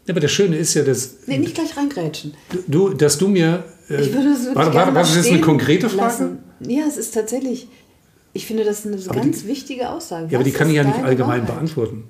Ja, 0.07 0.15
aber 0.15 0.21
das 0.21 0.33
Schöne 0.33 0.57
ist 0.57 0.75
ja, 0.75 0.83
dass. 0.83 1.19
Nee, 1.27 1.39
nicht 1.39 1.55
gleich 1.55 1.77
reingrätschen. 1.77 2.35
Du, 2.67 2.89
dass 2.89 3.17
du 3.17 3.29
mir. 3.29 3.65
Äh, 3.89 4.03
ich 4.03 4.13
würde 4.13 4.31
es 4.31 4.55
warte, 4.55 4.75
warte, 4.75 4.95
was 4.95 5.15
ist 5.15 5.31
eine 5.31 5.41
konkrete 5.41 5.89
Frage? 5.89 6.03
Lassen. 6.03 6.39
Ja, 6.67 6.83
es 6.89 6.97
ist 6.97 7.15
tatsächlich. 7.15 7.69
Ich 8.33 8.47
finde 8.47 8.65
das 8.65 8.87
eine 8.87 8.97
aber 8.97 9.21
ganz 9.21 9.43
die, 9.43 9.49
wichtige 9.49 9.91
Aussage. 9.91 10.29
Ja, 10.31 10.39
aber 10.39 10.45
die 10.45 10.53
kann 10.53 10.69
ich 10.69 10.77
ja 10.77 10.85
nicht 10.85 10.99
allgemein 10.99 11.43
Wahrheit? 11.43 11.55
beantworten. 11.55 12.05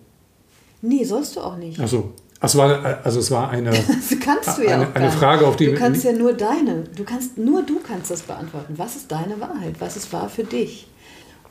Nee, 0.82 1.04
sollst 1.04 1.36
du 1.36 1.40
auch 1.40 1.56
nicht. 1.56 1.78
Ach 1.78 1.88
so. 1.88 2.12
Es 2.42 2.56
war, 2.56 3.04
also 3.04 3.20
es 3.20 3.30
war 3.30 3.50
eine, 3.50 3.70
kannst 4.24 4.58
du 4.58 4.64
ja 4.64 4.76
eine, 4.76 4.94
eine 4.94 5.10
Frage, 5.10 5.46
auf 5.46 5.56
die 5.56 5.66
du 5.66 5.74
kannst 5.74 6.04
ja 6.04 6.12
nur 6.12 6.32
deine, 6.32 6.84
du 6.96 7.04
kannst 7.04 7.36
nur 7.36 7.62
du 7.62 7.80
kannst 7.80 8.10
das 8.10 8.22
beantworten. 8.22 8.74
Was 8.78 8.96
ist 8.96 9.12
deine 9.12 9.40
Wahrheit? 9.40 9.74
Was 9.78 9.96
ist 9.96 10.12
wahr 10.12 10.30
für 10.30 10.44
dich? 10.44 10.88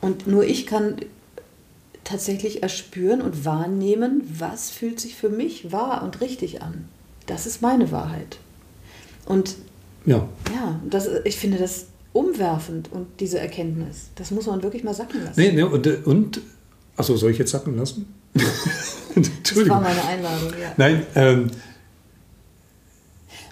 Und 0.00 0.26
nur 0.26 0.44
ich 0.44 0.66
kann 0.66 0.96
tatsächlich 2.02 2.62
erspüren 2.64 3.20
und 3.20 3.44
wahrnehmen, 3.44 4.22
was 4.36 4.70
fühlt 4.70 4.98
sich 4.98 5.14
für 5.14 5.28
mich 5.28 5.70
wahr 5.70 6.02
und 6.02 6.20
richtig 6.20 6.60
an. 6.60 6.88
Das 7.26 7.46
ist 7.46 7.62
meine 7.62 7.92
Wahrheit. 7.92 8.38
Und 9.26 9.56
ja, 10.06 10.28
ja 10.52 10.80
das, 10.88 11.08
ich 11.24 11.36
finde 11.36 11.58
das 11.58 11.86
umwerfend 12.12 12.90
und 12.90 13.06
diese 13.20 13.38
Erkenntnis, 13.38 14.08
das 14.16 14.32
muss 14.32 14.46
man 14.46 14.64
wirklich 14.64 14.82
mal 14.82 14.94
sacken 14.94 15.22
lassen. 15.22 15.40
Nee, 15.40 15.52
nee 15.52 15.62
und, 15.62 15.86
und 16.06 16.40
achso, 16.96 17.16
soll 17.16 17.30
ich 17.30 17.38
jetzt 17.38 17.52
sacken 17.52 17.76
lassen? 17.76 18.12
das 18.34 19.68
war 19.68 19.80
meine 19.80 20.04
Einladung, 20.04 20.52
ja. 20.60 20.72
Nein, 20.76 21.06
ähm, 21.14 21.50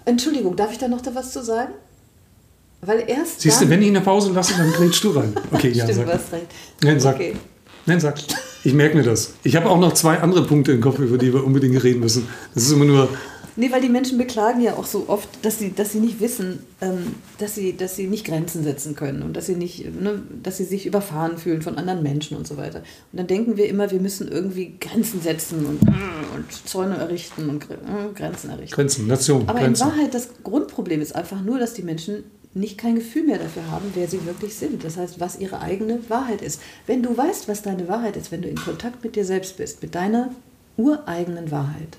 Entschuldigung, 0.05 0.57
darf 0.57 0.72
ich 0.72 0.79
da 0.79 0.89
noch 0.89 1.03
da 1.03 1.14
was 1.14 1.33
zu 1.33 1.45
sagen? 1.45 1.74
Weil 2.81 3.05
erst. 3.09 3.41
Siehst 3.41 3.61
du, 3.61 3.68
wenn 3.68 3.83
ich 3.83 3.89
eine 3.89 4.01
Pause 4.01 4.33
lasse, 4.33 4.55
dann 4.57 4.72
grätst 4.72 5.03
du 5.03 5.11
rein. 5.11 5.35
Okay, 5.51 5.70
ja, 5.70 5.85
Stimmt, 5.89 6.07
sag. 6.07 6.33
recht. 6.33 6.47
Nein, 6.83 7.01
sag. 7.01 7.14
Okay. 7.16 7.37
Nein, 7.87 8.01
sag. 8.01 8.14
Ich 8.64 8.72
merke 8.72 8.97
mir 8.97 9.03
das. 9.03 9.35
Ich 9.43 9.57
habe 9.57 9.68
auch 9.68 9.79
noch 9.79 9.93
zwei 9.95 10.18
andere 10.18 10.45
Punkte 10.45 10.72
im 10.72 10.81
Kopf, 10.81 10.99
über 10.99 11.18
die 11.18 11.33
wir 11.33 11.45
unbedingt 11.45 11.83
reden 11.83 12.01
müssen. 12.01 12.29
Das 12.55 12.64
ist 12.64 12.72
immer 12.72 12.85
nur. 12.85 13.09
Nee, 13.59 13.73
weil 13.73 13.81
die 13.81 13.89
Menschen 13.89 14.19
beklagen 14.19 14.61
ja 14.61 14.75
auch 14.75 14.87
so 14.87 15.07
oft, 15.09 15.29
dass 15.43 15.59
sie, 15.59 15.75
dass 15.75 15.91
sie 15.91 15.99
nicht 15.99 16.21
wissen, 16.21 16.61
ähm, 16.81 17.17
dass, 17.39 17.57
sie, 17.57 17.77
dass 17.77 17.97
sie 17.97 18.07
nicht 18.07 18.25
Grenzen 18.25 18.63
setzen 18.63 18.95
können 18.95 19.23
und 19.23 19.37
dass 19.37 19.47
sie, 19.47 19.57
nicht, 19.57 20.01
ne, 20.01 20.23
dass 20.45 20.59
sie 20.59 20.65
sich 20.65 20.87
überfahren 20.87 21.39
fühlen 21.39 21.61
von 21.61 21.77
anderen 21.77 22.05
Menschen 22.05 22.37
und 22.37 22.47
so 22.47 22.57
weiter. 22.57 22.85
Und 23.11 23.19
dann 23.19 23.27
denken 23.27 23.57
wir 23.57 23.69
immer, 23.69 23.91
wir 23.91 23.99
müssen 23.99 24.29
irgendwie 24.29 24.77
Grenzen 24.79 25.21
setzen 25.21 25.67
und, 25.67 25.83
und 25.83 26.69
Zäune 26.69 26.99
errichten 26.99 27.51
und 27.51 27.65
äh, 27.65 27.75
Grenzen 28.15 28.51
errichten. 28.51 28.77
Grenzen, 28.77 29.09
Nation. 29.09 29.43
Aber 29.49 29.59
Grenzen. 29.59 29.89
in 29.89 29.93
Wahrheit, 29.93 30.15
das 30.15 30.29
Grundproblem 30.45 31.01
ist 31.01 31.17
einfach 31.17 31.43
nur, 31.43 31.59
dass 31.59 31.75
die 31.75 31.83
Menschen 31.83 32.23
nicht 32.55 32.79
kein 32.79 32.95
Gefühl 32.95 33.25
mehr 33.25 33.39
dafür 33.39 33.69
haben, 33.73 33.87
wer 33.95 34.07
sie 34.07 34.25
wirklich 34.25 34.55
sind. 34.55 34.85
Das 34.85 34.97
heißt, 34.97 35.19
was 35.19 35.41
ihre 35.41 35.61
eigene 35.61 35.99
Wahrheit 36.09 36.43
ist. 36.43 36.61
Wenn 36.87 37.03
du 37.03 37.17
weißt, 37.17 37.49
was 37.49 37.63
deine 37.63 37.89
Wahrheit 37.89 38.17
ist, 38.17 38.31
wenn 38.31 38.43
du 38.43 38.49
in 38.49 38.57
Kontakt 38.57 39.03
mit 39.03 39.17
dir 39.17 39.25
selbst 39.25 39.57
bist, 39.57 39.83
mit 39.83 39.97
deiner 39.97 40.31
ureigenen 40.77 41.51
Wahrheit, 41.51 41.99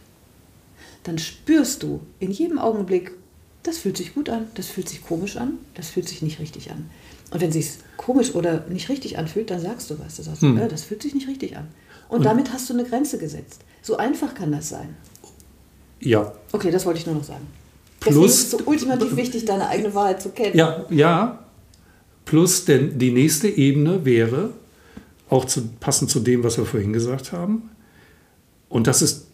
dann 1.03 1.17
spürst 1.17 1.83
du 1.83 2.01
in 2.19 2.31
jedem 2.31 2.59
Augenblick, 2.59 3.11
das 3.63 3.77
fühlt 3.77 3.97
sich 3.97 4.13
gut 4.13 4.29
an, 4.29 4.47
das 4.55 4.67
fühlt 4.67 4.89
sich 4.89 5.03
komisch 5.03 5.37
an, 5.37 5.57
das 5.75 5.89
fühlt 5.89 6.07
sich 6.07 6.21
nicht 6.21 6.39
richtig 6.39 6.71
an. 6.71 6.89
Und 7.31 7.41
wenn 7.41 7.49
es 7.49 7.55
sich 7.55 7.69
komisch 7.97 8.33
oder 8.35 8.65
nicht 8.69 8.89
richtig 8.89 9.17
anfühlt, 9.17 9.51
dann 9.51 9.59
sagst 9.59 9.89
du 9.89 9.99
was. 9.99 10.15
Du 10.15 10.23
sagst, 10.23 10.41
hm. 10.41 10.57
ja, 10.57 10.67
das 10.67 10.83
fühlt 10.83 11.01
sich 11.01 11.13
nicht 11.13 11.27
richtig 11.27 11.57
an. 11.57 11.67
Und, 12.07 12.19
Und 12.19 12.25
damit 12.25 12.51
hast 12.51 12.69
du 12.69 12.73
eine 12.73 12.83
Grenze 12.83 13.17
gesetzt. 13.17 13.61
So 13.81 13.97
einfach 13.97 14.33
kann 14.33 14.51
das 14.51 14.69
sein. 14.69 14.95
Ja. 15.99 16.33
Okay, 16.51 16.71
das 16.71 16.85
wollte 16.85 16.99
ich 16.99 17.05
nur 17.05 17.15
noch 17.15 17.23
sagen. 17.23 17.45
Plus, 17.99 18.13
Deswegen 18.13 18.25
ist 18.25 18.43
es 18.43 18.51
so 18.51 18.59
ultimativ 18.65 19.15
wichtig, 19.15 19.45
deine 19.45 19.67
eigene 19.67 19.93
Wahrheit 19.93 20.21
zu 20.21 20.29
kennen. 20.29 20.57
Ja, 20.57 20.85
ja. 20.89 21.43
Plus, 22.25 22.65
denn 22.65 22.97
die 22.97 23.11
nächste 23.11 23.47
Ebene 23.47 24.05
wäre, 24.05 24.51
auch 25.29 25.45
zu, 25.45 25.67
passend 25.79 26.09
zu 26.09 26.19
dem, 26.19 26.43
was 26.43 26.57
wir 26.57 26.65
vorhin 26.65 26.93
gesagt 26.93 27.31
haben, 27.31 27.69
und 28.69 28.87
das 28.87 29.01
ist 29.01 29.27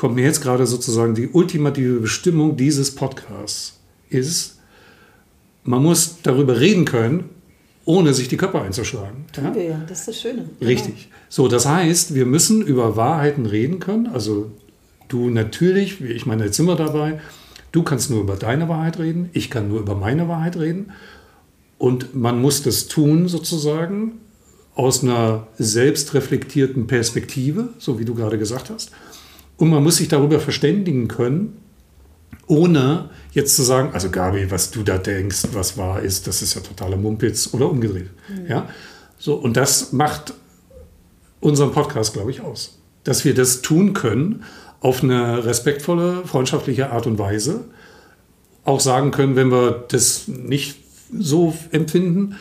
kommt 0.00 0.14
mir 0.14 0.24
jetzt 0.24 0.40
gerade 0.40 0.66
sozusagen 0.66 1.14
die 1.14 1.28
ultimative 1.28 2.00
Bestimmung 2.00 2.56
dieses 2.56 2.94
Podcasts 2.94 3.78
ist, 4.08 4.56
man 5.62 5.82
muss 5.82 6.22
darüber 6.22 6.58
reden 6.58 6.86
können, 6.86 7.28
ohne 7.84 8.14
sich 8.14 8.26
die 8.28 8.38
Köpfe 8.38 8.62
einzuschlagen. 8.62 9.26
Tun 9.30 9.44
ja? 9.44 9.54
wir 9.54 9.62
ja, 9.62 9.84
das 9.86 9.98
ist 10.00 10.08
das 10.08 10.20
Schöne. 10.22 10.48
Genau. 10.58 10.70
Richtig. 10.70 11.10
So, 11.28 11.48
das 11.48 11.66
heißt, 11.66 12.14
wir 12.14 12.24
müssen 12.24 12.62
über 12.62 12.96
Wahrheiten 12.96 13.44
reden 13.44 13.78
können. 13.78 14.06
Also 14.06 14.50
du 15.08 15.28
natürlich, 15.28 16.00
ich 16.00 16.24
meine, 16.24 16.46
jetzt 16.46 16.56
sind 16.56 16.64
wir 16.64 16.76
dabei, 16.76 17.20
du 17.70 17.82
kannst 17.82 18.08
nur 18.08 18.22
über 18.22 18.36
deine 18.36 18.70
Wahrheit 18.70 18.98
reden, 18.98 19.28
ich 19.34 19.50
kann 19.50 19.68
nur 19.68 19.80
über 19.80 19.96
meine 19.96 20.28
Wahrheit 20.28 20.56
reden. 20.56 20.92
Und 21.76 22.14
man 22.14 22.40
muss 22.40 22.62
das 22.62 22.88
tun 22.88 23.28
sozusagen 23.28 24.12
aus 24.74 25.02
einer 25.02 25.46
selbstreflektierten 25.58 26.86
Perspektive, 26.86 27.68
so 27.76 27.98
wie 27.98 28.06
du 28.06 28.14
gerade 28.14 28.38
gesagt 28.38 28.70
hast. 28.70 28.92
Und 29.60 29.68
man 29.68 29.82
muss 29.82 29.96
sich 29.96 30.08
darüber 30.08 30.40
verständigen 30.40 31.06
können, 31.06 31.58
ohne 32.46 33.10
jetzt 33.32 33.54
zu 33.56 33.62
sagen, 33.62 33.90
also 33.92 34.08
Gabi, 34.08 34.50
was 34.50 34.70
du 34.70 34.82
da 34.82 34.96
denkst, 34.96 35.48
was 35.52 35.76
wahr 35.76 36.00
ist, 36.00 36.26
das 36.26 36.40
ist 36.40 36.54
ja 36.54 36.62
totaler 36.62 36.96
Mumpitz 36.96 37.50
oder 37.52 37.70
umgedreht. 37.70 38.08
Mhm. 38.30 38.46
Ja? 38.46 38.70
So, 39.18 39.34
und 39.34 39.58
das 39.58 39.92
macht 39.92 40.32
unseren 41.40 41.72
Podcast, 41.72 42.14
glaube 42.14 42.30
ich, 42.30 42.40
aus. 42.40 42.78
Dass 43.04 43.26
wir 43.26 43.34
das 43.34 43.60
tun 43.60 43.92
können 43.92 44.44
auf 44.80 45.02
eine 45.02 45.44
respektvolle, 45.44 46.22
freundschaftliche 46.24 46.90
Art 46.90 47.06
und 47.06 47.18
Weise. 47.18 47.66
Auch 48.64 48.80
sagen 48.80 49.10
können, 49.10 49.36
wenn 49.36 49.50
wir 49.50 49.84
das 49.88 50.26
nicht 50.26 50.78
so 51.12 51.54
empfinden. 51.70 52.36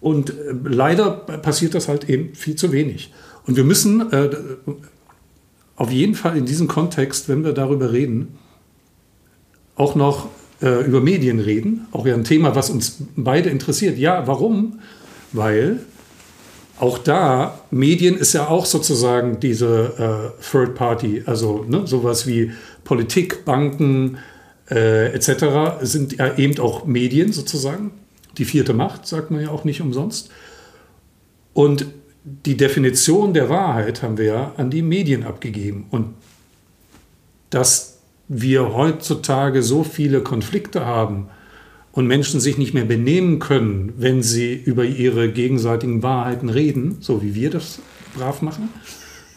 Und 0.00 0.30
äh, 0.30 0.54
leider 0.64 1.10
passiert 1.10 1.74
das 1.74 1.88
halt 1.88 2.08
eben 2.08 2.34
viel 2.34 2.56
zu 2.56 2.72
wenig. 2.72 3.12
Und 3.46 3.56
wir 3.56 3.64
müssen, 3.64 4.10
äh, 4.12 4.30
auf 5.76 5.90
jeden 5.90 6.14
Fall 6.14 6.36
in 6.36 6.46
diesem 6.46 6.68
Kontext, 6.68 7.28
wenn 7.28 7.44
wir 7.44 7.52
darüber 7.52 7.92
reden, 7.92 8.38
auch 9.76 9.94
noch 9.94 10.28
äh, 10.62 10.84
über 10.86 11.00
Medien 11.00 11.38
reden. 11.38 11.86
Auch 11.92 12.06
ja 12.06 12.14
ein 12.14 12.24
Thema, 12.24 12.54
was 12.54 12.70
uns 12.70 12.96
beide 13.14 13.50
interessiert. 13.50 13.98
Ja, 13.98 14.26
warum? 14.26 14.80
Weil 15.32 15.80
auch 16.78 16.98
da, 16.98 17.60
Medien 17.70 18.16
ist 18.16 18.32
ja 18.32 18.48
auch 18.48 18.66
sozusagen 18.66 19.40
diese 19.40 20.32
äh, 20.38 20.42
Third 20.50 20.74
Party, 20.74 21.22
also 21.24 21.64
ne, 21.68 21.86
sowas 21.86 22.26
wie 22.26 22.52
Politik, 22.84 23.44
Banken 23.44 24.18
äh, 24.70 25.12
etc. 25.14 25.82
sind 25.82 26.18
ja 26.18 26.36
eben 26.36 26.58
auch 26.58 26.86
Medien 26.86 27.32
sozusagen. 27.32 27.92
Die 28.38 28.44
vierte 28.44 28.74
Macht, 28.74 29.06
sagt 29.06 29.30
man 29.30 29.40
ja 29.40 29.50
auch 29.50 29.64
nicht 29.64 29.80
umsonst. 29.80 30.30
Und 31.54 31.86
die 32.26 32.56
Definition 32.56 33.34
der 33.34 33.48
Wahrheit 33.48 34.02
haben 34.02 34.18
wir 34.18 34.24
ja 34.24 34.52
an 34.56 34.68
die 34.68 34.82
Medien 34.82 35.22
abgegeben. 35.22 35.86
Und 35.90 36.14
dass 37.50 37.98
wir 38.26 38.74
heutzutage 38.74 39.62
so 39.62 39.84
viele 39.84 40.20
Konflikte 40.20 40.84
haben 40.84 41.28
und 41.92 42.08
Menschen 42.08 42.40
sich 42.40 42.58
nicht 42.58 42.74
mehr 42.74 42.84
benehmen 42.84 43.38
können, 43.38 43.92
wenn 43.96 44.24
sie 44.24 44.52
über 44.54 44.84
ihre 44.84 45.30
gegenseitigen 45.30 46.02
Wahrheiten 46.02 46.48
reden, 46.48 46.96
so 47.00 47.22
wie 47.22 47.36
wir 47.36 47.50
das 47.50 47.78
brav 48.16 48.42
machen 48.42 48.70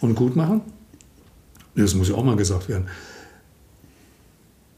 und 0.01 0.15
gut 0.15 0.35
machen, 0.35 0.61
das 1.75 1.93
muss 1.93 2.09
ja 2.09 2.15
auch 2.15 2.23
mal 2.23 2.35
gesagt 2.35 2.67
werden, 2.69 2.87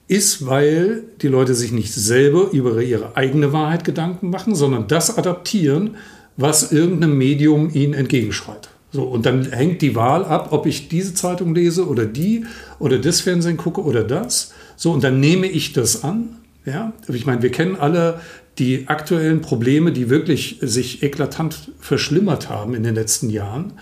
ist, 0.09 0.45
weil 0.45 1.03
die 1.21 1.29
Leute 1.29 1.55
sich 1.55 1.71
nicht 1.71 1.93
selber 1.93 2.51
über 2.51 2.81
ihre 2.81 3.15
eigene 3.15 3.53
Wahrheit 3.53 3.85
Gedanken 3.85 4.29
machen, 4.29 4.55
sondern 4.55 4.89
das 4.89 5.17
adaptieren, 5.17 5.95
was 6.37 6.71
irgendeinem 6.71 7.17
Medium 7.17 7.69
ihnen 7.73 7.93
entgegenschreit. 7.93 8.69
So, 8.91 9.03
und 9.03 9.25
dann 9.25 9.51
hängt 9.51 9.81
die 9.81 9.95
Wahl 9.95 10.25
ab, 10.25 10.49
ob 10.51 10.65
ich 10.65 10.89
diese 10.89 11.13
Zeitung 11.13 11.55
lese 11.55 11.87
oder 11.87 12.05
die 12.05 12.45
oder 12.79 12.99
das 12.99 13.21
Fernsehen 13.21 13.57
gucke 13.57 13.81
oder 13.83 14.03
das. 14.03 14.53
So, 14.75 14.91
und 14.91 15.03
dann 15.03 15.19
nehme 15.19 15.47
ich 15.47 15.73
das 15.73 16.03
an. 16.03 16.37
Ja, 16.65 16.93
ich 17.07 17.25
meine, 17.25 17.41
wir 17.41 17.51
kennen 17.51 17.75
alle 17.75 18.19
die 18.59 18.87
aktuellen 18.87 19.41
Probleme, 19.41 19.91
die 19.91 20.09
wirklich 20.09 20.59
sich 20.61 21.01
eklatant 21.03 21.71
verschlimmert 21.79 22.49
haben 22.49 22.73
in 22.75 22.83
den 22.83 22.95
letzten 22.95 23.29
Jahren. 23.29 23.73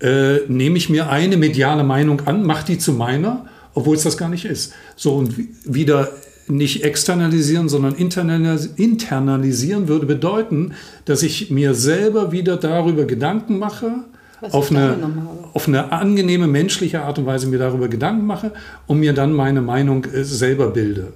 äh, 0.00 0.38
nehme 0.48 0.76
ich 0.78 0.88
mir 0.88 1.10
eine 1.10 1.36
mediale 1.36 1.84
Meinung 1.84 2.22
an, 2.26 2.44
mache 2.44 2.66
die 2.66 2.78
zu 2.78 2.92
meiner, 2.92 3.46
obwohl 3.74 3.96
es 3.96 4.02
das 4.02 4.16
gar 4.16 4.28
nicht 4.28 4.44
ist. 4.44 4.72
So 4.96 5.14
und 5.14 5.34
wieder 5.64 6.12
nicht 6.50 6.84
externalisieren, 6.84 7.68
sondern 7.68 7.94
internalisieren 7.94 9.88
würde 9.88 10.06
bedeuten, 10.06 10.72
dass 11.04 11.22
ich 11.22 11.50
mir 11.50 11.74
selber 11.74 12.32
wieder 12.32 12.56
darüber 12.56 13.04
Gedanken 13.04 13.58
mache, 13.58 14.04
auf 14.40 14.70
eine, 14.70 14.96
auf 15.52 15.66
eine 15.66 15.90
angenehme 15.92 16.46
menschliche 16.46 17.02
Art 17.02 17.18
und 17.18 17.26
Weise 17.26 17.48
mir 17.48 17.58
darüber 17.58 17.88
Gedanken 17.88 18.24
mache 18.26 18.52
und 18.86 19.00
mir 19.00 19.12
dann 19.12 19.32
meine 19.32 19.60
Meinung 19.60 20.04
äh, 20.04 20.22
selber 20.24 20.68
bilde. 20.70 21.12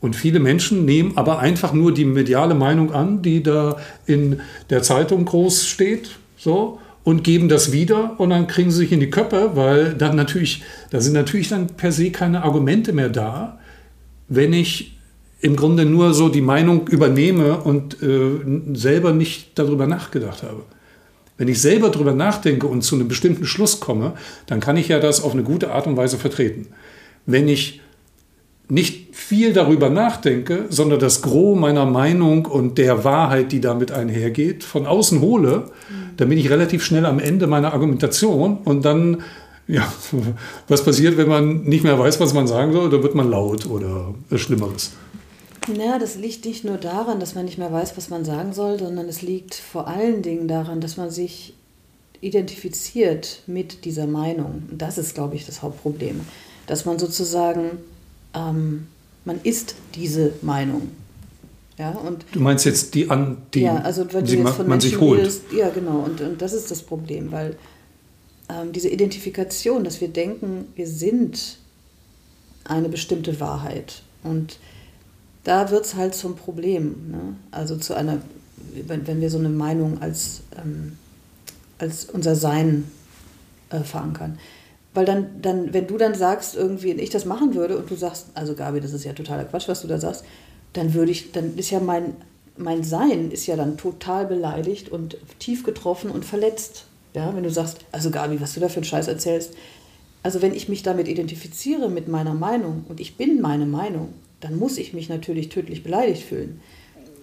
Und 0.00 0.14
viele 0.14 0.40
Menschen 0.40 0.84
nehmen 0.84 1.16
aber 1.16 1.38
einfach 1.38 1.72
nur 1.72 1.94
die 1.94 2.04
mediale 2.04 2.54
Meinung 2.54 2.92
an, 2.92 3.22
die 3.22 3.42
da 3.42 3.78
in 4.04 4.40
der 4.68 4.82
Zeitung 4.82 5.24
groß 5.24 5.66
steht, 5.66 6.10
so, 6.36 6.78
und 7.02 7.24
geben 7.24 7.48
das 7.48 7.72
wieder 7.72 8.20
und 8.20 8.30
dann 8.30 8.46
kriegen 8.46 8.70
sie 8.70 8.78
sich 8.78 8.92
in 8.92 9.00
die 9.00 9.10
Köpfe, 9.10 9.52
weil 9.54 9.94
dann 9.94 10.16
natürlich, 10.16 10.62
da 10.90 11.00
sind 11.00 11.14
natürlich 11.14 11.48
dann 11.48 11.68
per 11.68 11.92
se 11.92 12.10
keine 12.10 12.42
Argumente 12.42 12.92
mehr 12.92 13.08
da, 13.08 13.58
wenn 14.28 14.52
ich 14.52 14.96
im 15.40 15.56
Grunde 15.56 15.84
nur 15.84 16.14
so 16.14 16.28
die 16.28 16.40
Meinung 16.40 16.88
übernehme 16.88 17.58
und 17.58 18.02
äh, 18.02 18.74
selber 18.74 19.12
nicht 19.12 19.58
darüber 19.58 19.86
nachgedacht 19.86 20.42
habe. 20.42 20.62
Wenn 21.38 21.48
ich 21.48 21.60
selber 21.60 21.90
darüber 21.90 22.14
nachdenke 22.14 22.66
und 22.66 22.82
zu 22.82 22.94
einem 22.94 23.08
bestimmten 23.08 23.44
Schluss 23.44 23.78
komme, 23.80 24.14
dann 24.46 24.60
kann 24.60 24.76
ich 24.76 24.88
ja 24.88 24.98
das 24.98 25.22
auf 25.22 25.32
eine 25.32 25.42
gute 25.42 25.70
Art 25.70 25.86
und 25.86 25.96
Weise 25.96 26.16
vertreten. 26.16 26.68
Wenn 27.26 27.48
ich 27.48 27.80
nicht 28.68 29.14
viel 29.14 29.52
darüber 29.52 29.90
nachdenke, 29.90 30.64
sondern 30.70 30.98
das 30.98 31.22
Gros 31.22 31.58
meiner 31.58 31.86
Meinung 31.86 32.46
und 32.46 32.78
der 32.78 33.04
Wahrheit, 33.04 33.52
die 33.52 33.60
damit 33.60 33.92
einhergeht, 33.92 34.64
von 34.64 34.86
außen 34.86 35.20
hole, 35.20 35.70
dann 36.16 36.28
bin 36.28 36.38
ich 36.38 36.50
relativ 36.50 36.84
schnell 36.84 37.06
am 37.06 37.18
Ende 37.18 37.46
meiner 37.46 37.72
Argumentation 37.72 38.58
und 38.64 38.84
dann, 38.84 39.22
ja, 39.68 39.92
was 40.68 40.84
passiert, 40.84 41.16
wenn 41.16 41.28
man 41.28 41.64
nicht 41.64 41.84
mehr 41.84 41.98
weiß, 41.98 42.20
was 42.20 42.34
man 42.34 42.46
sagen 42.46 42.72
soll, 42.72 42.90
dann 42.90 43.02
wird 43.02 43.14
man 43.14 43.30
laut 43.30 43.66
oder 43.66 44.14
Schlimmeres. 44.34 44.92
Naja, 45.68 45.98
das 45.98 46.16
liegt 46.16 46.44
nicht 46.44 46.64
nur 46.64 46.76
daran, 46.76 47.18
dass 47.18 47.34
man 47.34 47.44
nicht 47.44 47.58
mehr 47.58 47.72
weiß, 47.72 47.96
was 47.96 48.08
man 48.08 48.24
sagen 48.24 48.52
soll, 48.52 48.78
sondern 48.78 49.08
es 49.08 49.22
liegt 49.22 49.54
vor 49.54 49.88
allen 49.88 50.22
Dingen 50.22 50.46
daran, 50.46 50.80
dass 50.80 50.96
man 50.96 51.10
sich 51.10 51.54
identifiziert 52.20 53.42
mit 53.46 53.84
dieser 53.84 54.06
Meinung. 54.06 54.62
Und 54.70 54.80
das 54.80 54.96
ist, 54.96 55.14
glaube 55.14 55.34
ich, 55.34 55.44
das 55.44 55.62
Hauptproblem. 55.62 56.20
Dass 56.66 56.84
man 56.84 56.98
sozusagen 56.98 57.78
ähm, 58.34 58.86
man 59.24 59.40
ist 59.42 59.74
diese 59.94 60.32
Meinung. 60.42 60.88
Ja, 61.78 61.90
und 61.90 62.24
du 62.32 62.40
meinst 62.40 62.64
jetzt 62.64 62.94
die 62.94 63.10
an 63.10 63.36
die, 63.52 63.62
ja, 63.62 63.76
also 63.76 64.10
wenn 64.10 64.24
die 64.24 64.38
man, 64.38 64.66
man 64.66 64.80
sich 64.80 64.98
holt. 64.98 65.20
Redest, 65.20 65.42
ja, 65.54 65.68
genau. 65.68 65.98
Und, 65.98 66.20
und 66.22 66.40
das 66.40 66.54
ist 66.54 66.70
das 66.70 66.80
Problem, 66.82 67.32
weil 67.32 67.56
ähm, 68.48 68.72
diese 68.72 68.88
Identifikation, 68.88 69.84
dass 69.84 70.00
wir 70.00 70.08
denken, 70.08 70.68
wir 70.74 70.86
sind 70.86 71.58
eine 72.64 72.88
bestimmte 72.88 73.38
Wahrheit. 73.40 74.02
Und 74.22 74.58
da 75.44 75.70
wird 75.70 75.84
es 75.84 75.94
halt 75.94 76.14
zum 76.14 76.36
Problem. 76.36 77.10
Ne? 77.10 77.36
Also 77.50 77.76
zu 77.76 77.94
einer, 77.94 78.20
wenn, 78.86 79.06
wenn 79.06 79.20
wir 79.20 79.30
so 79.30 79.38
eine 79.38 79.48
Meinung 79.48 80.02
als, 80.02 80.42
ähm, 80.56 80.98
als 81.78 82.06
unser 82.06 82.34
Sein 82.34 82.90
äh, 83.70 83.80
verankern. 83.80 84.38
Weil 84.94 85.04
dann, 85.04 85.42
dann, 85.42 85.74
wenn 85.74 85.86
du 85.86 85.98
dann 85.98 86.14
sagst, 86.14 86.56
irgendwie, 86.56 86.92
ich 86.92 87.10
das 87.10 87.26
machen 87.26 87.54
würde 87.54 87.76
und 87.76 87.90
du 87.90 87.96
sagst, 87.96 88.28
also 88.34 88.54
Gabi, 88.54 88.80
das 88.80 88.92
ist 88.92 89.04
ja 89.04 89.12
totaler 89.12 89.44
Quatsch, 89.44 89.68
was 89.68 89.82
du 89.82 89.88
da 89.88 89.98
sagst, 89.98 90.24
dann 90.72 90.94
würde 90.94 91.12
ich, 91.12 91.32
dann 91.32 91.56
ist 91.56 91.70
ja 91.70 91.80
mein, 91.80 92.14
mein 92.56 92.82
Sein 92.82 93.30
ist 93.30 93.46
ja 93.46 93.56
dann 93.56 93.76
total 93.76 94.26
beleidigt 94.26 94.88
und 94.88 95.18
tief 95.38 95.64
getroffen 95.64 96.10
und 96.10 96.24
verletzt. 96.24 96.86
Ja, 97.16 97.34
wenn 97.34 97.44
du 97.44 97.50
sagst, 97.50 97.78
also 97.92 98.10
Gabi, 98.10 98.42
was 98.42 98.52
du 98.52 98.60
da 98.60 98.68
für 98.68 98.76
einen 98.76 98.84
Scheiß 98.84 99.08
erzählst. 99.08 99.54
Also 100.22 100.42
wenn 100.42 100.52
ich 100.52 100.68
mich 100.68 100.82
damit 100.82 101.08
identifiziere 101.08 101.88
mit 101.88 102.08
meiner 102.08 102.34
Meinung 102.34 102.84
und 102.90 103.00
ich 103.00 103.16
bin 103.16 103.40
meine 103.40 103.64
Meinung, 103.64 104.12
dann 104.40 104.58
muss 104.58 104.76
ich 104.76 104.92
mich 104.92 105.08
natürlich 105.08 105.48
tödlich 105.48 105.82
beleidigt 105.82 106.22
fühlen. 106.22 106.60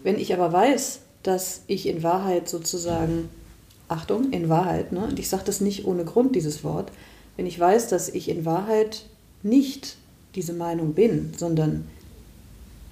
Wenn 0.01 0.17
ich 0.17 0.33
aber 0.33 0.51
weiß, 0.51 1.01
dass 1.21 1.61
ich 1.67 1.87
in 1.87 2.01
Wahrheit 2.01 2.49
sozusagen, 2.49 3.29
Achtung, 3.87 4.31
in 4.31 4.49
Wahrheit, 4.49 4.93
ne, 4.93 5.05
und 5.05 5.19
ich 5.19 5.29
sage 5.29 5.43
das 5.45 5.61
nicht 5.61 5.85
ohne 5.85 6.05
Grund, 6.05 6.35
dieses 6.35 6.63
Wort, 6.63 6.91
wenn 7.37 7.45
ich 7.45 7.59
weiß, 7.59 7.87
dass 7.89 8.09
ich 8.09 8.29
in 8.29 8.45
Wahrheit 8.45 9.05
nicht 9.43 9.97
diese 10.33 10.53
Meinung 10.53 10.95
bin, 10.95 11.33
sondern 11.37 11.87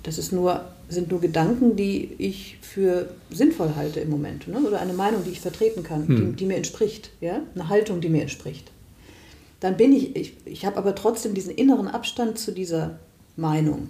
das 0.04 0.20
ist 0.20 0.32
nur, 0.32 0.66
sind 0.92 1.10
nur 1.10 1.22
Gedanken, 1.22 1.76
die 1.76 2.16
ich 2.18 2.58
für 2.62 3.10
sinnvoll 3.30 3.76
halte 3.76 4.00
im 4.00 4.10
Moment. 4.10 4.48
Ne? 4.48 4.60
Oder 4.60 4.80
eine 4.80 4.94
Meinung, 4.94 5.24
die 5.24 5.32
ich 5.32 5.42
vertreten 5.42 5.84
kann, 5.84 6.08
hm. 6.08 6.16
die, 6.16 6.36
die, 6.38 6.46
mir 6.46 6.58
entspricht. 6.58 7.12
Ja? 7.22 7.42
Eine 7.56 7.70
Haltung, 7.70 8.02
die 8.02 8.10
mir 8.10 8.22
entspricht. 8.22 8.72
Dann 9.60 9.78
bin 9.78 9.94
ich, 9.94 10.16
ich, 10.16 10.34
ich 10.46 10.66
habe 10.66 10.78
aber 10.78 10.96
trotzdem 10.96 11.34
diesen 11.34 11.54
inneren 11.54 11.88
Abstand 11.88 12.38
zu 12.38 12.52
dieser 12.52 13.00
Meinung. 13.36 13.90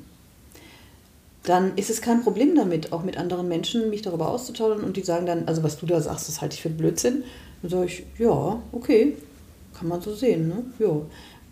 Dann 1.44 1.76
ist 1.76 1.90
es 1.90 2.02
kein 2.02 2.22
Problem 2.22 2.56
damit, 2.56 2.94
auch 2.94 3.04
mit 3.04 3.18
anderen 3.18 3.48
Menschen 3.48 3.90
mich 3.90 4.04
darüber 4.04 4.30
auszutauschen 4.30 4.84
und 4.84 4.96
die 4.96 5.02
sagen 5.02 5.26
dann, 5.26 5.48
also 5.48 5.64
was 5.64 5.80
du 5.80 5.88
da 5.88 6.00
sagst, 6.00 6.28
das 6.28 6.42
halte 6.42 6.56
ich 6.56 6.62
für 6.62 6.70
Blödsinn. 6.70 7.24
Dann 7.62 7.72
sage 7.72 7.86
ich, 7.86 8.04
ja, 8.20 8.62
okay, 8.72 9.16
kann 9.74 9.88
man 9.88 10.02
so 10.02 10.14
sehen, 10.14 10.50
ne? 10.50 10.64
Ja. 10.78 11.02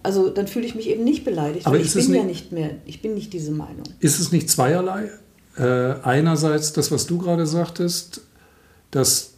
Also 0.01 0.29
dann 0.29 0.47
fühle 0.47 0.65
ich 0.65 0.75
mich 0.75 0.89
eben 0.89 1.03
nicht 1.03 1.25
beleidigt, 1.25 1.65
Aber 1.65 1.75
weil 1.75 1.85
ich 1.85 1.93
bin 1.93 2.05
nicht, 2.05 2.15
ja 2.15 2.23
nicht 2.23 2.51
mehr, 2.51 2.71
ich 2.85 3.01
bin 3.01 3.15
nicht 3.15 3.33
diese 3.33 3.51
Meinung. 3.51 3.83
Ist 3.99 4.19
es 4.19 4.31
nicht 4.31 4.49
zweierlei? 4.49 5.09
Äh, 5.59 5.95
einerseits 6.03 6.73
das, 6.73 6.91
was 6.91 7.05
du 7.05 7.17
gerade 7.17 7.45
sagtest, 7.45 8.21
dass, 8.91 9.33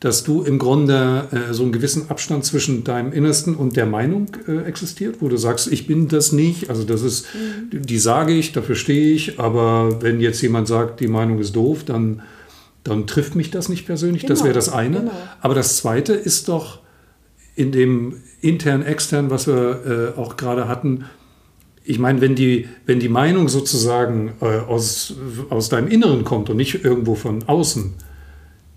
dass 0.00 0.24
du 0.24 0.42
im 0.42 0.58
Grunde 0.58 1.28
äh, 1.30 1.54
so 1.54 1.62
einen 1.62 1.72
gewissen 1.72 2.10
Abstand 2.10 2.44
zwischen 2.44 2.82
deinem 2.82 3.12
Innersten 3.12 3.54
und 3.54 3.76
der 3.76 3.86
Meinung 3.86 4.26
äh, 4.48 4.62
existiert, 4.62 5.16
wo 5.20 5.28
du 5.28 5.36
sagst, 5.36 5.70
ich 5.70 5.86
bin 5.86 6.08
das 6.08 6.32
nicht, 6.32 6.70
also 6.70 6.82
das 6.82 7.02
ist, 7.02 7.26
mhm. 7.34 7.82
die 7.82 7.98
sage 7.98 8.32
ich, 8.32 8.52
dafür 8.52 8.74
stehe 8.74 9.14
ich, 9.14 9.38
aber 9.38 10.02
wenn 10.02 10.20
jetzt 10.20 10.42
jemand 10.42 10.66
sagt, 10.66 11.00
die 11.00 11.08
Meinung 11.08 11.38
ist 11.38 11.54
doof, 11.54 11.84
dann, 11.84 12.22
dann 12.82 13.06
trifft 13.06 13.36
mich 13.36 13.50
das 13.50 13.68
nicht 13.68 13.86
persönlich, 13.86 14.22
genau, 14.22 14.34
das 14.34 14.42
wäre 14.42 14.54
das 14.54 14.70
eine. 14.70 15.00
Genau. 15.00 15.12
Aber 15.40 15.54
das 15.54 15.76
zweite 15.76 16.14
ist 16.14 16.48
doch, 16.48 16.80
in 17.54 17.72
dem 17.72 18.22
intern, 18.40 18.82
extern, 18.82 19.30
was 19.30 19.46
wir 19.46 20.14
äh, 20.16 20.18
auch 20.18 20.36
gerade 20.36 20.66
hatten, 20.66 21.04
ich 21.84 21.98
meine, 21.98 22.20
wenn 22.20 22.34
die, 22.34 22.68
wenn 22.86 23.00
die 23.00 23.08
Meinung 23.08 23.48
sozusagen 23.48 24.32
äh, 24.40 24.44
aus, 24.44 25.14
aus 25.48 25.68
deinem 25.68 25.88
Inneren 25.88 26.24
kommt 26.24 26.50
und 26.50 26.56
nicht 26.56 26.84
irgendwo 26.84 27.14
von 27.14 27.42
außen, 27.46 27.94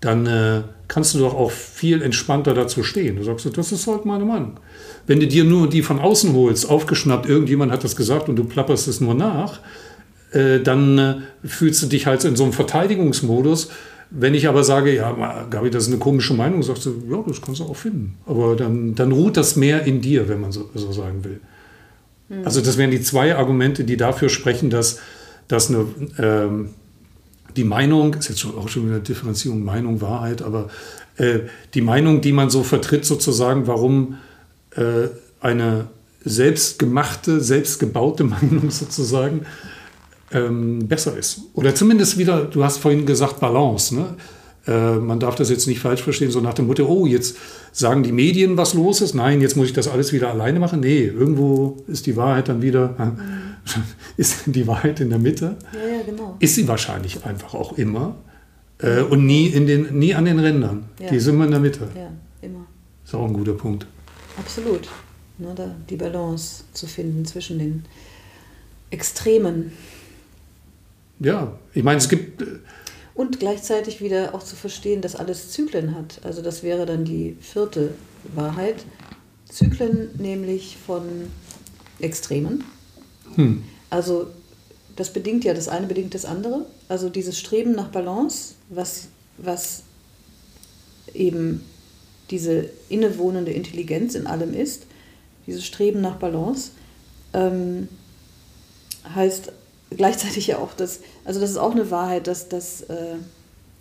dann 0.00 0.26
äh, 0.26 0.62
kannst 0.88 1.14
du 1.14 1.18
doch 1.18 1.34
auch 1.34 1.50
viel 1.50 2.02
entspannter 2.02 2.54
dazu 2.54 2.82
stehen. 2.82 3.16
Du 3.16 3.22
sagst, 3.22 3.48
das 3.56 3.72
ist 3.72 3.86
halt 3.86 4.04
meine 4.04 4.24
Meinung. 4.24 4.58
Wenn 5.06 5.20
du 5.20 5.26
dir 5.26 5.44
nur 5.44 5.68
die 5.68 5.82
von 5.82 5.98
außen 5.98 6.34
holst, 6.34 6.68
aufgeschnappt, 6.68 7.28
irgendjemand 7.28 7.72
hat 7.72 7.84
das 7.84 7.96
gesagt 7.96 8.28
und 8.28 8.36
du 8.36 8.44
plapperst 8.44 8.88
es 8.88 9.00
nur 9.00 9.14
nach, 9.14 9.60
äh, 10.32 10.60
dann 10.60 10.98
äh, 10.98 11.14
fühlst 11.44 11.82
du 11.82 11.86
dich 11.86 12.06
halt 12.06 12.24
in 12.24 12.36
so 12.36 12.44
einem 12.44 12.52
Verteidigungsmodus 12.52 13.70
wenn 14.16 14.34
ich 14.34 14.48
aber 14.48 14.62
sage, 14.62 14.94
ja, 14.94 15.46
Gabi, 15.50 15.70
das 15.70 15.84
ist 15.84 15.88
eine 15.88 15.98
komische 15.98 16.34
Meinung, 16.34 16.62
sagst 16.62 16.86
du, 16.86 17.02
ja, 17.10 17.24
das 17.26 17.42
kannst 17.42 17.60
du 17.60 17.64
auch 17.64 17.74
finden. 17.74 18.16
Aber 18.26 18.54
dann, 18.54 18.94
dann 18.94 19.10
ruht 19.10 19.36
das 19.36 19.56
mehr 19.56 19.84
in 19.84 20.00
dir, 20.00 20.28
wenn 20.28 20.40
man 20.40 20.52
so, 20.52 20.70
so 20.74 20.92
sagen 20.92 21.24
will. 21.24 21.40
Mhm. 22.38 22.44
Also 22.44 22.60
das 22.60 22.76
wären 22.76 22.90
die 22.90 23.02
zwei 23.02 23.36
Argumente, 23.36 23.84
die 23.84 23.96
dafür 23.96 24.28
sprechen, 24.28 24.70
dass, 24.70 24.98
dass 25.48 25.70
eine, 25.70 25.86
ähm, 26.18 26.70
die 27.56 27.64
Meinung, 27.64 28.14
ist 28.14 28.28
jetzt 28.28 28.44
auch 28.44 28.68
schon 28.68 28.86
wieder 28.86 29.00
Differenzierung, 29.00 29.64
Meinung, 29.64 30.00
Wahrheit, 30.00 30.42
aber 30.42 30.68
äh, 31.16 31.40
die 31.74 31.80
Meinung, 31.80 32.20
die 32.20 32.32
man 32.32 32.50
so 32.50 32.62
vertritt, 32.62 33.04
sozusagen, 33.04 33.66
warum 33.66 34.18
äh, 34.76 35.08
eine 35.40 35.86
selbstgemachte, 36.24 37.40
selbstgebaute 37.40 38.24
Meinung 38.24 38.70
sozusagen 38.70 39.46
ähm, 40.32 40.88
besser 40.88 41.16
ist. 41.16 41.42
Oder 41.54 41.74
zumindest 41.74 42.18
wieder, 42.18 42.44
du 42.44 42.64
hast 42.64 42.78
vorhin 42.78 43.06
gesagt, 43.06 43.40
Balance. 43.40 43.94
Ne? 43.94 44.16
Äh, 44.66 44.96
man 44.96 45.20
darf 45.20 45.34
das 45.34 45.50
jetzt 45.50 45.66
nicht 45.66 45.80
falsch 45.80 46.02
verstehen, 46.02 46.30
so 46.30 46.40
nach 46.40 46.54
dem 46.54 46.66
Motto, 46.66 46.86
oh, 46.86 47.06
jetzt 47.06 47.36
sagen 47.72 48.02
die 48.02 48.12
Medien, 48.12 48.56
was 48.56 48.74
los 48.74 49.00
ist. 49.00 49.14
Nein, 49.14 49.40
jetzt 49.40 49.56
muss 49.56 49.66
ich 49.66 49.72
das 49.72 49.88
alles 49.88 50.12
wieder 50.12 50.30
alleine 50.30 50.58
machen. 50.58 50.80
Nee, 50.80 51.04
irgendwo 51.04 51.76
ist 51.86 52.06
die 52.06 52.16
Wahrheit 52.16 52.48
dann 52.48 52.62
wieder, 52.62 52.94
mhm. 52.98 53.82
ist 54.16 54.42
die 54.46 54.66
Wahrheit 54.66 55.00
in 55.00 55.10
der 55.10 55.18
Mitte. 55.18 55.56
Ja, 55.72 55.96
ja, 55.96 56.02
genau. 56.02 56.36
Ist 56.40 56.54
sie 56.54 56.66
wahrscheinlich 56.66 57.24
einfach 57.24 57.54
auch 57.54 57.76
immer. 57.76 58.16
Äh, 58.78 59.02
und 59.02 59.26
nie, 59.26 59.48
in 59.48 59.66
den, 59.66 59.98
nie 59.98 60.14
an 60.14 60.24
den 60.24 60.38
Rändern. 60.38 60.84
Ja. 60.98 61.10
Die 61.10 61.20
sind 61.20 61.34
immer 61.34 61.44
in 61.44 61.50
der 61.50 61.60
Mitte. 61.60 61.88
Ja, 61.94 62.10
immer. 62.40 62.66
Ist 63.04 63.14
auch 63.14 63.26
ein 63.26 63.32
guter 63.32 63.54
Punkt. 63.54 63.86
Absolut. 64.38 64.88
Ne, 65.38 65.52
da 65.54 65.74
die 65.90 65.96
Balance 65.96 66.64
zu 66.72 66.86
finden 66.86 67.24
zwischen 67.24 67.58
den 67.58 67.84
Extremen. 68.90 69.72
Ja, 71.20 71.58
ich 71.72 71.82
meine, 71.82 71.98
es 71.98 72.08
gibt. 72.08 72.42
Und 73.14 73.38
gleichzeitig 73.38 74.00
wieder 74.00 74.34
auch 74.34 74.42
zu 74.42 74.56
verstehen, 74.56 75.00
dass 75.00 75.14
alles 75.14 75.52
Zyklen 75.52 75.94
hat. 75.94 76.20
Also 76.24 76.42
das 76.42 76.62
wäre 76.62 76.84
dann 76.84 77.04
die 77.04 77.36
vierte 77.40 77.94
Wahrheit. 78.34 78.84
Zyklen 79.48 80.10
nämlich 80.18 80.76
von 80.84 81.02
Extremen. 82.00 82.64
Hm. 83.36 83.62
Also 83.88 84.26
das 84.96 85.12
bedingt 85.12 85.44
ja, 85.44 85.54
das 85.54 85.68
eine 85.68 85.86
bedingt 85.86 86.14
das 86.14 86.24
andere. 86.24 86.66
Also 86.88 87.08
dieses 87.08 87.38
Streben 87.38 87.72
nach 87.72 87.88
Balance, 87.88 88.54
was, 88.68 89.08
was 89.38 89.84
eben 91.12 91.64
diese 92.30 92.70
innewohnende 92.88 93.52
Intelligenz 93.52 94.14
in 94.14 94.26
allem 94.26 94.54
ist, 94.54 94.86
dieses 95.46 95.64
Streben 95.64 96.00
nach 96.00 96.16
Balance, 96.16 96.70
ähm, 97.32 97.88
heißt 99.14 99.52
gleichzeitig 99.96 100.46
ja 100.46 100.58
auch, 100.58 100.74
dass, 100.74 101.00
also 101.24 101.40
das 101.40 101.50
ist 101.50 101.56
auch 101.56 101.72
eine 101.72 101.90
Wahrheit, 101.90 102.26
dass 102.26 102.48
das, 102.48 102.82
äh, 102.82 103.16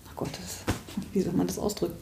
ach 0.09 0.15
Gott, 0.15 0.29
das, 0.31 0.75
wie 1.13 1.21
soll 1.21 1.33
man 1.33 1.47
das 1.47 1.59
ausdrücken? 1.59 1.97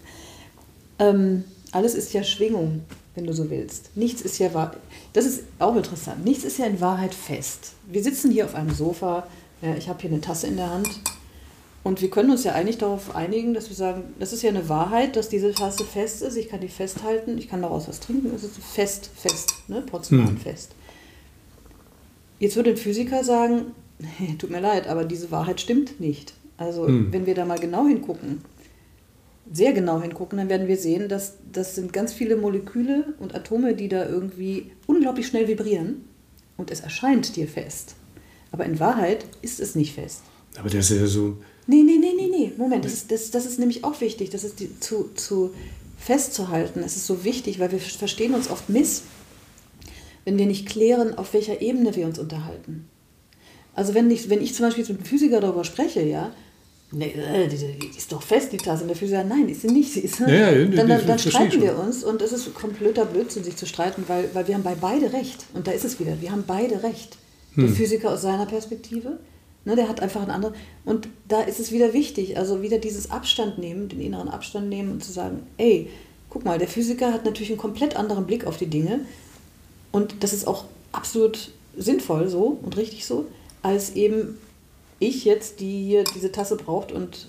Ähm, 0.99 1.43
alles 1.72 1.95
ist 1.95 2.14
ja 2.14 2.24
Schwingung, 2.24 2.82
wenn 3.16 3.26
du 3.26 3.34
so 3.34 3.49
willst. 3.49 3.95
Nichts 3.95 4.22
ist 4.22 4.38
ja 4.39 4.53
wahr. 4.53 4.76
Das 5.14 5.26
ist 5.26 5.43
auch 5.59 5.76
interessant. 5.76 6.24
Nichts 6.26 6.43
ist 6.43 6.57
ja 6.57 6.66
in 6.66 6.80
Wahrheit 6.80 7.14
fest. 7.14 7.74
Wir 7.88 8.03
sitzen 8.03 8.32
hier 8.32 8.45
auf 8.45 8.55
einem 8.55 8.74
Sofa. 8.74 9.28
Ja, 9.62 9.76
ich 9.76 9.89
habe 9.89 10.01
hier 10.01 10.09
eine 10.09 10.22
Tasse 10.22 10.47
in 10.47 10.57
der 10.57 10.70
Hand. 10.70 10.89
Und 11.84 12.01
wir 12.01 12.09
können 12.12 12.30
uns 12.30 12.43
ja 12.43 12.53
eigentlich 12.53 12.78
darauf 12.78 13.16
einigen, 13.16 13.53
dass 13.53 13.70
wir 13.70 13.76
sagen, 13.76 14.03
das 14.20 14.34
ist 14.34 14.43
ja 14.43 14.49
eine 14.49 14.70
Wahrheit, 14.70 15.16
dass 15.16 15.30
diese 15.30 15.51
Tasse 15.51 15.84
fest 15.84 16.22
ist. 16.22 16.38
Ich 16.38 16.49
kann 16.49 16.62
die 16.62 16.68
festhalten. 16.68 17.38
Ich 17.38 17.49
kann 17.49 17.62
daraus 17.62 17.88
was 17.88 17.99
trinken. 17.99 18.32
Es 18.36 18.43
ist 18.43 18.57
fest, 18.57 19.09
fest, 19.16 19.53
ne? 19.68 19.82
Porzellanfest. 19.82 20.72
Hm. 20.72 20.78
Jetzt 22.39 22.55
würde 22.55 22.72
ein 22.72 22.78
Physiker 22.78 23.24
sagen, 23.24 23.74
tut 24.39 24.49
mir 24.49 24.62
leid, 24.62 24.88
aber 24.88 25.06
diese 25.06 25.32
Wahrheit 25.32 25.62
stimmt 25.62 25.99
nicht. 25.99 26.34
Also 26.58 26.88
hm. 26.88 27.12
wenn 27.12 27.26
wir 27.26 27.36
da 27.36 27.45
mal 27.45 27.60
genau 27.60 27.88
hingucken, 27.88 28.41
sehr 29.52 29.74
genau 29.74 30.02
hingucken, 30.02 30.38
dann 30.38 30.49
werden 30.49 30.68
wir 30.68 30.78
sehen, 30.78 31.10
dass 31.10 31.38
das 31.52 31.76
sind 31.76 31.91
ganz 31.91 32.14
viele 32.14 32.38
Moleküle 32.38 33.14
und 33.20 33.36
Atome, 33.36 33.76
die 33.76 33.89
da 33.89 34.08
irgendwie 34.08 34.72
unglaublich 34.88 35.28
schnell 35.28 35.47
vibrieren 35.47 36.06
und 36.58 36.72
es 36.72 36.80
erscheint 36.80 37.36
dir 37.36 37.47
fest. 37.47 37.95
Aber 38.52 38.66
in 38.66 38.80
Wahrheit 38.80 39.26
ist 39.41 39.60
es 39.60 39.76
nicht 39.76 39.93
fest. 39.93 40.22
Aber 40.58 40.70
das 40.70 40.91
ist 40.91 40.99
ja 40.99 41.08
so. 41.08 41.38
Nee, 41.68 41.84
nee, 41.84 41.97
nee, 41.97 42.14
nee, 42.16 42.30
nee. 42.30 42.52
Moment, 42.58 42.86
das 42.86 42.93
ist, 42.93 43.12
das, 43.12 43.32
das 43.32 43.45
ist 43.45 43.60
nämlich 43.60 43.84
auch 43.84 44.02
wichtig, 44.02 44.30
das 44.30 44.43
ist 44.43 44.60
die, 44.60 44.80
zu, 44.80 45.10
zu 45.16 45.54
festzuhalten. 45.97 46.82
Es 46.82 46.95
ist 46.95 47.08
so 47.08 47.24
wichtig, 47.24 47.60
weil 47.60 47.72
wir 47.72 47.80
verstehen 47.80 48.34
uns 48.34 48.49
oft 48.49 48.70
miss, 48.70 49.04
wenn 50.26 50.38
wir 50.38 50.45
nicht 50.45 50.68
klären, 50.68 51.18
auf 51.18 51.34
welcher 51.34 51.62
Ebene 51.62 51.95
wir 51.95 52.06
uns 52.06 52.20
unterhalten. 52.20 52.88
Also 53.74 53.94
wenn 53.94 54.10
ich, 54.12 54.30
wenn 54.30 54.42
ich 54.42 54.54
zum 54.54 54.66
Beispiel 54.66 54.84
mit 54.84 54.98
einem 54.98 55.06
Physiker 55.06 55.40
darüber 55.40 55.64
spreche, 55.64 56.02
ja, 56.02 56.32
Nee, 56.94 57.14
äh, 57.14 57.48
die, 57.48 57.56
die, 57.56 57.98
ist 57.98 58.12
doch 58.12 58.22
fest, 58.22 58.52
die 58.52 58.58
Tasse. 58.58 58.82
Und 58.82 58.90
der 58.90 58.98
Physiker, 58.98 59.24
nein, 59.24 59.48
ist 59.48 59.62
sie 59.62 59.68
nicht. 59.68 59.94
Sie 59.94 60.02
ist, 60.02 60.20
ja, 60.20 60.28
ja, 60.28 60.66
dann, 60.66 60.90
dann, 60.90 61.08
dann 61.08 61.20
streiten 61.20 61.62
wir 61.62 61.80
uns 61.80 62.04
und 62.04 62.22
es 62.22 62.34
ist 62.34 62.54
kompletter 62.54 63.06
Blödsinn, 63.06 63.46
sich 63.46 63.56
zu 63.56 63.66
streiten, 63.66 64.04
weil, 64.08 64.30
weil 64.34 64.48
wir 64.48 64.56
haben 64.56 64.64
bei 64.64 64.76
beide 64.76 65.14
recht. 65.14 65.46
Und 65.54 65.68
da 65.68 65.72
ist 65.72 65.86
es 65.86 66.00
wieder, 66.02 66.20
wir 66.20 66.32
haben 66.32 66.44
beide 66.46 66.84
recht. 66.84 67.18
Der 67.56 67.68
hm. 67.68 67.76
Physiker 67.76 68.12
aus 68.12 68.22
seiner 68.22 68.46
Perspektive, 68.46 69.20
ne, 69.64 69.76
der 69.78 69.88
hat 69.88 70.02
einfach 70.02 70.22
einen 70.22 70.32
anderen. 70.32 70.56
Und 70.84 71.08
da 71.30 71.42
ist 71.42 71.62
es 71.62 71.72
wieder 71.72 71.94
wichtig, 71.94 72.38
also 72.38 72.62
wieder 72.62 72.78
dieses 72.78 73.10
Abstand 73.10 73.58
nehmen, 73.58 73.88
den 73.88 74.02
inneren 74.02 74.28
Abstand 74.28 74.68
nehmen 74.68 74.92
und 74.92 75.04
zu 75.04 75.14
sagen, 75.14 75.44
ey, 75.58 75.90
guck 76.30 76.44
mal, 76.44 76.60
der 76.60 76.68
Physiker 76.68 77.14
hat 77.14 77.24
natürlich 77.24 77.52
einen 77.52 77.58
komplett 77.58 77.96
anderen 77.96 78.26
Blick 78.26 78.46
auf 78.46 78.58
die 78.58 78.68
Dinge. 78.68 79.02
Und 79.94 80.24
das 80.24 80.34
ist 80.34 80.46
auch 80.46 80.66
absolut 80.92 81.52
sinnvoll 81.78 82.28
so 82.28 82.60
und 82.62 82.76
richtig 82.76 83.06
so, 83.06 83.28
als 83.62 83.91
eben 83.91 84.38
ich 84.99 85.26
jetzt, 85.26 85.59
die 85.59 85.84
hier 85.84 86.03
diese 86.16 86.32
Tasse 86.32 86.55
braucht 86.55 86.91
und 86.91 87.28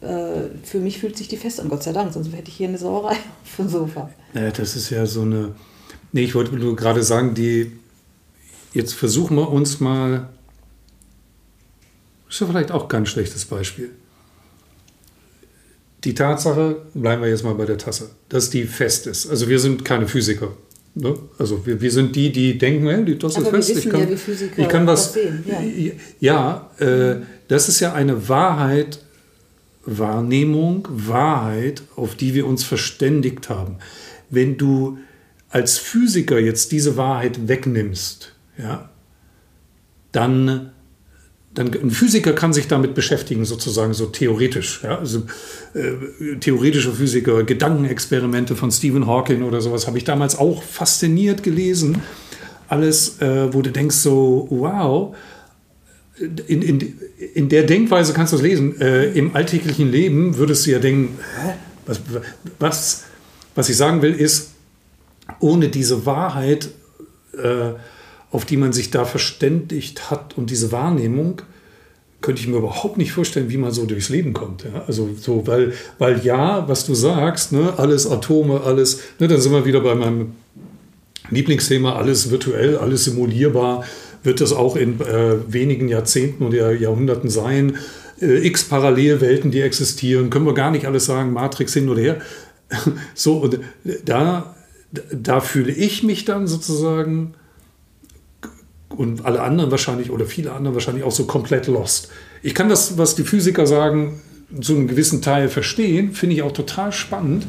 äh, 0.00 0.50
für 0.62 0.78
mich 0.78 0.98
fühlt 0.98 1.16
sich 1.16 1.28
die 1.28 1.36
fest 1.36 1.60
an, 1.60 1.68
Gott 1.68 1.82
sei 1.82 1.92
Dank, 1.92 2.12
sonst 2.12 2.32
hätte 2.32 2.48
ich 2.48 2.56
hier 2.56 2.68
eine 2.68 2.78
Sauerei 2.78 3.16
auf 3.44 3.56
dem 3.56 3.68
Sofa. 3.68 4.10
Naja, 4.34 4.50
das 4.50 4.76
ist 4.76 4.90
ja 4.90 5.06
so 5.06 5.22
eine. 5.22 5.54
Nee, 6.12 6.22
ich 6.22 6.34
wollte 6.34 6.54
nur 6.54 6.76
gerade 6.76 7.02
sagen, 7.02 7.34
die. 7.34 7.72
Jetzt 8.74 8.94
versuchen 8.94 9.36
wir 9.36 9.50
uns 9.50 9.80
mal. 9.80 10.28
Ist 12.28 12.40
ja 12.40 12.46
vielleicht 12.46 12.70
auch 12.70 12.88
kein 12.88 13.06
schlechtes 13.06 13.46
Beispiel. 13.46 13.90
Die 16.04 16.14
Tatsache, 16.14 16.82
bleiben 16.94 17.22
wir 17.22 17.28
jetzt 17.28 17.42
mal 17.42 17.54
bei 17.54 17.64
der 17.64 17.78
Tasse, 17.78 18.10
dass 18.28 18.50
die 18.50 18.64
fest 18.64 19.06
ist. 19.06 19.28
Also 19.28 19.48
wir 19.48 19.58
sind 19.58 19.84
keine 19.84 20.06
Physiker. 20.06 20.52
Ne? 20.94 21.14
Also 21.38 21.64
wir, 21.64 21.80
wir 21.80 21.90
sind 21.90 22.16
die, 22.16 22.32
die 22.32 22.58
denken, 22.58 22.88
hey, 22.88 23.18
das 23.18 23.36
ist 23.36 23.48
fest. 23.48 23.70
ich 23.70 23.88
kann, 23.88 24.00
ja, 24.00 24.16
ich 24.56 24.68
kann 24.68 24.86
was. 24.86 25.12
Sehen. 25.12 25.44
Ja, 26.20 26.70
ja 26.78 26.84
äh, 26.84 27.22
das 27.48 27.68
ist 27.68 27.80
ja 27.80 27.92
eine 27.92 28.28
Wahrheit, 28.28 29.00
Wahrnehmung, 29.84 30.88
Wahrheit, 30.90 31.82
auf 31.96 32.14
die 32.14 32.34
wir 32.34 32.46
uns 32.46 32.64
verständigt 32.64 33.48
haben. 33.48 33.76
Wenn 34.30 34.56
du 34.56 34.98
als 35.50 35.78
Physiker 35.78 36.38
jetzt 36.38 36.72
diese 36.72 36.96
Wahrheit 36.96 37.48
wegnimmst, 37.48 38.34
ja, 38.58 38.90
dann 40.12 40.72
dann, 41.58 41.72
ein 41.74 41.90
Physiker 41.90 42.34
kann 42.34 42.52
sich 42.52 42.68
damit 42.68 42.94
beschäftigen, 42.94 43.44
sozusagen 43.44 43.92
so 43.92 44.06
theoretisch. 44.06 44.80
Ja? 44.84 44.98
Also, 44.98 45.24
äh, 45.74 46.36
theoretische 46.38 46.92
Physiker, 46.92 47.42
Gedankenexperimente 47.42 48.54
von 48.54 48.70
Stephen 48.70 49.06
Hawking 49.06 49.42
oder 49.42 49.60
sowas 49.60 49.88
habe 49.88 49.98
ich 49.98 50.04
damals 50.04 50.38
auch 50.38 50.62
fasziniert 50.62 51.42
gelesen. 51.42 52.00
Alles, 52.68 53.20
äh, 53.20 53.52
wo 53.52 53.62
du 53.62 53.72
denkst 53.72 53.96
so, 53.96 54.46
wow, 54.50 55.16
in, 56.46 56.62
in, 56.62 56.98
in 57.34 57.48
der 57.48 57.64
Denkweise 57.64 58.12
kannst 58.12 58.32
du 58.32 58.36
es 58.36 58.42
lesen. 58.42 58.80
Äh, 58.80 59.06
Im 59.12 59.34
alltäglichen 59.34 59.90
Leben 59.90 60.36
würdest 60.36 60.64
du 60.66 60.70
ja 60.70 60.78
denken, 60.78 61.18
hä? 61.42 61.54
Was, 61.86 62.00
was, 62.58 63.04
was 63.54 63.68
ich 63.68 63.76
sagen 63.76 64.02
will, 64.02 64.14
ist, 64.14 64.50
ohne 65.40 65.70
diese 65.70 66.06
Wahrheit 66.06 66.68
äh, 67.32 67.72
auf 68.30 68.44
die 68.44 68.56
man 68.56 68.72
sich 68.72 68.90
da 68.90 69.04
verständigt 69.04 70.10
hat 70.10 70.36
und 70.36 70.50
diese 70.50 70.72
Wahrnehmung, 70.72 71.42
könnte 72.20 72.40
ich 72.40 72.48
mir 72.48 72.56
überhaupt 72.56 72.98
nicht 72.98 73.12
vorstellen, 73.12 73.48
wie 73.48 73.58
man 73.58 73.70
so 73.70 73.86
durchs 73.86 74.08
Leben 74.08 74.32
kommt. 74.32 74.64
Ja? 74.64 74.84
Also 74.86 75.10
so, 75.18 75.46
weil, 75.46 75.72
weil 75.98 76.24
ja, 76.24 76.68
was 76.68 76.84
du 76.84 76.94
sagst, 76.94 77.52
ne, 77.52 77.74
alles 77.76 78.10
Atome, 78.10 78.62
alles, 78.62 79.00
ne, 79.18 79.28
dann 79.28 79.40
sind 79.40 79.52
wir 79.52 79.64
wieder 79.64 79.80
bei 79.80 79.94
meinem 79.94 80.32
Lieblingsthema, 81.30 81.94
alles 81.94 82.30
virtuell, 82.30 82.76
alles 82.76 83.04
simulierbar, 83.04 83.84
wird 84.24 84.40
das 84.40 84.52
auch 84.52 84.74
in 84.74 85.00
äh, 85.00 85.36
wenigen 85.46 85.88
Jahrzehnten 85.88 86.44
oder 86.44 86.72
Jahrhunderten 86.72 87.30
sein. 87.30 87.76
Äh, 88.20 88.46
X 88.46 88.64
Parallelwelten, 88.64 89.52
die 89.52 89.60
existieren, 89.60 90.28
können 90.28 90.46
wir 90.46 90.54
gar 90.54 90.72
nicht 90.72 90.86
alles 90.86 91.04
sagen, 91.04 91.32
Matrix 91.32 91.74
hin 91.74 91.88
oder 91.88 92.00
her. 92.00 92.20
so, 93.14 93.36
und 93.36 93.60
da, 94.04 94.56
da 95.12 95.40
fühle 95.40 95.72
ich 95.72 96.02
mich 96.02 96.24
dann 96.24 96.48
sozusagen 96.48 97.34
und 98.96 99.24
alle 99.24 99.42
anderen 99.42 99.70
wahrscheinlich 99.70 100.10
oder 100.10 100.24
viele 100.24 100.52
andere 100.52 100.74
wahrscheinlich 100.74 101.04
auch 101.04 101.12
so 101.12 101.24
komplett 101.24 101.66
lost. 101.66 102.08
Ich 102.42 102.54
kann 102.54 102.68
das, 102.68 102.98
was 102.98 103.14
die 103.14 103.24
Physiker 103.24 103.66
sagen, 103.66 104.20
zu 104.60 104.74
einem 104.74 104.88
gewissen 104.88 105.20
Teil 105.20 105.48
verstehen, 105.48 106.12
finde 106.12 106.36
ich 106.36 106.42
auch 106.42 106.52
total 106.52 106.92
spannend. 106.92 107.46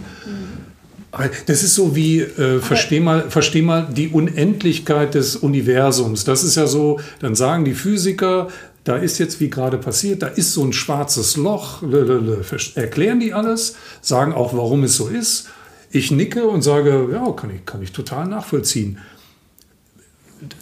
Das 1.47 1.63
ist 1.63 1.75
so 1.75 1.95
wie, 1.95 2.19
äh, 2.19 2.59
versteh, 2.59 2.99
mal, 2.99 3.29
versteh 3.29 3.61
mal 3.61 3.87
die 3.91 4.09
Unendlichkeit 4.09 5.15
des 5.15 5.37
Universums. 5.37 6.23
Das 6.23 6.43
ist 6.43 6.55
ja 6.55 6.67
so, 6.67 6.99
dann 7.19 7.35
sagen 7.35 7.65
die 7.65 7.73
Physiker, 7.73 8.49
da 8.83 8.95
ist 8.95 9.17
jetzt, 9.17 9.39
wie 9.39 9.49
gerade 9.49 9.77
passiert, 9.77 10.21
da 10.21 10.27
ist 10.27 10.53
so 10.53 10.63
ein 10.63 10.73
schwarzes 10.73 11.35
Loch, 11.35 11.81
erklären 12.75 13.19
die 13.19 13.33
alles, 13.33 13.75
sagen 14.01 14.33
auch, 14.33 14.53
warum 14.53 14.83
es 14.83 14.95
so 14.95 15.07
ist. 15.07 15.49
Ich 15.91 16.11
nicke 16.11 16.45
und 16.45 16.61
sage, 16.61 17.09
ja, 17.11 17.31
kann 17.31 17.49
ich, 17.55 17.65
kann 17.65 17.81
ich 17.81 17.91
total 17.91 18.27
nachvollziehen 18.27 18.99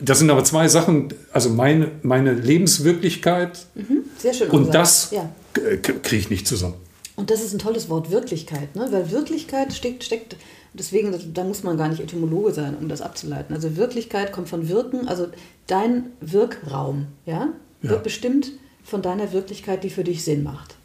das 0.02 0.20
sind 0.20 0.30
aber 0.30 0.44
zwei 0.44 0.68
Sachen, 0.68 1.14
also 1.32 1.50
meine, 1.50 1.92
meine 2.02 2.34
Lebenswirklichkeit 2.34 3.66
mhm, 3.76 4.04
sehr 4.18 4.34
schön 4.34 4.50
und 4.50 4.74
das 4.74 5.12
ja. 5.12 5.30
kriege 5.54 6.18
ich 6.18 6.30
nicht 6.30 6.48
zusammen. 6.48 6.76
Und 7.16 7.32
das 7.32 7.44
ist 7.44 7.54
ein 7.54 7.60
tolles 7.60 7.90
Wort, 7.90 8.12
Wirklichkeit, 8.12 8.76
ne? 8.76 8.88
weil 8.92 9.12
Wirklichkeit 9.12 9.74
steckt, 9.74 10.04
steckt 10.04 10.36
deswegen, 10.74 11.34
da 11.34 11.44
muss 11.44 11.64
man 11.64 11.78
gar 11.78 11.90
nicht 11.90 12.00
Etymologe 12.00 12.54
sein, 12.54 12.78
um 12.80 12.90
das 12.90 13.02
abzuleiten. 13.02 13.56
Also 13.56 13.76
Wirklichkeit 13.76 14.32
kommt 14.32 14.50
von 14.50 14.70
Wirken, 14.70 15.08
also 15.08 15.28
dein 15.66 16.12
Wirkraum, 16.22 17.08
ja, 17.26 17.50
ja. 17.82 17.90
wird 17.90 18.04
bestimmt 18.04 18.52
von 18.84 19.02
deiner 19.02 19.34
Wirklichkeit, 19.34 19.84
die 19.84 19.90
für 19.90 20.04
dich 20.04 20.24
Sinn 20.24 20.44
macht. 20.44 20.76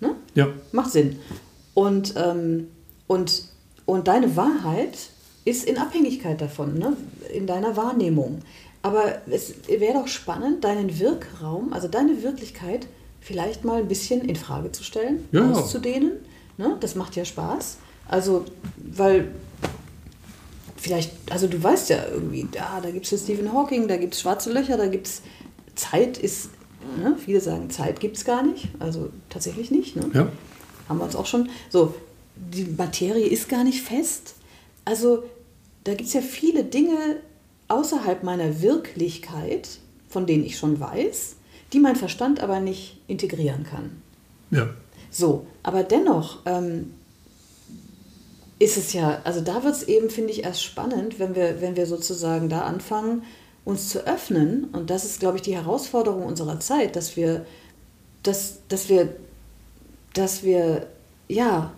Ne? 0.00 0.14
Ja. 0.34 0.48
Macht 0.72 0.92
Sinn. 0.92 1.18
Und, 1.74 2.14
ähm, 2.16 2.68
und, 3.06 3.44
und 3.84 4.08
deine 4.08 4.36
Wahrheit 4.36 4.96
ist 5.48 5.64
in 5.64 5.78
Abhängigkeit 5.78 6.40
davon, 6.40 6.78
ne? 6.78 6.96
in 7.32 7.46
deiner 7.46 7.76
Wahrnehmung. 7.76 8.40
Aber 8.82 9.22
es 9.28 9.54
wäre 9.66 9.94
doch 9.94 10.08
spannend, 10.08 10.64
deinen 10.64 10.98
Wirkraum, 10.98 11.72
also 11.72 11.88
deine 11.88 12.22
Wirklichkeit, 12.22 12.86
vielleicht 13.20 13.64
mal 13.64 13.80
ein 13.80 13.88
bisschen 13.88 14.22
in 14.22 14.36
Frage 14.36 14.72
zu 14.72 14.84
stellen, 14.84 15.28
ja. 15.32 15.50
auszudehnen. 15.50 16.12
Ne? 16.56 16.76
Das 16.80 16.94
macht 16.94 17.16
ja 17.16 17.24
Spaß. 17.24 17.78
Also, 18.08 18.44
weil 18.76 19.32
vielleicht, 20.76 21.12
also 21.30 21.46
du 21.46 21.62
weißt 21.62 21.90
ja 21.90 22.04
irgendwie, 22.12 22.46
da, 22.50 22.80
da 22.80 22.90
gibt 22.90 23.10
es 23.10 23.22
Stephen 23.22 23.52
Hawking, 23.52 23.88
da 23.88 23.96
gibt 23.96 24.14
es 24.14 24.20
schwarze 24.20 24.52
Löcher, 24.52 24.76
da 24.76 24.86
gibt 24.86 25.08
es 25.08 25.22
Zeit 25.74 26.18
ist, 26.18 26.50
ne? 27.02 27.16
viele 27.18 27.40
sagen, 27.40 27.70
Zeit 27.70 28.00
gibt 28.00 28.16
es 28.16 28.24
gar 28.24 28.42
nicht, 28.42 28.68
also 28.78 29.10
tatsächlich 29.28 29.70
nicht. 29.70 29.96
Ne? 29.96 30.10
Ja. 30.14 30.28
Haben 30.88 30.98
wir 30.98 31.04
uns 31.04 31.16
auch 31.16 31.26
schon. 31.26 31.50
So, 31.68 31.94
die 32.36 32.64
Materie 32.64 33.26
ist 33.26 33.48
gar 33.48 33.64
nicht 33.64 33.82
fest. 33.82 34.34
Also 34.84 35.24
da 35.88 35.94
gibt 35.94 36.08
es 36.08 36.12
ja 36.12 36.20
viele 36.20 36.64
Dinge 36.64 37.16
außerhalb 37.68 38.22
meiner 38.22 38.60
Wirklichkeit, 38.60 39.78
von 40.10 40.26
denen 40.26 40.44
ich 40.44 40.58
schon 40.58 40.78
weiß, 40.78 41.36
die 41.72 41.80
mein 41.80 41.96
Verstand 41.96 42.40
aber 42.40 42.60
nicht 42.60 43.00
integrieren 43.06 43.64
kann. 43.64 44.02
Ja. 44.50 44.68
So, 45.10 45.46
aber 45.62 45.84
dennoch, 45.84 46.40
ähm, 46.44 46.92
ist 48.58 48.76
es 48.76 48.92
ja, 48.92 49.22
also 49.24 49.40
da 49.40 49.64
wird 49.64 49.76
es 49.76 49.82
eben, 49.84 50.10
finde 50.10 50.30
ich, 50.30 50.44
erst 50.44 50.62
spannend, 50.62 51.18
wenn 51.18 51.34
wir, 51.34 51.62
wenn 51.62 51.74
wir 51.74 51.86
sozusagen 51.86 52.50
da 52.50 52.62
anfangen, 52.62 53.22
uns 53.64 53.88
zu 53.88 54.06
öffnen. 54.06 54.64
Und 54.72 54.90
das 54.90 55.06
ist, 55.06 55.20
glaube 55.20 55.36
ich, 55.36 55.42
die 55.42 55.56
Herausforderung 55.56 56.22
unserer 56.24 56.60
Zeit, 56.60 56.96
dass 56.96 57.16
wir, 57.16 57.46
dass, 58.22 58.58
dass 58.68 58.90
wir, 58.90 59.16
dass 60.12 60.42
wir, 60.42 60.86
ja, 61.28 61.72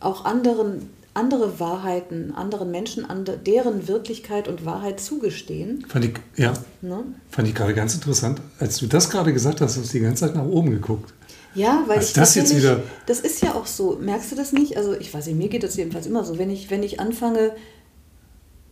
auch 0.00 0.26
anderen, 0.26 0.90
andere 1.14 1.60
Wahrheiten, 1.60 2.34
anderen 2.34 2.70
Menschen, 2.70 3.06
deren 3.46 3.86
Wirklichkeit 3.86 4.48
und 4.48 4.64
Wahrheit 4.64 4.98
zugestehen. 5.00 5.84
Fand 5.86 6.06
ich, 6.06 6.14
ja, 6.36 6.54
ne? 6.80 7.04
fand 7.28 7.48
ich 7.48 7.54
gerade 7.54 7.74
ganz 7.74 7.94
interessant. 7.94 8.40
Als 8.58 8.78
du 8.78 8.86
das 8.86 9.10
gerade 9.10 9.32
gesagt 9.32 9.60
hast, 9.60 9.76
hast 9.76 9.92
du 9.92 9.98
die 9.98 10.04
ganze 10.04 10.26
Zeit 10.26 10.34
nach 10.34 10.46
oben 10.46 10.70
geguckt. 10.70 11.12
Ja, 11.54 11.84
weil 11.86 11.98
also 11.98 12.08
ich 12.08 12.14
das 12.14 12.34
jetzt 12.34 12.56
wieder. 12.56 12.82
Das 13.06 13.20
ist 13.20 13.42
ja 13.42 13.54
auch 13.54 13.66
so. 13.66 13.98
Merkst 14.00 14.32
du 14.32 14.36
das 14.36 14.52
nicht? 14.52 14.78
Also 14.78 14.94
ich 14.94 15.12
weiß 15.12 15.26
nicht, 15.26 15.36
mir 15.36 15.48
geht 15.48 15.62
das 15.62 15.76
jedenfalls 15.76 16.06
immer 16.06 16.24
so. 16.24 16.38
Wenn 16.38 16.48
ich, 16.48 16.70
wenn 16.70 16.82
ich 16.82 16.98
anfange, 16.98 17.52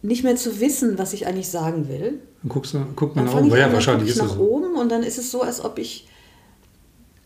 nicht 0.03 0.24
mehr 0.24 0.36
zu 0.36 0.61
wissen, 0.61 0.99
was 0.99 1.12
ich 1.12 1.26
eigentlich 1.26 1.49
sagen 1.49 1.88
will, 1.88 2.20
dann 2.43 2.49
guckst 2.49 2.72
du, 2.72 2.78
guckt 2.97 3.16
man 3.16 3.26
nach 3.26 3.34
oben. 3.34 3.55
Ja, 3.55 3.70
wahrscheinlich 3.70 4.09
ist 4.09 4.16
nach 4.16 4.34
so. 4.34 4.41
oben 4.41 4.76
und 4.76 4.91
dann 4.91 5.03
ist 5.03 5.18
es 5.18 5.30
so, 5.30 5.43
als 5.43 5.62
ob 5.62 5.78
ich 5.78 6.09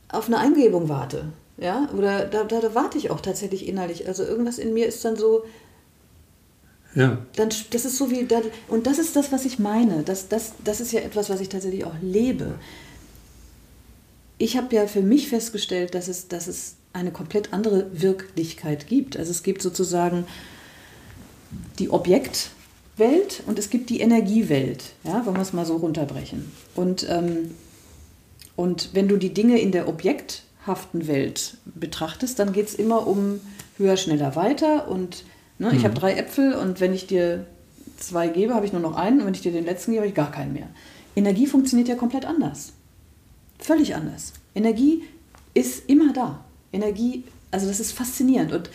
auf 0.09 0.27
eine 0.27 0.39
Eingebung 0.39 0.89
warte. 0.89 1.27
Ja, 1.57 1.89
oder 1.97 2.27
da, 2.27 2.45
da, 2.45 2.61
da 2.61 2.75
warte 2.75 2.99
ich 2.99 3.11
auch 3.11 3.21
tatsächlich 3.21 3.69
innerlich. 3.69 4.09
Also 4.09 4.25
irgendwas 4.25 4.59
in 4.59 4.75
mir 4.75 4.87
ist 4.87 5.05
dann 5.05 5.17
so, 5.17 5.45
ja. 6.95 7.19
Dann, 7.37 7.49
das 7.71 7.85
ist 7.85 7.97
so 7.97 8.11
wie, 8.11 8.27
und 8.69 8.87
das 8.87 8.99
ist 8.99 9.17
das, 9.17 9.33
was 9.33 9.45
ich 9.45 9.59
meine. 9.59 10.05
Das, 10.05 10.29
das, 10.29 10.53
das 10.63 10.81
ist 10.81 10.93
ja 10.93 11.01
etwas, 11.01 11.29
was 11.29 11.41
ich 11.41 11.49
tatsächlich 11.49 11.85
auch 11.85 11.95
lebe 12.01 12.55
ich 14.39 14.57
habe 14.57 14.75
ja 14.75 14.87
für 14.87 15.01
mich 15.01 15.29
festgestellt, 15.29 15.95
dass 15.95 16.09
es, 16.09 16.29
dass 16.29 16.47
es 16.47 16.77
eine 16.93 17.11
komplett 17.11 17.53
andere 17.53 17.87
Wirklichkeit 17.93 18.87
gibt. 18.87 19.17
Also 19.17 19.31
es 19.31 19.43
gibt 19.43 19.63
sozusagen 19.63 20.27
die 21.79 21.91
Objektwelt 21.91 23.43
und 23.47 23.59
es 23.59 23.71
gibt 23.71 23.91
die 23.91 24.01
Energiewelt, 24.01 24.93
ja, 25.05 25.25
wenn 25.25 25.35
wir 25.35 25.43
es 25.43 25.53
mal 25.53 25.67
so 25.67 25.77
runterbrechen. 25.77 26.53
Und, 26.75 27.07
ähm, 27.09 27.53
und 28.57 28.91
wenn 28.93 29.09
du 29.09 29.17
die 29.17 29.35
Dinge 29.35 29.59
in 29.61 29.73
der 29.73 29.89
objekthaften 30.65 31.07
Welt 31.07 31.59
betrachtest, 31.67 32.39
dann 32.39 32.53
geht 32.53 32.69
es 32.69 32.75
immer 32.75 33.07
um 33.07 33.41
höher, 33.77 33.97
schneller, 33.97 34.35
weiter. 34.37 34.89
Und 34.89 35.25
ne, 35.59 35.71
mhm. 35.71 35.77
ich 35.77 35.85
habe 35.85 35.95
drei 35.95 36.15
Äpfel 36.15 36.55
und 36.55 36.81
wenn 36.81 36.95
ich 36.95 37.07
dir 37.07 37.47
zwei 37.99 38.29
gebe, 38.29 38.55
habe 38.55 38.67
ich 38.67 38.73
nur 38.73 38.81
noch 38.83 38.97
einen 38.97 39.21
und 39.21 39.27
wenn 39.27 39.35
ich 39.35 39.43
dir 39.43 39.53
den 39.53 39.65
letzten 39.65 39.93
gebe, 39.93 40.03
habe 40.03 40.09
ich 40.09 40.15
gar 40.15 40.31
keinen 40.31 40.53
mehr. 40.53 40.69
Energie 41.17 41.47
funktioniert 41.47 41.89
ja 41.89 41.95
komplett 41.95 42.25
anders. 42.25 42.73
Völlig 43.59 43.95
anders. 43.95 44.33
Energie 44.55 45.05
ist 45.53 45.89
immer 45.89 46.13
da. 46.13 46.45
Energie, 46.73 47.25
also 47.51 47.69
das 47.69 47.79
ist 47.79 47.93
faszinierend 47.93 48.53
und, 48.53 48.71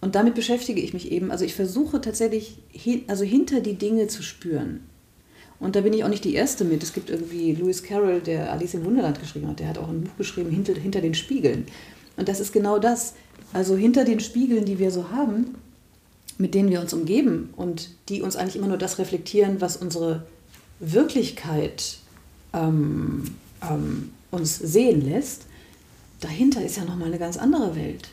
und 0.00 0.14
damit 0.14 0.34
beschäftige 0.34 0.80
ich 0.80 0.94
mich 0.94 1.10
eben. 1.10 1.30
Also 1.30 1.44
ich 1.44 1.54
versuche 1.54 2.00
tatsächlich, 2.00 2.58
hin, 2.70 3.02
also 3.08 3.24
hinter 3.24 3.60
die 3.60 3.74
Dinge 3.74 4.06
zu 4.06 4.22
spüren. 4.22 4.80
Und 5.58 5.74
da 5.74 5.80
bin 5.80 5.92
ich 5.92 6.04
auch 6.04 6.08
nicht 6.08 6.24
die 6.24 6.34
Erste 6.34 6.64
mit. 6.64 6.82
Es 6.82 6.92
gibt 6.92 7.08
irgendwie 7.08 7.52
Lewis 7.52 7.82
Carroll, 7.82 8.20
der 8.20 8.52
Alice 8.52 8.74
im 8.74 8.84
Wunderland 8.84 9.20
geschrieben 9.20 9.48
hat, 9.48 9.60
der 9.60 9.68
hat 9.68 9.78
auch 9.78 9.88
ein 9.88 10.02
Buch 10.02 10.16
geschrieben, 10.18 10.50
hinter, 10.50 10.74
hinter 10.74 11.00
den 11.00 11.14
Spiegeln. 11.14 11.66
Und 12.16 12.28
das 12.28 12.40
ist 12.40 12.52
genau 12.52 12.78
das. 12.78 13.14
Also 13.52 13.76
hinter 13.76 14.04
den 14.04 14.20
Spiegeln, 14.20 14.64
die 14.64 14.78
wir 14.78 14.90
so 14.90 15.10
haben, 15.10 15.54
mit 16.38 16.54
denen 16.54 16.68
wir 16.68 16.80
uns 16.80 16.92
umgeben 16.92 17.50
und 17.56 17.90
die 18.08 18.20
uns 18.20 18.36
eigentlich 18.36 18.56
immer 18.56 18.68
nur 18.68 18.76
das 18.76 18.98
reflektieren, 18.98 19.60
was 19.60 19.76
unsere 19.76 20.26
Wirklichkeit 20.78 21.98
ähm, 22.52 23.24
ähm, 23.62 24.10
uns 24.30 24.58
sehen 24.58 25.00
lässt, 25.00 25.46
dahinter 26.20 26.62
ist 26.62 26.76
ja 26.76 26.84
nochmal 26.84 27.08
eine 27.08 27.18
ganz 27.18 27.38
andere 27.38 27.74
Welt. 27.76 28.08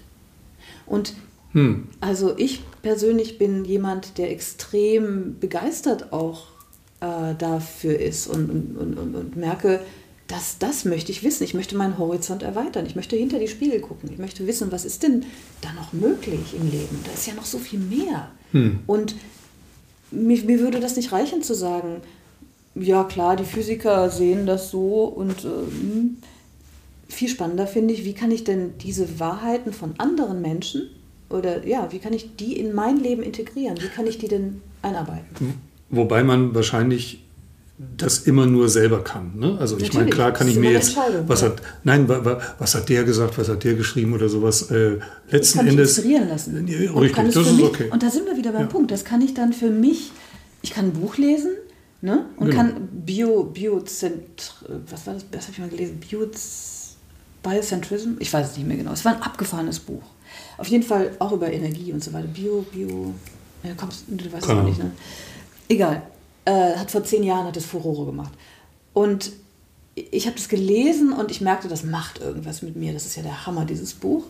Und 0.86 1.14
hm. 1.52 1.88
also 2.00 2.38
ich 2.38 2.62
persönlich 2.82 3.38
bin 3.38 3.66
jemand, 3.66 4.18
der 4.18 4.32
extrem 4.32 5.40
begeistert 5.40 6.14
auch 6.14 6.53
äh, 7.04 7.36
dafür 7.38 8.00
ist 8.00 8.28
und, 8.28 8.50
und, 8.50 8.98
und, 8.98 9.16
und 9.16 9.36
merke, 9.36 9.82
dass 10.28 10.58
das 10.58 10.86
möchte 10.86 11.12
ich 11.12 11.22
wissen. 11.24 11.44
Ich 11.44 11.54
möchte 11.54 11.76
meinen 11.76 11.98
Horizont 11.98 12.44
erweitern. 12.44 12.86
Ich 12.86 12.96
möchte 12.96 13.18
hinter 13.18 13.40
die 13.40 13.50
Spiegel 13.50 13.82
gucken. 13.82 14.10
Ich 14.12 14.18
möchte 14.18 14.48
wissen, 14.48 14.72
was 14.72 14.86
ist 14.86 15.04
denn 15.04 15.26
da 15.60 15.74
noch 15.74 15.92
möglich 15.92 16.56
im 16.56 16.72
Leben? 16.72 17.00
Da 17.04 17.12
ist 17.12 17.28
ja 17.28 17.34
noch 17.34 17.46
so 17.46 17.60
viel 17.60 17.80
mehr. 17.80 18.32
Hm. 18.54 18.80
Und 18.88 19.16
mir, 20.12 20.42
mir 20.44 20.60
würde 20.60 20.80
das 20.80 20.96
nicht 20.96 21.12
reichen 21.12 21.44
zu 21.44 21.54
sagen, 21.54 21.98
ja 22.74 23.04
klar, 23.04 23.36
die 23.36 23.44
Physiker 23.44 24.10
sehen 24.10 24.46
das 24.46 24.72
so 24.72 25.04
und 25.04 25.44
ähm, 25.44 26.18
viel 27.10 27.28
spannender 27.28 27.68
finde 27.68 27.94
ich, 27.94 28.06
wie 28.06 28.14
kann 28.14 28.32
ich 28.32 28.46
denn 28.46 28.78
diese 28.80 29.20
Wahrheiten 29.20 29.74
von 29.74 29.94
anderen 30.00 30.42
Menschen 30.42 30.90
oder 31.30 31.68
ja, 31.68 31.92
wie 31.92 32.00
kann 32.00 32.14
ich 32.14 32.36
die 32.38 32.58
in 32.58 32.74
mein 32.74 32.98
Leben 32.98 33.22
integrieren? 33.24 33.78
Wie 33.80 33.90
kann 33.90 34.08
ich 34.08 34.18
die 34.18 34.30
denn 34.30 34.62
einarbeiten? 34.82 35.62
Wobei 35.96 36.24
man 36.24 36.54
wahrscheinlich 36.56 37.24
das 37.98 38.20
immer 38.20 38.46
nur 38.46 38.70
selber 38.70 39.04
kann. 39.04 39.34
Ne? 39.36 39.58
Also 39.60 39.78
ich 39.78 39.94
meine, 39.94 40.10
klar 40.10 40.32
kann 40.32 40.48
ich 40.48 40.56
mir 40.56 40.72
jetzt, 40.72 40.96
was 41.28 41.42
ja. 41.42 41.48
hat, 41.48 41.62
nein, 41.84 42.08
was 42.08 42.76
hat 42.76 42.88
der 42.88 43.04
gesagt, 43.04 43.38
was 43.38 43.50
hat 43.50 43.64
der 43.64 43.74
geschrieben 43.74 44.14
oder 44.14 44.30
sowas. 44.30 44.70
Äh, 44.70 45.00
letzten 45.30 45.60
ich 45.60 45.66
kann 45.66 45.68
Endes. 45.68 45.98
Mich 45.98 46.06
inspirieren 46.06 46.30
lassen. 46.30 46.68
Ja, 46.68 46.92
richtig, 46.92 47.26
das 47.26 47.48
ist 47.48 47.56
mich, 47.56 47.66
okay. 47.66 47.90
Und 47.92 48.04
da 48.04 48.10
sind 48.10 48.26
wir 48.26 48.38
wieder 48.38 48.52
beim 48.52 48.62
ja. 48.62 48.68
Punkt. 48.68 48.92
Das 48.92 49.04
kann 49.04 49.22
ich 49.22 49.34
dann 49.34 49.54
für 49.54 49.70
mich, 49.70 50.12
ich 50.62 50.72
kann 50.72 50.86
ein 50.86 50.94
Buch 50.94 51.18
lesen, 51.18 51.52
Ne? 52.04 52.26
Und 52.36 52.50
genau. 52.50 52.64
kann 52.64 52.90
Bio, 52.92 53.44
Biozent, 53.46 54.56
was 54.90 55.08
war 55.08 55.14
das, 55.14 55.24
das 55.32 55.44
habe 55.44 55.54
ich 55.54 55.60
mal 55.60 55.70
gelesen, 55.70 56.02
Bio, 56.02 56.28
Biocentrism, 57.42 58.16
ich 58.20 58.34
weiß 58.34 58.52
es 58.52 58.58
nicht 58.58 58.68
mehr 58.68 58.76
genau. 58.76 58.92
Es 58.92 59.06
war 59.06 59.16
ein 59.16 59.22
abgefahrenes 59.22 59.80
Buch. 59.80 60.04
Auf 60.58 60.68
jeden 60.68 60.84
Fall 60.84 61.12
auch 61.20 61.32
über 61.32 61.50
Energie 61.50 61.94
und 61.94 62.04
so 62.04 62.12
weiter. 62.12 62.28
Bio, 62.28 62.66
Bio, 62.74 63.14
ja, 63.64 63.74
kommst, 63.78 64.04
du 64.10 64.34
weißt 64.34 64.50
es 64.50 64.64
nicht, 64.66 64.80
ne? 64.80 64.92
Egal. 65.74 66.04
Äh, 66.46 66.76
hat 66.76 66.92
vor 66.92 67.04
zehn 67.04 67.24
Jahren 67.24 67.48
hat 67.48 67.56
das 67.56 67.66
Furore 67.66 68.06
gemacht. 68.06 68.34
Und 68.94 69.32
ich 69.96 70.26
habe 70.26 70.36
das 70.36 70.50
gelesen 70.50 71.14
und 71.14 71.32
ich 71.32 71.42
merkte, 71.42 71.68
das 71.68 71.84
macht 71.84 72.20
irgendwas 72.20 72.62
mit 72.62 72.76
mir. 72.76 72.94
Das 72.94 73.06
ist 73.06 73.16
ja 73.16 73.24
der 73.24 73.46
Hammer, 73.46 73.66
dieses 73.66 73.94
Buch. 73.94 74.24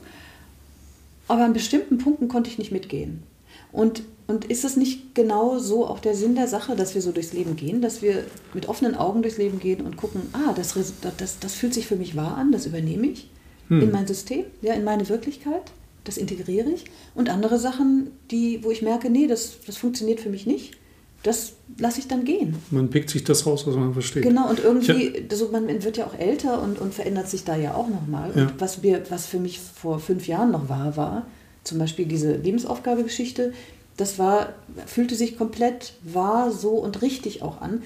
Aber 1.27 1.43
an 1.43 1.53
bestimmten 1.53 1.97
Punkten 1.97 2.27
konnte 2.27 2.49
ich 2.49 2.57
nicht 2.57 2.71
mitgehen. 2.71 3.23
Und 3.71 4.03
und 4.25 4.45
ist 4.45 4.63
es 4.63 4.77
nicht 4.77 5.15
genau 5.15 5.59
so 5.59 5.85
auch 5.85 5.99
der 5.99 6.15
Sinn 6.15 6.35
der 6.35 6.47
Sache, 6.47 6.75
dass 6.75 6.95
wir 6.95 7.01
so 7.01 7.11
durchs 7.11 7.33
Leben 7.33 7.55
gehen, 7.55 7.81
dass 7.81 8.01
wir 8.01 8.23
mit 8.53 8.69
offenen 8.69 8.95
Augen 8.95 9.21
durchs 9.21 9.37
Leben 9.37 9.59
gehen 9.59 9.81
und 9.81 9.97
gucken, 9.97 10.21
ah, 10.31 10.53
das, 10.53 10.75
das, 11.17 11.39
das 11.39 11.53
fühlt 11.53 11.73
sich 11.73 11.87
für 11.87 11.97
mich 11.97 12.15
wahr 12.15 12.37
an, 12.37 12.51
das 12.51 12.65
übernehme 12.65 13.07
ich 13.07 13.29
hm. 13.67 13.81
in 13.81 13.91
mein 13.91 14.07
System, 14.07 14.45
ja, 14.61 14.73
in 14.73 14.85
meine 14.85 15.09
Wirklichkeit, 15.09 15.73
das 16.05 16.17
integriere 16.17 16.69
ich. 16.69 16.85
Und 17.15 17.29
andere 17.29 17.59
Sachen, 17.59 18.11
die, 18.31 18.63
wo 18.63 18.71
ich 18.71 18.81
merke, 18.81 19.09
nee, 19.09 19.27
das, 19.27 19.57
das 19.65 19.75
funktioniert 19.75 20.21
für 20.21 20.29
mich 20.29 20.45
nicht, 20.45 20.77
das 21.23 21.53
lasse 21.77 21.99
ich 21.99 22.07
dann 22.07 22.25
gehen. 22.25 22.55
Man 22.69 22.89
pickt 22.89 23.09
sich 23.09 23.23
das 23.23 23.45
raus, 23.45 23.65
was 23.65 23.75
man 23.75 23.93
versteht. 23.93 24.23
Genau, 24.23 24.49
und 24.49 24.59
irgendwie, 24.59 25.25
also 25.31 25.49
man 25.51 25.67
wird 25.83 25.97
ja 25.97 26.05
auch 26.05 26.17
älter 26.19 26.61
und, 26.61 26.79
und 26.79 26.93
verändert 26.93 27.29
sich 27.29 27.45
da 27.45 27.55
ja 27.55 27.73
auch 27.73 27.87
nochmal. 27.87 28.31
Ja. 28.35 28.43
Und 28.43 28.53
was, 28.59 28.83
wir, 28.83 29.03
was 29.09 29.25
für 29.25 29.39
mich 29.39 29.59
vor 29.59 29.99
fünf 29.99 30.27
Jahren 30.27 30.51
noch 30.51 30.67
wahr 30.67 30.97
war, 30.97 31.25
zum 31.63 31.79
Beispiel 31.79 32.05
diese 32.05 32.35
Lebensaufgabegeschichte, 32.35 33.53
das 33.95 34.19
war, 34.19 34.53
fühlte 34.85 35.15
sich 35.15 35.37
komplett 35.37 35.93
wahr, 36.01 36.51
so 36.51 36.71
und 36.71 37.01
richtig 37.01 37.41
auch 37.41 37.61
an 37.61 37.81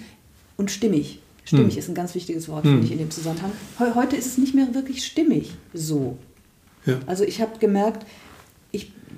und 0.58 0.72
stimmig. 0.72 1.20
Stimmig 1.46 1.74
hm. 1.74 1.80
ist 1.80 1.90
ein 1.90 1.96
ganz 1.96 2.16
wichtiges 2.16 2.50
Wort, 2.50 2.64
hm. 2.64 2.72
finde 2.72 2.86
ich, 2.88 2.92
in 2.92 2.98
dem 2.98 3.12
Zusammenhang. 3.12 3.52
Heute 3.96 4.16
ist 4.16 4.26
es 4.26 4.38
nicht 4.38 4.56
mehr 4.56 4.74
wirklich 4.74 5.06
stimmig 5.06 5.54
so. 5.74 6.18
Ja. 6.86 7.00
Also 7.06 7.24
ich 7.24 7.40
habe 7.40 7.60
gemerkt, 7.60 8.06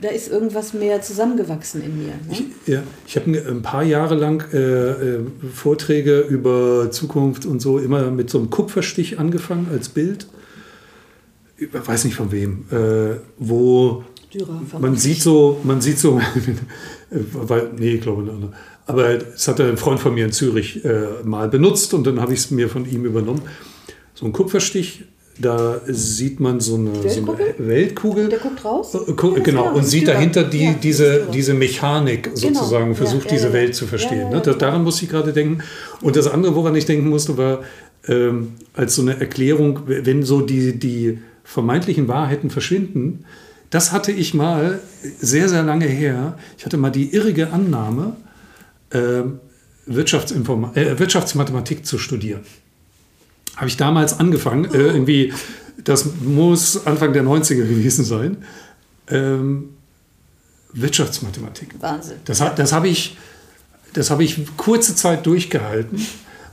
da 0.01 0.09
ist 0.09 0.29
irgendwas 0.29 0.73
mehr 0.73 1.01
zusammengewachsen 1.01 1.83
in 1.83 1.97
mir. 1.97 2.07
Ne? 2.07 2.31
Ich, 2.31 2.43
ja, 2.67 2.83
ich 3.05 3.15
habe 3.17 3.31
ein 3.31 3.61
paar 3.61 3.83
Jahre 3.83 4.15
lang 4.15 4.43
äh, 4.53 4.57
äh, 4.57 5.19
Vorträge 5.53 6.21
über 6.21 6.89
Zukunft 6.91 7.45
und 7.45 7.61
so 7.61 7.79
immer 7.79 8.09
mit 8.11 8.29
so 8.29 8.37
einem 8.37 8.49
Kupferstich 8.49 9.19
angefangen 9.19 9.67
als 9.71 9.89
Bild. 9.89 10.27
Ich 11.57 11.67
weiß 11.73 12.05
nicht 12.05 12.15
von 12.15 12.31
wem, 12.31 12.65
äh, 12.71 13.17
wo 13.37 14.03
Dürer. 14.33 14.61
Man 14.79 14.95
sieht 14.95 15.21
so, 15.21 15.59
man 15.63 15.81
sieht 15.81 15.97
so, 15.97 16.21
weil, 17.09 17.71
nee, 17.77 17.95
ich 17.95 18.01
glaube 18.01 18.23
nicht. 18.23 18.53
Aber 18.85 19.09
es 19.09 19.47
hat 19.47 19.59
ein 19.59 19.77
Freund 19.77 19.99
von 19.99 20.13
mir 20.13 20.25
in 20.25 20.31
Zürich 20.31 20.83
äh, 20.85 21.23
mal 21.23 21.49
benutzt 21.49 21.93
und 21.93 22.05
dann 22.05 22.21
habe 22.21 22.33
ich 22.33 22.39
es 22.39 22.51
mir 22.51 22.69
von 22.69 22.89
ihm 22.89 23.05
übernommen. 23.05 23.41
So 24.13 24.25
ein 24.25 24.31
Kupferstich, 24.31 25.05
da 25.39 25.79
sieht 25.87 26.39
man 26.39 26.59
so 26.59 26.75
eine 26.75 27.03
Weltkugel. 27.03 27.25
So 27.25 27.31
eine 27.31 27.69
Weltkugel. 27.69 28.23
Und 28.25 28.31
der 28.31 28.39
guckt 28.39 28.65
raus? 28.65 28.93
Äh, 28.93 29.13
gu 29.13 29.35
ja, 29.35 29.43
genau, 29.43 29.73
und 29.73 29.85
sieht 29.85 30.07
dahinter 30.07 30.43
die, 30.43 30.65
ja, 30.65 30.73
diese, 30.73 31.27
diese 31.33 31.53
Mechanik 31.53 32.23
genau. 32.23 32.59
sozusagen, 32.59 32.93
versucht 32.95 33.25
ja, 33.25 33.31
diese 33.31 33.53
Welt 33.53 33.73
zu 33.73 33.87
verstehen. 33.87 34.29
Ne? 34.29 34.41
Daran 34.41 34.83
musste 34.83 35.05
ich 35.05 35.11
gerade 35.11 35.31
denken. 35.31 35.63
Und 36.01 36.15
das 36.15 36.27
andere, 36.27 36.55
woran 36.55 36.75
ich 36.75 36.85
denken 36.85 37.09
musste, 37.09 37.37
war 37.37 37.63
ähm, 38.07 38.53
als 38.73 38.95
so 38.95 39.01
eine 39.01 39.19
Erklärung, 39.19 39.81
wenn 39.85 40.23
so 40.23 40.41
die, 40.41 40.77
die 40.77 41.19
vermeintlichen 41.43 42.07
Wahrheiten 42.07 42.49
verschwinden, 42.49 43.25
das 43.69 43.91
hatte 43.91 44.11
ich 44.11 44.33
mal 44.33 44.79
sehr, 45.19 45.47
sehr 45.47 45.63
lange 45.63 45.85
her. 45.85 46.37
Ich 46.57 46.65
hatte 46.65 46.77
mal 46.77 46.89
die 46.89 47.13
irrige 47.13 47.51
Annahme, 47.51 48.15
äh, 48.89 49.21
Wirtschaftsinform 49.85 50.71
äh, 50.75 50.99
Wirtschaftsmathematik 50.99 51.85
zu 51.85 51.97
studieren. 51.97 52.41
Habe 53.59 53.67
ich 53.67 53.75
damals 53.75 54.17
angefangen, 54.17 54.65
äh, 54.73 54.77
irgendwie, 54.77 55.33
das 55.83 56.05
muss 56.21 56.87
Anfang 56.87 57.11
der 57.11 57.23
90er 57.23 57.55
gewesen 57.55 58.05
sein. 58.05 58.37
Ähm, 59.09 59.71
Wirtschaftsmathematik. 60.71 61.75
Wahnsinn. 61.81 62.17
Das, 62.23 62.41
das 62.55 62.71
habe 62.71 62.87
ich, 62.87 63.17
das 63.93 64.11
habe 64.11 64.23
ich 64.23 64.55
kurze 64.55 64.95
Zeit 64.95 65.25
durchgehalten, 65.25 65.99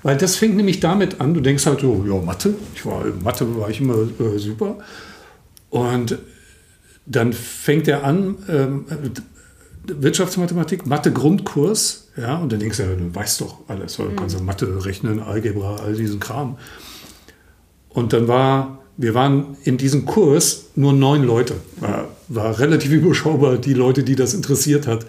weil 0.02 0.16
das 0.16 0.34
fängt 0.34 0.56
nämlich 0.56 0.80
damit 0.80 1.20
an, 1.20 1.32
du 1.32 1.40
denkst 1.40 1.64
halt 1.66 1.80
so, 1.80 2.04
ja, 2.08 2.20
Mathe, 2.20 2.54
ich 2.74 2.84
war, 2.84 3.04
Mathe 3.22 3.56
war 3.56 3.70
ich 3.70 3.80
immer 3.80 3.98
äh, 3.98 4.38
super. 4.38 4.78
Und 5.70 6.18
dann 7.06 7.32
fängt 7.32 7.86
er 7.86 8.02
an, 8.02 8.36
ähm, 8.48 8.84
Wirtschaftsmathematik, 9.86 10.86
Mathe-Grundkurs, 10.86 12.08
ja, 12.16 12.36
und 12.36 12.50
dann 12.50 12.58
denkst 12.58 12.78
du, 12.78 12.82
ja, 12.82 12.94
du 12.94 13.14
weißt 13.14 13.42
doch 13.42 13.60
alles, 13.68 13.96
du 13.96 14.10
kannst 14.16 14.34
ja 14.34 14.42
Mathe 14.42 14.84
rechnen, 14.84 15.20
Algebra, 15.20 15.76
all 15.76 15.94
diesen 15.94 16.18
Kram. 16.18 16.56
Und 17.96 18.12
dann 18.12 18.28
war, 18.28 18.80
wir 18.98 19.14
waren 19.14 19.56
in 19.64 19.78
diesem 19.78 20.04
Kurs 20.04 20.66
nur 20.74 20.92
neun 20.92 21.24
Leute. 21.24 21.54
War, 21.80 22.08
war 22.28 22.58
relativ 22.58 22.92
überschaubar, 22.92 23.56
die 23.56 23.72
Leute, 23.72 24.04
die 24.04 24.14
das 24.14 24.34
interessiert 24.34 24.86
hat. 24.86 25.06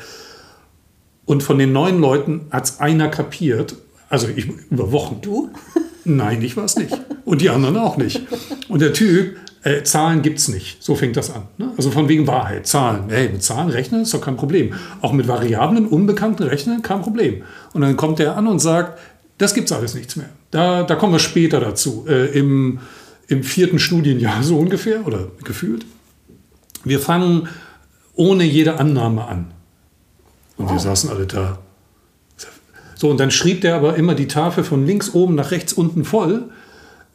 Und 1.25 1.43
von 1.43 1.59
den 1.59 1.73
neun 1.73 1.99
Leuten 1.99 2.45
hat 2.49 2.63
es 2.63 2.79
einer 2.79 3.09
kapiert. 3.09 3.75
Also 4.07 4.29
ich, 4.33 4.47
über 4.71 4.93
Wochen. 4.93 5.19
Du? 5.21 5.49
Nein, 6.05 6.41
ich 6.41 6.55
war 6.55 6.63
es 6.63 6.77
nicht. 6.77 6.97
Und 7.25 7.41
die 7.41 7.49
anderen 7.49 7.75
auch 7.75 7.97
nicht. 7.97 8.21
Und 8.69 8.81
der 8.81 8.93
Typ, 8.93 9.35
äh, 9.63 9.83
Zahlen 9.83 10.21
gibt 10.21 10.39
es 10.39 10.47
nicht. 10.47 10.81
So 10.81 10.95
fängt 10.95 11.17
das 11.17 11.29
an. 11.29 11.41
Ne? 11.57 11.73
Also 11.75 11.91
von 11.91 12.07
wegen 12.07 12.25
Wahrheit. 12.25 12.67
Zahlen. 12.67 13.09
Hey, 13.09 13.27
mit 13.27 13.43
Zahlen 13.43 13.67
rechnen 13.67 14.03
ist 14.03 14.13
doch 14.13 14.21
kein 14.21 14.38
Problem. 14.38 14.73
Auch 15.01 15.11
mit 15.11 15.27
Variablen, 15.27 15.88
Unbekannten 15.88 16.43
rechnen, 16.43 16.83
kein 16.83 17.01
Problem. 17.01 17.43
Und 17.73 17.81
dann 17.81 17.97
kommt 17.97 18.19
der 18.19 18.38
an 18.38 18.47
und 18.47 18.59
sagt, 18.59 18.97
das 19.38 19.53
gibt's 19.53 19.71
alles 19.71 19.93
nichts 19.93 20.15
mehr. 20.15 20.29
Da, 20.51 20.83
da 20.83 20.95
kommen 20.95 21.13
wir 21.13 21.19
später 21.19 21.59
dazu. 21.59 22.05
Äh, 22.07 22.38
im, 22.38 22.79
Im 23.27 23.43
vierten 23.43 23.79
Studienjahr 23.79 24.43
so 24.43 24.57
ungefähr 24.57 25.05
oder 25.05 25.27
gefühlt. 25.43 25.85
Wir 26.83 26.99
fangen 26.99 27.49
ohne 28.15 28.43
jede 28.43 28.79
Annahme 28.79 29.27
an. 29.27 29.51
Und 30.57 30.71
wir 30.71 30.79
saßen 30.79 31.09
alle 31.09 31.27
da. 31.27 31.59
So, 32.95 33.09
und 33.09 33.19
dann 33.19 33.29
schrieb 33.29 33.61
der 33.61 33.75
aber 33.75 33.95
immer 33.95 34.15
die 34.15 34.27
Tafel 34.27 34.63
von 34.63 34.85
links 34.88 35.13
oben 35.13 35.35
nach 35.35 35.51
rechts 35.51 35.73
unten 35.73 36.03
voll. 36.03 36.49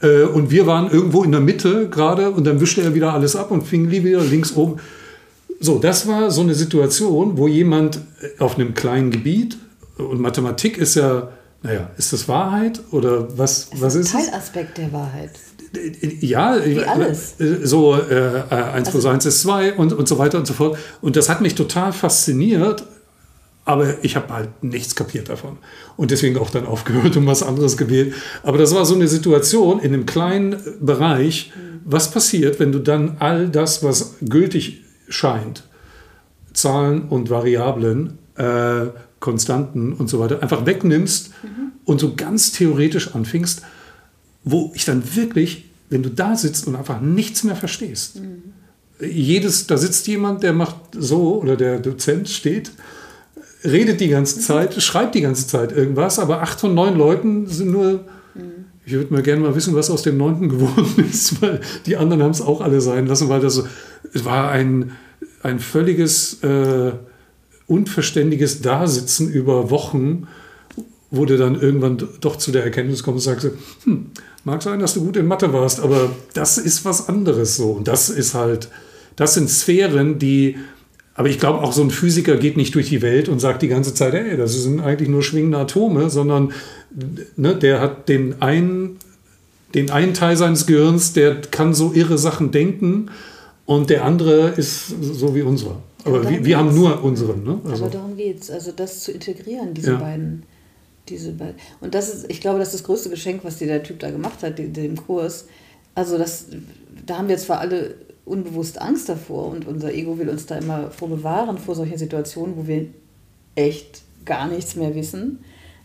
Äh, 0.00 0.22
Und 0.22 0.50
wir 0.50 0.66
waren 0.66 0.90
irgendwo 0.90 1.24
in 1.24 1.32
der 1.32 1.40
Mitte 1.40 1.88
gerade 1.88 2.30
und 2.30 2.44
dann 2.44 2.60
wischte 2.60 2.82
er 2.82 2.94
wieder 2.94 3.12
alles 3.12 3.34
ab 3.34 3.50
und 3.50 3.62
fing 3.62 3.90
wieder 3.90 4.22
links 4.22 4.54
oben. 4.54 4.80
So, 5.58 5.78
das 5.78 6.06
war 6.06 6.30
so 6.30 6.40
eine 6.40 6.54
Situation, 6.54 7.36
wo 7.36 7.48
jemand 7.48 7.96
äh, 8.20 8.40
auf 8.40 8.56
einem 8.56 8.74
kleinen 8.74 9.10
Gebiet, 9.10 9.58
und 9.98 10.20
Mathematik 10.20 10.78
ist 10.78 10.94
ja, 10.94 11.28
naja, 11.62 11.90
ist 11.96 12.12
das 12.12 12.28
Wahrheit 12.28 12.80
oder 12.90 13.38
was, 13.38 13.68
was 13.76 13.94
ist 13.94 14.06
es? 14.06 14.12
Teilaspekt 14.26 14.78
der 14.78 14.92
Wahrheit. 14.92 15.30
Ja, 16.20 16.58
Wie 16.64 16.80
alles. 16.84 17.40
äh, 17.40 17.64
so 17.66 17.94
äh, 17.94 18.40
äh, 18.40 18.42
1 18.54 18.90
plus 18.90 19.06
Also- 19.06 19.08
1 19.08 19.26
ist 19.26 19.40
2 19.42 19.74
und, 19.74 19.92
und 19.92 20.06
so 20.08 20.18
weiter 20.18 20.38
und 20.38 20.46
so 20.46 20.52
fort. 20.54 20.76
Und 21.00 21.16
das 21.16 21.28
hat 21.28 21.40
mich 21.40 21.54
total 21.54 21.92
fasziniert, 21.92 22.84
aber 23.64 24.02
ich 24.04 24.16
habe 24.16 24.34
halt 24.34 24.62
nichts 24.64 24.94
kapiert 24.96 25.28
davon. 25.28 25.56
Und 25.96 26.10
deswegen 26.10 26.36
auch 26.36 26.50
dann 26.50 26.66
aufgehört 26.66 27.16
und 27.16 27.26
was 27.26 27.42
anderes 27.42 27.76
gewählt. 27.76 28.12
Aber 28.42 28.58
das 28.58 28.74
war 28.74 28.84
so 28.84 28.94
eine 28.94 29.08
Situation 29.08 29.78
in 29.78 29.94
einem 29.94 30.04
kleinen 30.04 30.56
Bereich, 30.80 31.52
was 31.84 32.10
passiert, 32.10 32.60
wenn 32.60 32.72
du 32.72 32.78
dann 32.80 33.16
all 33.20 33.48
das, 33.48 33.82
was 33.82 34.16
gültig 34.20 34.82
scheint, 35.08 35.62
Zahlen 36.52 37.08
und 37.08 37.30
Variablen, 37.30 38.18
äh, 38.36 38.86
Konstanten 39.22 39.92
und 39.94 40.10
so 40.10 40.18
weiter, 40.18 40.42
einfach 40.42 40.66
wegnimmst 40.66 41.30
und 41.84 42.00
so 42.00 42.14
ganz 42.14 42.52
theoretisch 42.52 43.14
anfingst, 43.14 43.62
wo 44.44 44.72
ich 44.74 44.84
dann 44.84 45.14
wirklich, 45.14 45.70
wenn 45.88 46.02
du 46.02 46.10
da 46.10 46.36
sitzt 46.36 46.66
und 46.66 46.76
einfach 46.76 47.00
nichts 47.00 47.44
mehr 47.44 47.56
verstehst. 47.56 48.20
Jedes, 49.00 49.68
da 49.68 49.78
sitzt 49.78 50.06
jemand, 50.08 50.42
der 50.42 50.52
macht 50.52 50.76
so, 50.98 51.40
oder 51.40 51.56
der 51.56 51.78
Dozent 51.78 52.28
steht, 52.28 52.72
redet 53.64 54.00
die 54.00 54.08
ganze 54.08 54.40
Zeit, 54.40 54.82
schreibt 54.82 55.14
die 55.14 55.20
ganze 55.20 55.46
Zeit 55.46 55.70
irgendwas, 55.70 56.18
aber 56.18 56.42
acht 56.42 56.58
von 56.60 56.74
neun 56.74 56.98
Leuten 56.98 57.46
sind 57.46 57.70
nur. 57.70 58.04
Ich 58.84 58.92
würde 58.92 59.14
mal 59.14 59.22
gerne 59.22 59.40
mal 59.40 59.54
wissen, 59.54 59.76
was 59.76 59.90
aus 59.90 60.02
dem 60.02 60.16
neunten 60.16 60.48
geworden 60.48 61.04
ist, 61.10 61.40
weil 61.40 61.60
die 61.86 61.96
anderen 61.96 62.24
haben 62.24 62.32
es 62.32 62.40
auch 62.40 62.60
alle 62.60 62.80
sein 62.80 63.06
lassen, 63.06 63.28
weil 63.28 63.40
das 63.40 63.62
es 64.12 64.24
war 64.24 64.50
ein, 64.50 64.90
ein 65.44 65.60
völliges 65.60 66.42
äh, 66.42 66.92
unverständiges 67.66 68.60
Dasitzen 68.60 69.30
über 69.30 69.70
Wochen, 69.70 70.28
wo 71.10 71.26
du 71.26 71.36
dann 71.36 71.60
irgendwann 71.60 72.02
doch 72.20 72.36
zu 72.36 72.52
der 72.52 72.64
Erkenntnis 72.64 73.02
kommst 73.02 73.26
und 73.26 73.34
sagst, 73.34 73.50
hm, 73.84 74.06
mag 74.44 74.62
sein, 74.62 74.80
dass 74.80 74.94
du 74.94 75.04
gut 75.04 75.16
in 75.16 75.26
Mathe 75.26 75.52
warst, 75.52 75.80
aber 75.80 76.10
das 76.34 76.58
ist 76.58 76.84
was 76.84 77.08
anderes 77.08 77.56
so. 77.56 77.70
Und 77.72 77.86
das 77.86 78.08
ist 78.08 78.34
halt, 78.34 78.68
das 79.16 79.34
sind 79.34 79.50
Sphären, 79.50 80.18
die, 80.18 80.56
aber 81.14 81.28
ich 81.28 81.38
glaube 81.38 81.60
auch 81.60 81.72
so 81.72 81.82
ein 81.82 81.90
Physiker 81.90 82.36
geht 82.36 82.56
nicht 82.56 82.74
durch 82.74 82.88
die 82.88 83.02
Welt 83.02 83.28
und 83.28 83.40
sagt 83.40 83.62
die 83.62 83.68
ganze 83.68 83.94
Zeit, 83.94 84.14
hey, 84.14 84.36
das 84.36 84.54
sind 84.54 84.80
eigentlich 84.80 85.08
nur 85.08 85.22
schwingende 85.22 85.58
Atome, 85.58 86.08
sondern 86.08 86.52
ne, 87.36 87.54
der 87.54 87.80
hat 87.80 88.08
den 88.08 88.40
einen, 88.40 88.96
den 89.74 89.90
einen 89.90 90.14
Teil 90.14 90.36
seines 90.36 90.66
Gehirns, 90.66 91.12
der 91.12 91.42
kann 91.42 91.74
so 91.74 91.92
irre 91.92 92.18
Sachen 92.18 92.50
denken 92.50 93.10
und 93.66 93.90
der 93.90 94.04
andere 94.04 94.48
ist 94.56 94.94
so 95.00 95.34
wie 95.34 95.42
unserer. 95.42 95.82
Aber 96.04 96.28
wir, 96.28 96.44
wir 96.44 96.58
haben 96.58 96.74
nur 96.74 97.02
unseren. 97.02 97.44
Ne? 97.44 97.60
Also, 97.64 97.84
Aber 97.84 97.92
darum 97.92 98.16
geht 98.16 98.42
es, 98.42 98.50
also 98.50 98.72
das 98.72 99.00
zu 99.00 99.12
integrieren, 99.12 99.74
diese 99.74 99.92
Ja. 99.92 99.98
beiden. 99.98 100.42
Diese 101.08 101.32
beiden. 101.32 101.56
Und 101.80 101.94
das 101.94 102.12
ist, 102.12 102.30
ich 102.30 102.40
glaube, 102.40 102.58
das 102.58 102.68
ist 102.68 102.74
das 102.74 102.84
größte 102.84 103.10
Geschenk, 103.10 103.44
was 103.44 103.58
dir 103.58 103.66
der 103.66 103.82
Typ 103.82 103.98
da 103.98 104.10
gemacht 104.10 104.42
hat, 104.42 104.58
den, 104.58 104.72
den 104.72 104.96
Kurs. 104.96 105.46
Also 105.94 106.16
das, 106.16 106.46
da 107.04 107.18
haben 107.18 107.28
wir 107.28 107.38
zwar 107.38 107.58
alle 107.60 107.96
unbewusst 108.24 108.80
Angst 108.80 109.08
davor 109.08 109.48
und 109.48 109.66
unser 109.66 109.92
Ego 109.92 110.18
will 110.18 110.28
uns 110.28 110.46
da 110.46 110.56
immer 110.56 110.90
vor 110.90 111.08
bewahren, 111.08 111.58
vor 111.58 111.74
solchen 111.74 111.98
Situationen, 111.98 112.56
wo 112.56 112.66
wir 112.68 112.86
echt 113.56 114.02
gar 114.24 114.46
nichts 114.48 114.76
mehr 114.76 114.94
wissen. 114.94 115.40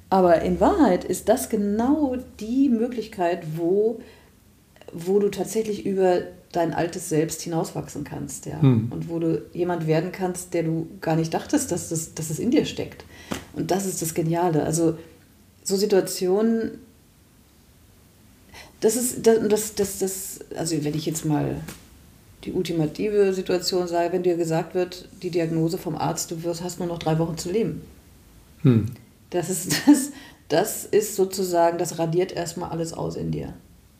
Aber 0.10 0.42
in 0.42 0.60
Wahrheit 0.60 1.04
ist 1.04 1.28
das 1.30 1.50
genau 1.50 2.16
die 2.40 2.70
Möglichkeit, 2.70 3.44
wo, 3.58 4.00
wo 4.94 5.20
du 5.20 5.30
tatsächlich 5.30 5.86
über 5.86 6.22
dein 6.52 6.74
altes 6.74 7.10
Selbst 7.10 7.42
hinauswachsen 7.42 8.04
kannst. 8.04 8.46
Ja? 8.46 8.62
Hm. 8.62 8.88
Und 8.92 9.10
wo 9.10 9.20
du 9.20 9.44
jemand 9.54 9.88
werden 9.88 10.12
kannst, 10.12 10.54
der 10.54 10.64
du 10.64 10.88
gar 11.02 11.16
nicht 11.16 11.34
dachtest, 11.34 11.72
dass, 11.72 11.90
das, 11.90 12.14
dass 12.14 12.30
es 12.30 12.40
in 12.40 12.52
dir 12.52 12.66
steckt. 12.66 13.06
Und 13.54 13.72
das 13.72 13.86
ist 13.86 14.02
das 14.02 14.14
Geniale. 14.14 14.64
Also 14.64 14.98
so 15.64 15.76
Situationen, 15.76 16.80
das 18.80 18.96
ist, 18.96 19.26
das, 19.26 19.40
das, 19.50 19.76
das, 19.76 20.00
das, 20.00 20.40
also 20.56 20.84
wenn 20.84 20.96
ich 20.96 21.06
jetzt 21.06 21.26
mal 21.26 21.62
die 22.44 22.54
ultimative 22.54 23.34
Situation 23.34 23.88
sage, 23.88 24.14
wenn 24.14 24.24
dir 24.24 24.38
gesagt 24.38 24.74
wird, 24.74 25.10
die 25.22 25.32
Diagnose 25.32 25.78
vom 25.78 25.96
Arzt, 25.96 26.32
du 26.32 26.44
wirst, 26.44 26.64
hast 26.64 26.80
nur 26.80 26.88
noch 26.88 27.00
drei 27.00 27.20
Wochen 27.20 27.38
zu 27.38 27.52
leben. 27.52 27.82
hm. 28.62 28.86
Das 29.30 29.50
ist, 29.50 29.74
das, 29.88 30.12
das 30.48 30.86
ist 30.86 31.18
sozusagen, 31.18 31.78
das 31.78 32.00
radiert 32.00 32.32
erstmal 32.32 32.70
alles 32.70 32.94
aus 32.94 33.18
in 33.18 33.32
dir. 33.32 33.54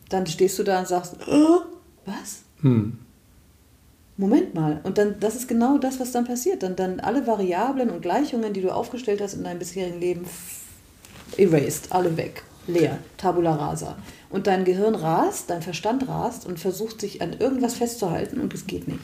Dann 0.08 0.26
stehst 0.26 0.58
du 0.58 0.62
da 0.62 0.78
und 0.78 0.88
sagst, 0.88 1.16
"Äh, 1.26 1.77
was? 2.08 2.42
Hm. 2.62 2.98
Moment 4.16 4.54
mal. 4.54 4.80
Und 4.82 4.98
dann, 4.98 5.14
das 5.20 5.36
ist 5.36 5.46
genau 5.46 5.78
das, 5.78 6.00
was 6.00 6.10
dann 6.10 6.24
passiert. 6.24 6.62
Dann, 6.64 6.74
dann 6.74 6.98
alle 7.00 7.26
Variablen 7.26 7.90
und 7.90 8.02
Gleichungen, 8.02 8.52
die 8.52 8.60
du 8.60 8.70
aufgestellt 8.70 9.20
hast 9.20 9.34
in 9.34 9.44
deinem 9.44 9.60
bisherigen 9.60 10.00
Leben, 10.00 10.24
erased, 11.36 11.92
alle 11.92 12.16
weg, 12.16 12.42
leer, 12.66 12.98
tabula 13.16 13.54
rasa. 13.54 13.96
Und 14.30 14.46
dein 14.46 14.64
Gehirn 14.64 14.94
rast, 14.96 15.50
dein 15.50 15.62
Verstand 15.62 16.08
rast 16.08 16.46
und 16.46 16.58
versucht 16.58 17.00
sich 17.00 17.22
an 17.22 17.36
irgendwas 17.38 17.74
festzuhalten 17.74 18.40
und 18.40 18.52
es 18.54 18.66
geht 18.66 18.88
nicht. 18.88 19.00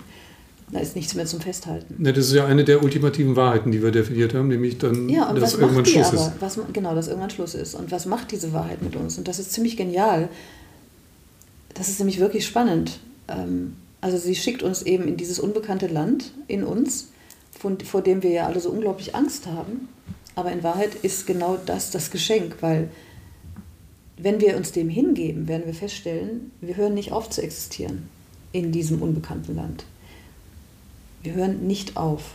Da 0.73 0.81
ist 0.81 0.97
nichts 0.97 1.15
mehr 1.15 1.27
zum 1.27 1.41
Festhalten. 1.41 1.95
Ne, 2.03 2.13
das 2.13 2.27
ist 2.27 2.33
ja 2.33 2.47
eine 2.47 2.65
der 2.65 2.83
ultimativen 2.83 3.37
Wahrheiten, 3.37 3.71
die 3.71 3.83
wir 3.83 3.93
definiert 3.93 4.35
haben, 4.35 4.49
nämlich 4.49 4.79
dann, 4.79 5.09
Ja, 5.09 5.29
und 5.29 5.37
dass 5.37 5.53
was 5.53 5.55
irgendwann 5.55 5.75
macht 5.77 5.87
die 5.87 5.91
Schluss 5.93 6.09
aber? 6.09 6.17
ist. 6.17 6.33
Was, 6.41 6.59
genau, 6.73 6.95
dass 6.95 7.07
irgendwann 7.09 7.31
Schluss 7.31 7.55
ist. 7.55 7.75
Und 7.75 7.93
was 7.93 8.07
macht 8.07 8.33
diese 8.33 8.53
Wahrheit 8.53 8.83
mit 8.83 8.97
uns? 8.97 9.17
Und 9.17 9.29
das 9.29 9.39
ist 9.39 9.53
ziemlich 9.53 9.77
genial. 9.77 10.29
Das 11.75 11.89
ist 11.89 11.99
nämlich 11.99 12.21
wirklich 12.21 12.47
spannend. 12.47 12.99
Ähm, 13.29 13.77
Also 14.01 14.19
sie 14.19 14.35
schickt 14.35 14.63
uns 14.63 14.83
eben 14.83 15.09
in 15.09 15.17
dieses 15.17 15.39
unbekannte 15.39 15.87
Land 15.87 16.33
in 16.47 16.63
uns, 16.63 17.09
von, 17.59 17.81
vor 17.81 18.03
dem 18.03 18.23
wir 18.23 18.31
ja 18.31 18.47
alle 18.47 18.61
so 18.61 18.69
unglaublich 18.71 19.15
Angst 19.15 19.47
haben. 19.47 19.89
Aber 20.35 20.53
in 20.53 20.63
Wahrheit 20.63 20.95
ist 20.97 21.27
genau 21.27 21.57
das 21.65 21.91
das 21.91 22.11
Geschenk, 22.11 22.57
weil 22.61 22.91
wenn 24.19 24.41
wir 24.43 24.57
uns 24.59 24.73
dem 24.73 24.91
hingeben, 24.91 25.49
werden 25.49 25.65
wir 25.65 25.75
feststellen, 25.75 26.51
wir 26.61 26.77
hören 26.77 26.93
nicht 26.93 27.13
auf 27.13 27.31
zu 27.31 27.41
existieren 27.41 28.11
in 28.53 28.73
diesem 28.73 29.01
unbekannten 29.01 29.57
Land. 29.57 29.87
Wir 31.23 31.33
hören 31.33 31.67
nicht 31.67 31.97
auf. 31.97 32.35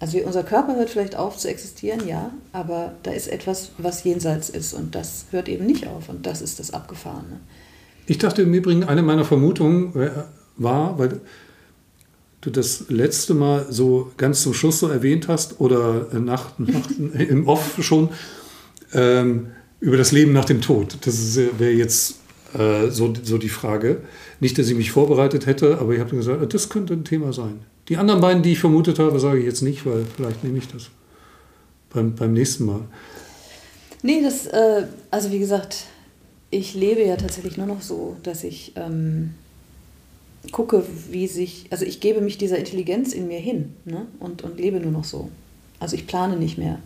Also 0.00 0.18
unser 0.18 0.42
Körper 0.42 0.74
hört 0.74 0.90
vielleicht 0.90 1.14
auf 1.14 1.38
zu 1.38 1.48
existieren, 1.48 2.06
ja, 2.08 2.32
aber 2.52 2.94
da 3.04 3.12
ist 3.12 3.28
etwas, 3.28 3.70
was 3.78 4.02
jenseits 4.02 4.50
ist 4.50 4.74
und 4.74 4.94
das 4.96 5.26
hört 5.30 5.48
eben 5.48 5.66
nicht 5.66 5.86
auf 5.86 6.08
und 6.08 6.26
das 6.26 6.42
ist 6.42 6.58
das 6.58 6.72
Abgefahrene. 6.72 7.38
Ich 8.06 8.18
dachte 8.18 8.42
im 8.42 8.54
Übrigen, 8.54 8.84
eine 8.84 9.02
meiner 9.02 9.24
Vermutungen 9.24 9.94
äh, 9.96 10.10
war, 10.56 10.98
weil 10.98 11.20
du 12.40 12.50
das 12.50 12.86
letzte 12.88 13.34
Mal 13.34 13.66
so 13.68 14.12
ganz 14.16 14.42
zum 14.42 14.54
Schluss 14.54 14.78
so 14.78 14.88
erwähnt 14.88 15.28
hast 15.28 15.60
oder 15.60 16.06
nach, 16.12 16.58
nach, 16.58 16.88
im 17.14 17.48
Off 17.48 17.78
schon, 17.80 18.10
ähm, 18.92 19.48
über 19.80 19.96
das 19.96 20.12
Leben 20.12 20.32
nach 20.32 20.44
dem 20.44 20.60
Tod. 20.60 20.98
Das 21.02 21.36
äh, 21.36 21.48
wäre 21.58 21.72
jetzt 21.72 22.16
Äh, 22.56 22.90
so, 22.90 23.12
so 23.22 23.38
die 23.38 23.48
Frage. 23.48 24.02
Nicht, 24.40 24.58
dass 24.58 24.68
ich 24.68 24.76
mich 24.76 24.90
vorbereitet 24.90 25.46
hätte, 25.46 25.78
aber 25.78 25.94
ich 25.94 26.00
habe 26.00 26.16
gesagt, 26.16 26.54
das 26.54 26.68
könnte 26.68 26.94
ein 26.94 27.04
Thema 27.04 27.32
sein. 27.32 27.60
Die 27.88 27.96
anderen 27.96 28.20
beiden, 28.20 28.42
die 28.42 28.52
ich 28.52 28.60
vermutet 28.60 28.98
habe, 28.98 29.18
sage 29.20 29.40
ich 29.40 29.44
jetzt 29.44 29.62
nicht, 29.62 29.84
weil 29.84 30.04
vielleicht 30.16 30.42
nehme 30.44 30.58
ich 30.58 30.68
das 30.68 30.90
beim, 31.92 32.14
beim 32.14 32.32
nächsten 32.32 32.64
Mal. 32.64 32.80
Nee, 34.02 34.22
das, 34.22 34.46
äh, 34.46 34.86
also 35.10 35.30
wie 35.32 35.38
gesagt, 35.38 35.84
ich 36.50 36.74
lebe 36.74 37.04
ja 37.04 37.16
tatsächlich 37.16 37.56
nur 37.56 37.66
noch 37.66 37.82
so, 37.82 38.16
dass 38.22 38.44
ich 38.44 38.72
ähm, 38.76 39.34
gucke, 40.52 40.84
wie 41.10 41.26
sich, 41.26 41.66
also 41.70 41.84
ich 41.84 42.00
gebe 42.00 42.20
mich 42.20 42.38
dieser 42.38 42.58
Intelligenz 42.58 43.12
in 43.12 43.28
mir 43.28 43.40
hin 43.40 43.74
ne? 43.84 44.06
und, 44.20 44.42
und 44.42 44.58
lebe 44.58 44.80
nur 44.80 44.92
noch 44.92 45.04
so. 45.04 45.30
Also 45.80 45.96
ich 45.96 46.06
plane 46.06 46.36
nicht 46.36 46.58
mehr. 46.58 46.78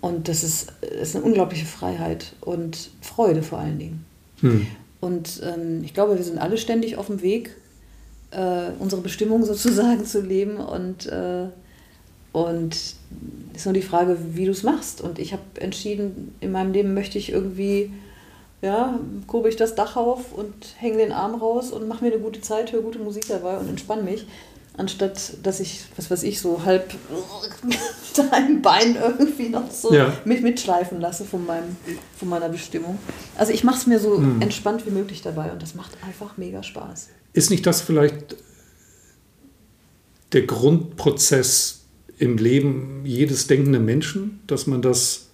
Und 0.00 0.28
das 0.28 0.42
ist, 0.42 0.72
ist 0.80 1.14
eine 1.14 1.24
unglaubliche 1.24 1.64
Freiheit 1.64 2.34
und 2.40 2.90
Freude 3.00 3.42
vor 3.42 3.58
allen 3.58 3.78
Dingen. 3.78 4.04
Hm. 4.40 4.66
Und 5.00 5.40
ähm, 5.44 5.82
ich 5.84 5.94
glaube, 5.94 6.16
wir 6.16 6.24
sind 6.24 6.38
alle 6.38 6.58
ständig 6.58 6.96
auf 6.96 7.06
dem 7.06 7.22
Weg, 7.22 7.56
äh, 8.32 8.70
unsere 8.78 9.00
Bestimmung 9.00 9.44
sozusagen 9.44 10.04
zu 10.04 10.20
leben. 10.20 10.56
Und, 10.56 11.06
äh, 11.06 11.46
und 12.32 12.74
es 12.74 12.96
ist 13.54 13.64
nur 13.64 13.74
die 13.74 13.82
Frage, 13.82 14.18
wie 14.34 14.44
du 14.44 14.50
es 14.50 14.62
machst. 14.62 15.00
Und 15.00 15.18
ich 15.18 15.32
habe 15.32 15.42
entschieden, 15.60 16.34
in 16.40 16.52
meinem 16.52 16.72
Leben 16.72 16.94
möchte 16.94 17.18
ich 17.18 17.30
irgendwie, 17.30 17.92
ja, 18.62 18.98
kurbel 19.26 19.50
ich 19.50 19.56
das 19.56 19.74
Dach 19.74 19.96
auf 19.96 20.32
und 20.32 20.54
hänge 20.78 20.98
den 20.98 21.12
Arm 21.12 21.34
raus 21.34 21.72
und 21.72 21.88
mache 21.88 22.04
mir 22.04 22.12
eine 22.12 22.22
gute 22.22 22.40
Zeit, 22.40 22.72
höre 22.72 22.82
gute 22.82 23.00
Musik 23.00 23.26
dabei 23.28 23.58
und 23.58 23.68
entspanne 23.68 24.02
mich 24.02 24.26
anstatt 24.76 25.34
dass 25.42 25.60
ich, 25.60 25.84
was 25.96 26.10
weiß 26.10 26.22
ich, 26.22 26.40
so 26.40 26.64
halb 26.64 26.94
dein 28.30 28.62
Bein 28.62 28.96
irgendwie 28.96 29.48
noch 29.48 29.70
so 29.70 29.92
ja. 29.92 30.16
mich 30.24 30.42
mitschleifen 30.42 31.00
lasse 31.00 31.24
von, 31.24 31.44
meinem, 31.44 31.76
von 32.16 32.28
meiner 32.28 32.48
Bestimmung. 32.48 32.98
Also 33.36 33.52
ich 33.52 33.64
mache 33.64 33.78
es 33.78 33.86
mir 33.86 33.98
so 33.98 34.16
hm. 34.16 34.40
entspannt 34.40 34.86
wie 34.86 34.90
möglich 34.90 35.22
dabei 35.22 35.52
und 35.52 35.62
das 35.62 35.74
macht 35.74 35.92
einfach 36.06 36.36
mega 36.36 36.62
Spaß. 36.62 37.08
Ist 37.32 37.50
nicht 37.50 37.66
das 37.66 37.80
vielleicht 37.80 38.36
der 40.32 40.42
Grundprozess 40.42 41.84
im 42.18 42.38
Leben 42.38 43.02
jedes 43.04 43.46
denkenden 43.46 43.84
Menschen, 43.84 44.40
dass 44.46 44.66
man 44.66 44.80
das, 44.80 45.28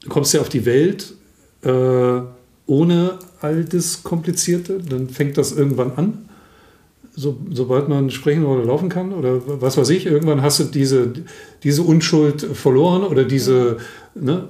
du 0.00 0.08
kommst 0.08 0.32
ja 0.32 0.40
auf 0.40 0.48
die 0.48 0.64
Welt 0.64 1.14
äh, 1.62 2.20
ohne 2.66 3.18
all 3.40 3.64
das 3.64 4.02
Komplizierte, 4.02 4.78
dann 4.78 5.08
fängt 5.08 5.36
das 5.36 5.52
irgendwann 5.52 5.92
an. 5.92 6.28
So, 7.14 7.36
sobald 7.50 7.88
man 7.88 8.10
sprechen 8.10 8.44
oder 8.46 8.64
laufen 8.64 8.88
kann 8.88 9.12
oder 9.12 9.42
was 9.60 9.76
weiß 9.76 9.90
ich, 9.90 10.06
irgendwann 10.06 10.40
hast 10.40 10.60
du 10.60 10.64
diese, 10.64 11.12
diese 11.62 11.82
Unschuld 11.82 12.40
verloren 12.40 13.02
oder 13.02 13.24
diese, 13.24 13.76
ne, 14.14 14.48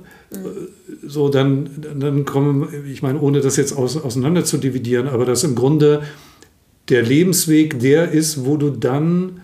so 1.04 1.28
dann, 1.28 1.68
dann 1.98 2.24
kommen, 2.24 2.68
ich 2.90 3.02
meine, 3.02 3.20
ohne 3.20 3.40
das 3.40 3.56
jetzt 3.56 3.76
aus, 3.76 3.96
auseinander 3.96 4.44
zu 4.44 4.58
dividieren, 4.58 5.08
aber 5.08 5.24
dass 5.24 5.42
im 5.42 5.56
Grunde 5.56 6.02
der 6.88 7.02
Lebensweg 7.02 7.80
der 7.80 8.12
ist, 8.12 8.44
wo 8.44 8.56
du 8.56 8.70
dann, 8.70 9.40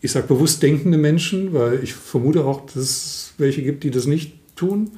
ich 0.00 0.12
sage 0.12 0.28
bewusst 0.28 0.62
denkende 0.62 0.98
Menschen, 0.98 1.52
weil 1.52 1.82
ich 1.82 1.94
vermute 1.94 2.44
auch, 2.44 2.66
dass 2.66 2.76
es 2.76 3.34
welche 3.38 3.62
gibt, 3.62 3.84
die 3.84 3.90
das 3.90 4.06
nicht 4.06 4.34
tun, 4.56 4.92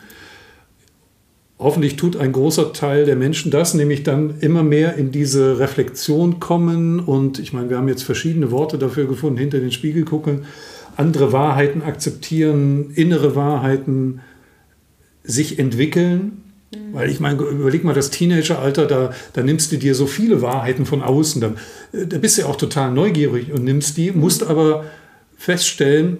hoffentlich 1.58 1.96
tut 1.96 2.16
ein 2.16 2.32
großer 2.32 2.72
Teil 2.72 3.04
der 3.04 3.16
Menschen 3.16 3.50
das, 3.50 3.74
nämlich 3.74 4.02
dann 4.02 4.34
immer 4.40 4.62
mehr 4.62 4.94
in 4.94 5.10
diese 5.10 5.58
Reflexion 5.58 6.38
kommen. 6.40 7.00
Und 7.00 7.38
ich 7.38 7.52
meine, 7.52 7.68
wir 7.70 7.78
haben 7.78 7.88
jetzt 7.88 8.04
verschiedene 8.04 8.50
Worte 8.50 8.78
dafür 8.78 9.06
gefunden, 9.06 9.38
hinter 9.38 9.58
den 9.58 9.72
Spiegel 9.72 10.04
gucken, 10.04 10.44
andere 10.96 11.32
Wahrheiten 11.32 11.82
akzeptieren, 11.82 12.90
innere 12.94 13.34
Wahrheiten 13.34 14.20
sich 15.24 15.58
entwickeln. 15.58 16.42
Mhm. 16.72 16.94
Weil 16.94 17.10
ich 17.10 17.18
meine, 17.18 17.42
überleg 17.42 17.82
mal 17.82 17.94
das 17.94 18.10
Teenageralter, 18.10 18.86
da, 18.86 19.12
da 19.32 19.42
nimmst 19.42 19.72
du 19.72 19.76
dir 19.78 19.94
so 19.94 20.06
viele 20.06 20.42
Wahrheiten 20.42 20.86
von 20.86 21.02
außen. 21.02 21.40
Da, 21.40 21.54
da 21.92 22.18
bist 22.18 22.38
du 22.38 22.42
ja 22.42 22.48
auch 22.48 22.56
total 22.56 22.92
neugierig 22.92 23.52
und 23.52 23.64
nimmst 23.64 23.96
die, 23.96 24.12
musst 24.12 24.46
aber 24.46 24.84
feststellen, 25.36 26.18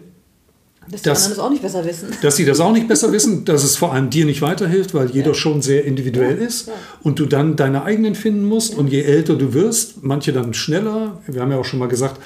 dass 0.91 1.03
die 1.03 1.09
dass, 1.09 1.29
das 1.29 1.39
auch 1.39 1.51
nicht 1.51 1.63
besser 1.63 1.85
wissen. 1.85 2.09
Dass 2.23 2.37
sie 2.37 2.45
das 2.45 2.61
auch 2.61 2.73
nicht 2.73 2.89
besser 2.89 3.13
wissen, 3.13 3.45
dass 3.45 3.65
es 3.65 3.77
vor 3.77 3.93
allem 3.93 4.11
dir 4.11 4.25
nicht 4.25 4.43
weiterhilft, 4.43 4.95
weil 4.95 5.11
jeder 5.11 5.29
ja. 5.29 5.35
schon 5.35 5.63
sehr 5.63 5.85
individuell 5.85 6.39
ja. 6.39 6.47
ist 6.47 6.71
und 7.03 7.19
du 7.19 7.27
dann 7.27 7.57
deine 7.57 7.85
eigenen 7.85 8.15
finden 8.15 8.45
musst. 8.45 8.75
Und 8.75 8.89
je 8.89 9.03
älter 9.03 9.37
du 9.37 9.55
wirst, 9.55 10.03
manche 10.03 10.33
dann 10.33 10.55
schneller, 10.55 11.21
wir 11.27 11.41
haben 11.41 11.51
ja 11.51 11.59
auch 11.59 11.65
schon 11.65 11.79
mal 11.79 11.89
gesagt, 11.89 12.21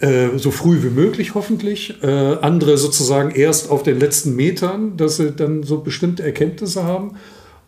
äh, 0.00 0.36
so 0.36 0.50
früh 0.50 0.82
wie 0.82 0.90
möglich 0.90 1.34
hoffentlich, 1.34 2.02
äh, 2.02 2.06
andere 2.06 2.76
sozusagen 2.78 3.30
erst 3.30 3.70
auf 3.70 3.82
den 3.82 4.00
letzten 4.00 4.34
Metern, 4.34 4.96
dass 4.96 5.16
sie 5.18 5.32
dann 5.32 5.62
so 5.62 5.78
bestimmte 5.78 6.22
Erkenntnisse 6.22 6.84
haben 6.84 7.16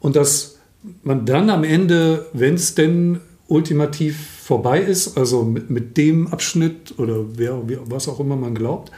und 0.01 0.17
dass 0.17 0.57
man 1.03 1.25
dann 1.25 1.51
am 1.51 1.65
Ende, 1.65 2.27
wenn 2.33 2.55
es 2.55 2.75
denn 2.75 3.21
ultimativ 3.49 4.19
vorbei 4.45 4.81
ist, 4.81 5.17
also 5.17 5.45
mit, 5.45 5.71
mit 5.71 5.97
dem 5.97 6.27
Abschnitt 6.27 6.99
oder 6.99 7.25
wer, 7.37 7.61
was 7.87 8.09
auch 8.09 8.21
immer 8.21 8.37
man 8.37 8.55
glaubt, 8.55 8.91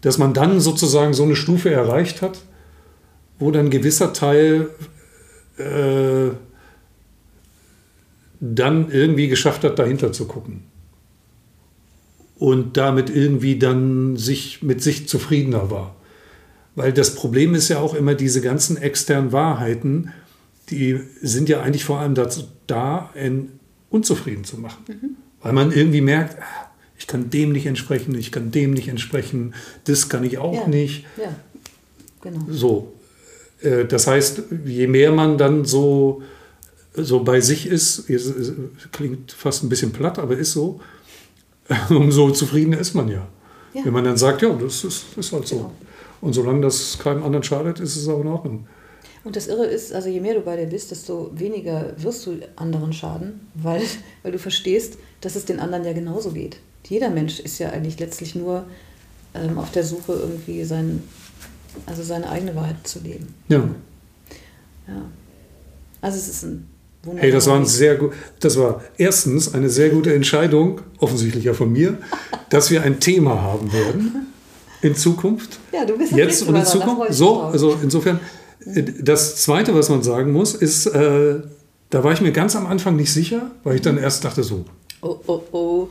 dass 0.00 0.18
man 0.18 0.34
dann 0.34 0.60
sozusagen 0.60 1.14
so 1.14 1.24
eine 1.24 1.36
Stufe 1.36 1.70
erreicht 1.70 2.22
hat, 2.22 2.40
wo 3.38 3.50
dann 3.50 3.66
ein 3.66 3.70
gewisser 3.70 4.12
Teil 4.12 4.70
äh, 5.56 6.30
dann 8.40 8.90
irgendwie 8.90 9.28
geschafft 9.28 9.64
hat, 9.64 9.78
dahinter 9.78 10.12
zu 10.12 10.26
gucken. 10.26 10.62
Und 12.38 12.76
damit 12.76 13.10
irgendwie 13.10 13.58
dann 13.58 14.16
sich 14.16 14.62
mit 14.62 14.80
sich 14.82 15.08
zufriedener 15.08 15.70
war. 15.70 15.96
Weil 16.76 16.92
das 16.92 17.16
Problem 17.16 17.56
ist 17.56 17.68
ja 17.68 17.80
auch 17.80 17.94
immer 17.94 18.14
diese 18.14 18.40
ganzen 18.40 18.76
externen 18.76 19.32
Wahrheiten, 19.32 20.12
die 20.70 21.00
sind 21.20 21.48
ja 21.48 21.60
eigentlich 21.60 21.84
vor 21.84 21.98
allem 21.98 22.14
dazu 22.14 22.44
da, 22.68 23.10
einen 23.14 23.58
unzufrieden 23.90 24.44
zu 24.44 24.58
machen. 24.58 24.84
Mhm. 24.86 25.16
Weil 25.42 25.52
man 25.52 25.72
irgendwie 25.72 26.00
merkt, 26.00 26.40
ah, 26.40 26.67
ich 26.98 27.06
kann 27.06 27.30
dem 27.30 27.52
nicht 27.52 27.66
entsprechen, 27.66 28.14
ich 28.16 28.32
kann 28.32 28.50
dem 28.50 28.72
nicht 28.72 28.88
entsprechen, 28.88 29.54
das 29.84 30.08
kann 30.08 30.24
ich 30.24 30.38
auch 30.38 30.54
ja. 30.54 30.66
nicht. 30.66 31.06
Ja, 31.16 31.34
genau. 32.20 32.40
So. 32.50 32.92
Äh, 33.62 33.84
das 33.84 34.08
heißt, 34.08 34.42
je 34.66 34.88
mehr 34.88 35.12
man 35.12 35.38
dann 35.38 35.64
so, 35.64 36.22
so 36.94 37.22
bei 37.22 37.40
sich 37.40 37.66
ist, 37.66 38.04
klingt 38.90 39.30
fast 39.30 39.62
ein 39.62 39.68
bisschen 39.68 39.92
platt, 39.92 40.18
aber 40.18 40.36
ist 40.36 40.52
so, 40.52 40.80
umso 41.88 42.32
zufriedener 42.32 42.78
ist 42.78 42.94
man 42.94 43.08
ja. 43.08 43.28
ja. 43.74 43.84
Wenn 43.84 43.92
man 43.92 44.04
dann 44.04 44.16
sagt, 44.16 44.42
ja, 44.42 44.52
das 44.54 44.82
ist, 44.82 45.04
ist 45.16 45.32
halt 45.32 45.46
so. 45.46 45.56
Genau. 45.56 45.72
Und 46.20 46.32
solange 46.32 46.62
das 46.62 46.98
keinem 46.98 47.22
anderen 47.22 47.44
schadet, 47.44 47.78
ist 47.78 47.94
es 47.94 48.08
auch 48.08 48.20
in 48.20 48.26
Ordnung. 48.26 48.66
Und 49.22 49.36
das 49.36 49.46
Irre 49.46 49.66
ist, 49.66 49.92
also 49.92 50.08
je 50.08 50.20
mehr 50.20 50.34
du 50.34 50.40
bei 50.40 50.56
dir 50.56 50.66
bist, 50.66 50.90
desto 50.90 51.30
weniger 51.32 51.94
wirst 51.96 52.26
du 52.26 52.40
anderen 52.56 52.92
schaden, 52.92 53.46
weil, 53.54 53.82
weil 54.24 54.32
du 54.32 54.38
verstehst, 54.40 54.98
dass 55.20 55.36
es 55.36 55.44
den 55.44 55.60
anderen 55.60 55.84
ja 55.84 55.92
genauso 55.92 56.32
geht 56.32 56.58
jeder 56.86 57.10
Mensch 57.10 57.40
ist 57.40 57.58
ja 57.58 57.70
eigentlich 57.70 57.98
letztlich 57.98 58.34
nur 58.34 58.64
ähm, 59.34 59.58
auf 59.58 59.70
der 59.70 59.84
Suche, 59.84 60.12
irgendwie 60.12 60.64
sein, 60.64 61.02
also 61.86 62.02
seine 62.02 62.28
eigene 62.30 62.54
Wahrheit 62.54 62.76
zu 62.86 63.00
leben. 63.00 63.34
Ja. 63.48 63.68
Ja. 64.86 65.02
Also 66.00 66.18
es 66.18 66.28
ist 66.28 66.44
ein 66.44 66.68
wunderbarer 67.02 67.22
Hey, 67.22 67.32
das 67.32 67.46
war 67.46 67.56
ein 67.56 67.66
sehr 67.66 67.96
gut. 67.96 68.12
Das 68.40 68.56
war 68.56 68.82
erstens 68.96 69.54
eine 69.54 69.68
sehr 69.68 69.90
gute 69.90 70.14
Entscheidung, 70.14 70.80
offensichtlich 70.98 71.44
ja 71.44 71.54
von 71.54 71.72
mir, 71.72 71.98
dass 72.50 72.70
wir 72.70 72.82
ein 72.82 73.00
Thema 73.00 73.42
haben 73.42 73.72
werden 73.72 74.26
in 74.82 74.94
Zukunft. 74.94 75.58
Ja, 75.72 75.84
du 75.84 75.96
bist 75.98 76.12
jetzt 76.12 76.42
und 76.42 76.56
in 76.56 76.64
Zukunft. 76.64 77.12
So, 77.12 77.42
also 77.42 77.78
insofern. 77.82 78.20
Äh, 78.64 78.82
das 79.00 79.36
Zweite, 79.36 79.74
was 79.74 79.88
man 79.88 80.02
sagen 80.02 80.32
muss, 80.32 80.54
ist, 80.54 80.86
äh, 80.86 81.40
da 81.90 82.04
war 82.04 82.12
ich 82.12 82.20
mir 82.20 82.32
ganz 82.32 82.56
am 82.56 82.66
Anfang 82.66 82.96
nicht 82.96 83.12
sicher, 83.12 83.50
weil 83.64 83.76
ich 83.76 83.82
dann 83.82 83.98
erst 83.98 84.24
dachte 84.24 84.42
so, 84.42 84.64
Oh, 85.00 85.18
oh, 85.26 85.42
oh. 85.52 85.88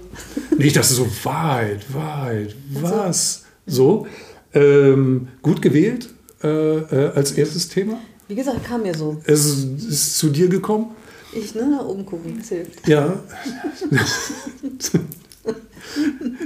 Nicht, 0.58 0.76
dass 0.76 0.92
es 0.92 0.98
so 0.98 1.08
weit, 1.24 1.94
weit, 1.94 2.56
was? 2.72 3.46
So. 3.66 4.08
Ähm, 4.54 5.30
gut 5.42 5.62
gewählt 5.62 6.10
äh, 6.44 6.48
äh, 6.48 7.12
als 7.16 7.32
erstes 7.32 7.70
Thema. 7.70 8.00
Wie 8.28 8.36
gesagt, 8.36 8.66
kam 8.66 8.82
mir 8.84 8.96
so. 8.96 9.18
Es 9.26 9.46
ist, 9.46 10.18
zu 10.18 10.30
dir 10.30 10.50
gekommen. 10.50 10.96
Ich, 11.34 11.56
ne, 11.56 11.68
nach 11.70 11.86
oben 11.86 12.06
gucken, 12.06 12.38
das 12.38 12.50
hilft. 12.50 12.88
Ja. 12.88 13.20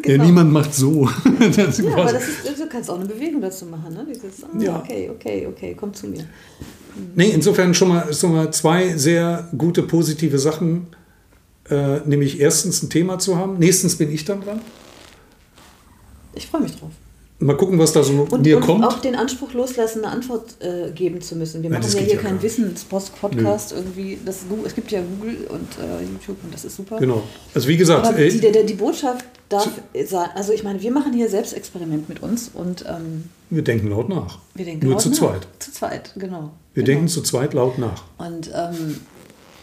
genau. 0.02 0.24
Ja, 0.24 0.24
niemand 0.24 0.52
macht 0.52 0.74
so. 0.74 1.10
das 1.56 1.78
ja, 1.80 1.94
aber 1.94 2.14
das 2.14 2.24
ist, 2.24 2.60
du 2.60 2.68
kannst 2.68 2.90
auch 2.90 3.00
eine 3.00 3.06
Bewegung 3.06 3.42
dazu 3.42 3.66
machen. 3.66 3.94
Ne? 3.94 4.06
Dieses, 4.08 4.44
oh, 4.44 4.60
ja. 4.60 4.80
Okay, 4.80 5.10
okay, 5.10 5.48
okay, 5.48 5.76
komm 5.80 5.94
zu 5.94 6.08
mir. 6.08 6.26
Nee, 7.16 7.30
insofern 7.30 7.74
schon 7.74 7.88
mal, 7.88 8.14
schon 8.14 8.34
mal 8.34 8.52
zwei 8.52 8.98
sehr 8.98 9.50
gute, 9.58 9.84
positive 9.84 10.38
Sachen 10.38 10.88
äh, 11.72 12.00
nämlich 12.06 12.40
erstens 12.40 12.84
ein 12.84 12.90
Thema 12.90 13.18
zu 13.20 13.38
haben. 13.38 13.58
Nächstens 13.58 13.96
bin 13.96 14.12
ich 14.12 14.26
dann 14.26 14.42
dran. 14.42 14.62
Ich 16.34 16.48
freue 16.48 16.62
mich 16.62 16.78
drauf. 16.78 16.92
mal 17.40 17.58
gucken, 17.58 17.78
was 17.80 17.92
da 17.92 18.04
so 18.04 18.28
Und, 18.30 18.44
mir 18.44 18.58
und 18.58 18.66
kommt. 18.66 18.86
auch 18.86 19.00
den 19.00 19.16
Anspruch 19.16 19.54
loslassen, 19.54 20.04
eine 20.06 20.14
Antwort 20.14 20.56
äh, 20.62 20.92
geben 20.92 21.22
zu 21.22 21.36
müssen. 21.36 21.64
Wir 21.64 21.70
Nein, 21.70 21.82
machen 21.82 21.94
ja 21.94 22.02
hier 22.02 22.16
ja 22.16 22.22
keinen. 22.22 22.42
Wissens-Podcast 22.42 23.74
irgendwie. 23.74 24.20
Das, 24.26 24.40
es 24.66 24.76
gibt 24.76 24.92
ja 24.92 25.02
Google 25.02 25.48
und 25.50 25.68
äh, 25.80 26.04
YouTube 26.04 26.38
und 26.44 26.54
das 26.54 26.66
ist 26.66 26.76
super. 26.78 27.00
Genau. 27.00 27.24
Also 27.54 27.68
wie 27.68 27.78
gesagt, 27.78 28.06
Aber 28.08 28.18
die, 28.18 28.40
der, 28.40 28.64
die 28.64 28.74
Botschaft 28.76 29.26
darf 29.50 29.70
sein, 30.06 30.30
also 30.36 30.54
ich 30.54 30.64
meine, 30.64 30.82
wir 30.82 30.92
machen 30.92 31.14
hier 31.14 31.30
Selbstexperiment 31.30 32.08
mit 32.08 32.22
uns 32.22 32.52
und 32.54 32.86
ähm, 32.88 33.26
wir 33.50 33.64
denken 33.64 33.90
laut 33.90 34.08
nach. 34.08 34.40
wir 34.54 34.64
denken 34.64 34.86
Nur 34.86 34.94
laut 34.94 35.02
zu 35.02 35.10
nach. 35.10 35.18
zweit. 35.18 35.48
Zu 35.60 35.72
zweit, 35.74 36.14
genau. 36.16 36.52
Wir 36.74 36.84
genau. 36.84 36.96
denken 36.96 37.08
zu 37.10 37.22
zweit 37.22 37.54
laut 37.54 37.78
nach. 37.78 38.04
Und, 38.18 38.50
ähm, 38.56 38.98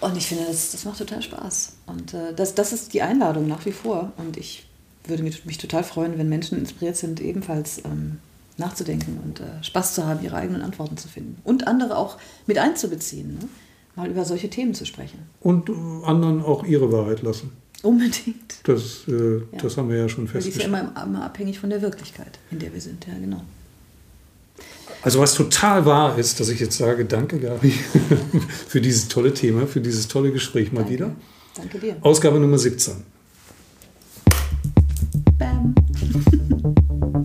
und 0.01 0.17
ich 0.17 0.27
finde, 0.27 0.45
das, 0.47 0.73
das 0.73 0.85
macht 0.85 0.99
total 0.99 1.23
Spaß. 1.23 1.77
Und 1.87 2.15
äh, 2.15 2.35
das, 2.35 2.55
das 2.55 2.73
ist 2.73 2.95
die 2.95 3.03
Einladung 3.03 3.47
nach 3.47 3.65
wie 3.67 3.73
vor. 3.73 4.13
Und 4.17 4.37
ich 4.37 4.67
würde 5.05 5.23
mich, 5.23 5.45
mich 5.45 5.59
total 5.59 5.85
freuen, 5.85 6.19
wenn 6.19 6.29
Menschen 6.29 6.59
inspiriert 6.59 6.97
sind, 6.97 7.21
ebenfalls 7.21 7.85
ähm, 7.85 8.19
nachzudenken 8.57 9.19
und 9.25 9.41
äh, 9.41 9.63
Spaß 9.63 9.95
zu 9.95 10.07
haben, 10.07 10.25
ihre 10.25 10.37
eigenen 10.37 10.63
Antworten 10.63 10.97
zu 10.97 11.09
finden. 11.09 11.41
Und 11.45 11.67
andere 11.67 11.97
auch 11.97 12.19
mit 12.47 12.59
einzubeziehen, 12.59 13.35
ne? 13.35 13.49
mal 13.97 14.09
über 14.09 14.25
solche 14.25 14.51
Themen 14.51 14.75
zu 14.75 14.85
sprechen. 14.85 15.19
Und 15.41 15.69
äh, 15.69 15.73
anderen 16.05 16.43
auch 16.43 16.65
ihre 16.65 16.93
Wahrheit 16.93 17.23
lassen. 17.23 17.53
Unbedingt. 17.83 18.61
Das, 18.65 19.07
äh, 19.09 19.43
das 19.61 19.77
haben 19.77 19.89
wir 19.89 19.97
ja 19.97 20.09
schon 20.09 20.27
Weil 20.33 20.43
die 20.43 20.49
ist 20.49 20.57
ja 20.57 20.63
festgestellt. 20.65 20.93
immer, 20.95 21.05
immer 21.05 21.25
abhängig 21.25 21.59
von 21.59 21.71
der 21.71 21.81
Wirklichkeit, 21.81 22.39
in 22.51 22.59
der 22.59 22.73
wir 22.73 22.81
sind. 22.81 23.07
Ja, 23.07 23.15
genau. 23.15 23.43
Also 25.03 25.21
was 25.21 25.35
total 25.35 25.87
wahr 25.87 26.19
ist, 26.19 26.41
dass 26.41 26.49
ich 26.49 26.61
jetzt 26.61 26.77
sage, 26.77 27.05
danke 27.05 27.39
Gabi 27.39 27.71
für 28.69 28.81
dieses 28.81 29.09
tolle 29.09 29.33
Thema, 29.33 29.67
für 29.67 29.81
dieses 29.81 30.09
tolle 30.09 30.33
Gespräch 30.33 30.73
mal 30.73 30.81
Danke. 30.81 30.95
wieder. 30.95 31.17
Danke 31.55 31.79
dir. 31.79 31.97
Ausgabe 32.01 32.39
Nummer 32.39 32.59
17. 32.59 32.95
Bam. 35.39 35.75